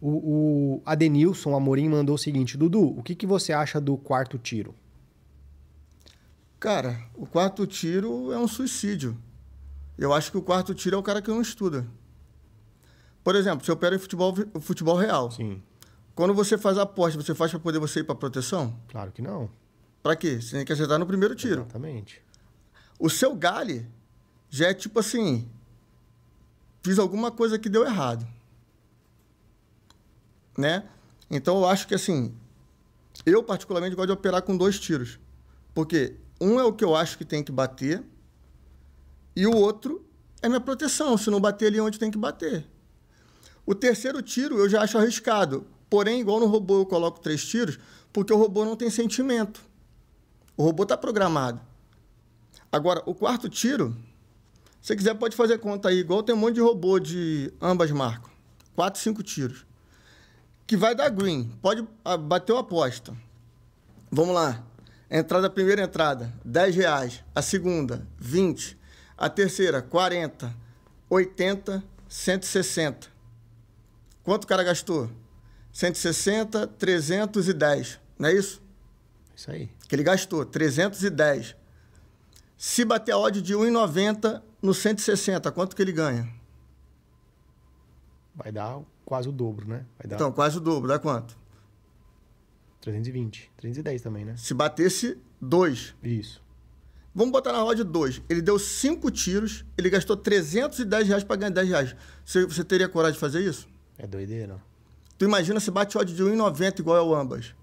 O, 0.00 0.08
o 0.78 0.82
Adenilson 0.86 1.54
Amorim 1.54 1.88
mandou 1.88 2.14
o 2.14 2.18
seguinte: 2.18 2.56
Dudu, 2.56 2.98
o 2.98 3.02
que, 3.02 3.14
que 3.14 3.26
você 3.26 3.52
acha 3.52 3.80
do 3.80 3.96
quarto 3.96 4.38
tiro? 4.38 4.74
Cara, 6.62 6.96
o 7.16 7.26
quarto 7.26 7.66
tiro 7.66 8.30
é 8.30 8.38
um 8.38 8.46
suicídio. 8.46 9.18
Eu 9.98 10.12
acho 10.12 10.30
que 10.30 10.38
o 10.38 10.42
quarto 10.42 10.72
tiro 10.72 10.94
é 10.94 10.98
o 10.98 11.02
cara 11.02 11.20
que 11.20 11.28
não 11.28 11.42
estuda. 11.42 11.84
Por 13.24 13.34
exemplo, 13.34 13.64
se 13.64 13.70
eu 13.72 13.76
pego 13.76 13.96
em 13.96 13.98
futebol, 13.98 14.32
futebol 14.60 14.96
real. 14.96 15.28
Sim. 15.32 15.60
Quando 16.14 16.32
você 16.32 16.56
faz 16.56 16.78
a 16.78 16.82
aposta, 16.82 17.20
você 17.20 17.34
faz 17.34 17.50
para 17.50 17.58
poder 17.58 17.80
você 17.80 17.98
ir 17.98 18.04
para 18.04 18.14
proteção? 18.14 18.78
Claro 18.86 19.10
que 19.10 19.20
não. 19.20 19.50
Para 20.04 20.14
quê? 20.14 20.40
Você 20.40 20.54
tem 20.54 20.64
que 20.64 20.72
acertar 20.72 21.00
no 21.00 21.06
primeiro 21.06 21.34
tiro. 21.34 21.62
Exatamente. 21.62 22.22
O 22.96 23.10
seu 23.10 23.34
gale 23.34 23.84
já 24.48 24.68
é 24.68 24.74
tipo 24.74 25.00
assim, 25.00 25.50
fiz 26.80 26.96
alguma 26.96 27.32
coisa 27.32 27.58
que 27.58 27.68
deu 27.68 27.84
errado. 27.84 28.24
Né? 30.56 30.88
Então 31.28 31.56
eu 31.56 31.66
acho 31.68 31.88
que 31.88 31.94
assim, 31.96 32.32
eu 33.26 33.42
particularmente 33.42 33.96
gosto 33.96 34.06
de 34.06 34.12
operar 34.12 34.42
com 34.42 34.56
dois 34.56 34.78
tiros. 34.78 35.18
Porque 35.74 36.21
um 36.42 36.58
é 36.58 36.64
o 36.64 36.72
que 36.72 36.84
eu 36.84 36.96
acho 36.96 37.16
que 37.16 37.24
tem 37.24 37.42
que 37.44 37.52
bater 37.52 38.02
e 39.36 39.46
o 39.46 39.56
outro 39.56 40.04
é 40.42 40.48
minha 40.48 40.60
proteção, 40.60 41.16
se 41.16 41.30
não 41.30 41.40
bater 41.40 41.66
ali 41.68 41.80
onde 41.80 42.00
tem 42.00 42.10
que 42.10 42.18
bater. 42.18 42.66
O 43.64 43.74
terceiro 43.76 44.20
tiro 44.20 44.58
eu 44.58 44.68
já 44.68 44.82
acho 44.82 44.98
arriscado. 44.98 45.64
Porém, 45.88 46.20
igual 46.20 46.40
no 46.40 46.46
robô 46.46 46.80
eu 46.80 46.86
coloco 46.86 47.20
três 47.20 47.46
tiros, 47.46 47.78
porque 48.12 48.32
o 48.32 48.36
robô 48.36 48.64
não 48.64 48.74
tem 48.74 48.90
sentimento. 48.90 49.62
O 50.56 50.64
robô 50.64 50.82
está 50.82 50.96
programado. 50.96 51.60
Agora, 52.72 53.02
o 53.06 53.14
quarto 53.14 53.48
tiro, 53.48 53.96
se 54.80 54.88
você 54.88 54.96
quiser, 54.96 55.14
pode 55.14 55.36
fazer 55.36 55.58
conta 55.58 55.90
aí. 55.90 55.98
Igual 55.98 56.22
tem 56.22 56.34
um 56.34 56.38
monte 56.38 56.54
de 56.54 56.60
robô 56.60 56.98
de 56.98 57.52
ambas 57.60 57.90
marcas. 57.92 58.32
Quatro, 58.74 59.00
cinco 59.00 59.22
tiros. 59.22 59.64
Que 60.66 60.76
vai 60.76 60.94
dar 60.94 61.08
green. 61.10 61.52
Pode 61.60 61.86
ah, 62.04 62.16
bater 62.16 62.56
a 62.56 62.60
aposta. 62.60 63.14
Vamos 64.10 64.34
lá. 64.34 64.64
Entrada, 65.14 65.50
primeira 65.50 65.82
entrada, 65.82 66.32
10 66.42 66.74
reais. 66.74 67.22
A 67.34 67.42
segunda, 67.42 68.08
20. 68.18 68.78
A 69.14 69.28
terceira, 69.28 69.82
40. 69.82 70.54
80, 71.10 71.84
160. 72.08 73.08
Quanto 74.22 74.44
o 74.44 74.46
cara 74.46 74.64
gastou? 74.64 75.10
160, 75.70 76.66
310. 76.66 78.00
Não 78.18 78.30
é 78.30 78.32
isso? 78.32 78.62
Isso 79.36 79.50
aí. 79.50 79.68
Que 79.86 79.94
ele 79.94 80.02
gastou, 80.02 80.46
310. 80.46 81.56
Se 82.56 82.82
bater 82.82 83.12
a 83.12 83.18
odd 83.18 83.42
de 83.42 83.52
1,90 83.54 84.40
no 84.62 84.72
160, 84.72 85.52
quanto 85.52 85.76
que 85.76 85.82
ele 85.82 85.92
ganha? 85.92 86.26
Vai 88.34 88.50
dar 88.50 88.80
quase 89.04 89.28
o 89.28 89.32
dobro, 89.32 89.68
né? 89.68 89.84
Vai 89.98 90.08
dar 90.08 90.16
Então, 90.16 90.32
quase 90.32 90.56
o 90.56 90.60
dobro. 90.60 90.88
Dá 90.88 90.98
quanto? 90.98 91.36
320. 92.82 93.50
310 93.56 94.02
também, 94.02 94.24
né? 94.24 94.34
Se 94.36 94.52
batesse 94.52 95.16
2. 95.40 95.94
Isso. 96.02 96.42
Vamos 97.14 97.32
botar 97.32 97.52
na 97.52 97.64
odd 97.64 97.82
2. 97.84 98.22
Ele 98.28 98.42
deu 98.42 98.58
5 98.58 99.10
tiros, 99.10 99.64
ele 99.76 99.88
gastou 99.88 100.16
310 100.16 101.08
reais 101.08 101.24
para 101.24 101.36
ganhar 101.36 101.50
10 101.50 101.68
reais. 101.68 101.96
Você, 102.24 102.44
você 102.44 102.64
teria 102.64 102.88
coragem 102.88 103.14
de 103.14 103.20
fazer 103.20 103.40
isso? 103.40 103.68
É 103.98 104.06
doideira. 104.06 104.60
Tu 105.16 105.24
imagina 105.24 105.60
se 105.60 105.70
bate 105.70 105.96
odd 105.96 106.12
de 106.12 106.22
1,90 106.22 106.80
igual 106.80 106.96
é 106.96 107.02
o 107.02 107.14
ambas. 107.14 107.54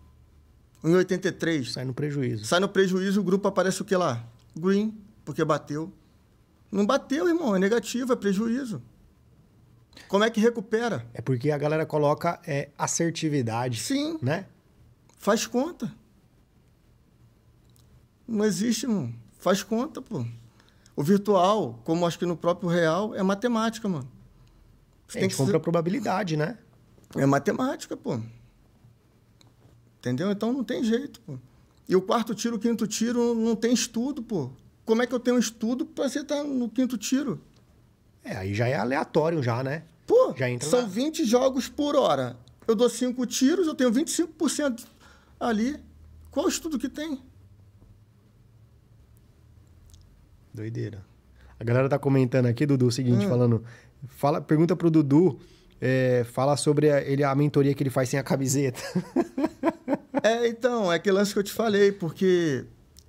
1,83. 0.83 1.71
Sai 1.71 1.83
no 1.83 1.93
prejuízo. 1.93 2.45
Sai 2.45 2.59
no 2.59 2.69
prejuízo, 2.69 3.19
o 3.19 3.23
grupo 3.23 3.47
aparece 3.47 3.81
o 3.81 3.85
que 3.85 3.95
lá? 3.95 4.23
Green, 4.55 4.97
porque 5.25 5.43
bateu. 5.43 5.91
Não 6.71 6.85
bateu, 6.85 7.27
irmão, 7.27 7.55
é 7.55 7.59
negativo, 7.59 8.13
é 8.13 8.15
prejuízo. 8.15 8.81
Como 10.07 10.23
é 10.23 10.29
que 10.29 10.39
recupera? 10.39 11.05
É 11.13 11.21
porque 11.21 11.51
a 11.51 11.57
galera 11.57 11.85
coloca 11.85 12.39
é, 12.45 12.69
assertividade. 12.77 13.79
Sim. 13.79 14.17
Né? 14.21 14.45
Faz 15.19 15.45
conta. 15.45 15.93
Não 18.25 18.45
existe, 18.45 18.87
mano. 18.87 19.13
Faz 19.37 19.61
conta, 19.61 20.01
pô. 20.01 20.25
O 20.95 21.03
virtual, 21.03 21.79
como 21.83 22.07
acho 22.07 22.17
que 22.17 22.25
no 22.25 22.37
próprio 22.37 22.69
real, 22.69 23.13
é 23.13 23.21
matemática, 23.21 23.87
mano. 23.87 24.09
Você 25.07 25.17
é, 25.17 25.21
tem 25.21 25.29
que 25.29 25.35
compra 25.35 25.53
ser... 25.53 25.59
probabilidade, 25.59 26.37
né? 26.37 26.57
É 27.15 27.25
matemática, 27.25 27.97
pô. 27.97 28.19
Entendeu? 29.97 30.31
Então 30.31 30.53
não 30.53 30.63
tem 30.63 30.83
jeito, 30.83 31.19
pô. 31.21 31.37
E 31.87 31.95
o 31.95 32.01
quarto 32.01 32.33
tiro, 32.33 32.55
o 32.55 32.59
quinto 32.59 32.87
tiro, 32.87 33.35
não 33.35 33.55
tem 33.55 33.73
estudo, 33.73 34.23
pô. 34.23 34.49
Como 34.85 35.01
é 35.01 35.07
que 35.07 35.13
eu 35.13 35.19
tenho 35.19 35.37
estudo 35.37 35.85
para 35.85 36.07
você 36.07 36.19
estar 36.19 36.43
no 36.43 36.69
quinto 36.69 36.97
tiro? 36.97 37.41
É, 38.23 38.37
aí 38.37 38.53
já 38.53 38.67
é 38.67 38.75
aleatório 38.75 39.43
já, 39.43 39.61
né? 39.63 39.83
Pô, 40.07 40.33
já 40.37 40.49
entra 40.49 40.69
são 40.69 40.83
na... 40.83 40.87
20 40.87 41.25
jogos 41.25 41.67
por 41.67 41.95
hora. 41.95 42.37
Eu 42.67 42.75
dou 42.75 42.89
5 42.89 43.25
tiros, 43.25 43.67
eu 43.67 43.75
tenho 43.75 43.91
25% 43.91 44.85
ali. 45.39 45.79
Qual 46.29 46.47
estudo 46.47 46.77
que 46.77 46.89
tem? 46.89 47.21
Doideira. 50.53 51.03
A 51.59 51.63
galera 51.63 51.89
tá 51.89 51.97
comentando 51.97 52.45
aqui, 52.45 52.65
Dudu, 52.65 52.87
o 52.87 52.91
seguinte, 52.91 53.25
hum. 53.25 53.29
falando... 53.29 53.63
Fala, 54.07 54.39
pergunta 54.39 54.75
pro 54.77 54.89
Dudu, 54.89 55.39
é, 55.81 56.25
fala 56.31 56.55
sobre 56.55 56.89
a, 56.89 57.01
ele, 57.01 57.23
a 57.23 57.35
mentoria 57.35 57.73
que 57.73 57.83
ele 57.83 57.89
faz 57.89 58.09
sem 58.09 58.19
a 58.19 58.23
camiseta. 58.23 58.79
é, 60.23 60.47
então, 60.47 60.91
é 60.91 60.95
aquele 60.95 61.17
lance 61.17 61.33
que 61.33 61.39
eu 61.39 61.43
te 61.43 61.51
falei, 61.51 61.91
porque 61.91 62.65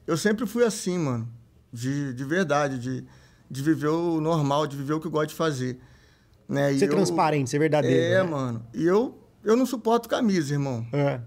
eu 0.06 0.16
sempre 0.16 0.46
fui 0.46 0.64
assim, 0.64 0.98
mano. 0.98 1.28
De, 1.72 2.12
de 2.14 2.24
verdade, 2.24 2.80
de, 2.80 3.04
de 3.48 3.62
viver 3.62 3.86
o 3.86 4.20
normal, 4.20 4.66
de 4.66 4.76
viver 4.76 4.94
o 4.94 5.00
que 5.00 5.06
eu 5.06 5.10
gosto 5.10 5.28
de 5.28 5.36
fazer. 5.36 5.78
Né? 6.48 6.76
Ser 6.76 6.86
eu, 6.86 6.90
transparente, 6.90 7.48
ser 7.48 7.60
verdadeiro. 7.60 7.96
É, 7.96 8.22
né? 8.24 8.28
mano. 8.28 8.66
E 8.74 8.84
eu, 8.84 9.16
eu 9.44 9.56
não 9.56 9.64
suporto 9.64 10.08
camisa, 10.08 10.52
irmão. 10.52 10.84
É. 10.92 11.20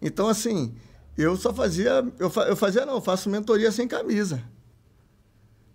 Então, 0.00 0.28
assim, 0.28 0.74
eu 1.16 1.36
só 1.36 1.52
fazia. 1.52 2.04
Eu, 2.18 2.32
eu 2.46 2.56
fazia, 2.56 2.86
não, 2.86 2.94
eu 2.94 3.00
faço 3.00 3.28
mentoria 3.28 3.72
sem 3.72 3.88
camisa. 3.88 4.42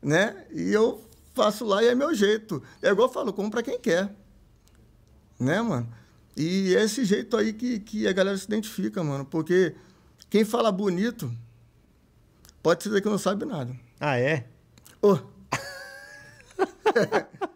Né? 0.02 0.46
E 0.52 0.72
eu 0.72 1.04
faço 1.34 1.66
lá 1.66 1.84
e 1.84 1.88
é 1.88 1.96
meu 1.96 2.14
jeito. 2.14 2.62
É 2.82 2.90
igual 2.90 3.08
eu 3.08 3.14
falo, 3.14 3.34
como 3.34 3.52
para 3.52 3.64
quem 3.64 3.80
quer. 3.80 4.14
Né, 5.40 5.62
mano? 5.62 5.92
E 6.36 6.76
é 6.76 6.84
esse 6.84 7.06
jeito 7.06 7.38
aí 7.38 7.54
que, 7.54 7.80
que 7.80 8.08
a 8.08 8.14
galera 8.14 8.38
se 8.38 8.46
identifica, 8.46 9.04
mano. 9.04 9.26
Porque 9.26 9.76
quem 10.30 10.46
fala 10.46 10.72
bonito 10.72 11.32
pode 12.62 12.84
ser 12.84 13.02
que 13.02 13.10
não 13.10 13.18
sabe 13.18 13.46
nada. 13.46 13.76
Ah, 14.00 14.18
é? 14.18 14.48
Oh. 15.02 15.18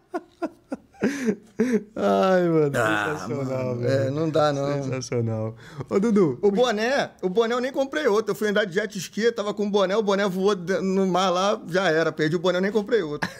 Ai, 1.94 2.48
mano, 2.48 2.72
ah, 2.74 3.16
sensacional, 3.18 3.64
mano. 3.66 3.80
velho. 3.80 4.08
É, 4.08 4.10
não 4.10 4.28
dá, 4.28 4.52
não. 4.52 4.82
Sensacional. 4.82 5.56
Ô, 5.88 6.00
Dudu. 6.00 6.38
O 6.42 6.50
boné, 6.50 7.10
o 7.22 7.28
boné 7.28 7.54
eu 7.54 7.60
nem 7.60 7.72
comprei 7.72 8.06
outro. 8.06 8.32
Eu 8.32 8.34
fui 8.34 8.48
andar 8.48 8.64
de 8.64 8.74
jet 8.74 8.98
ski, 8.98 9.30
tava 9.30 9.54
com 9.54 9.66
o 9.66 9.70
boné, 9.70 9.96
o 9.96 10.02
boné 10.02 10.28
voou 10.28 10.56
no 10.56 11.06
mar 11.06 11.30
lá, 11.30 11.60
já 11.68 11.88
era. 11.88 12.10
Perdi 12.10 12.36
o 12.36 12.40
boné, 12.40 12.58
eu 12.58 12.62
nem 12.62 12.72
comprei 12.72 13.02
outro. 13.02 13.28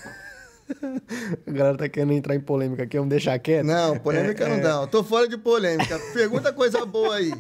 A 1.47 1.51
galera 1.51 1.79
tá 1.79 1.89
querendo 1.89 2.13
entrar 2.13 2.35
em 2.35 2.41
polêmica 2.41 2.83
aqui, 2.83 2.99
vamos 2.99 3.09
deixar 3.09 3.39
quieto? 3.39 3.65
Não, 3.65 3.99
polêmica 3.99 4.45
é, 4.45 4.49
não 4.49 4.61
dá. 4.61 4.83
É... 4.83 4.87
Tô 4.87 5.03
fora 5.03 5.27
de 5.27 5.39
polêmica. 5.39 5.99
Pergunta 6.13 6.53
coisa 6.53 6.85
boa 6.85 7.17
aí. 7.17 7.33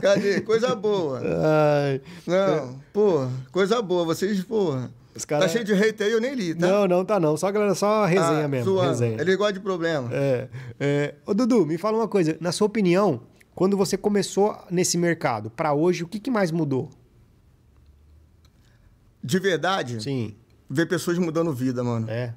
Cadê? 0.00 0.40
Coisa 0.40 0.74
boa. 0.74 1.20
Ai. 1.20 2.00
Não, 2.26 2.78
pô, 2.92 3.26
coisa 3.50 3.82
boa. 3.82 4.04
Vocês, 4.04 4.42
porra. 4.44 4.90
Cara... 5.26 5.42
Tá 5.42 5.48
cheio 5.48 5.64
de 5.64 5.72
hater 5.72 6.06
aí, 6.06 6.12
eu 6.12 6.20
nem 6.20 6.34
li, 6.34 6.54
tá? 6.54 6.66
Não, 6.66 6.88
não 6.88 7.04
tá 7.04 7.20
não. 7.20 7.36
Só, 7.36 7.50
galera, 7.52 7.74
só 7.74 8.04
resenha 8.04 8.44
ah, 8.44 8.48
mesmo. 8.48 8.78
Resenha. 8.80 9.20
Ele 9.20 9.36
gosta 9.36 9.52
de 9.52 9.60
problema. 9.60 10.08
É, 10.12 10.48
é. 10.80 11.14
Ô, 11.24 11.32
Dudu, 11.32 11.64
me 11.64 11.78
fala 11.78 11.98
uma 11.98 12.08
coisa. 12.08 12.36
Na 12.40 12.50
sua 12.50 12.66
opinião, 12.66 13.20
quando 13.54 13.76
você 13.76 13.96
começou 13.96 14.56
nesse 14.70 14.98
mercado, 14.98 15.50
para 15.50 15.72
hoje, 15.72 16.02
o 16.02 16.08
que, 16.08 16.18
que 16.18 16.30
mais 16.30 16.50
mudou? 16.50 16.90
De 19.22 19.38
verdade? 19.38 20.02
Sim. 20.02 20.34
Ver 20.68 20.86
pessoas 20.86 21.16
mudando 21.18 21.52
vida, 21.52 21.84
mano. 21.84 22.10
É. 22.10 22.34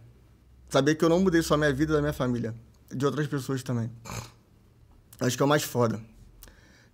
Saber 0.70 0.96
que 0.96 1.04
eu 1.04 1.10
não 1.10 1.20
mudei 1.20 1.42
só 1.42 1.56
a 1.56 1.58
minha 1.58 1.74
vida 1.74 1.94
da 1.94 2.00
minha 2.00 2.14
família. 2.14 2.54
De 2.94 3.06
outras 3.06 3.26
pessoas 3.28 3.64
também. 3.64 3.90
Acho 5.20 5.36
que 5.36 5.42
é 5.42 5.46
o 5.46 5.50
mais 5.50 5.64
foda. 5.64 6.00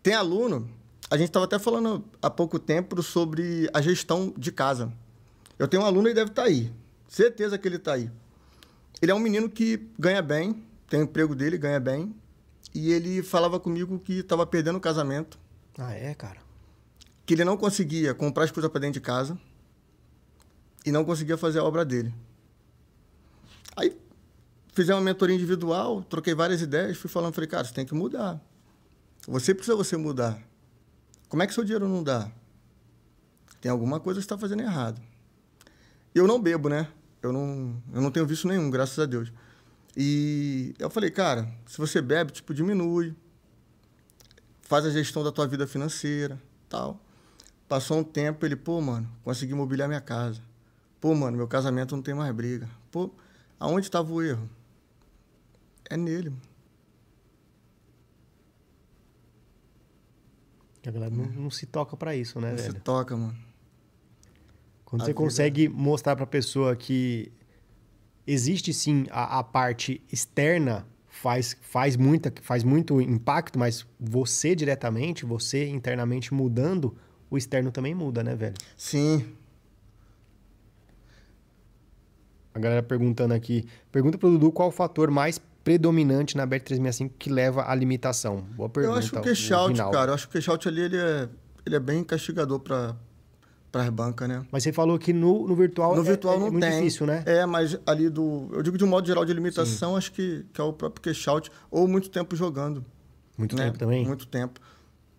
Tem 0.01 0.13
aluno... 0.13 0.69
A 1.11 1.17
gente 1.17 1.27
estava 1.27 1.45
até 1.45 1.59
falando 1.59 2.03
há 2.21 2.29
pouco 2.29 2.57
tempo 2.57 3.03
sobre 3.03 3.69
a 3.71 3.81
gestão 3.81 4.33
de 4.35 4.51
casa. 4.51 4.91
Eu 5.63 5.67
tenho 5.69 5.81
um 5.81 5.85
aluno 5.85 6.09
e 6.09 6.13
deve 6.13 6.29
estar 6.29 6.41
tá 6.41 6.47
aí. 6.49 6.69
Certeza 7.07 7.57
que 7.57 7.65
ele 7.65 7.77
está 7.77 7.93
aí. 7.93 8.11
Ele 9.01 9.13
é 9.13 9.15
um 9.15 9.19
menino 9.19 9.49
que 9.49 9.89
ganha 9.97 10.21
bem, 10.21 10.61
tem 10.89 10.99
o 10.99 11.03
emprego 11.03 11.33
dele, 11.33 11.57
ganha 11.57 11.79
bem. 11.79 12.13
E 12.75 12.91
ele 12.91 13.23
falava 13.23 13.57
comigo 13.61 13.97
que 13.97 14.19
estava 14.19 14.45
perdendo 14.45 14.75
o 14.75 14.81
casamento. 14.81 15.39
Ah, 15.77 15.93
é, 15.93 16.13
cara? 16.13 16.41
Que 17.25 17.33
ele 17.33 17.45
não 17.45 17.55
conseguia 17.55 18.13
comprar 18.13 18.43
as 18.43 18.51
coisas 18.51 18.69
para 18.69 18.81
dentro 18.81 18.95
de 18.95 18.99
casa 18.99 19.39
e 20.85 20.91
não 20.91 21.05
conseguia 21.05 21.37
fazer 21.37 21.59
a 21.59 21.63
obra 21.63 21.85
dele. 21.85 22.13
Aí 23.77 23.97
fizemos 24.73 24.99
uma 24.99 25.05
mentoria 25.05 25.33
individual, 25.33 26.03
troquei 26.09 26.35
várias 26.35 26.61
ideias, 26.61 26.97
fui 26.97 27.09
falando, 27.09 27.33
falei, 27.33 27.49
cara, 27.49 27.63
você 27.63 27.73
tem 27.73 27.85
que 27.85 27.93
mudar. 27.93 28.37
Você 29.25 29.55
precisa 29.55 29.77
você 29.77 29.95
mudar. 29.95 30.37
Como 31.29 31.41
é 31.41 31.47
que 31.47 31.53
seu 31.53 31.63
dinheiro 31.63 31.87
não 31.87 32.03
dá? 32.03 32.29
Tem 33.61 33.71
alguma 33.71 33.97
coisa 34.01 34.19
que 34.19 34.25
está 34.25 34.37
fazendo 34.37 34.61
errado. 34.61 35.01
Eu 36.13 36.27
não 36.27 36.39
bebo, 36.41 36.69
né? 36.69 36.87
Eu 37.21 37.31
não, 37.31 37.81
eu 37.93 38.01
não 38.01 38.11
tenho 38.11 38.25
vício 38.25 38.47
nenhum, 38.47 38.69
graças 38.69 38.97
a 38.99 39.05
Deus. 39.05 39.31
E 39.95 40.73
eu 40.79 40.89
falei, 40.89 41.09
cara, 41.09 41.47
se 41.65 41.77
você 41.77 42.01
bebe, 42.01 42.31
tipo, 42.31 42.53
diminui. 42.53 43.15
Faz 44.61 44.85
a 44.85 44.89
gestão 44.89 45.23
da 45.23 45.31
tua 45.31 45.47
vida 45.47 45.67
financeira, 45.67 46.41
tal. 46.67 46.99
Passou 47.67 47.97
um 47.99 48.03
tempo, 48.03 48.45
ele, 48.45 48.55
pô, 48.55 48.81
mano, 48.81 49.09
consegui 49.23 49.53
mobiliar 49.53 49.87
minha 49.87 50.01
casa. 50.01 50.41
Pô, 50.99 51.13
mano, 51.13 51.37
meu 51.37 51.47
casamento 51.47 51.95
não 51.95 52.01
tem 52.03 52.13
mais 52.13 52.33
briga. 52.33 52.69
Pô, 52.91 53.11
aonde 53.59 53.85
estava 53.87 54.11
o 54.11 54.21
erro? 54.21 54.49
É 55.89 55.97
nele. 55.97 56.29
mano. 56.29 56.41
A 60.85 60.91
galera 60.91 61.09
não, 61.15 61.25
não 61.25 61.49
se 61.49 61.65
toca 61.65 61.95
pra 61.95 62.15
isso, 62.15 62.39
né, 62.41 62.57
Você 62.57 62.69
velho? 62.69 62.81
toca, 62.81 63.15
mano. 63.15 63.37
Quando 64.93 65.01
A 65.01 65.05
você 65.05 65.09
vida- 65.11 65.17
consegue 65.23 65.67
mostrar 65.67 66.15
pra 66.15 66.27
pessoa 66.27 66.75
que 66.75 67.31
existe 68.27 68.71
sim 68.71 69.07
a, 69.09 69.39
a 69.39 69.43
parte 69.43 69.99
externa 70.11 70.85
faz, 71.07 71.57
faz, 71.61 71.97
muita, 71.97 72.31
faz 72.43 72.63
muito 72.63 73.01
impacto, 73.01 73.57
mas 73.57 73.87
você 73.99 74.53
diretamente, 74.55 75.25
você 75.25 75.67
internamente 75.67 76.31
mudando, 76.31 76.95
o 77.27 77.35
externo 77.39 77.71
também 77.71 77.95
muda, 77.95 78.23
né, 78.23 78.35
velho? 78.35 78.53
Sim. 78.77 79.25
A 82.53 82.59
galera 82.59 82.83
perguntando 82.83 83.33
aqui. 83.33 83.65
Pergunta 83.91 84.15
pro 84.19 84.29
Dudu 84.29 84.51
qual 84.51 84.69
o 84.69 84.71
fator 84.71 85.09
mais 85.09 85.41
predominante 85.63 86.37
na 86.37 86.45
Bet365 86.45 87.13
que 87.17 87.31
leva 87.31 87.67
à 87.67 87.73
limitação. 87.73 88.41
Boa 88.55 88.69
pergunta. 88.69 88.93
eu 88.95 88.99
acho 88.99 89.09
que 89.11 89.17
o 89.17 89.21
cash 89.23 89.51
out, 89.53 89.71
Rinaldo. 89.73 89.97
cara, 89.97 90.11
eu 90.11 90.13
acho 90.13 90.29
que 90.29 90.37
o 90.37 90.39
cash 90.39 90.49
out 90.49 90.67
ali, 90.67 90.81
ele 90.81 90.97
é, 90.97 91.27
ele 91.65 91.75
é 91.75 91.79
bem 91.79 92.03
castigador 92.03 92.59
para 92.59 92.95
as 93.81 93.89
bancas, 93.89 94.27
né? 94.29 94.45
Mas 94.51 94.63
você 94.63 94.71
falou 94.71 94.99
que 94.99 95.11
no, 95.11 95.47
no 95.47 95.55
virtual, 95.55 95.95
No 95.95 96.01
é- 96.01 96.05
virtual 96.05 96.35
é, 96.35 96.39
não 96.39 96.51
muito 96.51 96.63
tem. 96.63 96.77
difícil, 96.77 97.07
né? 97.07 97.23
É, 97.25 97.45
mas 97.45 97.77
ali 97.85 98.09
do. 98.09 98.49
Eu 98.53 98.61
digo 98.61 98.77
de 98.77 98.83
um 98.83 98.87
modo 98.87 99.07
geral 99.07 99.25
de 99.25 99.33
limitação, 99.33 99.95
acho 99.95 100.11
que, 100.11 100.45
que 100.53 100.61
é 100.61 100.63
o 100.63 100.71
próprio 100.73 101.01
cash 101.01 101.27
out, 101.27 101.51
ou 101.71 101.87
muito 101.87 102.09
tempo 102.09 102.35
jogando. 102.35 102.85
Muito 103.37 103.55
né? 103.55 103.65
tempo 103.65 103.79
também. 103.79 104.05
Muito 104.05 104.27
tempo. 104.27 104.59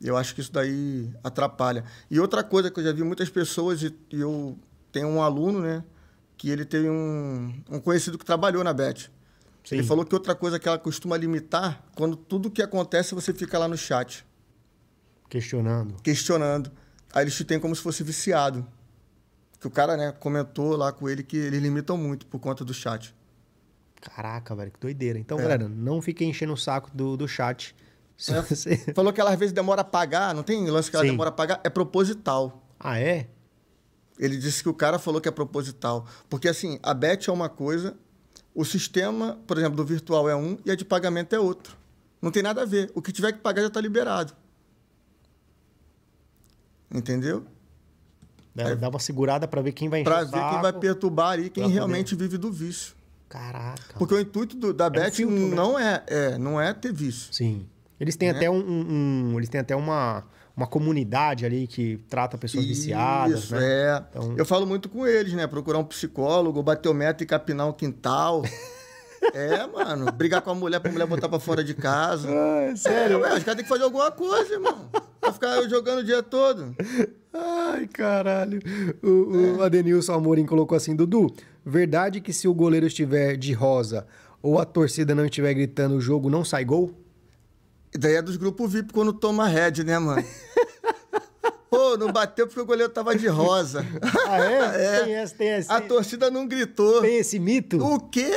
Eu 0.00 0.16
acho 0.16 0.34
que 0.34 0.40
isso 0.40 0.52
daí 0.52 1.10
atrapalha. 1.22 1.84
E 2.10 2.20
outra 2.20 2.42
coisa 2.44 2.70
que 2.70 2.78
eu 2.78 2.84
já 2.84 2.92
vi 2.92 3.02
muitas 3.02 3.28
pessoas, 3.30 3.82
e, 3.82 3.94
e 4.12 4.20
eu 4.20 4.56
tenho 4.92 5.08
um 5.08 5.22
aluno, 5.22 5.60
né? 5.60 5.82
Que 6.36 6.50
ele 6.50 6.64
teve 6.64 6.88
um, 6.90 7.54
um 7.70 7.80
conhecido 7.80 8.18
que 8.18 8.24
trabalhou 8.24 8.62
na 8.62 8.72
Bet. 8.72 9.10
Sim. 9.64 9.76
Ele 9.76 9.82
falou 9.82 10.04
que 10.04 10.14
outra 10.14 10.34
coisa 10.34 10.58
que 10.58 10.68
ela 10.68 10.78
costuma 10.78 11.16
limitar, 11.16 11.82
quando 11.96 12.16
tudo 12.16 12.50
que 12.50 12.60
acontece, 12.60 13.14
você 13.14 13.32
fica 13.32 13.58
lá 13.58 13.66
no 13.66 13.76
chat, 13.78 14.24
Questionando. 15.28 15.94
questionando. 16.02 16.70
Aí 17.14 17.22
eles 17.22 17.34
te 17.34 17.44
têm 17.44 17.60
como 17.60 17.74
se 17.74 17.80
fosse 17.80 18.02
viciado. 18.02 18.66
Que 19.60 19.66
o 19.68 19.70
cara, 19.70 19.96
né, 19.96 20.12
comentou 20.12 20.76
lá 20.76 20.92
com 20.92 21.08
ele 21.08 21.22
que 21.22 21.36
eles 21.36 21.62
limitam 21.62 21.96
muito 21.96 22.26
por 22.26 22.40
conta 22.40 22.64
do 22.64 22.74
chat. 22.74 23.14
Caraca, 24.00 24.54
velho, 24.54 24.70
que 24.72 24.80
doideira. 24.80 25.18
Então, 25.18 25.38
É. 25.38 25.42
galera, 25.42 25.68
não 25.68 26.02
fiquem 26.02 26.28
enchendo 26.28 26.52
o 26.52 26.56
saco 26.56 26.90
do, 26.92 27.16
do 27.16 27.28
chat. 27.28 27.74
É. 28.28 28.42
você... 28.42 28.76
Falou 28.94 29.12
que 29.12 29.20
ela 29.20 29.30
às 29.32 29.38
vezes 29.38 29.52
demora 29.52 29.80
a 29.80 29.84
pagar, 29.84 30.34
não 30.34 30.42
tem 30.42 30.68
lance 30.68 30.90
que 30.90 30.96
ela 30.96 31.04
Sim. 31.04 31.12
demora 31.12 31.30
a 31.30 31.32
pagar? 31.32 31.60
É 31.64 31.70
proposital. 31.70 32.62
Ah, 32.78 32.98
é? 32.98 33.28
Ele 34.18 34.36
disse 34.36 34.62
que 34.62 34.68
o 34.68 34.74
cara 34.74 34.98
falou 34.98 35.20
que 35.20 35.28
é 35.28 35.32
proposital. 35.32 36.06
Porque, 36.28 36.48
assim, 36.48 36.78
a 36.82 36.92
bet 36.92 37.30
é 37.30 37.32
uma 37.32 37.48
coisa, 37.48 37.96
o 38.54 38.64
sistema, 38.64 39.38
por 39.46 39.56
exemplo, 39.56 39.76
do 39.76 39.84
virtual 39.84 40.28
é 40.28 40.36
um 40.36 40.58
e 40.64 40.70
a 40.70 40.76
de 40.76 40.84
pagamento 40.84 41.34
é 41.34 41.38
outro. 41.38 41.76
Não 42.20 42.30
tem 42.30 42.42
nada 42.42 42.62
a 42.62 42.64
ver. 42.64 42.90
O 42.94 43.00
que 43.00 43.12
tiver 43.12 43.32
que 43.32 43.38
pagar 43.38 43.62
já 43.62 43.68
está 43.68 43.80
liberado. 43.80 44.34
Entendeu? 46.92 47.44
Dá, 48.54 48.74
dá 48.74 48.88
uma 48.88 49.00
segurada 49.00 49.48
pra 49.48 49.60
ver 49.60 49.72
quem 49.72 49.88
vai 49.88 50.02
Para 50.04 50.22
ver 50.24 50.30
quem 50.50 50.62
vai 50.62 50.72
perturbar 50.72 51.30
ali, 51.32 51.42
quem 51.44 51.52
pra 51.54 51.62
poder- 51.64 51.74
realmente 51.74 52.14
vive 52.14 52.38
do 52.38 52.52
vício. 52.52 52.94
Caraca. 53.28 53.94
Porque 53.98 54.14
o 54.14 54.20
intuito 54.20 54.56
do- 54.56 54.72
da 54.72 54.88
bet 54.88 55.16
filtro, 55.16 55.36
né? 55.36 55.54
não, 55.56 55.76
é, 55.78 56.02
é, 56.06 56.38
não 56.38 56.60
é 56.60 56.72
ter 56.72 56.92
vício. 56.92 57.32
Sim. 57.34 57.66
Eles 57.98 58.14
têm 58.16 58.30
Né? 58.30 58.36
até 58.36 58.50
um, 58.50 58.54
um- 58.58 59.32
um- 59.32 59.38
Eles 59.38 59.48
têm 59.48 59.60
até 59.60 59.74
uma, 59.74 60.22
uma 60.56 60.68
comunidade 60.68 61.44
ali 61.44 61.66
que 61.66 61.96
trata 62.08 62.38
pessoas 62.38 62.64
viciadas, 62.64 63.44
Isso, 63.44 63.56
né? 63.56 63.60
é. 63.64 64.02
Então- 64.10 64.34
Eu 64.36 64.44
falo 64.46 64.66
muito 64.66 64.88
com 64.88 65.04
eles, 65.04 65.32
né? 65.32 65.48
Procurar 65.48 65.78
um 65.78 65.84
psicólogo, 65.84 66.62
bater 66.62 66.88
o 66.88 66.94
meta 66.94 67.24
e 67.24 67.26
capinar 67.26 67.66
um 67.68 67.72
quintal. 67.72 68.42
é, 69.34 69.66
mano. 69.66 70.12
Brigar 70.12 70.40
com 70.42 70.50
a 70.50 70.54
mulher 70.54 70.78
pra 70.78 70.92
mulher 70.92 71.06
botar 71.08 71.28
pra 71.28 71.40
fora 71.40 71.64
de 71.64 71.74
casa. 71.74 72.28
Ah, 72.30 72.76
Sério? 72.76 73.18
Ué, 73.20 73.34
os 73.36 73.42
caras 73.42 73.56
têm 73.56 73.64
que 73.64 73.68
fazer 73.68 73.82
alguma 73.84 74.12
coisa, 74.12 74.52
irmão. 74.54 74.88
Pra 75.24 75.32
ficar 75.32 75.68
jogando 75.68 76.00
o 76.00 76.04
dia 76.04 76.22
todo. 76.22 76.74
Ai, 77.32 77.86
caralho. 77.88 78.60
O, 79.02 79.56
o 79.58 79.62
Adenilson 79.62 80.12
Amorim 80.12 80.44
colocou 80.46 80.76
assim, 80.76 80.94
Dudu, 80.94 81.32
verdade 81.64 82.20
que 82.20 82.32
se 82.32 82.46
o 82.46 82.54
goleiro 82.54 82.86
estiver 82.86 83.36
de 83.36 83.52
rosa 83.52 84.06
ou 84.42 84.58
a 84.58 84.64
torcida 84.64 85.14
não 85.14 85.24
estiver 85.24 85.54
gritando 85.54 85.96
o 85.96 86.00
jogo, 86.00 86.28
não 86.30 86.44
sai 86.44 86.64
gol? 86.64 86.92
E 87.94 87.98
daí 87.98 88.16
é 88.16 88.22
dos 88.22 88.36
grupos 88.36 88.72
VIP 88.72 88.92
quando 88.92 89.12
toma 89.12 89.48
red, 89.48 89.82
né, 89.84 89.98
mano? 89.98 90.24
Pô, 91.70 91.96
não 91.96 92.12
bateu 92.12 92.46
porque 92.46 92.60
o 92.60 92.66
goleiro 92.66 92.92
tava 92.92 93.16
de 93.16 93.26
rosa. 93.26 93.84
Ah, 94.28 94.38
é? 94.38 94.54
É. 94.84 95.04
Tem, 95.04 95.14
esse, 95.14 95.34
tem, 95.34 95.48
esse, 95.48 95.72
A 95.72 95.80
torcida 95.80 96.30
não 96.30 96.46
gritou. 96.46 97.00
tem 97.00 97.16
esse 97.16 97.38
mito? 97.38 97.78
O 97.84 97.98
quê? 97.98 98.30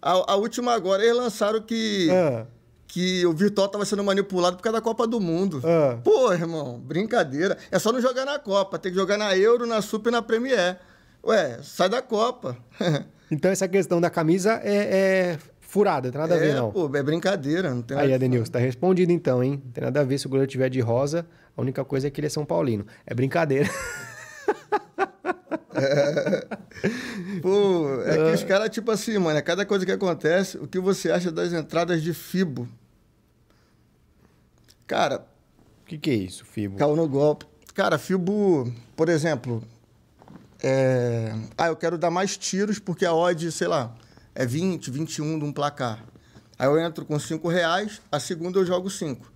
A, 0.00 0.32
a 0.32 0.36
última 0.36 0.72
agora, 0.72 1.02
eles 1.02 1.16
lançaram 1.16 1.60
que, 1.60 2.08
Ah, 2.10 2.46
que 2.86 3.24
o 3.26 3.32
virtual 3.32 3.68
tava 3.68 3.84
sendo 3.84 4.04
manipulado 4.04 4.56
por 4.56 4.62
causa 4.62 4.78
da 4.78 4.82
Copa 4.82 5.06
do 5.06 5.20
Mundo. 5.20 5.60
ah. 5.64 5.98
Pô, 6.04 6.32
irmão, 6.32 6.78
brincadeira. 6.78 7.56
É 7.70 7.78
só 7.78 7.92
não 7.92 8.00
jogar 8.00 8.24
na 8.24 8.38
Copa, 8.38 8.78
tem 8.78 8.92
que 8.92 8.98
jogar 8.98 9.18
na 9.18 9.36
Euro, 9.36 9.66
na 9.66 9.82
Super 9.82 10.10
e 10.10 10.12
na 10.12 10.22
Premier. 10.22 10.78
Ué, 11.24 11.58
sai 11.62 11.88
da 11.88 12.02
Copa. 12.02 12.56
Então 13.30 13.50
essa 13.50 13.66
questão 13.66 14.00
da 14.00 14.10
camisa 14.10 14.60
é, 14.62 14.74
é 15.32 15.38
furada, 15.58 16.12
tem 16.12 16.20
nada 16.20 16.34
a 16.34 16.38
ver, 16.38 16.50
é, 16.50 16.54
não. 16.54 16.70
pô, 16.70 16.88
é 16.94 17.02
brincadeira. 17.02 17.74
Não 17.74 17.80
tem 17.82 17.96
Aí, 17.96 18.12
Adenilson, 18.12 18.52
tá 18.52 18.58
respondido 18.58 19.10
então, 19.10 19.42
hein? 19.42 19.60
Não 19.64 19.72
tem 19.72 19.82
nada 19.82 20.00
a 20.00 20.04
ver 20.04 20.18
se 20.18 20.26
o 20.26 20.28
goleiro 20.28 20.48
tiver 20.48 20.68
de 20.68 20.78
rosa. 20.80 21.26
A 21.56 21.60
única 21.60 21.84
coisa 21.84 22.06
é 22.06 22.10
que 22.10 22.20
ele 22.20 22.26
é 22.26 22.30
São 22.30 22.44
Paulino. 22.44 22.86
É 23.06 23.14
brincadeira. 23.14 23.68
Pô, 27.42 28.02
é 28.02 28.16
que 28.16 28.34
os 28.34 28.44
caras, 28.44 28.70
tipo 28.70 28.90
assim, 28.90 29.18
mano, 29.18 29.38
é 29.38 29.42
cada 29.42 29.64
coisa 29.64 29.84
que 29.84 29.92
acontece, 29.92 30.58
o 30.58 30.66
que 30.66 30.78
você 30.78 31.10
acha 31.10 31.30
das 31.30 31.52
entradas 31.52 32.02
de 32.02 32.12
FIBO? 32.14 32.68
Cara, 34.86 35.26
O 35.82 35.86
que, 35.86 35.98
que 35.98 36.10
é 36.10 36.14
isso, 36.14 36.44
Fibo? 36.44 36.76
caiu 36.76 36.96
no 36.96 37.08
golpe. 37.08 37.46
Cara, 37.74 37.98
FIBO, 37.98 38.72
por 38.96 39.08
exemplo, 39.08 39.62
é... 40.62 41.34
ah, 41.56 41.68
eu 41.68 41.76
quero 41.76 41.98
dar 41.98 42.10
mais 42.10 42.36
tiros 42.36 42.78
porque 42.78 43.04
a 43.04 43.12
odd, 43.14 43.50
sei 43.50 43.66
lá, 43.66 43.94
é 44.34 44.46
20, 44.46 44.90
21 44.90 45.38
de 45.38 45.44
um 45.44 45.52
placar. 45.52 46.04
Aí 46.58 46.68
eu 46.68 46.78
entro 46.78 47.04
com 47.04 47.18
5 47.18 47.48
reais, 47.48 48.00
a 48.12 48.20
segunda 48.20 48.58
eu 48.58 48.66
jogo 48.66 48.88
5. 48.88 49.32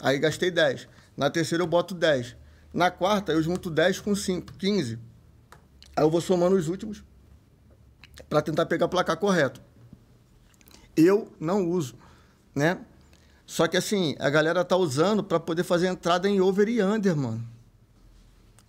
Aí 0.00 0.18
gastei 0.18 0.50
10. 0.50 0.88
Na 1.16 1.30
terceira 1.30 1.62
eu 1.62 1.66
boto 1.66 1.94
10. 1.94 2.36
Na 2.74 2.90
quarta 2.90 3.32
eu 3.32 3.42
junto 3.42 3.70
10 3.70 4.00
com 4.00 4.14
5, 4.14 4.52
15. 4.54 4.98
Aí 5.96 6.04
eu 6.04 6.10
vou 6.10 6.20
somando 6.20 6.56
os 6.56 6.68
últimos 6.68 7.02
para 8.28 8.42
tentar 8.42 8.66
pegar 8.66 8.86
o 8.86 8.88
placar 8.88 9.16
correto. 9.16 9.60
Eu 10.94 11.32
não 11.40 11.68
uso, 11.68 11.94
né? 12.54 12.78
Só 13.46 13.66
que 13.66 13.76
assim, 13.76 14.14
a 14.18 14.28
galera 14.28 14.64
tá 14.64 14.76
usando 14.76 15.24
para 15.24 15.40
poder 15.40 15.64
fazer 15.64 15.86
entrada 15.86 16.28
em 16.28 16.40
over 16.40 16.68
e 16.68 16.82
under, 16.82 17.16
mano. 17.16 17.46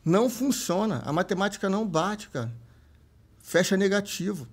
Não 0.06 0.30
funciona. 0.30 1.02
A 1.04 1.12
matemática 1.12 1.70
não 1.70 1.86
bate, 1.86 2.30
cara. 2.30 2.52
Fecha 3.42 3.76
negativo. 3.76 4.48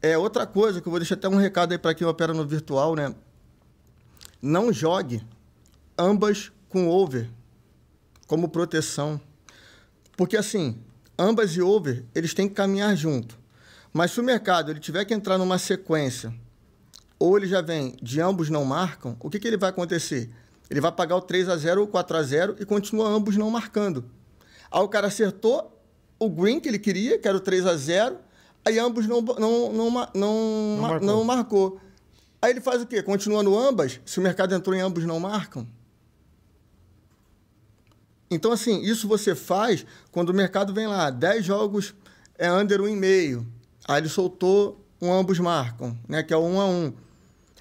É 0.00 0.16
outra 0.16 0.46
coisa 0.46 0.80
que 0.80 0.86
eu 0.86 0.90
vou 0.90 1.00
deixar 1.00 1.16
até 1.16 1.28
um 1.28 1.36
recado 1.36 1.72
aí 1.72 1.78
para 1.78 1.94
quem 1.94 2.06
opera 2.06 2.32
no 2.32 2.46
virtual, 2.46 2.94
né? 2.94 3.14
Não 4.40 4.72
jogue 4.72 5.26
ambas 5.98 6.52
com 6.68 6.88
over 6.88 7.30
como 8.26 8.48
proteção. 8.48 9.20
Porque 10.16 10.36
assim, 10.36 10.78
ambas 11.18 11.56
e 11.56 11.62
over, 11.62 12.04
eles 12.14 12.34
têm 12.34 12.48
que 12.48 12.54
caminhar 12.54 12.94
junto. 12.96 13.38
Mas 13.92 14.10
se 14.10 14.20
o 14.20 14.24
mercado 14.24 14.70
ele 14.70 14.80
tiver 14.80 15.04
que 15.04 15.14
entrar 15.14 15.38
numa 15.38 15.58
sequência 15.58 16.34
ou 17.18 17.36
ele 17.36 17.46
já 17.46 17.60
vem 17.60 17.94
de 18.02 18.20
ambos 18.20 18.50
não 18.50 18.64
marcam, 18.64 19.16
o 19.20 19.30
que, 19.30 19.38
que 19.38 19.46
ele 19.46 19.56
vai 19.56 19.70
acontecer? 19.70 20.30
Ele 20.68 20.80
vai 20.80 20.90
pagar 20.90 21.16
o 21.16 21.20
3 21.20 21.48
a 21.48 21.56
0 21.56 21.82
ou 21.82 21.86
4 21.86 22.16
a 22.16 22.22
0 22.22 22.56
e 22.58 22.64
continua 22.64 23.08
ambos 23.08 23.36
não 23.36 23.50
marcando. 23.50 24.04
Aí 24.70 24.80
o 24.82 24.88
cara 24.88 25.06
acertou 25.06 25.80
o 26.18 26.28
green 26.28 26.58
que 26.58 26.68
ele 26.68 26.78
queria, 26.78 27.18
que 27.18 27.28
era 27.28 27.36
o 27.36 27.40
3 27.40 27.66
a 27.66 27.76
0 27.76 28.16
aí 28.64 28.78
ambos 28.78 29.06
não, 29.06 29.20
não, 29.20 29.72
não, 29.72 29.72
não, 29.72 29.90
ma- 29.90 30.88
marcou. 30.88 31.06
não 31.06 31.24
marcou. 31.24 31.80
Aí 32.42 32.50
ele 32.50 32.60
faz 32.60 32.82
o 32.82 32.86
quê? 32.86 33.02
Continua 33.02 33.42
no 33.42 33.56
ambas, 33.58 34.00
se 34.04 34.18
o 34.18 34.22
mercado 34.22 34.54
entrou 34.54 34.74
em 34.74 34.80
ambos 34.80 35.04
não 35.04 35.20
marcam? 35.20 35.66
Então, 38.34 38.52
assim, 38.52 38.82
isso 38.82 39.06
você 39.06 39.34
faz 39.34 39.86
quando 40.10 40.30
o 40.30 40.34
mercado 40.34 40.74
vem 40.74 40.86
lá, 40.86 41.10
10 41.10 41.44
jogos 41.44 41.94
é 42.36 42.50
under 42.52 42.80
1,5. 42.80 43.44
Aí 43.86 44.00
ele 44.00 44.08
soltou 44.08 44.84
um 45.00 45.12
ambos 45.12 45.38
marcam, 45.38 45.96
né? 46.08 46.22
Que 46.22 46.32
é 46.32 46.36
o 46.36 46.42
1 46.42 46.60
a 46.60 46.66
1. 46.66 46.92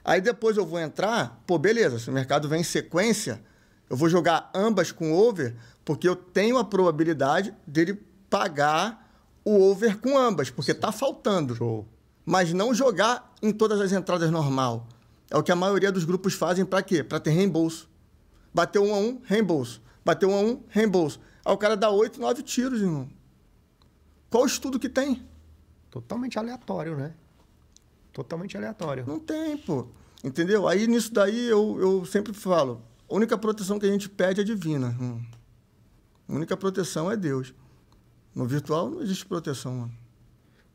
Aí 0.03 0.21
depois 0.21 0.57
eu 0.57 0.65
vou 0.65 0.79
entrar, 0.79 1.41
pô, 1.47 1.57
beleza, 1.57 1.99
se 1.99 2.09
o 2.09 2.13
mercado 2.13 2.49
vem 2.49 2.61
em 2.61 2.63
sequência, 2.63 3.41
eu 3.89 3.95
vou 3.95 4.09
jogar 4.09 4.49
ambas 4.53 4.91
com 4.91 5.13
over, 5.13 5.55
porque 5.85 6.07
eu 6.07 6.15
tenho 6.15 6.57
a 6.57 6.63
probabilidade 6.63 7.53
dele 7.65 8.01
pagar 8.29 9.11
o 9.45 9.61
over 9.69 9.97
com 9.99 10.17
ambas, 10.17 10.49
porque 10.49 10.73
tá 10.73 10.91
faltando 10.91 11.55
Show. 11.55 11.87
mas 12.25 12.53
não 12.53 12.73
jogar 12.73 13.33
em 13.41 13.51
todas 13.51 13.79
as 13.79 13.91
entradas 13.91 14.31
normal. 14.31 14.87
É 15.29 15.37
o 15.37 15.43
que 15.43 15.51
a 15.51 15.55
maioria 15.55 15.91
dos 15.91 16.05
grupos 16.05 16.33
fazem 16.33 16.65
para 16.65 16.81
quê? 16.81 17.03
Para 17.03 17.19
ter 17.19 17.31
reembolso. 17.31 17.89
Bateu 18.53 18.83
um 18.83 18.93
a 18.93 18.97
um, 18.97 19.21
reembolso. 19.25 19.81
Bateu 20.05 20.29
um 20.29 20.35
a 20.35 20.41
um, 20.41 20.63
reembolso. 20.69 21.19
Aí 21.45 21.53
o 21.53 21.57
cara 21.57 21.75
dá 21.75 21.89
oito, 21.89 22.19
nove 22.19 22.41
tiros, 22.41 22.81
irmão. 22.81 23.09
Qual 24.29 24.43
o 24.43 24.47
estudo 24.47 24.79
que 24.79 24.89
tem? 24.89 25.25
Totalmente 25.89 26.39
aleatório, 26.39 26.97
né? 26.97 27.13
Totalmente 28.11 28.57
aleatório. 28.57 29.05
Não 29.07 29.19
tem, 29.19 29.57
pô. 29.57 29.87
Entendeu? 30.23 30.67
Aí 30.67 30.87
nisso 30.87 31.13
daí 31.13 31.47
eu, 31.47 31.79
eu 31.79 32.05
sempre 32.05 32.33
falo: 32.33 32.81
a 33.09 33.13
única 33.13 33.37
proteção 33.37 33.77
que 33.77 33.85
a 33.85 33.91
gente 33.91 34.09
pede 34.09 34.41
é 34.41 34.43
divina. 34.43 34.95
Hum. 34.99 35.21
A 36.27 36.33
única 36.33 36.55
proteção 36.55 37.11
é 37.11 37.17
Deus. 37.17 37.53
No 38.33 38.45
virtual 38.47 38.89
não 38.89 39.01
existe 39.01 39.25
proteção, 39.25 39.75
mano. 39.75 39.93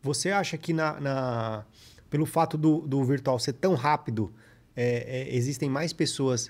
Você 0.03 0.31
acha 0.31 0.57
que 0.57 0.73
na, 0.73 1.01
na 1.01 1.65
pelo 2.09 2.25
fato 2.25 2.57
do, 2.57 2.81
do 2.81 3.03
virtual 3.05 3.39
ser 3.39 3.55
tão 3.55 3.75
rápido, 3.75 4.33
é, 4.77 5.23
é, 5.23 5.37
existem 5.37 5.69
mais 5.69 5.93
pessoas 5.93 6.49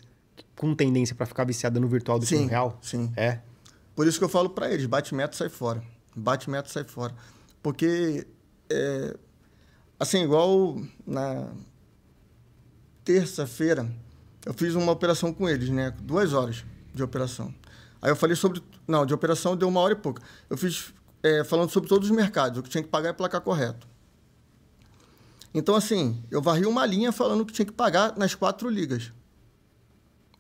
com 0.57 0.75
tendência 0.75 1.15
para 1.15 1.27
ficar 1.27 1.45
viciada 1.45 1.79
no 1.79 1.89
virtual 1.89 2.19
do 2.19 2.27
sim, 2.27 2.37
que 2.37 2.43
no 2.43 2.49
real? 2.49 2.79
Sim. 2.83 3.13
É. 3.17 3.41
Por 3.95 4.07
isso 4.07 4.19
que 4.19 4.25
eu 4.25 4.29
falo 4.29 4.51
para 4.51 4.71
eles: 4.73 4.87
bate 4.87 5.15
meta, 5.15 5.37
sai 5.37 5.49
fora. 5.49 5.83
Bate 6.15 6.51
meta, 6.51 6.69
sai 6.69 6.85
fora. 6.85 7.15
Porque, 7.63 8.27
é, 8.71 9.17
assim, 9.99 10.23
igual 10.23 10.81
na 11.07 11.49
terça-feira, 13.05 13.91
eu 14.45 14.55
fiz 14.55 14.75
uma 14.75 14.93
operação 14.93 15.33
com 15.33 15.49
eles, 15.49 15.69
né? 15.69 15.93
Duas 16.03 16.33
horas 16.33 16.65
de 16.95 17.03
operação. 17.03 17.55
Aí 18.01 18.11
eu 18.11 18.17
falei 18.17 18.37
sobre. 18.37 18.63
Não, 18.87 19.05
de 19.05 19.15
operação 19.15 19.57
deu 19.57 19.69
uma 19.69 19.81
hora 19.81 19.93
e 19.93 19.97
pouca. 19.97 20.23
Eu 20.49 20.57
fiz 20.57 20.93
é, 21.23 21.45
falando 21.45 21.71
sobre 21.71 21.89
todos 21.89 22.11
os 22.11 22.17
mercados, 22.17 22.59
o 22.59 22.63
que 22.63 22.69
tinha 22.69 22.83
que 22.83 22.89
pagar 22.89 23.11
é 23.11 23.13
placar 23.13 23.41
correto. 23.41 23.87
Então, 25.53 25.75
assim, 25.75 26.23
eu 26.31 26.43
varri 26.43 26.67
uma 26.67 26.85
linha 26.85 27.11
falando 27.11 27.45
que 27.45 27.53
tinha 27.53 27.67
que 27.67 27.73
pagar 27.73 28.17
nas 28.17 28.35
quatro 28.35 28.69
ligas 28.69 29.13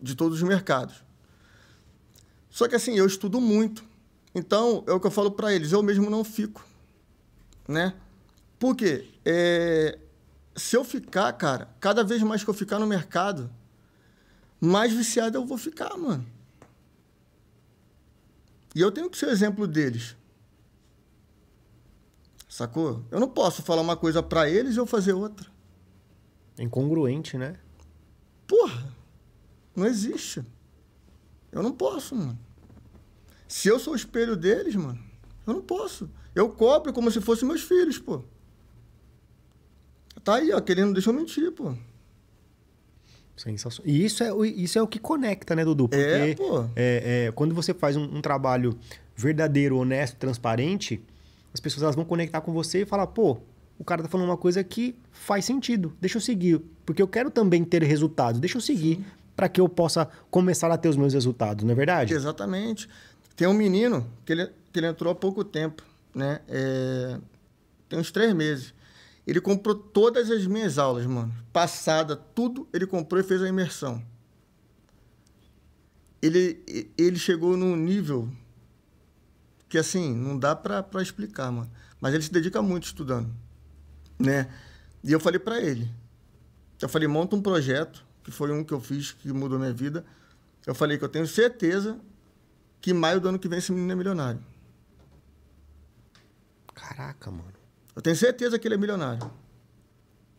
de 0.01 0.15
todos 0.15 0.43
os 0.43 0.49
mercados. 0.49 1.05
Só 2.51 2.67
que, 2.69 2.75
assim, 2.75 2.97
eu 2.97 3.07
estudo 3.07 3.41
muito. 3.41 3.85
Então, 4.35 4.85
é 4.87 4.93
o 4.93 5.01
que 5.01 5.07
eu 5.07 5.11
falo 5.11 5.31
para 5.31 5.53
eles, 5.53 5.73
eu 5.73 5.83
mesmo 5.83 6.09
não 6.11 6.23
fico, 6.23 6.65
né? 7.67 7.95
Por 8.59 8.75
quê? 8.75 9.09
É, 9.25 9.99
se 10.57 10.77
eu 10.77 10.85
ficar, 10.85 11.33
cara, 11.33 11.69
cada 11.81 12.03
vez 12.03 12.23
mais 12.23 12.43
que 12.43 12.51
eu 12.51 12.55
ficar 12.55 12.79
no 12.79 12.87
mercado, 12.87 13.51
mais 14.61 14.93
viciado 14.93 15.39
eu 15.39 15.47
vou 15.47 15.57
ficar, 15.57 15.97
mano. 15.97 16.27
E 18.75 18.81
eu 18.81 18.91
tenho 18.91 19.09
que 19.09 19.17
ser 19.17 19.29
exemplo 19.29 19.67
deles. 19.67 20.17
Sacou? 22.49 23.05
Eu 23.11 23.21
não 23.21 23.29
posso 23.29 23.63
falar 23.63 23.83
uma 23.83 23.97
coisa 23.97 24.23
para 24.23 24.49
eles 24.49 24.75
e 24.75 24.79
eu 24.79 24.87
fazer 24.87 25.13
outra. 25.13 25.49
Incongruente, 26.59 27.39
né? 27.39 27.57
Porra, 28.47 28.88
não 29.79 29.87
existe. 29.87 30.45
Eu 31.51 31.63
não 31.63 31.73
posso, 31.73 32.15
mano. 32.15 32.39
Se 33.47 33.69
eu 33.69 33.79
sou 33.79 33.95
o 33.95 33.97
espelho 33.97 34.37
deles, 34.37 34.77
mano, 34.77 34.99
eu 35.47 35.55
não 35.55 35.63
posso. 35.63 36.11
Eu 36.35 36.51
cobro 36.51 36.93
como 36.93 37.11
se 37.11 37.21
fossem 37.21 37.49
meus 37.49 37.63
filhos, 37.63 37.99
pô. 37.99 38.23
Tá 40.23 40.35
aí, 40.35 40.53
ó, 40.53 40.61
que 40.61 40.73
ele 40.73 40.85
não 40.85 40.93
deixou 40.93 41.13
mentir, 41.13 41.51
pô. 41.53 41.75
Sensacional. 43.35 43.91
E 43.91 44.05
isso 44.05 44.23
é, 44.23 44.31
isso 44.49 44.79
é 44.79 44.83
o 44.83 44.87
que 44.87 44.99
conecta, 44.99 45.55
né, 45.55 45.65
Dudu? 45.65 45.89
Porque 45.89 46.05
é, 46.05 46.35
pô. 46.35 46.65
É, 46.77 47.27
é, 47.27 47.33
quando 47.33 47.55
você 47.55 47.73
faz 47.73 47.97
um, 47.97 48.05
um, 48.05 48.21
trabalho 48.21 48.79
verdadeiro, 49.17 49.79
honesto, 49.79 50.17
transparente, 50.17 51.01
as 51.55 51.61
pessoas 51.61 51.85
elas 51.85 51.97
vão 51.97 52.05
conectar 52.05 52.41
com 52.41 52.53
você 52.53 52.83
e 52.83 52.87
falar, 52.87 53.07
pô, 53.07 53.39
o 53.79 53.85
cara 53.85 54.03
tá 54.03 54.09
falando 54.09 54.27
uma 54.27 54.37
coisa 54.37 54.63
que 54.63 54.95
faz 55.11 55.45
sentido, 55.45 55.97
deixa 56.01 56.19
eu 56.19 56.21
seguir. 56.21 56.61
Porque 56.85 57.01
eu 57.01 57.09
quero 57.09 57.31
também 57.31 57.65
ter 57.65 57.83
resultados, 57.83 58.41
deixa 58.41 58.59
eu 58.59 58.61
seguir 58.61 59.05
para 59.39 59.49
que 59.49 59.61
eu 59.61 59.69
possa 59.69 60.09
começar 60.33 60.69
a 60.69 60.77
ter 60.77 60.89
os 60.89 60.97
meus 60.97 61.15
resultados, 61.15 61.63
não 61.63 61.71
é 61.71 61.75
verdade? 61.77 62.13
Exatamente. 62.13 62.89
Tem 63.37 63.47
um 63.47 63.55
menino 63.55 64.05
que 64.25 64.33
ele, 64.33 64.47
que 64.73 64.81
ele 64.81 64.89
entrou 64.89 65.13
há 65.13 65.15
pouco 65.15 65.45
tempo, 65.45 65.85
né? 66.13 66.41
É, 66.49 67.21
tem 67.89 68.01
uns 68.01 68.11
três 68.11 68.35
meses. 68.35 68.75
Ele 69.25 69.41
comprou 69.41 69.77
todas 69.77 70.29
as 70.29 70.45
minhas 70.45 70.77
aulas, 70.77 71.07
mano. 71.07 71.33
Passada, 71.53 72.17
tudo 72.17 72.67
ele 72.73 72.85
comprou 72.85 73.21
e 73.21 73.23
fez 73.23 73.41
a 73.41 73.49
imersão. 73.49 74.03
Ele, 76.21 76.91
ele 76.99 77.17
chegou 77.17 77.57
num 77.57 77.77
nível 77.77 78.29
que, 79.69 79.79
assim, 79.79 80.17
não 80.17 80.37
dá 80.37 80.57
pra 80.57 80.85
explicar, 81.01 81.53
mano. 81.53 81.71
Mas 82.01 82.13
ele 82.13 82.25
se 82.25 82.33
dedica 82.33 82.61
muito 82.61 82.87
estudando, 82.87 83.33
né? 84.19 84.49
E 85.05 85.13
eu 85.13 85.21
falei 85.21 85.39
para 85.39 85.61
ele. 85.61 85.89
Eu 86.83 86.89
falei, 86.89 87.07
monta 87.07 87.37
um 87.37 87.41
projeto, 87.41 88.08
que 88.29 88.33
foi 88.33 88.53
um 88.53 88.63
que 88.63 88.75
eu 88.75 88.81
fiz 88.81 89.13
que 89.13 89.33
mudou 89.33 89.59
minha 89.59 89.73
vida. 89.73 90.05
Eu 90.67 90.75
falei 90.75 90.99
que 90.99 91.05
eu 91.05 91.09
tenho 91.09 91.27
certeza 91.27 91.99
que 92.79 92.93
maio 92.93 93.19
do 93.23 93.29
ano 93.31 93.39
que 93.39 93.49
vem 93.49 93.59
esse 93.59 93.73
menino 93.73 93.91
é 93.91 93.95
milionário. 93.97 94.45
Caraca, 96.75 97.31
mano. 97.31 97.55
Eu 97.97 98.03
tenho 98.03 98.15
certeza 98.15 98.59
que 98.59 98.69
ele 98.69 98.75
é 98.75 98.79
milionário. 98.79 99.31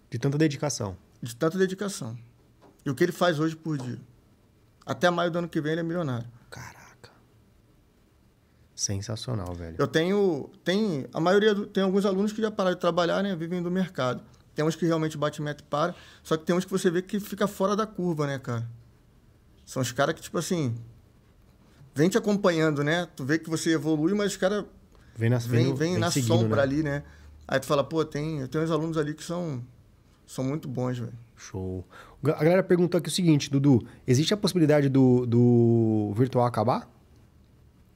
De 0.07 0.19
tanta 0.19 0.37
dedicação. 0.37 0.95
De 1.19 1.35
tanta 1.35 1.57
dedicação. 1.57 2.15
E 2.85 2.91
o 2.91 2.95
que 2.95 3.03
ele 3.03 3.11
faz 3.11 3.39
hoje 3.39 3.55
por 3.55 3.75
dia. 3.75 3.99
Até 4.85 5.09
maio 5.09 5.31
do 5.31 5.39
ano 5.39 5.49
que 5.49 5.59
vem 5.59 5.71
ele 5.71 5.81
é 5.81 5.83
milionário. 5.83 6.27
Caraca. 6.51 7.09
Sensacional, 8.75 9.55
velho. 9.55 9.77
Eu 9.79 9.87
tenho. 9.87 10.47
Tem, 10.63 11.07
a 11.11 11.19
maioria. 11.19 11.55
Do, 11.55 11.65
tem 11.65 11.81
alguns 11.81 12.05
alunos 12.05 12.31
que 12.31 12.41
já 12.41 12.51
pararam 12.51 12.75
de 12.75 12.81
trabalhar, 12.81 13.23
né? 13.23 13.35
Vivem 13.35 13.63
do 13.63 13.71
mercado. 13.71 14.23
Tem 14.55 14.65
uns 14.65 14.75
que 14.75 14.85
realmente 14.85 15.17
bate 15.17 15.41
meta 15.41 15.63
e 15.63 15.67
para. 15.67 15.95
Só 16.23 16.35
que 16.37 16.43
tem 16.43 16.55
uns 16.55 16.65
que 16.65 16.71
você 16.71 16.89
vê 16.89 17.01
que 17.01 17.19
fica 17.19 17.47
fora 17.47 17.75
da 17.75 17.87
curva, 17.87 18.27
né, 18.27 18.37
cara? 18.39 18.67
São 19.65 19.81
os 19.81 19.91
caras 19.91 20.15
que, 20.15 20.21
tipo 20.21 20.37
assim. 20.37 20.75
Vem 21.93 22.09
te 22.09 22.17
acompanhando, 22.17 22.83
né? 22.83 23.07
Tu 23.15 23.23
vê 23.23 23.37
que 23.37 23.49
você 23.49 23.73
evolui, 23.73 24.13
mas 24.13 24.31
os 24.31 24.37
caras. 24.37 24.65
Vem 25.15 25.29
na, 25.29 25.37
vem, 25.37 25.65
vem, 25.65 25.75
vem 25.75 25.97
na 25.97 26.09
seguindo, 26.09 26.39
sombra 26.39 26.57
né? 26.57 26.61
ali, 26.61 26.83
né? 26.83 27.03
Aí 27.47 27.59
tu 27.59 27.65
fala, 27.65 27.83
pô, 27.83 28.05
tem, 28.05 28.39
eu 28.39 28.47
tenho 28.47 28.63
uns 28.63 28.71
alunos 28.71 28.97
ali 28.97 29.13
que 29.13 29.23
são, 29.23 29.63
são 30.25 30.43
muito 30.43 30.67
bons, 30.67 30.99
velho. 30.99 31.17
Show. 31.35 31.85
A 32.23 32.43
galera 32.43 32.61
perguntou 32.61 32.97
aqui 32.97 33.09
o 33.09 33.11
seguinte, 33.11 33.49
Dudu: 33.49 33.85
existe 34.05 34.33
a 34.33 34.37
possibilidade 34.37 34.89
do, 34.89 35.25
do 35.25 36.13
virtual 36.15 36.45
acabar? 36.45 36.87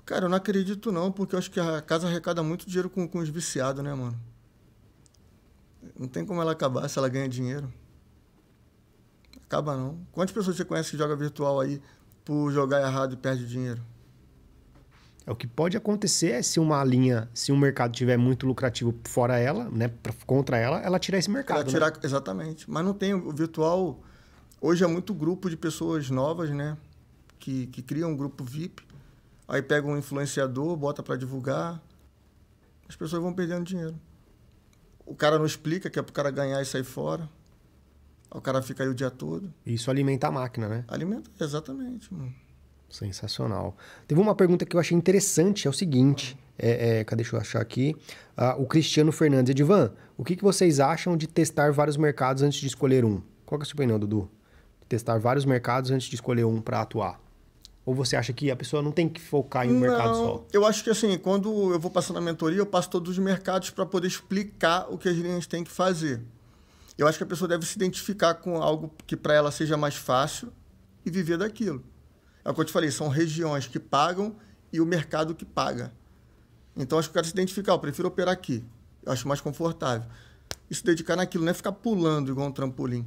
Cara, 0.06 0.26
eu 0.26 0.30
não 0.30 0.38
acredito 0.38 0.92
não, 0.92 1.12
porque 1.12 1.36
eu 1.36 1.40
acho 1.40 1.52
que 1.52 1.60
a 1.60 1.82
casa 1.82 2.08
arrecada 2.08 2.42
muito 2.44 2.66
dinheiro 2.66 2.90
com, 2.90 3.08
com 3.08 3.20
os 3.20 3.30
viciados, 3.30 3.84
né, 3.84 3.94
mano? 3.94 4.20
Não 5.98 6.08
tem 6.08 6.26
como 6.26 6.42
ela 6.42 6.52
acabar 6.52 6.88
se 6.88 6.98
ela 6.98 7.10
ganha 7.10 7.28
dinheiro. 7.28 7.72
Acaba 9.46 9.78
não. 9.78 10.00
Quantas 10.12 10.34
pessoas 10.34 10.58
você 10.58 10.66
conhece 10.66 10.92
que 10.92 10.98
joga 10.98 11.16
virtual 11.16 11.60
aí 11.60 11.82
por 12.26 12.52
jogar 12.52 12.82
errado 12.82 13.14
e 13.14 13.18
perde 13.18 13.46
dinheiro? 13.46 13.82
É, 15.26 15.32
o 15.32 15.36
que 15.36 15.48
pode 15.48 15.78
acontecer 15.78 16.32
é 16.32 16.42
se 16.42 16.60
uma 16.60 16.84
linha, 16.84 17.30
se 17.34 17.52
um 17.52 17.58
mercado 17.58 17.94
tiver 17.94 18.18
muito 18.18 18.46
lucrativo 18.46 18.94
fora 19.06 19.38
ela, 19.38 19.70
né, 19.70 19.92
contra 20.26 20.58
ela, 20.58 20.80
ela 20.80 21.00
tirar 21.00 21.18
esse 21.18 21.30
mercado. 21.30 21.62
Ela 21.62 21.70
tirar, 21.70 21.92
né? 21.92 21.98
Exatamente. 22.04 22.70
Mas 22.70 22.84
não 22.84 22.94
tem. 22.94 23.14
O 23.14 23.32
virtual. 23.32 24.00
Hoje 24.60 24.84
é 24.84 24.88
muito 24.88 25.14
grupo 25.14 25.50
de 25.50 25.58
pessoas 25.58 26.10
novas, 26.10 26.50
né? 26.50 26.78
Que, 27.40 27.68
que 27.68 27.82
criam 27.82 28.12
um 28.12 28.16
grupo 28.16 28.44
VIP. 28.44 28.84
Aí 29.48 29.62
pega 29.62 29.86
um 29.88 29.98
influenciador, 29.98 30.76
bota 30.76 31.04
para 31.04 31.16
divulgar. 31.16 31.82
As 32.88 32.96
pessoas 32.96 33.22
vão 33.22 33.34
perdendo 33.34 33.66
dinheiro. 33.66 33.96
O 35.06 35.16
cara 35.16 35.38
não 35.38 35.46
explica 35.46 35.90
que 35.90 36.00
é 36.00 36.02
pro 36.02 36.14
cara 36.14 36.32
ganhar 36.32 36.62
e 36.62 36.66
sair 36.66 36.84
fora. 36.84 37.30
O 38.32 38.42
cara 38.42 38.62
fica 38.62 38.84
aí 38.84 38.90
o 38.90 38.96
dia 38.96 39.12
todo. 39.12 39.54
Isso 39.66 39.92
alimenta 39.92 40.28
a 40.28 40.32
máquina, 40.32 40.68
né? 40.68 40.86
Alimenta, 40.88 41.30
exatamente, 41.40 42.12
mano. 42.14 42.34
Sensacional. 42.90 43.76
Teve 44.08 44.20
uma 44.20 44.36
pergunta 44.36 44.66
que 44.66 44.76
eu 44.76 44.80
achei 44.80 44.98
interessante, 44.98 45.68
é 45.68 45.70
o 45.70 45.74
seguinte. 45.74 46.38
É, 46.58 47.00
é, 47.00 47.04
cadê, 47.04 47.24
deixa 47.24 47.36
eu 47.36 47.40
achar 47.40 47.62
aqui. 47.62 47.96
Ah, 48.38 48.56
o 48.58 48.66
Cristiano 48.66 49.12
Fernandes. 49.12 49.52
Edivan, 49.52 49.92
o 50.18 50.24
que, 50.24 50.36
que 50.36 50.44
vocês 50.44 50.80
acham 50.80 51.18
de 51.18 51.28
testar 51.28 51.72
vários 51.72 51.98
mercados 51.98 52.44
antes 52.44 52.60
de 52.60 52.68
escolher 52.68 53.04
um? 53.04 53.22
Qual 53.46 53.60
que 53.60 53.64
é 53.64 53.66
a 53.66 53.68
sua 53.68 53.76
opinião, 53.76 54.00
Dudu? 54.00 54.30
Testar 54.88 55.18
vários 55.18 55.46
mercados 55.46 55.92
antes 55.92 56.08
de 56.08 56.16
escolher 56.16 56.46
um 56.46 56.62
para 56.62 56.82
atuar? 56.82 57.20
Ou 57.86 57.94
você 57.94 58.16
acha 58.16 58.32
que 58.32 58.50
a 58.50 58.56
pessoa 58.56 58.82
não 58.82 58.92
tem 58.92 59.10
que 59.10 59.20
focar 59.20 59.66
em 59.66 59.72
um 59.72 59.74
não, 59.74 59.82
mercado 59.82 60.16
só? 60.16 60.46
Eu 60.54 60.66
acho 60.66 60.84
que 60.84 60.90
assim, 60.90 61.18
quando 61.18 61.74
eu 61.74 61.80
vou 61.80 61.92
passando 61.92 62.18
a 62.18 62.22
mentoria, 62.22 62.60
eu 62.60 62.66
passo 62.66 62.90
todos 62.90 63.12
os 63.12 63.18
mercados 63.18 63.70
para 63.70 63.86
poder 63.86 64.08
explicar 64.08 64.88
o 64.90 64.98
que 64.98 65.10
as 65.10 65.16
linhas 65.18 65.46
têm 65.46 65.64
que 65.64 65.72
fazer. 65.72 66.22
Eu 66.98 67.08
acho 67.08 67.18
que 67.18 67.24
a 67.24 67.28
pessoa 67.28 67.48
deve 67.48 67.66
se 67.66 67.76
identificar 67.76 68.36
com 68.36 68.62
algo 68.62 68.92
que 69.06 69.18
para 69.18 69.34
ela 69.34 69.52
seja 69.52 69.76
mais 69.76 69.96
fácil 69.96 70.54
e 71.06 71.12
viver 71.12 71.38
daquilo. 71.38 71.84
É 72.46 72.50
o 72.50 72.54
que 72.54 72.62
eu 72.62 72.66
te 72.66 72.72
falei, 72.72 72.92
são 72.92 73.08
regiões 73.10 73.68
que 73.68 73.80
pagam 73.80 74.36
e 74.72 74.80
o 74.80 74.86
mercado 74.86 75.34
que 75.36 75.46
paga. 75.46 75.92
Então, 76.76 76.98
acho 76.98 77.10
que 77.10 77.14
o 77.14 77.16
cara 77.16 77.26
se 77.26 77.32
identificar, 77.32 77.74
eu 77.74 77.80
prefiro 77.80 78.08
operar 78.08 78.34
aqui. 78.34 78.64
Eu 79.06 79.12
acho 79.12 79.28
mais 79.28 79.42
confortável. 79.42 80.10
E 80.70 80.76
se 80.76 80.84
dedicar 80.84 81.16
naquilo, 81.16 81.44
não 81.44 81.52
é 81.52 81.54
ficar 81.54 81.72
pulando 81.72 82.32
igual 82.32 82.48
um 82.48 82.52
trampolim. 82.52 83.06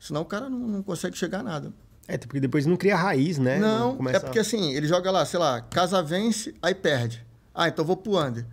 Senão 0.00 0.22
o 0.22 0.24
cara 0.24 0.48
não, 0.48 0.58
não 0.58 0.82
consegue 0.82 1.16
chegar 1.16 1.40
a 1.40 1.42
nada. 1.42 1.72
É, 2.08 2.18
porque 2.18 2.40
depois 2.40 2.66
não 2.66 2.76
cria 2.76 2.96
raiz, 2.96 3.38
né? 3.38 3.58
Não, 3.58 3.96
começa 3.96 4.16
é 4.16 4.20
porque 4.20 4.38
assim, 4.38 4.72
ele 4.74 4.86
joga 4.86 5.10
lá, 5.10 5.24
sei 5.24 5.38
lá, 5.38 5.60
casa 5.60 6.02
vence, 6.02 6.54
aí 6.60 6.74
perde. 6.74 7.24
Ah, 7.54 7.68
então 7.68 7.84
vou 7.84 7.96
pro 7.96 8.18
under. 8.18 8.44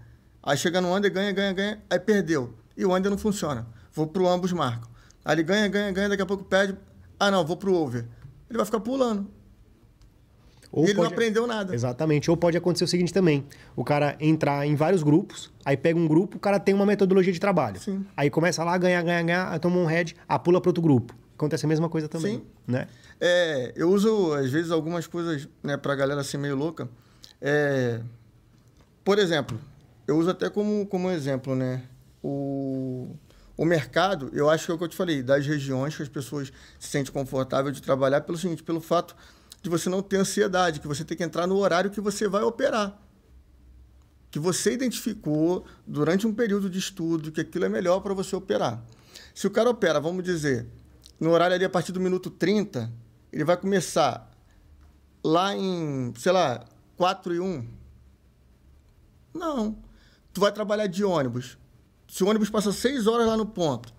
Aí 0.43 0.55
chega 0.57 0.79
no 0.79 0.95
under, 0.95 1.11
ganha, 1.11 1.31
ganha, 1.31 1.51
ganha, 1.53 1.79
aí 1.89 1.99
perdeu. 1.99 2.53
E 2.77 2.85
o 2.85 2.95
under 2.95 3.09
não 3.09 3.17
funciona. 3.17 3.67
Vou 3.93 4.05
pro 4.07 4.27
ambos 4.27 4.53
marcam. 4.53 4.87
Aí 5.25 5.35
ele 5.35 5.43
ganha, 5.43 5.67
ganha, 5.67 5.91
ganha, 5.91 6.09
daqui 6.09 6.21
a 6.21 6.25
pouco 6.25 6.43
perde. 6.43 6.77
Ah, 7.19 7.29
não, 7.31 7.43
vou 7.45 7.57
pro 7.57 7.73
over. 7.73 8.05
Ele 8.49 8.57
vai 8.57 8.65
ficar 8.65 8.79
pulando. 8.79 9.27
Ou 10.71 10.83
e 10.83 10.87
ele 10.87 10.95
pode- 10.95 11.07
não 11.09 11.13
aprendeu 11.13 11.47
nada. 11.47 11.73
Exatamente. 11.73 12.29
Ou 12.29 12.37
pode 12.37 12.55
acontecer 12.55 12.83
o 12.83 12.87
seguinte 12.87 13.11
também: 13.11 13.43
o 13.75 13.83
cara 13.83 14.15
entrar 14.19 14.65
em 14.67 14.75
vários 14.75 15.01
grupos, 15.01 15.51
aí 15.65 15.75
pega 15.75 15.97
um 15.99 16.07
grupo, 16.07 16.37
o 16.37 16.39
cara 16.39 16.59
tem 16.59 16.75
uma 16.75 16.85
metodologia 16.85 17.33
de 17.33 17.39
trabalho. 17.39 17.79
Sim. 17.79 18.05
Aí 18.15 18.29
começa 18.29 18.63
lá, 18.63 18.77
ganha, 18.77 19.01
ganha, 19.01 19.23
ganha, 19.23 19.49
aí 19.49 19.59
toma 19.59 19.77
um 19.77 19.85
head, 19.85 20.15
ah, 20.27 20.37
pula 20.37 20.61
para 20.61 20.69
outro 20.69 20.81
grupo. 20.83 21.15
Acontece 21.39 21.65
a 21.65 21.69
mesma 21.69 21.87
coisa 21.87 22.09
também. 22.09 22.39
Sim. 22.39 22.45
Né? 22.67 22.85
É, 23.17 23.71
eu 23.73 23.89
uso, 23.89 24.33
às 24.33 24.51
vezes, 24.51 24.71
algumas 24.71 25.07
coisas 25.07 25.47
né, 25.63 25.77
pra 25.77 25.95
galera 25.95 26.21
ser 26.21 26.37
meio 26.37 26.53
louca. 26.53 26.89
É, 27.39 28.01
por 29.05 29.17
exemplo, 29.17 29.57
eu 30.05 30.17
uso 30.17 30.29
até 30.29 30.49
como, 30.49 30.85
como 30.87 31.09
exemplo, 31.09 31.55
né? 31.55 31.83
O, 32.21 33.15
o 33.55 33.63
mercado, 33.63 34.29
eu 34.33 34.49
acho 34.49 34.65
que 34.65 34.71
é 34.73 34.75
o 34.75 34.77
que 34.77 34.83
eu 34.83 34.89
te 34.89 34.97
falei, 34.97 35.23
das 35.23 35.47
regiões 35.47 35.95
que 35.95 36.03
as 36.03 36.09
pessoas 36.09 36.51
se 36.77 36.89
sentem 36.89 37.13
confortáveis 37.13 37.73
de 37.73 37.81
trabalhar 37.81 38.19
pelo 38.19 38.37
seguinte, 38.37 38.61
pelo 38.61 38.81
fato 38.81 39.15
de 39.61 39.69
você 39.69 39.87
não 39.87 40.01
ter 40.01 40.17
ansiedade, 40.17 40.81
que 40.81 40.87
você 40.89 41.05
tem 41.05 41.15
que 41.15 41.23
entrar 41.23 41.47
no 41.47 41.55
horário 41.55 41.89
que 41.89 42.01
você 42.01 42.27
vai 42.27 42.43
operar. 42.43 43.01
Que 44.29 44.39
você 44.39 44.73
identificou 44.73 45.65
durante 45.87 46.27
um 46.27 46.33
período 46.33 46.69
de 46.69 46.79
estudo 46.79 47.31
que 47.31 47.39
aquilo 47.39 47.63
é 47.63 47.69
melhor 47.69 48.01
para 48.01 48.13
você 48.13 48.35
operar. 48.35 48.83
Se 49.33 49.47
o 49.47 49.49
cara 49.49 49.69
opera, 49.69 50.01
vamos 50.01 50.21
dizer, 50.25 50.67
no 51.19 51.31
horário 51.31 51.55
ali 51.55 51.65
a 51.65 51.69
partir 51.69 51.91
do 51.91 51.99
minuto 51.99 52.29
30, 52.29 52.91
ele 53.31 53.43
vai 53.43 53.57
começar 53.57 54.31
lá 55.23 55.55
em, 55.55 56.13
sei 56.17 56.31
lá, 56.31 56.65
4 56.95 57.35
e 57.35 57.39
1. 57.39 57.67
Não. 59.33 59.77
Tu 60.33 60.39
vai 60.39 60.51
trabalhar 60.51 60.87
de 60.87 61.03
ônibus. 61.03 61.57
Se 62.07 62.23
o 62.23 62.27
ônibus 62.29 62.49
passa 62.49 62.71
6 62.71 63.05
horas 63.07 63.27
lá 63.27 63.35
no 63.35 63.45
ponto, 63.45 63.93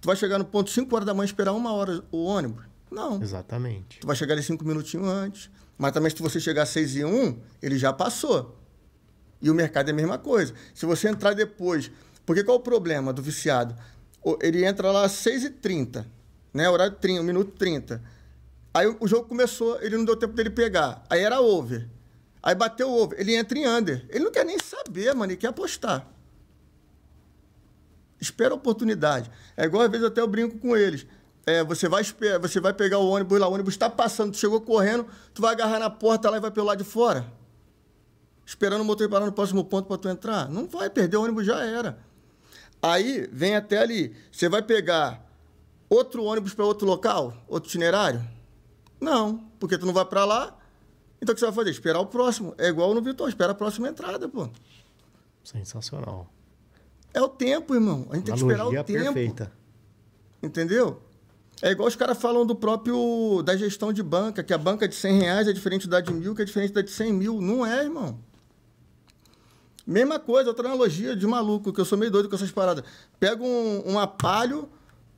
tu 0.00 0.06
vai 0.06 0.16
chegar 0.16 0.38
no 0.38 0.44
ponto 0.44 0.70
5 0.70 0.94
horas 0.94 1.06
da 1.06 1.14
manhã 1.14 1.24
e 1.24 1.26
esperar 1.26 1.52
uma 1.52 1.72
hora 1.72 2.02
o 2.10 2.24
ônibus? 2.24 2.64
Não. 2.90 3.22
Exatamente. 3.22 4.00
Tu 4.00 4.06
vai 4.06 4.16
chegar 4.16 4.34
ali 4.34 4.42
5 4.42 4.64
minutinhos 4.64 5.06
antes. 5.06 5.50
Mas 5.78 5.92
também 5.92 6.10
se 6.10 6.22
você 6.22 6.40
chegar 6.40 6.62
às 6.62 6.68
6 6.70 6.96
e 6.96 7.04
1, 7.04 7.38
ele 7.60 7.78
já 7.78 7.92
passou. 7.92 8.58
E 9.40 9.50
o 9.50 9.54
mercado 9.54 9.88
é 9.88 9.92
a 9.92 9.94
mesma 9.94 10.18
coisa. 10.18 10.54
Se 10.74 10.86
você 10.86 11.08
entrar 11.08 11.34
depois... 11.34 11.90
Porque 12.24 12.44
qual 12.44 12.56
é 12.56 12.60
o 12.60 12.62
problema 12.62 13.12
do 13.12 13.20
viciado? 13.20 13.76
Ele 14.40 14.64
entra 14.64 14.92
lá 14.92 15.04
às 15.04 15.12
6 15.12 15.44
e 15.44 15.50
30 15.50 16.06
né? 16.52 16.68
Horário 16.68 16.96
30, 16.96 17.22
minuto 17.22 17.52
30. 17.52 18.02
Aí 18.74 18.86
o 18.98 19.06
jogo 19.06 19.28
começou, 19.28 19.80
ele 19.82 19.96
não 19.96 20.04
deu 20.04 20.16
tempo 20.16 20.34
dele 20.34 20.50
pegar. 20.50 21.04
Aí 21.10 21.20
era 21.20 21.40
over. 21.40 21.88
Aí 22.42 22.54
bateu 22.54 22.88
o 22.88 23.02
over. 23.02 23.20
Ele 23.20 23.34
entra 23.34 23.58
em 23.58 23.68
under. 23.68 24.04
Ele 24.08 24.24
não 24.24 24.32
quer 24.32 24.44
nem 24.44 24.58
saber, 24.58 25.14
mano. 25.14 25.32
Ele 25.32 25.36
quer 25.36 25.48
apostar. 25.48 26.06
Espera 28.20 28.54
a 28.54 28.56
oportunidade. 28.56 29.30
É 29.56 29.64
igual 29.64 29.82
às 29.82 29.90
vezes 29.90 30.06
até 30.06 30.20
eu 30.20 30.28
brinco 30.28 30.58
com 30.58 30.76
eles. 30.76 31.06
É, 31.44 31.62
você 31.64 31.88
vai 31.88 32.02
você 32.40 32.60
vai 32.60 32.72
pegar 32.72 32.98
o 32.98 33.08
ônibus 33.08 33.38
lá, 33.38 33.48
o 33.48 33.52
ônibus 33.52 33.74
está 33.74 33.90
passando, 33.90 34.30
tu 34.30 34.38
chegou 34.38 34.60
correndo, 34.60 35.04
tu 35.34 35.42
vai 35.42 35.52
agarrar 35.52 35.80
na 35.80 35.90
porta 35.90 36.30
lá 36.30 36.36
e 36.36 36.40
vai 36.40 36.52
pelo 36.52 36.66
lado 36.66 36.78
de 36.78 36.84
fora. 36.88 37.26
Esperando 38.46 38.82
o 38.82 38.84
motor 38.84 39.08
parar 39.08 39.26
no 39.26 39.32
próximo 39.32 39.64
ponto 39.64 39.86
para 39.88 39.98
tu 39.98 40.08
entrar. 40.08 40.48
Não 40.48 40.68
vai 40.68 40.88
perder, 40.88 41.16
o 41.16 41.22
ônibus 41.22 41.44
já 41.46 41.64
era. 41.64 41.98
Aí 42.80 43.28
vem 43.32 43.56
até 43.56 43.78
ali. 43.78 44.14
Você 44.30 44.48
vai 44.48 44.62
pegar 44.62 45.24
outro 45.92 46.24
ônibus 46.24 46.54
para 46.54 46.64
outro 46.64 46.86
local, 46.86 47.34
outro 47.46 47.68
itinerário? 47.68 48.22
Não, 49.00 49.38
porque 49.58 49.76
tu 49.76 49.84
não 49.84 49.92
vai 49.92 50.04
para 50.04 50.24
lá. 50.24 50.58
Então 51.20 51.32
o 51.32 51.34
que 51.34 51.40
você 51.40 51.46
vai 51.46 51.54
fazer? 51.54 51.70
Esperar 51.70 52.00
o 52.00 52.06
próximo. 52.06 52.54
É 52.56 52.68
igual 52.68 52.94
no 52.94 53.02
virtual, 53.02 53.28
espera 53.28 53.52
a 53.52 53.54
próxima 53.54 53.88
entrada, 53.88 54.28
pô. 54.28 54.48
Sensacional. 55.44 56.28
É 57.12 57.20
o 57.20 57.28
tempo, 57.28 57.74
irmão. 57.74 58.06
A 58.10 58.16
gente 58.16 58.24
tem 58.24 58.34
que 58.34 58.40
esperar 58.40 58.64
o 58.64 58.70
Analogia 58.70 58.84
tempo. 58.84 59.04
perfeita. 59.04 59.52
Entendeu? 60.42 61.02
É 61.60 61.70
igual 61.70 61.86
os 61.86 61.94
caras 61.94 62.18
falam 62.18 62.46
do 62.46 62.56
próprio. 62.56 63.42
da 63.44 63.56
gestão 63.56 63.92
de 63.92 64.02
banca, 64.02 64.42
que 64.42 64.52
a 64.52 64.58
banca 64.58 64.88
de 64.88 64.94
100 64.94 65.20
reais 65.20 65.48
é 65.48 65.52
diferente 65.52 65.86
da 65.86 66.00
de 66.00 66.12
mil, 66.12 66.34
que 66.34 66.42
é 66.42 66.44
diferente 66.44 66.72
da 66.72 66.80
de 66.80 66.90
100 66.90 67.12
mil. 67.12 67.40
Não 67.40 67.64
é, 67.64 67.84
irmão. 67.84 68.18
Mesma 69.86 70.18
coisa, 70.18 70.48
outra 70.48 70.66
analogia 70.66 71.14
de 71.14 71.26
maluco, 71.26 71.72
que 71.72 71.80
eu 71.80 71.84
sou 71.84 71.98
meio 71.98 72.10
doido 72.10 72.28
com 72.28 72.34
essas 72.34 72.50
paradas. 72.50 72.84
Pega 73.18 73.42
um, 73.42 73.92
um 73.92 73.98
Apalio, 73.98 74.68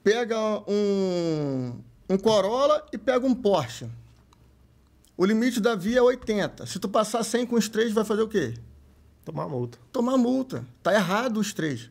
pega 0.05 0.39
um, 0.69 1.81
um 2.09 2.19
Corolla 2.19 2.87
e 2.93 2.99
pega 2.99 3.27
um 3.27 3.35
Porsche. 3.35 3.89
O 5.17 5.25
limite 5.25 5.61
da 5.61 5.75
via 5.75 5.99
é 5.99 6.03
80. 6.03 6.67
Se 6.67 6.79
tu 6.79 6.89
passar 6.89 7.25
100 7.25 7.47
com 7.47 7.57
os 7.57 7.69
três, 7.69 7.93
vai 7.93 8.05
fazer 8.05 8.23
o 8.23 8.29
quê? 8.29 8.55
Tomar 9.25 9.49
multa. 9.49 9.79
tomar 9.91 10.19
multa. 10.19 10.67
Tá 10.83 10.93
errado 10.93 11.39
os 11.39 11.55
três. 11.55 11.91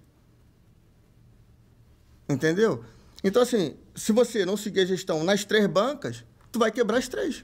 Entendeu? 2.30 2.86
Então, 3.24 3.42
assim, 3.42 3.76
se 3.96 4.12
você 4.12 4.46
não 4.46 4.56
seguir 4.56 4.82
a 4.82 4.86
gestão 4.86 5.24
nas 5.24 5.44
três 5.44 5.66
bancas, 5.66 6.24
tu 6.52 6.60
vai 6.60 6.72
quebrar 6.72 6.98
as 6.98 7.08
três. 7.08 7.44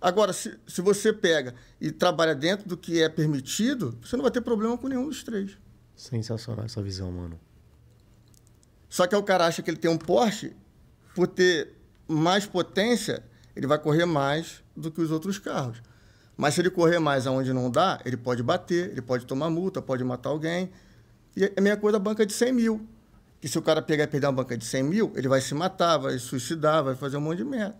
Agora, 0.00 0.32
se, 0.32 0.58
se 0.66 0.80
você 0.80 1.12
pega 1.12 1.54
e 1.80 1.90
trabalha 1.90 2.34
dentro 2.34 2.68
do 2.68 2.76
que 2.76 3.02
é 3.02 3.08
permitido, 3.08 3.98
você 4.00 4.16
não 4.16 4.22
vai 4.22 4.30
ter 4.30 4.40
problema 4.40 4.78
com 4.78 4.88
nenhum 4.88 5.08
dos 5.08 5.22
três. 5.24 5.58
Sensacional 5.94 6.64
essa 6.64 6.80
visão, 6.80 7.10
mano. 7.10 7.38
Só 8.88 9.06
que 9.06 9.14
o 9.14 9.22
cara 9.22 9.46
acha 9.46 9.62
que 9.62 9.70
ele 9.70 9.76
tem 9.76 9.90
um 9.90 9.98
Porsche, 9.98 10.56
por 11.14 11.26
ter 11.26 11.74
mais 12.06 12.46
potência, 12.46 13.22
ele 13.54 13.66
vai 13.66 13.78
correr 13.78 14.06
mais 14.06 14.62
do 14.76 14.90
que 14.90 15.00
os 15.00 15.10
outros 15.10 15.38
carros. 15.38 15.82
Mas 16.36 16.54
se 16.54 16.60
ele 16.60 16.70
correr 16.70 17.00
mais 17.00 17.26
aonde 17.26 17.52
não 17.52 17.70
dá, 17.70 18.00
ele 18.04 18.16
pode 18.16 18.42
bater, 18.42 18.90
ele 18.90 19.02
pode 19.02 19.26
tomar 19.26 19.50
multa, 19.50 19.82
pode 19.82 20.04
matar 20.04 20.30
alguém. 20.30 20.70
E 21.36 21.44
é 21.44 21.52
a 21.56 21.60
mesma 21.60 21.80
coisa 21.80 21.96
a 21.96 22.00
banca 22.00 22.24
de 22.24 22.32
100 22.32 22.52
mil. 22.52 22.86
Que 23.40 23.48
se 23.48 23.58
o 23.58 23.62
cara 23.62 23.82
pegar 23.82 24.04
e 24.04 24.06
perder 24.06 24.26
uma 24.28 24.32
banca 24.32 24.56
de 24.56 24.64
100 24.64 24.82
mil, 24.84 25.12
ele 25.16 25.28
vai 25.28 25.40
se 25.40 25.54
matar, 25.54 25.98
vai 25.98 26.18
suicidar, 26.18 26.82
vai 26.82 26.94
fazer 26.94 27.16
um 27.16 27.20
monte 27.20 27.38
de 27.38 27.44
merda. 27.44 27.76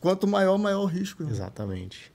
Quanto 0.00 0.26
maior, 0.26 0.58
maior 0.58 0.82
o 0.82 0.86
risco. 0.86 1.22
irmão. 1.22 1.34
Exatamente. 1.34 2.12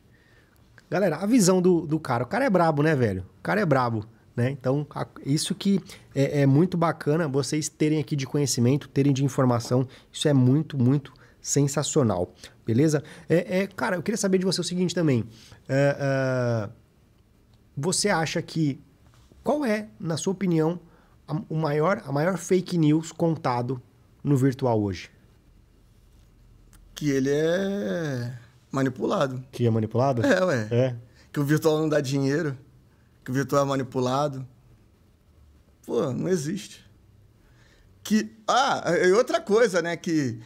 Galera, 0.90 1.18
a 1.18 1.26
visão 1.26 1.62
do, 1.62 1.88
do 1.88 2.00
cara. 2.00 2.24
O 2.26 2.28
cara 2.28 2.46
é 2.46 2.50
brabo, 2.50 2.84
né, 2.84 2.96
velho? 2.96 3.26
O 3.40 3.42
cara 3.42 3.62
é 3.62 3.66
brabo. 3.66 4.06
Né? 4.42 4.50
Então, 4.50 4.88
isso 5.24 5.54
que 5.54 5.80
é, 6.16 6.42
é 6.42 6.46
muito 6.48 6.76
bacana 6.76 7.28
vocês 7.28 7.70
terem 7.70 8.00
aqui 8.00 8.16
de 8.16 8.26
conhecimento, 8.26 8.90
terem 8.90 9.14
de 9.14 9.24
informação. 9.24 9.88
Isso 10.12 10.28
é 10.28 10.34
muito, 10.34 10.76
muito 10.76 11.14
sensacional. 11.40 12.34
Beleza? 12.66 13.04
É, 13.30 13.60
é, 13.60 13.68
cara, 13.68 13.98
eu 13.98 14.02
queria 14.02 14.18
saber 14.18 14.40
de 14.40 14.46
você 14.46 14.60
o 14.60 14.64
seguinte 14.64 14.96
também. 14.96 15.26
É, 15.70 15.96
é, 16.00 16.70
você 17.78 18.10
acha 18.10 18.42
que. 18.42 18.82
Qual 19.44 19.64
é, 19.64 19.90
na 20.00 20.18
sua 20.18 20.34
opinião, 20.34 20.80
a, 21.28 21.40
o 21.48 21.56
maior, 21.56 22.02
a 22.04 22.12
maior 22.12 22.36
fake 22.36 22.80
news 22.80 23.12
contado 23.12 23.80
no 24.24 24.36
virtual 24.36 24.82
hoje? 24.82 25.12
Que 26.96 27.12
ele 27.12 27.30
é 27.30 28.34
manipulado. 28.72 29.44
Que 29.52 29.68
é 29.68 29.70
manipulado? 29.70 30.26
É, 30.26 30.44
ué. 30.44 30.68
É. 30.72 30.96
Que 31.32 31.40
o 31.40 31.44
virtual 31.44 31.78
não 31.78 31.88
dá 31.88 32.02
dinheiro. 32.02 32.58
Que 33.32 33.34
o 33.34 33.34
virtual 33.34 33.64
é 33.64 33.68
manipulado. 33.68 34.46
Pô, 35.86 36.12
não 36.12 36.28
existe. 36.28 36.86
Que. 38.04 38.30
Ah, 38.46 38.84
e 39.02 39.12
outra 39.14 39.40
coisa, 39.40 39.82
né? 39.82 39.96
Que, 39.96 40.40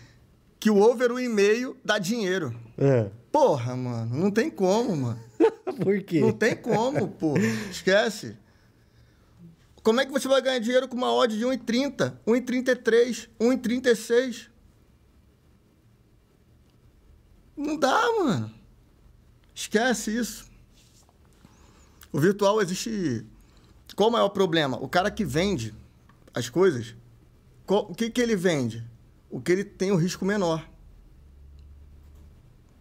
que 0.60 0.70
o 0.70 0.80
over 0.80 1.12
o 1.12 1.20
e-mail 1.20 1.76
dá 1.84 1.98
dinheiro. 1.98 2.56
É. 2.78 3.10
Porra, 3.32 3.76
mano, 3.76 4.16
não 4.16 4.30
tem 4.30 4.52
como, 4.52 4.96
mano. 4.96 5.20
Por 5.84 6.02
quê? 6.04 6.22
Não 6.22 6.32
tem 6.32 6.56
como, 6.56 7.08
pô. 7.08 7.36
Esquece. 7.72 8.38
Como 9.82 10.00
é 10.00 10.06
que 10.06 10.12
você 10.12 10.28
vai 10.28 10.42
ganhar 10.42 10.60
dinheiro 10.60 10.88
com 10.88 10.96
uma 10.96 11.12
odd 11.12 11.36
de 11.36 11.44
1,30, 11.44 12.14
1,33, 12.26 13.30
1,36? 13.40 14.48
Não 17.58 17.78
dá, 17.78 18.00
mano. 18.20 18.54
Esquece 19.54 20.16
isso. 20.16 20.55
O 22.16 22.20
virtual 22.22 22.62
existe. 22.62 23.26
Qual 23.94 24.08
o 24.08 24.12
maior 24.14 24.30
problema? 24.30 24.78
O 24.82 24.88
cara 24.88 25.12
que 25.12 25.26
vende 25.26 25.76
as 26.34 26.48
coisas, 26.48 26.96
qual- 27.66 27.92
o 27.92 27.94
que, 27.94 28.10
que 28.10 28.22
ele 28.22 28.38
vende? 28.38 28.82
O 29.30 29.42
que 29.42 29.52
ele 29.52 29.66
tem 29.66 29.92
o 29.92 29.98
risco 29.98 30.24
menor. 30.24 30.66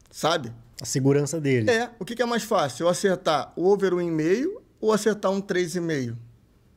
Sabe? 0.09 0.53
A 0.81 0.85
segurança 0.85 1.41
dele. 1.41 1.69
É, 1.69 1.91
o 1.99 2.05
que, 2.05 2.15
que 2.15 2.23
é 2.23 2.25
mais 2.25 2.45
fácil? 2.45 2.85
Eu 2.85 2.89
acertar 2.89 3.53
o 3.57 3.65
over 3.67 3.93
1,5 3.93 4.63
ou 4.81 4.93
acertar 4.93 5.33
um 5.33 5.41
3,5? 5.43 6.17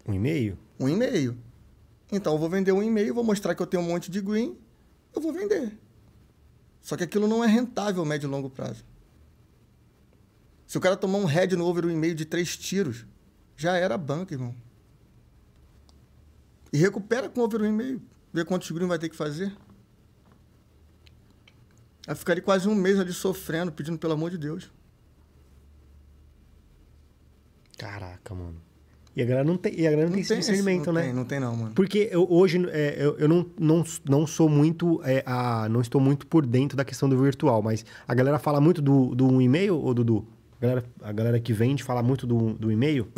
Um 0.07 0.13
e-mail? 0.15 0.57
Um 0.79 0.89
e 0.89 0.95
meio. 0.95 1.37
Então 2.11 2.33
eu 2.33 2.39
vou 2.39 2.49
vender 2.49 2.71
um 2.71 2.81
e 2.81 2.89
meio, 2.89 3.13
vou 3.13 3.23
mostrar 3.23 3.53
que 3.53 3.61
eu 3.61 3.67
tenho 3.67 3.83
um 3.83 3.87
monte 3.87 4.09
de 4.09 4.19
green, 4.19 4.57
eu 5.15 5.21
vou 5.21 5.31
vender. 5.31 5.77
Só 6.81 6.97
que 6.97 7.03
aquilo 7.03 7.27
não 7.27 7.43
é 7.43 7.47
rentável 7.47 8.03
médio 8.03 8.25
e 8.25 8.31
longo 8.31 8.49
prazo. 8.49 8.83
Se 10.67 10.77
o 10.77 10.81
cara 10.81 10.97
tomar 10.97 11.17
um 11.17 11.25
head 11.25 11.55
no 11.55 11.65
over 11.65 11.85
um 11.85 11.89
e 11.89 11.95
meio 11.95 12.13
de 12.13 12.25
três 12.25 12.57
tiros, 12.57 13.05
já 13.55 13.77
era 13.77 13.97
banco, 13.97 14.33
irmão. 14.33 14.53
E 16.73 16.77
recupera 16.77 17.29
com 17.29 17.39
over 17.39 17.61
um 17.61 17.65
e 17.65 17.71
meio. 17.71 18.01
Vê 18.33 18.43
quantos 18.43 18.69
green 18.69 18.87
vai 18.87 18.99
ter 18.99 19.07
que 19.07 19.15
fazer. 19.15 19.55
Vai 22.05 22.15
ficar 22.15 22.33
ali 22.33 22.41
quase 22.41 22.67
um 22.67 22.75
mês 22.75 22.99
ali 22.99 23.13
sofrendo, 23.13 23.71
pedindo 23.71 23.97
pelo 23.97 24.13
amor 24.13 24.29
de 24.29 24.37
Deus. 24.37 24.69
Caraca, 27.77 28.35
mano. 28.35 28.61
E 29.15 29.21
a 29.21 29.25
galera 29.25 29.43
não 29.43 29.57
tem, 29.57 29.73
e 29.79 29.87
a 29.87 29.89
galera 29.89 30.09
não, 30.09 30.13
tem 30.13 30.21
esse 30.21 30.35
discernimento, 30.35 30.87
não 30.87 30.93
né? 30.93 31.03
Tem, 31.03 31.13
não 31.13 31.25
tem 31.25 31.39
não, 31.39 31.55
mano. 31.55 31.73
Porque 31.73 32.07
eu, 32.11 32.27
hoje 32.29 32.63
é, 32.69 32.95
eu, 32.99 33.17
eu 33.17 33.27
não, 33.27 33.49
não, 33.57 33.83
não 34.07 34.27
sou 34.27 34.47
muito. 34.47 35.01
É, 35.03 35.23
a, 35.25 35.67
não 35.69 35.81
estou 35.81 35.99
muito 35.99 36.27
por 36.27 36.45
dentro 36.45 36.77
da 36.77 36.85
questão 36.85 37.09
do 37.09 37.17
virtual, 37.17 37.61
mas 37.63 37.85
a 38.07 38.13
galera 38.13 38.37
fala 38.37 38.61
muito 38.61 38.81
do, 38.81 39.15
do 39.15 39.41
e-mail, 39.41 39.83
ô 39.83 39.93
Dudu? 39.93 40.27
A 40.59 40.61
galera, 40.61 40.83
a 41.03 41.11
galera 41.11 41.39
que 41.39 41.53
vende 41.53 41.83
fala 41.83 42.01
muito 42.01 42.25
do, 42.25 42.53
do 42.53 42.71
e-mail? 42.71 43.07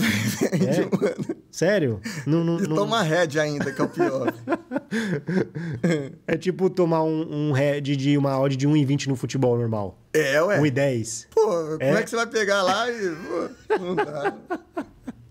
Vende, 0.52 0.66
É? 0.82 0.82
mano. 0.86 1.40
Sério? 1.50 2.02
Não, 2.28 2.44
não, 2.44 2.60
E 2.60 2.68
não- 2.68 2.76
toma 2.76 3.02
head 3.02 3.40
ainda, 3.40 3.72
que 3.72 3.82
é 3.82 3.84
o 3.86 3.88
pior. 3.90 4.34
É 6.28 6.38
tipo 6.38 6.70
tomar 6.70 7.04
um, 7.04 7.50
um 7.50 7.52
head 7.52 7.96
de 7.96 8.18
uma 8.18 8.38
odd 8.40 8.56
de 8.56 8.68
1,20 8.68 9.08
no 9.08 9.16
futebol 9.16 9.58
normal. 9.58 9.98
é, 10.14 10.42
ué. 10.42 10.60
1,10. 10.60 11.28
Pô, 11.34 11.42
como 11.48 11.78
É. 11.80 11.92
é 11.94 12.04
que 12.04 12.10
você 12.10 12.16
vai 12.16 12.28
pegar 12.28 12.62
lá 12.64 12.90
e. 12.92 13.16
Pô, 13.16 13.78
não 13.80 13.96
dá. 13.96 14.34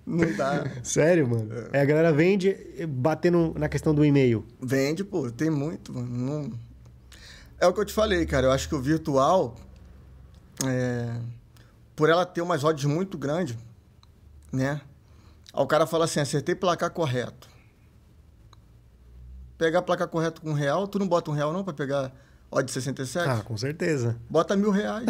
Não 0.07 0.37
dá. 0.37 0.65
Sério, 0.83 1.29
mano? 1.29 1.51
É. 1.73 1.81
a 1.81 1.85
galera 1.85 2.13
vende 2.13 2.57
batendo 2.89 3.55
na 3.59 3.69
questão 3.69 3.95
do 3.95 4.05
e-mail. 4.05 4.45
Vende, 4.61 5.05
pô, 5.05 5.31
tem 5.31 5.51
muito, 5.51 5.93
mano. 5.93 6.09
Não- 6.09 6.53
É 7.61 7.67
o 7.67 7.73
que 7.75 7.81
eu 7.81 7.85
te 7.85 7.93
falei, 7.93 8.25
cara. 8.25 8.47
Eu 8.47 8.53
acho 8.53 8.69
que 8.69 8.75
o 8.75 8.81
virtual, 8.81 9.57
é, 10.67 11.11
por 11.99 12.09
ela 12.09 12.25
ter 12.25 12.41
umas 12.41 12.63
odds 12.63 12.85
muito 12.85 13.19
grandes, 13.19 13.57
né? 14.53 14.81
Aí 15.53 15.61
o 15.61 15.67
cara 15.67 15.85
fala 15.85 16.05
assim, 16.05 16.21
acertei 16.21 16.55
placar 16.55 16.93
correto. 16.93 17.51
Pegar 19.59 19.83
placar 19.83 20.07
correto 20.07 20.41
com 20.41 20.51
um 20.51 20.55
real, 20.55 20.87
tu 20.87 21.01
não 21.01 21.09
bota 21.09 21.29
um 21.33 21.35
real 21.35 21.53
não 21.53 21.65
pra 21.65 21.75
pegar 21.75 22.13
odd 22.53 22.65
de 22.65 22.71
67? 22.71 23.29
Ah, 23.29 23.43
com 23.43 23.57
certeza. 23.57 24.17
Bota 24.31 24.55
mil 24.55 24.71
reais. 24.71 25.07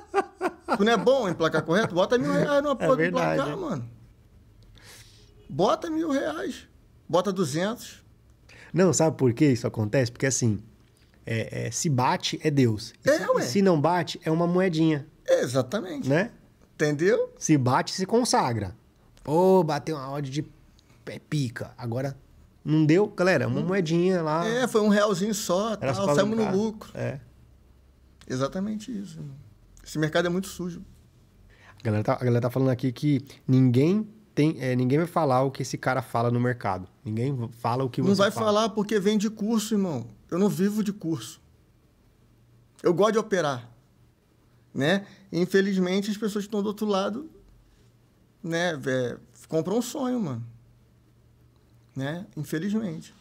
tu 0.78 0.82
não 0.82 0.92
é 0.92 0.96
bom 0.96 1.28
em 1.28 1.34
placar 1.34 1.62
correto? 1.62 1.94
Bota 1.94 2.16
mil 2.16 2.32
reais 2.32 2.62
numa 2.62 2.74
porra 2.74 2.96
do 2.96 3.10
placar, 3.10 3.56
mano. 3.58 3.90
Bota 5.46 5.90
mil 5.90 6.10
reais. 6.10 6.66
Bota 7.06 7.30
200. 7.30 8.02
Não, 8.72 8.94
sabe 8.94 9.14
por 9.14 9.34
que 9.34 9.44
isso 9.44 9.66
acontece? 9.66 10.10
Porque 10.10 10.24
assim, 10.24 10.62
é, 11.26 11.66
é, 11.66 11.70
se 11.70 11.90
bate 11.90 12.40
é 12.42 12.50
Deus. 12.50 12.94
É, 13.04 13.18
se, 13.18 13.30
ué. 13.30 13.42
se 13.42 13.60
não 13.60 13.78
bate, 13.78 14.18
é 14.24 14.30
uma 14.30 14.46
moedinha, 14.46 15.06
Exatamente. 15.28 16.08
né? 16.08 16.30
Entendeu? 16.74 17.32
Se 17.38 17.56
bate, 17.56 17.92
se 17.92 18.06
consagra. 18.06 18.74
Pô, 19.24 19.62
bateu 19.64 19.96
uma 19.96 20.10
odd 20.12 20.30
de 20.30 20.44
pica. 21.28 21.72
Agora, 21.76 22.16
não 22.64 22.84
deu? 22.84 23.08
Galera, 23.08 23.48
uma 23.48 23.60
moedinha 23.60 24.22
lá. 24.22 24.46
É, 24.46 24.68
foi 24.68 24.80
um 24.80 24.88
realzinho 24.88 25.34
só, 25.34 25.72
era 25.80 25.94
só 25.94 26.06
tal, 26.06 26.14
saímos 26.14 26.38
no 26.38 26.50
lucro. 26.50 26.90
É. 26.94 27.18
Exatamente 28.28 28.96
isso. 28.96 29.18
irmão. 29.18 29.34
Esse 29.84 29.98
mercado 29.98 30.26
é 30.26 30.28
muito 30.28 30.48
sujo. 30.48 30.82
A 31.80 31.82
galera, 31.82 32.04
tá, 32.04 32.12
a 32.14 32.24
galera 32.24 32.40
tá 32.42 32.50
falando 32.50 32.70
aqui 32.70 32.92
que 32.92 33.24
ninguém 33.46 34.06
tem, 34.34 34.56
é, 34.60 34.76
ninguém 34.76 34.98
vai 34.98 35.06
falar 35.06 35.42
o 35.42 35.50
que 35.50 35.62
esse 35.62 35.78
cara 35.78 36.02
fala 36.02 36.30
no 36.30 36.38
mercado. 36.38 36.86
Ninguém 37.04 37.48
fala 37.58 37.84
o 37.84 37.90
que 37.90 38.02
você 38.02 38.08
não 38.08 38.16
vai 38.16 38.30
fala. 38.30 38.46
falar 38.46 38.68
porque 38.68 39.00
vem 39.00 39.16
de 39.16 39.30
curso, 39.30 39.74
irmão. 39.74 40.06
Eu 40.30 40.38
não 40.38 40.48
vivo 40.48 40.84
de 40.84 40.92
curso. 40.92 41.40
Eu 42.82 42.92
gosto 42.92 43.12
de 43.12 43.18
operar. 43.18 43.68
Né? 44.74 45.06
Infelizmente, 45.32 46.10
as 46.10 46.16
pessoas 46.16 46.44
que 46.44 46.48
estão 46.48 46.62
do 46.62 46.66
outro 46.68 46.86
lado, 46.86 47.28
né, 48.42 48.72
é, 48.86 49.16
compram 49.48 49.78
um 49.78 49.82
sonho, 49.82 50.20
mano. 50.20 50.44
Né? 51.94 52.26
Infelizmente. 52.36 53.14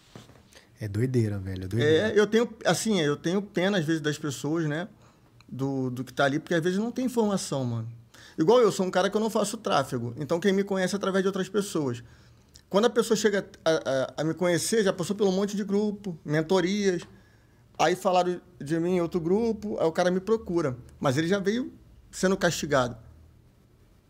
É 0.79 0.87
doideira, 0.87 1.39
velho. 1.39 1.65
É 1.65 1.67
doideira. 1.67 2.07
É, 2.13 2.19
eu 2.19 2.27
tenho, 2.27 2.47
assim, 2.65 2.99
eu 3.01 3.17
tenho 3.17 3.41
pena 3.41 3.79
às 3.79 3.85
vezes 3.85 4.01
das 4.01 4.17
pessoas, 4.17 4.65
né? 4.67 4.87
Do, 5.49 5.89
do 5.89 6.03
que 6.03 6.13
tá 6.13 6.25
ali, 6.25 6.39
porque 6.39 6.53
às 6.53 6.61
vezes 6.63 6.77
não 6.77 6.91
tem 6.91 7.05
informação, 7.05 7.63
mano. 7.65 7.87
Igual 8.37 8.59
eu, 8.59 8.71
sou 8.71 8.85
um 8.85 8.91
cara 8.91 9.09
que 9.09 9.17
eu 9.17 9.21
não 9.21 9.29
faço 9.29 9.57
tráfego. 9.57 10.13
Então 10.17 10.39
quem 10.39 10.53
me 10.53 10.63
conhece 10.63 10.93
é 10.93 10.97
através 10.97 11.23
de 11.23 11.27
outras 11.27 11.49
pessoas. 11.49 12.03
Quando 12.69 12.85
a 12.85 12.89
pessoa 12.89 13.17
chega 13.17 13.47
a, 13.65 13.71
a- 13.71 14.13
a 14.17 14.23
me 14.23 14.33
conhecer, 14.35 14.83
já 14.83 14.93
passou 14.93 15.15
por 15.15 15.25
um 15.27 15.31
monte 15.31 15.55
de 15.55 15.63
grupo, 15.63 16.17
mentorias. 16.23 17.01
Aí 17.79 17.95
falaram 17.95 18.39
de 18.59 18.79
mim 18.79 18.95
em 18.97 19.01
outro 19.01 19.19
grupo, 19.19 19.77
aí 19.79 19.85
o 19.87 19.91
cara 19.91 20.11
me 20.11 20.19
procura. 20.19 20.77
Mas 20.99 21.17
ele 21.17 21.27
já 21.27 21.39
veio 21.39 21.71
sendo 22.11 22.37
castigado. 22.37 22.97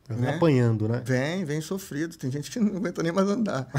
Vai 0.07 0.17
né? 0.17 0.35
Apanhando, 0.35 0.87
né? 0.87 1.01
Vem, 1.05 1.43
vem 1.43 1.59
sofrido. 1.61 2.15
Tem 2.17 2.31
gente 2.31 2.49
que 2.49 2.59
não 2.61 2.77
aguenta 2.77 3.03
nem 3.03 3.11
mais 3.11 3.27
andar. 3.27 3.67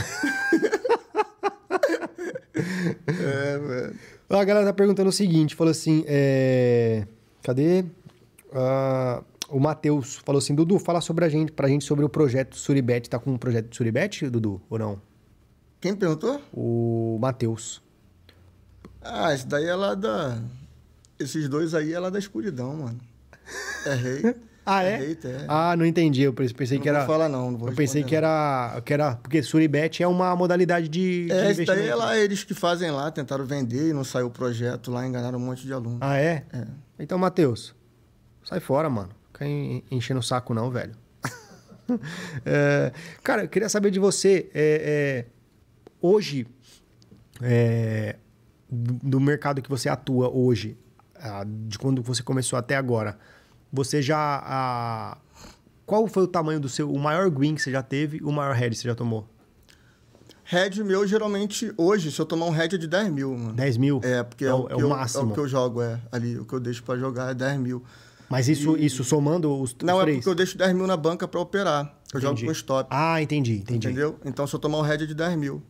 é, 3.07 3.59
velho. 3.59 3.99
A 4.29 4.45
galera 4.45 4.66
tá 4.66 4.73
perguntando 4.75 5.09
o 5.09 5.12
seguinte, 5.12 5.55
falou 5.55 5.71
assim, 5.71 6.05
é... 6.07 7.07
Cadê? 7.43 7.83
Ah, 8.53 9.23
o 9.49 9.59
Matheus 9.59 10.16
falou 10.16 10.39
assim, 10.39 10.55
Dudu, 10.55 10.79
fala 10.79 11.01
sobre 11.01 11.25
a 11.25 11.29
gente, 11.31 11.51
pra 11.51 11.66
gente 11.66 11.85
sobre 11.85 12.05
o 12.05 12.09
projeto 12.09 12.55
Suribet. 12.57 13.09
Tá 13.09 13.19
com 13.19 13.33
um 13.33 13.39
projeto 13.39 13.71
de 13.71 13.77
Suribet, 13.77 14.29
Dudu, 14.29 14.61
ou 14.69 14.79
não? 14.79 15.01
Quem 15.81 15.97
perguntou? 15.97 16.43
O 16.53 17.19
Matheus. 17.21 17.81
Ah, 19.01 19.33
esse 19.33 19.47
daí 19.47 19.64
é 19.64 19.75
lá 19.75 19.95
da. 19.95 20.43
Esses 21.19 21.49
dois 21.49 21.73
aí 21.73 21.95
é 21.95 21.99
lá 21.99 22.11
da 22.11 22.19
escuridão, 22.19 22.77
mano. 22.77 23.01
É 23.87 23.95
rei. 23.95 24.35
Ah, 24.71 24.83
é? 24.83 24.97
hater, 24.99 25.31
é. 25.31 25.45
Ah, 25.49 25.75
não 25.75 25.87
entendi. 25.87 26.21
Eu 26.21 26.35
pensei 26.35 26.77
Não 26.77 26.83
que 26.83 26.89
era... 26.91 26.99
vou 26.99 27.07
falar 27.07 27.27
não, 27.27 27.51
não 27.51 27.69
eu 27.69 27.73
pensei 27.75 28.05
que 28.05 28.15
era, 28.15 28.83
que 28.85 28.93
era... 28.93 29.17
Porque 29.17 29.43
Suribet 29.43 30.03
é 30.03 30.07
uma 30.07 30.37
modalidade 30.37 30.89
de, 30.89 31.25
de 31.25 31.33
É, 31.33 31.51
esse 31.51 31.65
daí 31.65 31.89
é 31.89 31.95
lá 31.95 32.19
eles 32.19 32.45
que 32.45 32.53
fazem 32.53 32.91
lá, 32.91 33.11
tentaram 33.11 33.47
vender 33.47 33.89
e 33.89 33.93
não 33.95 34.05
saiu 34.05 34.27
o 34.27 34.31
projeto 34.31 34.91
lá, 34.91 35.07
enganaram 35.07 35.39
um 35.39 35.43
monte 35.43 35.63
de 35.65 35.73
aluno. 35.73 35.97
Ah, 36.03 36.19
é? 36.19 36.45
É. 36.53 36.67
Então, 36.99 37.17
Matheus, 37.17 37.75
sai 38.45 38.61
fora, 38.61 38.91
mano. 38.91 39.09
Fica 39.33 39.47
en- 39.47 39.83
enchendo 39.91 40.21
o 40.21 40.23
saco 40.23 40.53
não, 40.53 40.71
velho. 40.71 40.93
É, 42.45 42.93
cara, 43.23 43.45
eu 43.45 43.49
queria 43.49 43.71
saber 43.71 43.91
de 43.91 43.99
você, 43.99 44.51
é, 44.53 45.25
é, 45.25 45.27
hoje, 46.03 46.47
é, 47.41 48.17
do, 48.71 48.93
do 49.09 49.21
mercado 49.21 49.63
que 49.63 49.71
você 49.71 49.89
atua 49.89 50.29
hoje, 50.29 50.77
de 51.67 51.79
quando 51.79 52.03
você 52.03 52.23
começou 52.23 52.59
até 52.59 52.77
agora, 52.77 53.19
você 53.73 54.01
já... 54.03 54.43
ah, 54.45 55.19
qual 55.87 56.07
foi 56.07 56.25
o 56.25 56.29
tamanho 56.29 56.61
do 56.61 56.69
seu... 56.69 56.91
O 56.93 56.99
maior 56.99 57.31
green 57.31 57.55
que 57.55 57.62
você 57.62 57.71
já 57.71 57.83
teve 57.83 58.21
o 58.23 58.31
maior 58.31 58.55
head 58.55 58.75
que 58.75 58.83
você 58.83 58.89
já 58.89 58.95
tomou? 58.95 59.27
Head 60.45 60.83
meu, 60.83 61.07
geralmente, 61.07 61.73
hoje, 61.77 62.11
se 62.11 62.19
eu 62.19 62.25
tomar 62.25 62.47
um 62.47 62.51
head 62.51 62.75
é 62.75 62.79
de 62.79 62.87
10 62.87 63.11
mil, 63.11 63.37
mano. 63.37 63.53
10 63.53 63.77
mil? 63.77 64.01
É, 64.03 64.23
porque 64.23 64.45
é, 64.45 64.49
É 64.49 64.55
o, 64.55 64.64
que 64.64 64.73
é 64.73 64.77
o 64.77 64.81
eu, 64.81 64.89
máximo. 64.89 65.29
É 65.29 65.33
o 65.33 65.35
que 65.35 65.41
eu 65.41 65.49
jogo, 65.49 65.83
é. 65.83 66.01
Ali, 66.11 66.39
o 66.39 66.45
que 66.47 66.55
eu 66.55 66.61
deixo 66.61 66.83
pra 66.83 66.97
jogar 66.97 67.31
é 67.31 67.35
10 67.35 67.59
mil. 67.61 67.83
Mas 68.31 68.49
isso, 68.49 68.77
isso 68.77 69.05
somando 69.05 69.51
os, 69.55 69.73
os 69.73 69.77
Não, 69.83 69.99
é 70.01 70.05
três? 70.05 70.16
porque 70.19 70.29
eu 70.31 70.35
deixo 70.35 70.57
10 70.57 70.75
mil 70.75 70.87
na 70.87 70.97
banca 70.97 71.29
pra 71.29 71.39
operar. 71.41 71.95
Eu 72.12 72.21
jogo 72.21 72.33
Entendi. 72.33 72.47
com 72.47 72.53
stop. 72.53 72.89
Ah, 72.91 73.21
entendi, 73.21 73.59
entendi. 73.59 73.89
Entendeu? 73.89 74.19
Então, 74.25 74.47
se 74.47 74.55
eu 74.55 74.59
tomar 74.59 74.79
um 74.79 74.83
head 74.83 75.05
é 75.05 75.07
de 75.07 75.14
10 75.14 75.37
mil, 75.37 75.62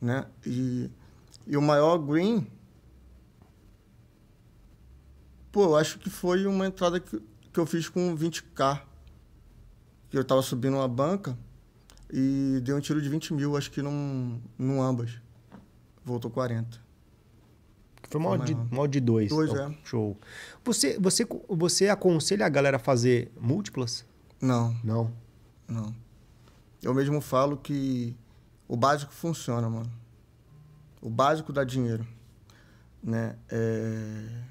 né? 0.00 0.24
E, 0.46 0.90
e 1.46 1.56
o 1.56 1.62
maior 1.62 1.98
green... 1.98 2.46
Pô, 5.52 5.64
eu 5.64 5.76
acho 5.76 5.98
que 5.98 6.10
foi 6.10 6.46
uma 6.46 6.66
entrada 6.66 6.98
que, 6.98 7.20
que 7.54 7.60
eu 7.60 7.66
fiz 7.66 7.88
com 7.88 8.14
20k. 8.16 8.82
Que 10.10 10.18
eu 10.18 10.24
tava 10.24 10.42
subindo 10.42 10.76
uma 10.76 10.88
banca 10.88 11.38
e 12.12 12.60
dei 12.62 12.74
um 12.74 12.80
tiro 12.80 13.00
de 13.00 13.08
20 13.08 13.32
mil, 13.32 13.56
acho 13.56 13.70
que 13.70 13.80
num, 13.80 14.40
num 14.58 14.82
ambas. 14.82 15.20
Voltou 16.04 16.30
40. 16.30 16.82
Foi 18.10 18.20
mal 18.20 18.36
de, 18.38 18.54
mal 18.54 18.86
de 18.86 19.00
dois. 19.00 19.28
Dois, 19.30 19.50
Então, 19.50 19.70
é. 19.70 19.78
Show. 19.84 20.16
Você, 20.64 20.98
você, 20.98 21.26
você 21.48 21.88
aconselha 21.88 22.44
a 22.44 22.48
galera 22.48 22.76
a 22.76 22.80
fazer 22.80 23.32
múltiplas? 23.40 24.04
Não, 24.40 24.76
Não. 24.84 25.10
não. 25.66 25.94
Eu 26.82 26.92
mesmo 26.92 27.20
falo 27.20 27.56
que 27.56 28.14
o 28.68 28.76
básico 28.76 29.12
funciona, 29.12 29.68
mano. 29.70 29.90
O 31.00 31.08
básico 31.08 31.52
dá 31.52 31.64
dinheiro, 31.64 32.06
né? 33.02 33.36
É... 33.48 34.42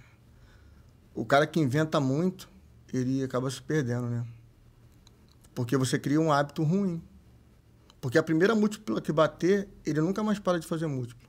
O 1.13 1.23
cara 1.23 1.45
que 1.45 1.59
inventa 1.59 1.99
muito, 1.99 2.49
ele 2.93 3.23
acaba 3.23 3.49
se 3.49 3.61
perdendo, 3.61 4.07
né? 4.07 4.25
Porque 5.55 5.75
você 5.75 5.97
cria 5.97 6.21
um 6.21 6.31
hábito 6.31 6.63
ruim. 6.63 7.01
Porque 7.99 8.17
a 8.17 8.23
primeira 8.23 8.53
múltipla 8.53 9.01
que 9.01 9.11
bater, 9.11 9.67
ele 9.85 10.01
nunca 10.01 10.21
mais 10.23 10.37
para 10.37 10.59
de 10.59 10.67
fazer 10.67 10.87
múltiplo. 10.87 11.27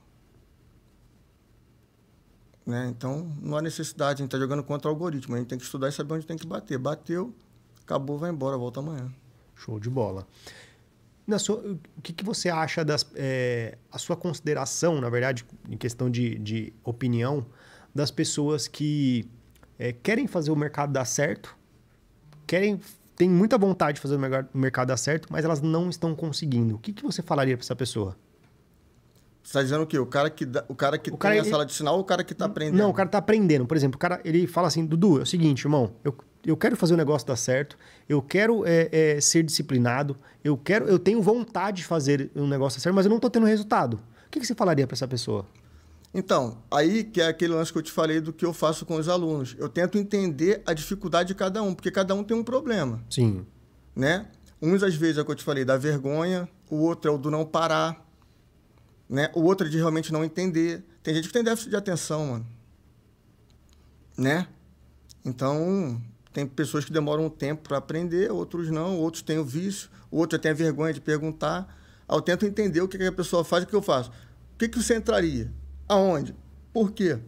Né? 2.65 2.87
Então, 2.89 3.31
não 3.41 3.57
há 3.57 3.61
necessidade, 3.61 4.21
a 4.21 4.23
gente 4.23 4.27
está 4.27 4.37
jogando 4.37 4.63
contra 4.63 4.89
o 4.89 4.91
algoritmo. 4.93 5.35
A 5.35 5.37
gente 5.37 5.47
tem 5.47 5.57
que 5.57 5.63
estudar 5.63 5.89
e 5.89 5.91
saber 5.91 6.15
onde 6.15 6.25
tem 6.25 6.37
que 6.37 6.47
bater. 6.47 6.77
Bateu, 6.77 7.33
acabou, 7.81 8.17
vai 8.17 8.31
embora, 8.31 8.57
volta 8.57 8.79
amanhã. 8.79 9.11
Show 9.55 9.79
de 9.79 9.89
bola. 9.89 10.27
Na 11.25 11.39
sua, 11.39 11.57
o 11.97 12.01
que, 12.01 12.13
que 12.13 12.23
você 12.23 12.49
acha 12.49 12.83
das. 12.83 13.05
é, 13.15 13.77
a 13.91 13.97
sua 13.97 14.15
consideração, 14.15 14.99
na 14.99 15.09
verdade, 15.09 15.45
em 15.69 15.77
questão 15.77 16.09
de, 16.09 16.37
de 16.37 16.73
opinião, 16.83 17.45
das 17.93 18.11
pessoas 18.11 18.67
que 18.67 19.27
é, 19.79 19.93
querem 19.93 20.27
fazer 20.27 20.51
o 20.51 20.55
mercado 20.55 20.91
dar 20.91 21.05
certo, 21.05 21.54
querem. 22.45 22.79
têm 23.15 23.29
muita 23.29 23.57
vontade 23.57 23.95
de 23.95 24.01
fazer 24.01 24.15
o 24.15 24.19
mercado, 24.19 24.49
o 24.53 24.85
dar 24.85 24.97
certo, 24.97 25.27
mas 25.31 25.45
elas 25.45 25.61
não 25.61 25.89
estão 25.89 26.13
conseguindo. 26.15 26.75
O 26.75 26.79
que, 26.79 26.91
que 26.93 27.03
você 27.03 27.21
falaria 27.21 27.55
para 27.55 27.63
essa 27.63 27.75
pessoa? 27.75 28.15
Você 29.43 29.53
tá 29.53 29.61
dizendo 29.61 29.83
o 29.83 29.87
quê? 29.87 29.99
O 29.99 30.05
cara 30.07 30.29
que, 30.29 30.43
dá, 30.45 30.65
o 30.67 30.73
cara 30.73 30.97
que 30.97 31.09
O 31.09 31.13
tem 31.13 31.19
cara, 31.19 31.35
a 31.35 31.37
ele- 31.37 31.49
sala 31.49 31.65
de 31.65 31.73
sinal 31.73 31.95
ou 31.95 32.01
o 32.01 32.03
cara 32.03 32.23
que 32.23 32.33
tá 32.33 32.45
aprendendo? 32.45 32.77
Não, 32.79 32.89
o 32.89 32.93
cara 32.93 33.07
tá 33.07 33.19
aprendendo. 33.19 33.65
Por 33.67 33.77
exemplo, 33.77 33.95
o 33.95 33.99
cara 33.99 34.19
ele 34.25 34.47
fala 34.47 34.67
assim, 34.67 34.83
Dudu, 34.85 35.19
é 35.19 35.21
o 35.21 35.25
seguinte, 35.25 35.61
irmão, 35.65 35.93
eu, 36.03 36.15
eu 36.43 36.57
quero 36.57 36.75
fazer 36.75 36.95
o 36.95 36.97
negócio 36.97 37.27
dar 37.27 37.35
certo, 37.35 37.77
eu 38.09 38.21
quero 38.23 38.65
é, 38.65 38.89
é, 38.91 39.21
ser 39.21 39.43
disciplinado, 39.43 40.17
eu 40.43 40.57
quero, 40.57 40.85
eu 40.87 40.97
tenho 40.97 41.21
vontade 41.21 41.77
de 41.77 41.85
fazer 41.85 42.31
um 42.35 42.47
negócio 42.47 42.79
dar 42.79 42.83
certo, 42.83 42.95
mas 42.95 43.05
eu 43.05 43.09
não 43.11 43.19
tô 43.19 43.29
tendo 43.29 43.45
resultado. 43.45 43.99
O 44.27 44.29
que, 44.31 44.39
que 44.39 44.47
você 44.47 44.55
falaria 44.55 44.87
para 44.87 44.95
essa 44.95 45.07
pessoa? 45.07 45.45
Então, 46.17 46.63
aí 46.71 47.03
que 47.03 47.19
é 47.19 47.27
aquele 47.27 47.53
lance 47.53 47.73
que 47.73 47.77
eu 47.77 47.83
te 47.83 47.91
falei 47.91 48.21
do 48.21 48.31
que 48.31 48.45
eu 48.45 48.53
faço 48.53 48.85
com 48.85 48.95
os 48.95 49.09
alunos. 49.09 49.53
Eu 49.59 49.67
tento 49.67 49.97
entender 49.97 50.63
a 50.65 50.73
dificuldade 50.73 51.27
de 51.27 51.35
cada 51.35 51.61
um, 51.61 51.75
porque 51.75 51.91
cada 51.91 52.15
um 52.15 52.23
tem 52.23 52.37
um 52.37 52.43
problema, 52.43 53.03
Sim. 53.09 53.45
né? 53.93 54.25
Uns, 54.61 54.81
às 54.81 54.95
vezes, 54.95 55.17
é 55.17 55.21
o 55.21 55.25
que 55.25 55.31
eu 55.31 55.35
te 55.35 55.43
falei, 55.43 55.65
da 55.65 55.75
vergonha, 55.75 56.47
o 56.69 56.77
outro 56.77 57.11
é 57.11 57.13
o 57.13 57.17
do 57.17 57.29
não 57.29 57.45
parar, 57.45 58.01
né? 59.09 59.29
O 59.35 59.43
outro 59.43 59.67
é 59.67 59.69
de 59.69 59.75
realmente 59.75 60.13
não 60.13 60.23
entender. 60.23 60.85
Tem 61.03 61.13
gente 61.13 61.27
que 61.27 61.33
tem 61.33 61.43
déficit 61.43 61.69
de 61.69 61.75
atenção, 61.75 62.27
mano. 62.27 62.47
Né? 64.17 64.47
Então, 65.25 66.01
tem 66.31 66.47
pessoas 66.47 66.85
que 66.85 66.93
demoram 66.93 67.25
um 67.25 67.29
tempo 67.29 67.67
para 67.67 67.77
aprender, 67.77 68.31
outros 68.31 68.71
não, 68.71 68.97
outros 68.97 69.21
têm 69.21 69.37
o 69.37 69.43
vício, 69.43 69.89
outros 70.09 70.41
têm 70.41 70.51
a 70.51 70.55
vergonha 70.55 70.93
de 70.93 71.01
perguntar. 71.01 71.77
Eu 72.09 72.21
tento 72.21 72.45
entender 72.45 72.79
o 72.79 72.87
que, 72.87 72.97
que 72.97 73.03
a 73.03 73.11
pessoa 73.11 73.43
faz 73.43 73.63
e 73.63 73.67
o 73.67 73.69
que 73.69 73.75
eu 73.75 73.81
faço. 73.81 74.11
O 74.53 74.57
que, 74.57 74.69
que 74.69 74.81
você 74.81 74.95
entraria? 74.95 75.51
Aonde? 75.87 76.35
Por 76.73 76.91
quê? 76.91 77.19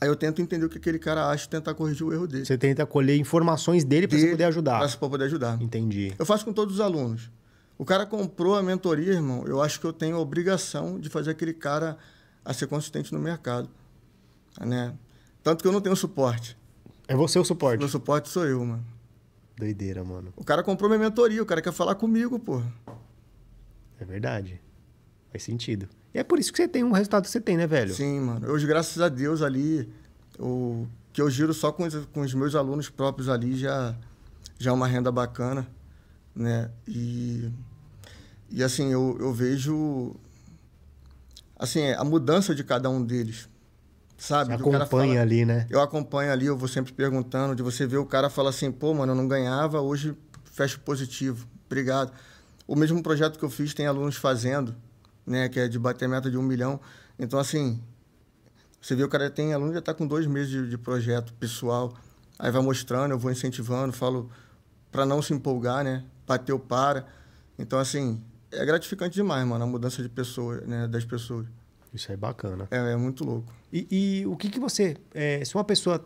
Aí 0.00 0.08
eu 0.08 0.16
tento 0.16 0.42
entender 0.42 0.64
o 0.64 0.68
que 0.68 0.78
aquele 0.78 0.98
cara 0.98 1.28
acha 1.28 1.46
e 1.46 1.48
tentar 1.48 1.74
corrigir 1.74 2.04
o 2.04 2.12
erro 2.12 2.26
dele. 2.26 2.44
Você 2.44 2.58
tenta 2.58 2.84
colher 2.84 3.16
informações 3.16 3.84
dele 3.84 4.08
para 4.08 4.18
você 4.18 4.30
poder 4.30 4.44
ajudar. 4.44 4.78
Para 4.80 5.08
poder 5.08 5.24
ajudar. 5.26 5.62
Entendi. 5.62 6.12
Eu 6.18 6.26
faço 6.26 6.44
com 6.44 6.52
todos 6.52 6.74
os 6.74 6.80
alunos. 6.80 7.30
O 7.78 7.84
cara 7.84 8.04
comprou 8.04 8.56
a 8.56 8.62
mentoria, 8.62 9.12
irmão. 9.12 9.44
Eu 9.46 9.62
acho 9.62 9.78
que 9.78 9.86
eu 9.86 9.92
tenho 9.92 10.16
a 10.16 10.18
obrigação 10.18 10.98
de 10.98 11.08
fazer 11.08 11.30
aquele 11.30 11.54
cara 11.54 11.96
a 12.44 12.52
ser 12.52 12.66
consistente 12.66 13.12
no 13.12 13.20
mercado. 13.20 13.70
Né? 14.60 14.92
Tanto 15.40 15.62
que 15.62 15.68
eu 15.68 15.72
não 15.72 15.80
tenho 15.80 15.94
suporte. 15.94 16.58
É 17.06 17.14
você 17.14 17.38
o 17.38 17.44
suporte. 17.44 17.78
Meu 17.78 17.88
suporte 17.88 18.28
sou 18.28 18.44
eu, 18.44 18.64
mano. 18.64 18.84
Doideira, 19.56 20.02
mano. 20.02 20.32
O 20.34 20.44
cara 20.44 20.64
comprou 20.64 20.90
minha 20.90 20.98
mentoria, 20.98 21.40
o 21.42 21.46
cara 21.46 21.62
quer 21.62 21.72
falar 21.72 21.94
comigo, 21.94 22.38
pô. 22.40 22.60
É 24.00 24.04
verdade. 24.04 24.60
Faz 25.30 25.44
sentido. 25.44 25.88
E 26.14 26.18
é 26.18 26.24
por 26.24 26.38
isso 26.38 26.52
que 26.52 26.58
você 26.58 26.68
tem 26.68 26.84
um 26.84 26.92
resultado 26.92 27.24
que 27.24 27.30
você 27.30 27.40
tem, 27.40 27.56
né, 27.56 27.66
velho? 27.66 27.94
Sim, 27.94 28.20
mano. 28.20 28.50
Hoje, 28.50 28.66
graças 28.66 29.00
a 29.00 29.08
Deus, 29.08 29.40
ali, 29.42 29.88
o 30.38 30.86
que 31.12 31.20
eu 31.22 31.30
giro 31.30 31.52
só 31.54 31.72
com 31.72 31.84
os, 31.84 31.94
com 32.12 32.20
os 32.20 32.34
meus 32.34 32.54
alunos 32.54 32.88
próprios 32.88 33.28
ali 33.28 33.56
já, 33.56 33.94
já 34.58 34.70
é 34.70 34.74
uma 34.74 34.86
renda 34.86 35.10
bacana, 35.10 35.66
né? 36.34 36.70
E, 36.86 37.50
e 38.50 38.62
assim, 38.62 38.92
eu, 38.92 39.16
eu 39.20 39.32
vejo 39.32 40.14
assim, 41.58 41.90
a 41.92 42.04
mudança 42.04 42.54
de 42.54 42.64
cada 42.64 42.90
um 42.90 43.02
deles, 43.04 43.48
sabe? 44.18 44.48
Você 44.50 44.54
acompanha 44.62 44.86
fala- 44.86 45.20
ali, 45.20 45.44
né? 45.44 45.66
Eu 45.70 45.80
acompanho 45.80 46.32
ali, 46.32 46.46
eu 46.46 46.56
vou 46.56 46.68
sempre 46.68 46.92
perguntando, 46.92 47.54
de 47.54 47.62
você 47.62 47.86
ver 47.86 47.98
o 47.98 48.06
cara 48.06 48.28
fala 48.28 48.50
assim, 48.50 48.70
pô, 48.70 48.92
mano, 48.94 49.12
eu 49.12 49.16
não 49.16 49.28
ganhava, 49.28 49.80
hoje 49.80 50.14
fecho 50.44 50.80
positivo, 50.80 51.46
obrigado. 51.66 52.12
O 52.66 52.74
mesmo 52.76 53.02
projeto 53.02 53.38
que 53.38 53.44
eu 53.44 53.50
fiz 53.50 53.72
tem 53.74 53.86
alunos 53.86 54.16
fazendo, 54.16 54.74
né, 55.26 55.48
que 55.48 55.60
é 55.60 55.68
de 55.68 55.78
bater 55.78 56.08
meta 56.08 56.30
de 56.30 56.36
um 56.36 56.42
milhão. 56.42 56.80
Então, 57.18 57.38
assim, 57.38 57.80
você 58.80 58.94
vê 58.94 59.02
o 59.02 59.08
cara 59.08 59.30
tem 59.30 59.52
aluno 59.54 59.72
já 59.72 59.78
está 59.78 59.94
com 59.94 60.06
dois 60.06 60.26
meses 60.26 60.50
de, 60.50 60.68
de 60.68 60.78
projeto 60.78 61.32
pessoal, 61.34 61.94
aí 62.38 62.50
vai 62.50 62.62
mostrando, 62.62 63.12
eu 63.12 63.18
vou 63.18 63.30
incentivando, 63.30 63.92
falo 63.92 64.30
para 64.90 65.06
não 65.06 65.22
se 65.22 65.32
empolgar, 65.32 65.84
né, 65.84 66.04
bateu 66.26 66.58
para. 66.58 67.06
Então, 67.58 67.78
assim, 67.78 68.22
é 68.50 68.64
gratificante 68.64 69.14
demais, 69.14 69.46
mano, 69.46 69.64
a 69.64 69.66
mudança 69.66 70.02
de 70.02 70.08
pessoa, 70.08 70.60
né, 70.62 70.86
das 70.86 71.04
pessoas. 71.04 71.46
Isso 71.94 72.10
é 72.10 72.16
bacana. 72.16 72.66
É, 72.70 72.92
é 72.92 72.96
muito 72.96 73.22
louco. 73.22 73.52
E, 73.72 73.86
e 73.90 74.26
o 74.26 74.36
que 74.36 74.48
que 74.48 74.58
você... 74.58 74.96
é, 75.12 75.44
se 75.44 75.54
uma 75.54 75.64
pessoa 75.64 76.04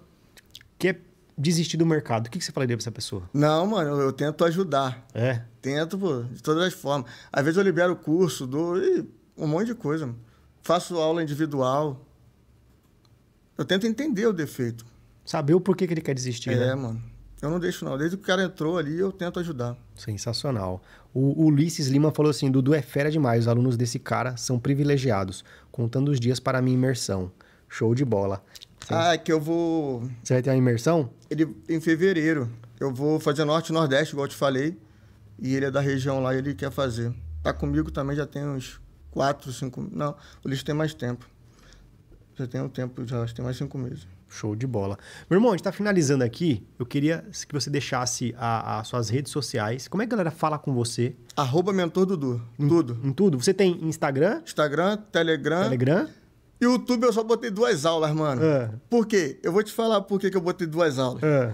quer 0.79 1.01
desistir 1.37 1.77
do 1.77 1.85
mercado, 1.85 2.27
o 2.27 2.31
que, 2.31 2.39
que 2.39 2.45
você 2.45 2.53
falaria 2.53 2.77
pra 2.77 2.83
essa 2.83 2.91
pessoa? 2.91 3.29
Não, 3.33 3.67
mano, 3.67 3.91
eu, 3.91 4.01
eu 4.01 4.13
tento 4.13 4.45
ajudar. 4.45 5.07
É? 5.13 5.43
Tento, 5.61 5.99
pô, 5.99 6.23
de 6.23 6.43
todas 6.43 6.63
as 6.63 6.73
formas. 6.73 7.11
Às 7.33 7.45
vezes 7.45 7.59
eu 7.59 7.65
libero 7.65 7.95
curso, 7.97 8.47
dou 8.47 8.77
um 9.37 9.47
monte 9.47 9.67
de 9.67 9.75
coisa. 9.75 10.07
mano. 10.07 10.19
Faço 10.63 10.97
aula 10.97 11.23
individual. 11.23 12.01
Eu 13.57 13.65
tento 13.65 13.87
entender 13.87 14.27
o 14.27 14.33
defeito. 14.33 14.85
Saber 15.25 15.55
o 15.55 15.61
porquê 15.61 15.87
que 15.87 15.95
ele 15.95 16.01
quer 16.01 16.15
desistir, 16.15 16.51
é, 16.51 16.57
né? 16.57 16.75
mano. 16.75 17.03
Eu 17.41 17.51
não 17.51 17.61
deixo, 17.61 17.85
não. 17.85 17.99
Desde 17.99 18.17
que 18.17 18.23
o 18.23 18.27
cara 18.27 18.45
entrou 18.45 18.79
ali, 18.79 18.99
eu 18.99 19.13
tento 19.13 19.39
ajudar. 19.39 19.77
Sensacional. 19.95 20.83
O, 21.13 21.43
o 21.43 21.47
Ulisses 21.47 21.89
Lima 21.89 22.11
falou 22.11 22.31
assim: 22.31 22.51
Dudu 22.51 22.75
é 22.75 22.81
fera 22.81 23.11
demais. 23.11 23.43
Os 23.43 23.49
alunos 23.49 23.77
desse 23.77 23.99
cara 23.99 24.37
são 24.37 24.59
privilegiados, 24.59 25.45
contando 25.71 26.11
os 26.11 26.19
dias 26.19 26.41
para 26.41 26.59
a 26.59 26.63
minha 26.63 26.75
imersão. 26.75 27.31
Show 27.69 27.95
de 27.95 28.05
bola. 28.05 28.43
Sim. 28.87 28.95
Ah, 28.95 29.15
é 29.15 29.19
que 29.19 29.33
eu 29.33 29.41
vou. 29.41 30.09
Você 30.23 30.35
vai 30.35 30.43
ter 30.43 30.51
uma 30.51 30.57
imersão? 30.57 31.11
Ele 31.29 31.57
em 31.69 31.81
fevereiro. 31.81 32.49
Eu 32.79 32.95
vou 32.95 33.19
fazer 33.19 33.45
norte 33.45 33.71
e 33.71 33.73
nordeste, 33.73 34.15
igual 34.15 34.27
eu 34.27 34.31
te 34.31 34.37
falei. 34.37 34.79
E 35.41 35.57
ele 35.57 35.67
é 35.67 35.71
da 35.73 35.81
região 35.81 36.21
lá 36.21 36.35
e 36.35 36.39
ele 36.39 36.55
quer 36.55 36.71
fazer. 36.71 37.13
Tá 37.43 37.53
comigo 37.53 37.91
também 37.91 38.17
já 38.17 38.27
tem 38.27 38.45
uns 38.45 38.81
quatro, 39.11 39.53
cinco. 39.53 39.85
Não, 39.93 40.15
o 40.45 40.49
lixo 40.49 40.65
tem 40.65 40.75
mais 40.75 40.95
tempo. 40.95 41.27
Já 42.37 42.47
tem 42.47 42.61
um 42.61 42.69
tempo, 42.69 43.05
já 43.05 43.23
acho 43.23 43.33
que 43.33 43.37
tem 43.37 43.45
mais 43.45 43.57
cinco 43.57 43.77
meses. 43.77 44.07
Show 44.29 44.55
de 44.55 44.67
bola. 44.69 44.97
Meu 45.29 45.39
irmão, 45.39 45.51
a 45.51 45.57
gente 45.57 45.65
tá 45.65 45.73
finalizando 45.73 46.23
aqui. 46.23 46.65
Eu 46.79 46.87
queria 46.87 47.25
que 47.49 47.53
você 47.53 47.69
deixasse 47.69 48.35
as 48.39 48.87
suas 48.87 49.09
redes 49.09 49.33
sociais. 49.33 49.89
Como 49.89 50.03
é 50.03 50.07
que 50.07 50.15
a 50.15 50.17
galera 50.17 50.31
fala 50.31 50.59
com 50.59 50.73
você? 50.73 51.17
Arroba 51.35 51.73
Mentor 51.73 52.07
Dudu. 52.07 52.43
Tudo. 52.57 53.01
Em 53.03 53.13
tudo? 53.13 53.41
Você 53.41 53.53
tem 53.53 53.85
Instagram, 53.85 54.43
Instagram, 54.45 54.97
Telegram. 55.11 55.63
Telegram? 55.65 56.09
YouTube 56.61 57.05
eu 57.05 57.13
só 57.13 57.23
botei 57.23 57.51
duas 57.51 57.85
aulas, 57.85 58.13
mano. 58.13 58.41
Ah. 58.43 58.71
Por 58.89 59.07
quê? 59.07 59.39
Eu 59.43 59.53
vou 59.53 59.63
te 59.63 59.73
falar 59.73 60.01
por 60.03 60.19
que 60.21 60.31
que 60.31 60.37
eu 60.37 60.41
botei 60.41 60.67
duas 60.67 60.99
aulas. 60.99 61.23
Ah, 61.23 61.53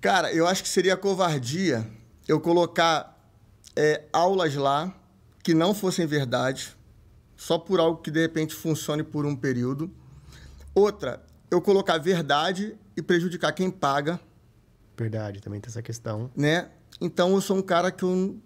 Cara, 0.00 0.32
eu 0.32 0.46
acho 0.46 0.62
que 0.62 0.68
seria 0.68 0.96
covardia 0.96 1.86
eu 2.28 2.38
colocar 2.40 3.16
é, 3.74 4.02
aulas 4.12 4.54
lá 4.54 4.92
que 5.42 5.54
não 5.54 5.74
fossem 5.74 6.06
verdade, 6.06 6.76
só 7.36 7.58
por 7.58 7.80
algo 7.80 8.00
que 8.02 8.10
de 8.10 8.20
repente 8.20 8.54
funcione 8.54 9.02
por 9.02 9.24
um 9.24 9.34
período. 9.36 9.90
Outra, 10.74 11.22
eu 11.50 11.60
colocar 11.60 11.98
verdade 11.98 12.76
e 12.96 13.02
prejudicar 13.02 13.52
quem 13.52 13.70
paga, 13.70 14.20
verdade, 14.96 15.40
também 15.40 15.60
tem 15.60 15.68
essa 15.70 15.82
questão. 15.82 16.30
né? 16.36 16.68
Então 17.00 17.34
eu 17.34 17.40
sou 17.40 17.56
um 17.56 17.62
cara 17.62 17.90
que 17.90 18.04
eu 18.04 18.36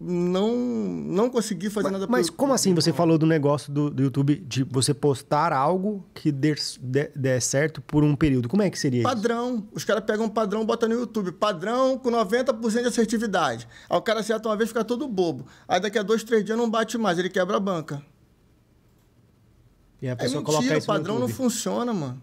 não, 0.00 0.56
não 0.56 1.28
consegui 1.28 1.68
fazer 1.68 1.90
nada 1.90 2.06
Mas 2.08 2.30
como 2.30 2.54
assim 2.54 2.72
você 2.72 2.90
falou 2.90 3.18
do 3.18 3.26
negócio 3.26 3.70
do, 3.70 3.90
do 3.90 4.02
YouTube 4.02 4.36
de 4.36 4.64
você 4.64 4.94
postar 4.94 5.52
algo 5.52 6.06
que 6.14 6.32
der, 6.32 6.56
der, 6.80 7.12
der 7.14 7.42
certo 7.42 7.82
por 7.82 8.02
um 8.02 8.16
período? 8.16 8.48
Como 8.48 8.62
é 8.62 8.70
que 8.70 8.78
seria 8.78 9.00
isso? 9.00 9.08
Padrão. 9.08 9.68
Os 9.72 9.84
caras 9.84 10.02
pegam 10.04 10.24
um 10.24 10.28
padrão 10.30 10.62
e 10.62 10.64
botam 10.64 10.88
no 10.88 10.94
YouTube. 10.94 11.32
Padrão 11.32 11.98
com 11.98 12.10
90% 12.10 12.80
de 12.80 12.88
assertividade. 12.88 13.68
Aí 13.90 13.98
o 13.98 14.00
cara 14.00 14.20
acerta 14.20 14.48
uma 14.48 14.56
vez 14.56 14.70
fica 14.70 14.82
todo 14.82 15.06
bobo. 15.06 15.46
Aí 15.68 15.78
daqui 15.78 15.98
a 15.98 16.02
dois, 16.02 16.24
três 16.24 16.42
dias 16.42 16.56
não 16.56 16.70
bate 16.70 16.96
mais, 16.96 17.18
ele 17.18 17.28
quebra 17.28 17.58
a 17.58 17.60
banca. 17.60 18.02
E 20.00 20.08
a 20.08 20.12
É 20.12 20.14
pessoa 20.16 20.42
coloca 20.42 20.62
mentira, 20.62 20.76
o 20.76 20.78
isso 20.78 20.90
no 20.90 20.94
padrão 20.94 21.18
não 21.18 21.28
funciona, 21.28 21.92
mano. 21.92 22.22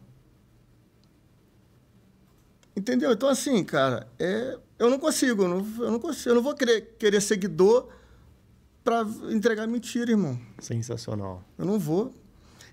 Entendeu? 2.76 3.12
Então, 3.12 3.30
assim, 3.30 3.64
cara, 3.64 4.08
é... 4.18 4.58
eu 4.80 4.90
não 4.90 5.00
consigo, 5.00 5.44
eu 5.44 5.48
não, 5.48 5.86
eu 5.86 5.92
não 5.92 6.00
consigo. 6.00 6.30
Eu 6.30 6.36
não 6.36 6.42
vou 6.42 6.54
querer, 6.54 6.96
querer 7.00 7.22
seguidor 7.22 7.88
pra 8.84 9.06
entregar 9.30 9.68
mentira, 9.68 10.12
irmão. 10.12 10.40
Sensacional. 10.60 11.44
Eu 11.58 11.66
não 11.66 11.80
vou. 11.80 12.14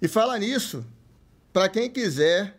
E 0.01 0.06
falar 0.09 0.39
nisso, 0.39 0.85
para 1.52 1.68
quem 1.68 1.90
quiser, 1.90 2.59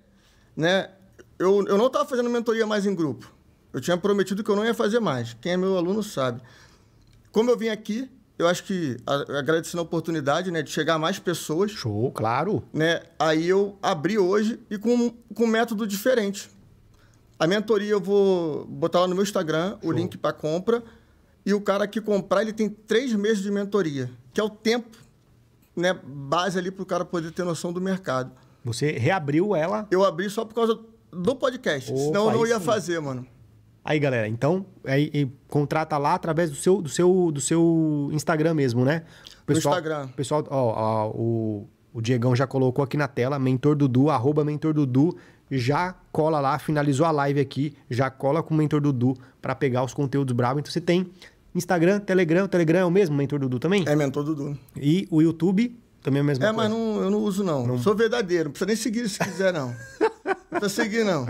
né? 0.55 0.89
Eu, 1.37 1.65
eu 1.67 1.77
não 1.77 1.87
estava 1.87 2.07
fazendo 2.07 2.29
mentoria 2.29 2.65
mais 2.65 2.85
em 2.85 2.95
grupo. 2.95 3.31
Eu 3.71 3.81
tinha 3.81 3.97
prometido 3.97 4.43
que 4.43 4.49
eu 4.49 4.55
não 4.55 4.65
ia 4.65 4.73
fazer 4.73 4.99
mais. 4.99 5.35
Quem 5.41 5.51
é 5.51 5.57
meu 5.57 5.77
aluno 5.77 6.01
sabe. 6.01 6.41
Como 7.31 7.51
eu 7.51 7.57
vim 7.57 7.67
aqui, 7.67 8.09
eu 8.39 8.47
acho 8.47 8.63
que 8.63 8.97
agradecendo 9.05 9.79
a 9.79 9.83
oportunidade, 9.83 10.49
né, 10.49 10.61
de 10.61 10.71
chegar 10.71 10.95
a 10.95 10.99
mais 10.99 11.19
pessoas, 11.19 11.71
Show, 11.71 12.11
claro. 12.11 12.63
né? 12.73 13.01
Aí 13.19 13.47
eu 13.47 13.77
abri 13.81 14.17
hoje 14.17 14.59
e 14.69 14.77
com, 14.77 15.09
com 15.33 15.43
um 15.43 15.47
método 15.47 15.85
diferente. 15.85 16.49
A 17.37 17.45
mentoria 17.47 17.91
eu 17.91 17.99
vou 17.99 18.65
botar 18.65 19.01
lá 19.01 19.07
no 19.07 19.15
meu 19.15 19.23
Instagram 19.23 19.77
o 19.83 19.91
link 19.91 20.17
para 20.17 20.31
compra 20.31 20.83
e 21.45 21.53
o 21.53 21.61
cara 21.61 21.87
que 21.87 21.99
comprar 21.99 22.41
ele 22.41 22.53
tem 22.53 22.69
três 22.69 23.13
meses 23.13 23.43
de 23.43 23.51
mentoria, 23.51 24.09
que 24.33 24.39
é 24.39 24.43
o 24.43 24.49
tempo, 24.49 24.97
né, 25.75 25.93
base 26.03 26.57
ali 26.57 26.71
para 26.71 26.83
o 26.83 26.85
cara 26.85 27.03
poder 27.05 27.31
ter 27.31 27.43
noção 27.43 27.71
do 27.71 27.81
mercado. 27.81 28.31
Você 28.63 28.93
reabriu 28.93 29.55
ela. 29.55 29.87
Eu 29.91 30.03
abri 30.03 30.29
só 30.29 30.43
por 30.43 30.55
causa 30.55 30.79
do 31.11 31.35
podcast, 31.35 31.91
Opa, 31.91 31.99
senão 31.99 32.31
eu 32.31 32.37
não 32.37 32.47
ia 32.47 32.59
sim. 32.59 32.65
fazer, 32.65 32.99
mano. 32.99 33.27
Aí, 33.83 33.99
galera, 33.99 34.27
então, 34.27 34.65
aí, 34.83 35.31
contrata 35.47 35.95
lá 35.99 36.15
através 36.15 36.49
do 36.49 36.55
seu, 36.55 36.81
do 36.81 36.89
seu, 36.89 37.31
do 37.31 37.39
seu 37.39 38.09
Instagram 38.11 38.55
mesmo, 38.55 38.83
né? 38.83 39.03
O 39.47 39.51
No 39.51 39.57
Instagram. 39.59 40.07
Pessoal, 40.07 40.43
ó, 40.49 40.73
ó, 40.75 41.11
o, 41.11 41.69
o 41.93 42.01
Diegão 42.01 42.35
já 42.35 42.47
colocou 42.47 42.83
aqui 42.83 42.97
na 42.97 43.07
tela, 43.07 43.37
Mentor 43.37 43.75
Dudu, 43.75 44.09
arroba 44.09 44.43
Mentor 44.43 44.73
Dudu, 44.73 45.15
já 45.51 45.95
cola 46.11 46.39
lá, 46.39 46.57
finalizou 46.59 47.05
a 47.05 47.11
live 47.11 47.39
aqui, 47.39 47.75
já 47.89 48.09
cola 48.09 48.41
com 48.41 48.53
o 48.53 48.57
Mentor 48.57 48.81
Dudu 48.81 49.15
para 49.41 49.53
pegar 49.55 49.83
os 49.83 49.93
conteúdos 49.93 50.35
bravos. 50.35 50.59
Então 50.61 50.71
você 50.71 50.81
tem 50.81 51.11
Instagram, 51.53 51.99
Telegram. 51.99 52.45
O 52.45 52.47
Telegram 52.47 52.79
é 52.79 52.85
o 52.85 52.91
mesmo, 52.91 53.15
Mentor 53.15 53.39
Dudu 53.39 53.59
também? 53.59 53.83
É 53.87 53.95
Mentor 53.95 54.23
Dudu. 54.23 54.57
E 54.75 55.07
o 55.11 55.21
YouTube 55.21 55.77
também 56.01 56.19
é 56.19 56.21
a 56.21 56.25
mesma 56.25 56.45
É, 56.45 56.53
coisa? 56.53 56.69
mas 56.69 56.77
não, 56.77 57.01
eu 57.01 57.09
não 57.09 57.19
uso, 57.19 57.43
não. 57.43 57.65
não. 57.65 57.77
Sou 57.79 57.95
verdadeiro. 57.95 58.45
Não 58.45 58.51
precisa 58.51 58.67
nem 58.67 58.75
seguir 58.75 59.07
se 59.09 59.19
quiser, 59.19 59.53
não. 59.53 59.73
Não 60.25 60.59
precisa 60.59 60.83
seguir, 60.83 61.03
não. 61.03 61.27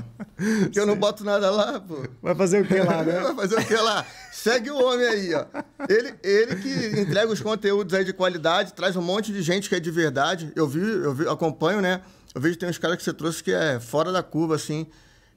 Porque 0.63 0.79
eu 0.79 0.85
não 0.85 0.95
boto 0.95 1.23
nada 1.23 1.49
lá, 1.51 1.79
pô. 1.79 2.03
Vai 2.21 2.35
fazer 2.35 2.61
o 2.63 2.67
que 2.67 2.75
lá, 2.79 3.03
né? 3.03 3.19
Vai 3.21 3.35
fazer 3.35 3.55
o 3.59 3.65
que 3.65 3.75
lá? 3.75 4.05
Segue 4.31 4.69
o 4.71 4.77
homem 4.83 5.05
aí, 5.07 5.33
ó. 5.33 5.45
Ele, 5.89 6.13
ele 6.23 6.55
que 6.57 6.99
entrega 7.01 7.31
os 7.31 7.41
conteúdos 7.41 7.93
aí 7.93 8.03
de 8.03 8.13
qualidade, 8.13 8.73
traz 8.73 8.95
um 8.95 9.01
monte 9.01 9.31
de 9.31 9.41
gente 9.41 9.69
que 9.69 9.75
é 9.75 9.79
de 9.79 9.91
verdade. 9.91 10.51
Eu 10.55 10.67
vi, 10.67 10.79
eu 10.79 11.13
vi, 11.13 11.27
acompanho, 11.27 11.81
né? 11.81 12.01
Eu 12.35 12.41
vejo 12.41 12.55
que 12.55 12.59
tem 12.59 12.69
uns 12.69 12.77
caras 12.77 12.97
que 12.97 13.03
você 13.03 13.13
trouxe 13.13 13.41
que 13.41 13.51
é 13.51 13.79
fora 13.79 14.11
da 14.11 14.21
curva, 14.21 14.55
assim. 14.55 14.85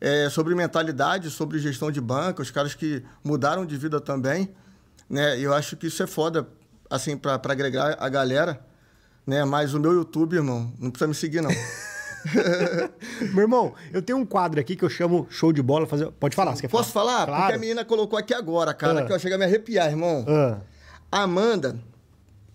É, 0.01 0.29
sobre 0.29 0.55
mentalidade, 0.55 1.31
sobre 1.31 1.59
gestão 1.59 1.91
de 1.91 2.01
banca, 2.01 2.43
os 2.43 2.51
caras 2.51 2.75
que 2.75 3.03
mudaram 3.25 3.65
de 3.65 3.77
vida 3.77 4.01
também, 4.01 4.49
né? 5.09 5.39
E 5.39 5.43
eu 5.45 5.55
acho 5.55 5.77
que 5.77 5.87
isso 5.89 6.03
é 6.03 6.07
foda, 6.07 6.47
assim, 6.91 7.17
pra, 7.17 7.37
pra 7.39 7.53
agregar 7.53 7.97
a 7.99 8.09
galera, 8.09 8.61
né? 9.27 9.45
Mas 9.45 9.75
o 9.75 9.81
meu 9.81 9.93
YouTube, 9.93 10.35
irmão, 10.37 10.73
não 10.79 10.91
precisa 10.91 11.09
me 11.09 11.15
seguir, 11.15 11.41
não. 11.41 11.51
Meu 13.33 13.43
irmão, 13.43 13.75
eu 13.93 14.03
tenho 14.03 14.19
um 14.19 14.27
quadro 14.27 14.61
aqui 14.61 14.75
que 14.75 14.85
eu 14.85 14.91
chamo 14.91 15.27
show 15.31 15.53
de 15.53 15.63
bola. 15.63 15.87
Fazer... 15.87 16.11
Pode 16.13 16.35
falar, 16.35 16.55
você 16.55 16.63
quer 16.63 16.69
Posso 16.69 16.91
falar? 16.93 17.27
Claro. 17.27 17.43
Porque 17.43 17.55
a 17.55 17.59
menina 17.59 17.85
colocou 17.85 18.19
aqui 18.19 18.35
agora, 18.35 18.75
cara, 18.75 19.01
Ah. 19.01 19.07
que 19.07 19.13
eu 19.13 19.19
chego 19.21 19.37
a 19.37 19.39
me 19.39 19.45
arrepiar, 19.45 19.89
irmão. 19.89 20.27
Ah, 20.29 21.23
Amanda, 21.23 21.79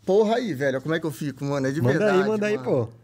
porra 0.06 0.36
aí, 0.36 0.54
velho, 0.54 0.82
como 0.82 0.94
é 0.94 1.00
que 1.00 1.06
eu 1.06 1.12
fico, 1.12 1.44
mano? 1.46 1.66
É 1.68 1.72
de 1.72 1.82
manda 1.82 1.98
verdade. 1.98 2.22
aí, 2.22 2.28
manda 2.28 2.46
aí, 2.48 2.58
mano. 2.58 2.70
pô. 2.88 3.03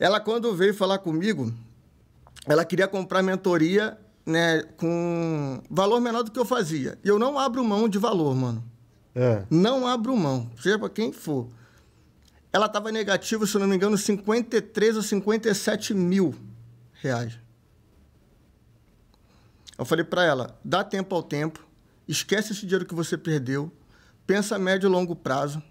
Ela, 0.00 0.18
quando 0.18 0.56
veio 0.56 0.72
falar 0.72 0.98
comigo, 0.98 1.52
ela 2.46 2.64
queria 2.64 2.88
comprar 2.88 3.22
mentoria, 3.22 3.98
né, 4.24 4.62
com 4.78 5.62
valor 5.70 6.00
menor 6.00 6.22
do 6.22 6.30
que 6.30 6.38
eu 6.38 6.44
fazia. 6.46 6.98
E 7.04 7.08
eu 7.08 7.18
não 7.18 7.38
abro 7.38 7.62
mão 7.62 7.86
de 7.86 7.98
valor, 7.98 8.34
mano. 8.34 8.64
Ah, 9.14 9.44
Não 9.50 9.86
abro 9.86 10.16
mão, 10.16 10.50
seja 10.58 10.78
pra 10.78 10.88
quem 10.88 11.12
for. 11.12 11.48
Ela 12.50 12.66
tava 12.66 12.90
negativa, 12.90 13.46
se 13.46 13.58
não 13.58 13.66
me 13.66 13.76
engano, 13.76 13.98
53 13.98 14.96
ou 14.96 15.02
57 15.02 15.92
mil 15.92 16.34
reais. 16.94 17.38
Eu 19.76 19.84
falei 19.84 20.04
pra 20.04 20.24
ela, 20.24 20.58
dá 20.64 20.82
tempo 20.82 21.14
ao 21.14 21.22
tempo, 21.22 21.66
esquece 22.08 22.52
esse 22.52 22.62
dinheiro 22.62 22.86
que 22.86 22.94
você 22.94 23.16
perdeu, 23.18 23.70
pensa 24.26 24.56
a 24.56 24.58
médio 24.58 24.86
e 24.88 24.90
longo 24.90 25.14
prazo, 25.14 25.62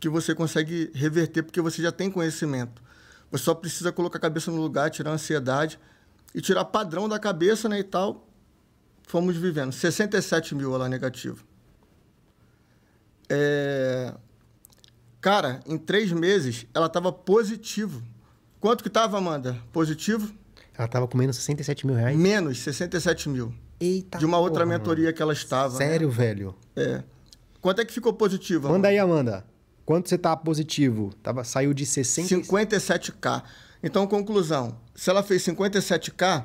que 0.00 0.08
você 0.08 0.34
consegue 0.34 0.90
reverter, 0.94 1.42
porque 1.42 1.60
você 1.60 1.82
já 1.82 1.92
tem 1.92 2.10
conhecimento. 2.10 2.81
Você 3.32 3.44
só 3.44 3.54
precisa 3.54 3.90
colocar 3.90 4.18
a 4.18 4.20
cabeça 4.20 4.50
no 4.50 4.60
lugar, 4.60 4.90
tirar 4.90 5.10
a 5.10 5.14
ansiedade 5.14 5.80
e 6.34 6.40
tirar 6.40 6.66
padrão 6.66 7.08
da 7.08 7.18
cabeça, 7.18 7.68
né, 7.68 7.78
e 7.78 7.84
tal. 7.84 8.28
Fomos 9.04 9.36
vivendo. 9.36 9.72
67 9.72 10.54
mil 10.54 10.74
ela 10.74 10.88
negativa. 10.88 11.42
É... 13.28 14.14
Cara, 15.20 15.60
em 15.66 15.78
três 15.78 16.12
meses, 16.12 16.66
ela 16.74 16.86
estava 16.86 17.10
positivo. 17.10 18.02
Quanto 18.60 18.82
que 18.82 18.88
estava, 18.88 19.18
Amanda? 19.18 19.56
Positivo? 19.72 20.32
ela 20.76 20.88
tava 20.88 21.06
comendo 21.06 21.32
67 21.32 21.86
mil 21.86 21.96
reais. 21.96 22.16
Menos 22.16 22.58
67 22.58 23.28
mil. 23.28 23.54
Eita. 23.80 24.18
de 24.18 24.24
uma 24.24 24.38
outra 24.38 24.64
porra, 24.64 24.78
mentoria 24.78 25.12
que 25.12 25.20
ela 25.20 25.32
estava. 25.32 25.74
mano. 25.74 25.78
Sério, 25.78 26.10
velho? 26.10 26.54
né? 26.76 26.84
É. 26.84 27.04
Quanto 27.60 27.80
é 27.80 27.84
que 27.84 27.92
ficou 27.92 28.12
positivo? 28.12 28.68
Manda 28.68 28.88
aí, 28.88 28.98
Amanda. 28.98 29.44
Quanto 29.84 30.08
você 30.08 30.16
tá 30.16 30.36
positivo? 30.36 31.12
Tava, 31.22 31.44
saiu 31.44 31.74
de 31.74 31.84
60... 31.84 32.28
57K. 32.46 33.42
Então, 33.82 34.06
conclusão. 34.06 34.78
Se 34.94 35.10
ela 35.10 35.22
fez 35.22 35.42
57K 35.42 36.44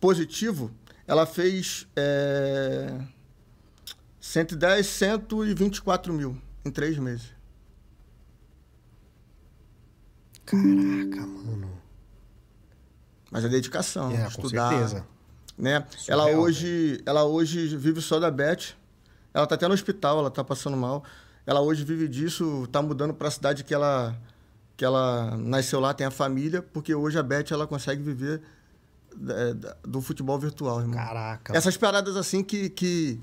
positivo, 0.00 0.70
ela 1.06 1.26
fez 1.26 1.86
é, 1.96 2.96
110, 4.20 4.86
124 4.86 6.12
mil 6.12 6.40
em 6.64 6.70
três 6.70 6.96
meses. 6.98 7.34
Caraca, 10.44 11.26
mano. 11.26 11.70
Mas 13.30 13.44
é 13.44 13.48
dedicação, 13.48 14.12
É, 14.12 14.22
com 14.22 14.28
estudar. 14.28 14.70
certeza. 14.70 15.06
Né? 15.58 15.84
Surreal, 15.96 16.28
ela, 16.28 16.38
hoje, 16.38 17.00
ela 17.04 17.24
hoje 17.24 17.76
vive 17.76 18.00
só 18.00 18.20
da 18.20 18.30
Beth. 18.30 18.74
Ela 19.34 19.46
tá 19.46 19.54
até 19.54 19.66
no 19.66 19.74
hospital, 19.74 20.18
ela 20.20 20.30
tá 20.30 20.44
passando 20.44 20.76
mal. 20.76 21.02
Ela 21.46 21.60
hoje 21.60 21.84
vive 21.84 22.08
disso, 22.08 22.68
tá 22.72 22.82
mudando 22.82 23.14
para 23.14 23.28
a 23.28 23.30
cidade 23.30 23.62
que 23.64 23.72
ela 23.72 24.16
que 24.76 24.84
ela 24.84 25.36
nasceu 25.38 25.80
lá, 25.80 25.94
tem 25.94 26.06
a 26.06 26.10
família, 26.10 26.60
porque 26.60 26.94
hoje 26.94 27.18
a 27.18 27.22
Beth 27.22 27.46
ela 27.50 27.66
consegue 27.66 28.02
viver 28.02 28.42
é, 29.30 29.54
do 29.82 30.02
futebol 30.02 30.38
virtual, 30.38 30.80
irmão. 30.80 30.94
Caraca. 30.94 31.56
Essas 31.56 31.78
paradas 31.78 32.14
assim 32.14 32.44
que, 32.44 32.68
que, 32.68 33.18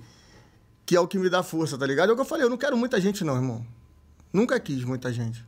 que 0.83 0.95
é 0.95 0.99
o 0.99 1.07
que 1.07 1.19
me 1.19 1.29
dá 1.29 1.43
força, 1.43 1.77
tá 1.77 1.85
ligado? 1.85 2.09
É 2.09 2.13
o 2.13 2.15
que 2.15 2.21
eu 2.21 2.25
falei, 2.25 2.43
eu 2.43 2.49
não 2.49 2.57
quero 2.57 2.75
muita 2.75 2.99
gente 2.99 3.23
não, 3.23 3.35
irmão. 3.35 3.63
Nunca 4.31 4.59
quis 4.59 4.83
muita 4.83 5.13
gente. 5.13 5.45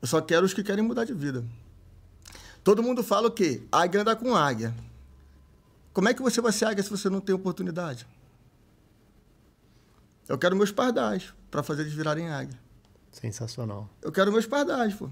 Eu 0.00 0.08
só 0.08 0.22
quero 0.22 0.46
os 0.46 0.54
que 0.54 0.62
querem 0.62 0.82
mudar 0.82 1.04
de 1.04 1.12
vida. 1.12 1.44
Todo 2.64 2.82
mundo 2.82 3.02
fala 3.02 3.28
o 3.28 3.30
quê? 3.30 3.62
Águia 3.70 4.00
anda 4.00 4.16
com 4.16 4.34
águia. 4.34 4.74
Como 5.92 6.08
é 6.08 6.14
que 6.14 6.22
você 6.22 6.40
vai 6.40 6.52
ser 6.52 6.64
águia 6.64 6.82
se 6.82 6.88
você 6.88 7.10
não 7.10 7.20
tem 7.20 7.34
oportunidade? 7.34 8.06
Eu 10.28 10.36
quero 10.38 10.54
meus 10.54 10.70
pardais 10.70 11.32
para 11.50 11.62
fazer 11.62 11.82
eles 11.82 11.94
virarem 11.94 12.28
águia. 12.28 12.58
Sensacional. 13.10 13.88
Eu 14.02 14.12
quero 14.12 14.30
meus 14.30 14.46
pardais, 14.46 14.94
pô. 14.94 15.10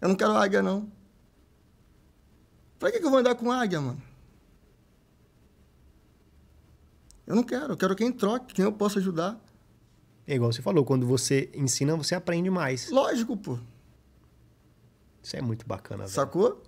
Eu 0.00 0.08
não 0.08 0.16
quero 0.16 0.32
águia, 0.32 0.60
não. 0.60 0.90
Pra 2.78 2.90
que, 2.90 2.98
que 2.98 3.06
eu 3.06 3.10
vou 3.10 3.20
andar 3.20 3.36
com 3.36 3.52
águia, 3.52 3.80
mano? 3.80 4.02
Eu 7.24 7.36
não 7.36 7.44
quero. 7.44 7.72
Eu 7.72 7.76
quero 7.76 7.94
quem 7.94 8.10
troque, 8.10 8.52
quem 8.52 8.64
eu 8.64 8.72
possa 8.72 8.98
ajudar. 8.98 9.40
É 10.26 10.34
igual 10.34 10.52
você 10.52 10.60
falou, 10.60 10.84
quando 10.84 11.06
você 11.06 11.48
ensina, 11.54 11.96
você 11.96 12.16
aprende 12.16 12.50
mais. 12.50 12.90
Lógico, 12.90 13.36
pô. 13.36 13.58
Isso 15.22 15.36
é 15.36 15.40
muito 15.40 15.64
bacana, 15.64 16.04
velho. 16.04 16.14
Sacou? 16.14 16.60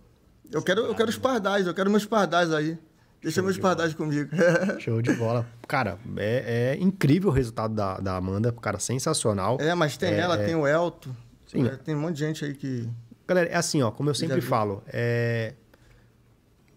Eu 0.50 0.62
quero, 0.62 0.82
eu 0.82 0.94
quero 0.94 1.10
os 1.10 1.18
pardais. 1.18 1.66
Eu 1.66 1.74
quero 1.74 1.90
meus 1.90 2.06
pardais 2.06 2.52
aí. 2.52 2.78
Deixa 3.24 3.36
Show 3.36 3.44
meus 3.44 3.56
de 3.56 3.62
pardais 3.62 3.94
comigo. 3.94 4.30
Show 4.78 5.00
de 5.00 5.12
bola. 5.14 5.46
Cara, 5.66 5.98
é, 6.18 6.74
é 6.76 6.82
incrível 6.82 7.30
o 7.30 7.32
resultado 7.32 7.74
da, 7.74 7.96
da 7.96 8.16
Amanda. 8.16 8.52
Cara, 8.52 8.78
sensacional. 8.78 9.56
é, 9.60 9.74
mas 9.74 9.96
tem 9.96 10.12
ela, 10.12 10.36
tem 10.36 10.54
o 10.54 10.66
Elton. 10.66 11.10
Sim. 11.46 11.66
É, 11.66 11.70
tem 11.70 11.94
um 11.94 12.00
monte 12.00 12.16
de 12.16 12.20
gente 12.20 12.44
aí 12.44 12.54
que... 12.54 12.86
Galera, 13.26 13.48
é 13.48 13.56
assim, 13.56 13.80
ó, 13.80 13.90
como 13.90 14.10
eu 14.10 14.14
sempre 14.14 14.42
falo, 14.42 14.82
é... 14.86 15.54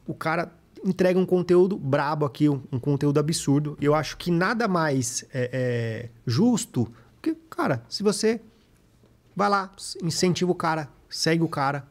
o 0.05 0.13
cara 0.13 0.49
entrega 0.85 1.19
um 1.19 1.25
conteúdo 1.25 1.77
brabo 1.77 2.25
aqui, 2.25 2.47
um, 2.47 2.63
um 2.71 2.79
conteúdo 2.79 3.19
absurdo. 3.19 3.77
E 3.81 3.83
eu 3.83 3.93
acho 3.93 4.15
que 4.15 4.31
nada 4.31 4.69
mais 4.69 5.25
é, 5.33 5.49
é, 5.51 6.09
justo 6.25 6.87
que, 7.21 7.35
cara, 7.49 7.83
se 7.89 8.03
você 8.03 8.39
vai 9.35 9.49
lá, 9.49 9.69
incentiva 10.01 10.49
o 10.49 10.55
cara, 10.55 10.87
segue 11.09 11.43
o 11.43 11.49
cara. 11.49 11.85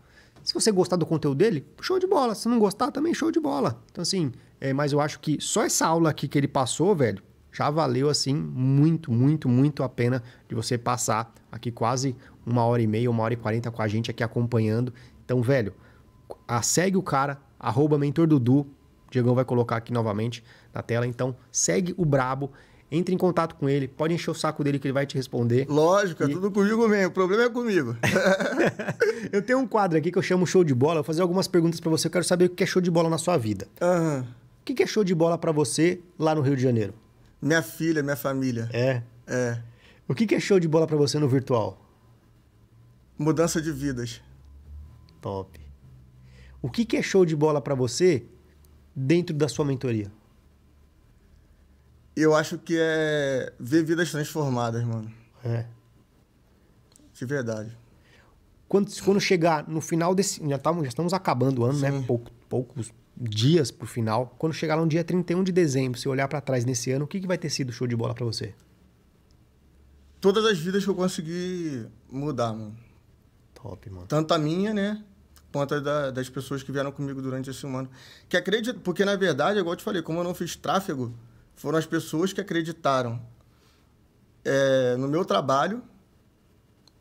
Se 0.47 0.55
você 0.55 0.71
gostar 0.71 0.95
do 0.95 1.05
conteúdo 1.05 1.39
dele, 1.39 1.67
show 1.81 1.99
de 1.99 2.07
bola. 2.07 2.33
Se 2.37 2.49
não 2.49 2.61
gostar, 2.61 2.93
também 2.93 3.13
show 3.13 3.33
de 3.33 3.41
bola. 3.41 3.83
Então, 3.91 4.01
assim, 4.01 4.31
é, 4.61 4.73
mas 4.73 4.93
eu 4.93 5.01
acho 5.01 5.19
que 5.19 5.39
só 5.41 5.65
essa 5.65 5.85
aula 5.85 6.09
aqui 6.09 6.29
que 6.29 6.39
ele 6.39 6.47
passou, 6.47 6.95
velho, 6.95 7.21
já 7.53 7.69
valeu, 7.69 8.09
assim, 8.09 8.33
muito, 8.33 9.11
muito, 9.11 9.49
muito 9.49 9.83
a 9.83 9.89
pena 9.89 10.23
de 10.49 10.55
você 10.55 10.79
passar 10.79 11.35
aqui 11.51 11.73
quase 11.73 12.15
uma 12.47 12.65
hora 12.65 12.81
e 12.81 12.87
meia, 12.87 13.11
uma 13.11 13.25
hora 13.25 13.35
e 13.35 13.37
quarenta 13.37 13.73
com 13.73 13.83
a 13.83 13.89
gente 13.89 14.09
aqui 14.09 14.23
acompanhando. 14.23 14.95
Então, 15.25 15.43
velho, 15.43 15.75
a- 16.47 16.63
segue 16.63 16.97
o 16.97 17.03
cara, 17.03 17.41
arroba 17.59 17.99
Mentor 17.99 18.29
Dudu. 18.29 18.61
O 18.61 19.11
Diegão 19.11 19.35
vai 19.35 19.45
colocar 19.45 19.77
aqui 19.77 19.93
novamente 19.93 20.45
na 20.73 20.81
tela. 20.81 21.09
Então, 21.09 21.35
segue 21.51 21.93
o 21.99 22.05
Brabo, 22.05 22.53
entre 22.91 23.15
em 23.15 23.19
contato 23.19 23.55
com 23.57 23.69
ele, 23.69 23.89
pode 23.89 24.15
encher 24.15 24.31
o 24.31 24.35
saco 24.35 24.63
dele 24.63 24.79
que 24.79 24.87
ele 24.87 24.93
vai 24.93 25.07
te 25.07 25.17
responder. 25.17 25.67
Lógico, 25.69 26.23
é 26.23 26.29
tudo 26.29 26.51
comigo 26.51 26.87
mesmo. 26.89 27.09
O 27.09 27.11
problema 27.11 27.45
é 27.45 27.49
comigo. 27.51 27.97
Eu 29.33 29.43
tenho 29.43 29.59
um 29.59 29.67
quadro 29.67 29.99
aqui 29.99 30.13
que 30.13 30.19
eu 30.19 30.23
chamo 30.23 30.47
show 30.47 30.63
de 30.63 30.73
bola. 30.75 30.95
Eu 30.95 31.03
vou 31.03 31.05
fazer 31.05 31.23
algumas 31.23 31.49
perguntas 31.49 31.81
pra 31.81 31.91
você. 31.91 32.07
Eu 32.07 32.13
quero 32.13 32.25
saber 32.25 32.45
o 32.45 32.51
que 32.51 32.63
é 32.63 32.67
show 32.67 32.81
de 32.81 32.91
bola 32.91 33.11
na 33.11 33.19
sua 33.19 33.37
vida. 33.37 33.67
Aham. 33.81 34.27
O 34.61 34.65
que 34.65 34.83
é 34.83 34.87
show 34.87 35.03
de 35.03 35.15
bola 35.15 35.37
pra 35.37 35.51
você 35.51 36.01
lá 36.19 36.35
no 36.35 36.43
Rio 36.43 36.57
de 36.57 36.63
Janeiro? 36.63 36.95
Minha 37.43 37.63
filha, 37.63 38.03
minha 38.03 38.17
família. 38.17 38.69
É. 38.73 39.03
É. 39.27 39.59
O 40.09 40.15
que 40.15 40.33
é 40.33 40.41
show 40.41 40.61
de 40.61 40.69
bola 40.69 40.87
pra 40.87 40.97
você 40.97 41.19
no 41.19 41.29
virtual? 41.29 41.81
Mudança 43.19 43.61
de 43.61 43.73
vidas. 43.73 44.21
Top. 45.21 45.59
O 46.63 46.71
que 46.71 46.85
que 46.85 46.97
é 46.97 47.03
show 47.03 47.25
de 47.25 47.35
bola 47.35 47.61
pra 47.61 47.75
você 47.75 48.25
dentro 48.95 49.35
da 49.35 49.49
sua 49.49 49.65
mentoria? 49.65 50.11
Eu 52.17 52.35
acho 52.35 52.57
que 52.59 52.77
é 52.81 53.53
ver 53.61 53.85
vidas 53.85 54.11
transformadas, 54.11 54.83
mano. 54.85 55.13
É. 55.45 55.67
De 57.13 57.25
verdade. 57.27 57.77
Quando, 58.69 58.91
quando 59.05 59.21
chegar 59.21 59.69
no 59.69 59.81
final 59.81 60.15
desse. 60.15 60.47
Já, 60.49 60.59
tamo, 60.59 60.83
já 60.83 60.89
estamos 60.89 61.13
acabando 61.13 61.61
o 61.63 61.65
ano, 61.67 61.79
né? 61.79 61.91
Sim. 61.93 62.03
Pouco- 62.03 62.31
poucos 62.49 62.91
dias 63.17 63.71
pro 63.71 63.87
final. 63.87 64.35
Quando 64.39 64.53
chegar 64.55 64.77
lá 64.77 64.83
no 64.83 64.89
dia 64.89 65.05
31 65.05 65.45
de 65.45 65.53
dezembro, 65.53 65.99
se 66.01 66.09
olhar 66.09 66.27
pra 66.29 66.41
trás 66.41 66.65
nesse 66.65 66.91
ano, 66.91 67.05
o 67.05 67.09
que, 67.09 67.21
que 67.21 67.27
vai 67.27 67.39
ter 67.39 67.51
sido 67.51 67.71
show 67.73 67.87
de 67.87 67.95
bola 67.97 68.15
pra 68.15 68.25
você? 68.25 68.55
Todas 70.21 70.45
as 70.45 70.59
vidas 70.59 70.85
que 70.85 70.91
eu 70.91 70.95
consegui 70.95 71.87
mudar, 72.11 72.53
mano. 72.53 72.77
Top, 73.55 73.89
mano. 73.91 74.07
Tanto 74.07 74.33
a 74.35 74.39
minha, 74.39 74.73
né? 74.75 75.03
Quanto 75.53 75.75
a 75.75 75.81
da- 75.81 76.11
das 76.11 76.29
pessoas 76.29 76.63
que 76.63 76.73
vieram 76.73 76.91
comigo 76.91 77.23
durante 77.23 77.49
esse 77.51 77.67
ano. 77.67 77.89
Que 78.29 78.37
acreditam. 78.37 78.81
Porque, 78.81 79.05
na 79.05 79.17
verdade, 79.17 79.59
igual 79.59 79.75
eu 79.75 79.77
te 79.77 79.85
falei, 79.85 80.03
como 80.03 80.19
eu 80.21 80.25
não 80.25 80.35
fiz 80.35 80.57
tráfego, 80.57 81.15
foram 81.57 81.79
as 81.79 81.87
pessoas 81.87 82.33
que 82.33 82.41
acreditaram 82.41 83.21
é, 84.45 84.97
no 84.97 85.09
meu 85.09 85.25
trabalho 85.25 85.83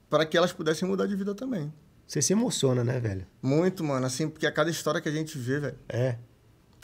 para 0.10 0.26
que 0.26 0.38
elas 0.38 0.52
pudessem 0.52 0.88
mudar 0.88 1.06
de 1.08 1.16
vida 1.16 1.36
também. 1.36 1.72
Você 2.08 2.22
se 2.22 2.34
emociona, 2.34 2.84
né, 2.84 3.00
velho? 3.00 3.26
Muito, 3.42 3.84
mano, 3.84 4.06
assim, 4.06 4.30
porque 4.30 4.46
a 4.48 4.52
cada 4.52 4.70
história 4.70 5.02
que 5.02 5.10
a 5.10 5.12
gente 5.12 5.38
vê, 5.38 5.60
velho, 5.60 5.78
É. 5.90 6.18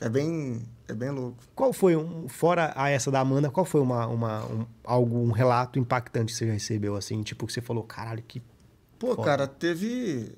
é 0.01 0.09
bem, 0.09 0.63
é 0.87 0.93
bem 0.93 1.11
louco. 1.11 1.37
Qual 1.55 1.71
foi, 1.71 1.95
um, 1.95 2.27
fora 2.27 2.73
a 2.75 2.89
essa 2.89 3.11
da 3.11 3.19
Amanda, 3.19 3.49
qual 3.49 3.65
foi 3.65 3.81
uma, 3.81 4.07
uma, 4.07 4.43
um, 4.45 4.65
algo, 4.83 5.17
um 5.17 5.31
relato 5.31 5.77
impactante 5.79 6.31
que 6.33 6.37
você 6.37 6.47
já 6.47 6.53
recebeu, 6.53 6.95
assim? 6.95 7.21
Tipo, 7.21 7.45
que 7.45 7.53
você 7.53 7.61
falou, 7.61 7.83
caralho, 7.83 8.23
que... 8.27 8.41
Pô, 8.97 9.15
Foda. 9.15 9.23
cara, 9.23 9.47
teve. 9.47 10.31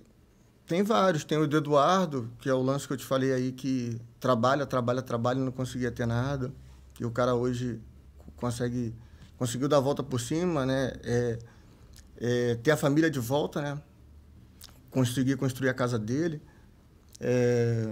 Tem 0.66 0.84
vários. 0.84 1.26
Tem 1.26 1.38
o 1.38 1.46
do 1.46 1.58
Eduardo, 1.58 2.30
que 2.40 2.48
é 2.48 2.54
o 2.54 2.62
lance 2.62 2.88
que 2.88 2.94
eu 2.94 2.98
te 2.98 3.04
falei 3.04 3.34
aí, 3.34 3.52
que 3.52 4.00
trabalha, 4.22 4.66
trabalha, 4.66 5.02
trabalha 5.02 5.40
e 5.40 5.44
não 5.44 5.52
conseguia 5.52 5.92
ter 5.92 6.06
nada. 6.06 6.50
O 7.06 7.12
cara 7.12 7.36
hoje 7.36 7.80
consegue. 8.38 8.94
Conseguiu 9.38 9.68
dar 9.68 9.78
a 9.78 9.82
volta 9.82 10.04
por 10.04 10.20
cima, 10.20 10.66
né? 10.66 10.94
É, 11.04 11.40
é, 12.18 12.56
ter 12.56 12.72
a 12.72 12.78
família 12.78 13.10
de 13.10 13.20
volta, 13.20 13.62
né? 13.62 13.82
Conseguir 14.92 15.36
construir 15.38 15.70
a 15.70 15.74
casa 15.74 15.98
dele. 15.98 16.42
É, 17.20 17.88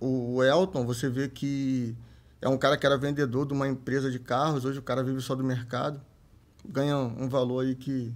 o, 0.00 0.42
Elton, 0.42 0.84
você 0.84 1.08
vê 1.08 1.28
que 1.28 1.94
é 2.40 2.48
um 2.48 2.58
cara 2.58 2.76
que 2.76 2.84
era 2.84 2.96
vendedor 2.96 3.46
de 3.46 3.52
uma 3.52 3.68
empresa 3.68 4.10
de 4.10 4.18
carros, 4.18 4.64
hoje 4.64 4.78
o 4.78 4.82
cara 4.82 5.02
vive 5.02 5.20
só 5.20 5.34
do 5.34 5.44
mercado. 5.44 6.00
Ganha 6.68 6.96
um 6.96 7.28
valor 7.28 7.64
aí 7.64 7.74
que, 7.74 8.12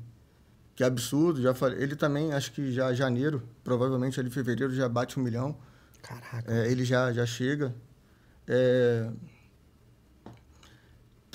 que 0.75 0.83
é 0.83 0.87
absurdo. 0.87 1.41
Já 1.41 1.55
falei, 1.55 1.81
ele 1.83 1.95
também, 1.95 2.33
acho 2.33 2.53
que 2.53 2.73
já 2.73 2.93
janeiro, 2.93 3.43
provavelmente 3.63 4.19
ali 4.19 4.31
fevereiro, 4.31 4.75
já 4.75 4.89
bate 4.89 5.19
um 5.19 5.23
milhão. 5.23 5.57
Caraca. 6.03 6.53
É, 6.53 6.71
ele 6.71 6.85
já, 6.85 7.13
já 7.13 7.25
chega. 7.25 7.75
É, 8.49 9.11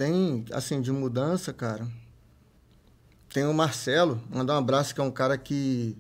tem, 0.02 0.44
assim, 0.52 0.82
de 0.82 0.92
mudança, 0.92 1.54
cara. 1.54 1.88
Tem 3.32 3.46
o 3.46 3.54
Marcelo, 3.54 4.20
mandar 4.32 4.56
um 4.56 4.58
abraço, 4.58 4.96
que 4.96 5.00
é 5.00 5.04
um 5.04 5.12
cara 5.12 5.38
que, 5.38 5.96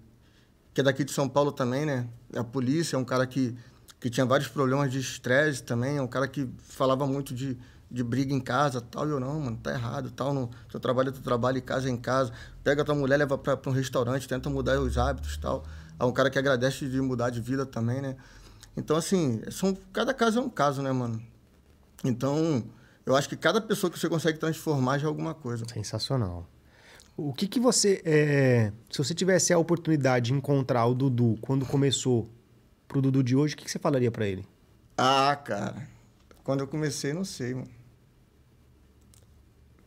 que 0.73 0.82
é 0.82 0.84
daqui 0.84 1.03
de 1.03 1.11
São 1.11 1.30
Paulo 1.30 1.52
também, 1.52 1.86
né? 1.86 2.07
É 2.34 2.40
a 2.40 2.44
polícia, 2.44 2.95
é 2.95 2.99
um 2.99 3.06
cara 3.06 3.28
que, 3.28 3.56
que 3.99 4.10
tinha 4.10 4.26
vários 4.26 4.49
problemas 4.49 4.91
de 4.91 4.99
estresse 4.99 5.61
também, 5.61 5.98
é 5.98 6.02
um 6.02 6.07
cara 6.07 6.28
que 6.28 6.49
falava 6.64 7.06
muito 7.06 7.32
de, 7.36 7.56
de 7.91 8.03
briga 8.03 8.34
em 8.34 8.40
casa 8.40 8.82
tal. 8.82 9.07
E 9.07 9.11
eu, 9.11 9.19
não, 9.19 9.40
mano, 9.40 9.60
tá 9.61 9.72
errado, 9.72 10.10
tal. 10.10 10.34
No, 10.34 10.49
teu 10.72 10.80
trabalho 10.80 11.10
é 11.10 11.11
teu 11.11 11.22
trabalho, 11.22 11.60
e 11.60 11.61
casa 11.61 11.88
é 11.88 11.91
em 11.91 11.98
casa. 11.98 12.34
Pega 12.64 12.84
tua 12.84 12.95
mulher, 12.95 13.18
leva 13.18 13.38
pra, 13.38 13.56
pra 13.56 13.69
um 13.69 13.73
restaurante, 13.76 14.28
tenta 14.28 14.49
mudar 14.49 14.80
os 14.80 14.98
hábitos 14.98 15.38
tal. 15.38 15.64
É 15.99 16.03
um 16.03 16.11
cara 16.11 16.32
que 16.32 16.40
agradece 16.40 16.90
de 16.90 16.99
mudar 16.99 17.30
de 17.30 17.40
vida 17.40 17.68
também, 17.68 18.02
né? 18.02 18.15
Então, 18.76 18.98
assim, 18.98 19.44
são, 19.52 19.78
cada 19.94 20.11
caso 20.11 20.40
é 20.40 20.41
um 20.41 20.49
caso, 20.49 20.82
né, 20.82 20.91
mano? 20.91 21.22
Então, 22.03 22.64
eu 23.06 23.15
acho 23.15 23.28
que 23.30 23.36
cada 23.36 23.60
pessoa 23.61 23.90
que 23.91 23.99
você 23.99 24.07
consegue 24.10 24.38
transformar 24.40 24.98
já 24.98 25.06
é 25.06 25.07
alguma 25.07 25.34
coisa. 25.34 25.65
Sensacional. 25.73 26.48
O 27.18 27.34
que 27.34 27.48
que 27.48 27.60
você... 27.60 28.02
é, 28.06 28.72
se 28.90 28.98
você 28.98 29.14
tivesse 29.14 29.52
a 29.53 29.57
oportunidade 29.57 30.28
de 30.28 30.34
encontrar 30.34 30.86
o 30.86 30.94
Dudu 30.94 31.38
quando 31.41 31.65
começou 31.65 32.30
pro 32.88 33.02
Dudu 33.02 33.23
de 33.23 33.36
hoje, 33.36 33.53
o 33.53 33.57
que, 33.57 33.65
que 33.65 33.72
você 33.72 33.80
falaria 33.80 34.10
pra 34.11 34.26
ele? 34.26 34.45
Ah, 34.98 35.36
cara. 35.36 35.88
Quando 36.44 36.61
eu 36.61 36.68
comecei, 36.68 37.14
não 37.14 37.23
sei, 37.26 37.53
mano. 37.53 37.68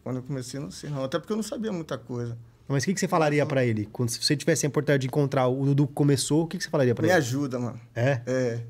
Quando 0.03 0.16
eu 0.16 0.23
comecei, 0.23 0.61
não 0.61 0.70
sei, 0.70 0.91
não. 0.91 1.03
Até 1.05 1.19
porque 1.19 1.32
eu 1.32 1.36
não 1.36 1.43
sabia 1.43 1.73
muita 1.73 1.97
coisa. 1.97 2.36
Mas 2.69 2.82
o 2.82 2.86
que, 2.86 2.95
que 2.95 3.01
você 3.01 3.09
falaria 3.09 3.45
pra 3.45 3.65
ele? 3.65 3.86
Quando 3.86 4.11
se 4.11 4.23
você 4.23 4.36
tivesse 4.36 4.65
a 4.66 4.69
oportunidade 4.69 5.03
de 5.03 5.07
encontrar 5.07 5.49
o 5.49 5.65
Dudu 5.65 5.86
que 5.86 5.93
começou, 5.95 6.45
o 6.45 6.47
que, 6.47 6.59
que 6.59 6.65
você 6.65 6.70
falaria 6.70 6.95
pra 6.95 7.03
Me 7.03 7.09
ele? 7.09 7.19
ajuda, 7.19 7.59
mano. 7.59 7.81
É? 7.95 8.20
É. 8.27 8.61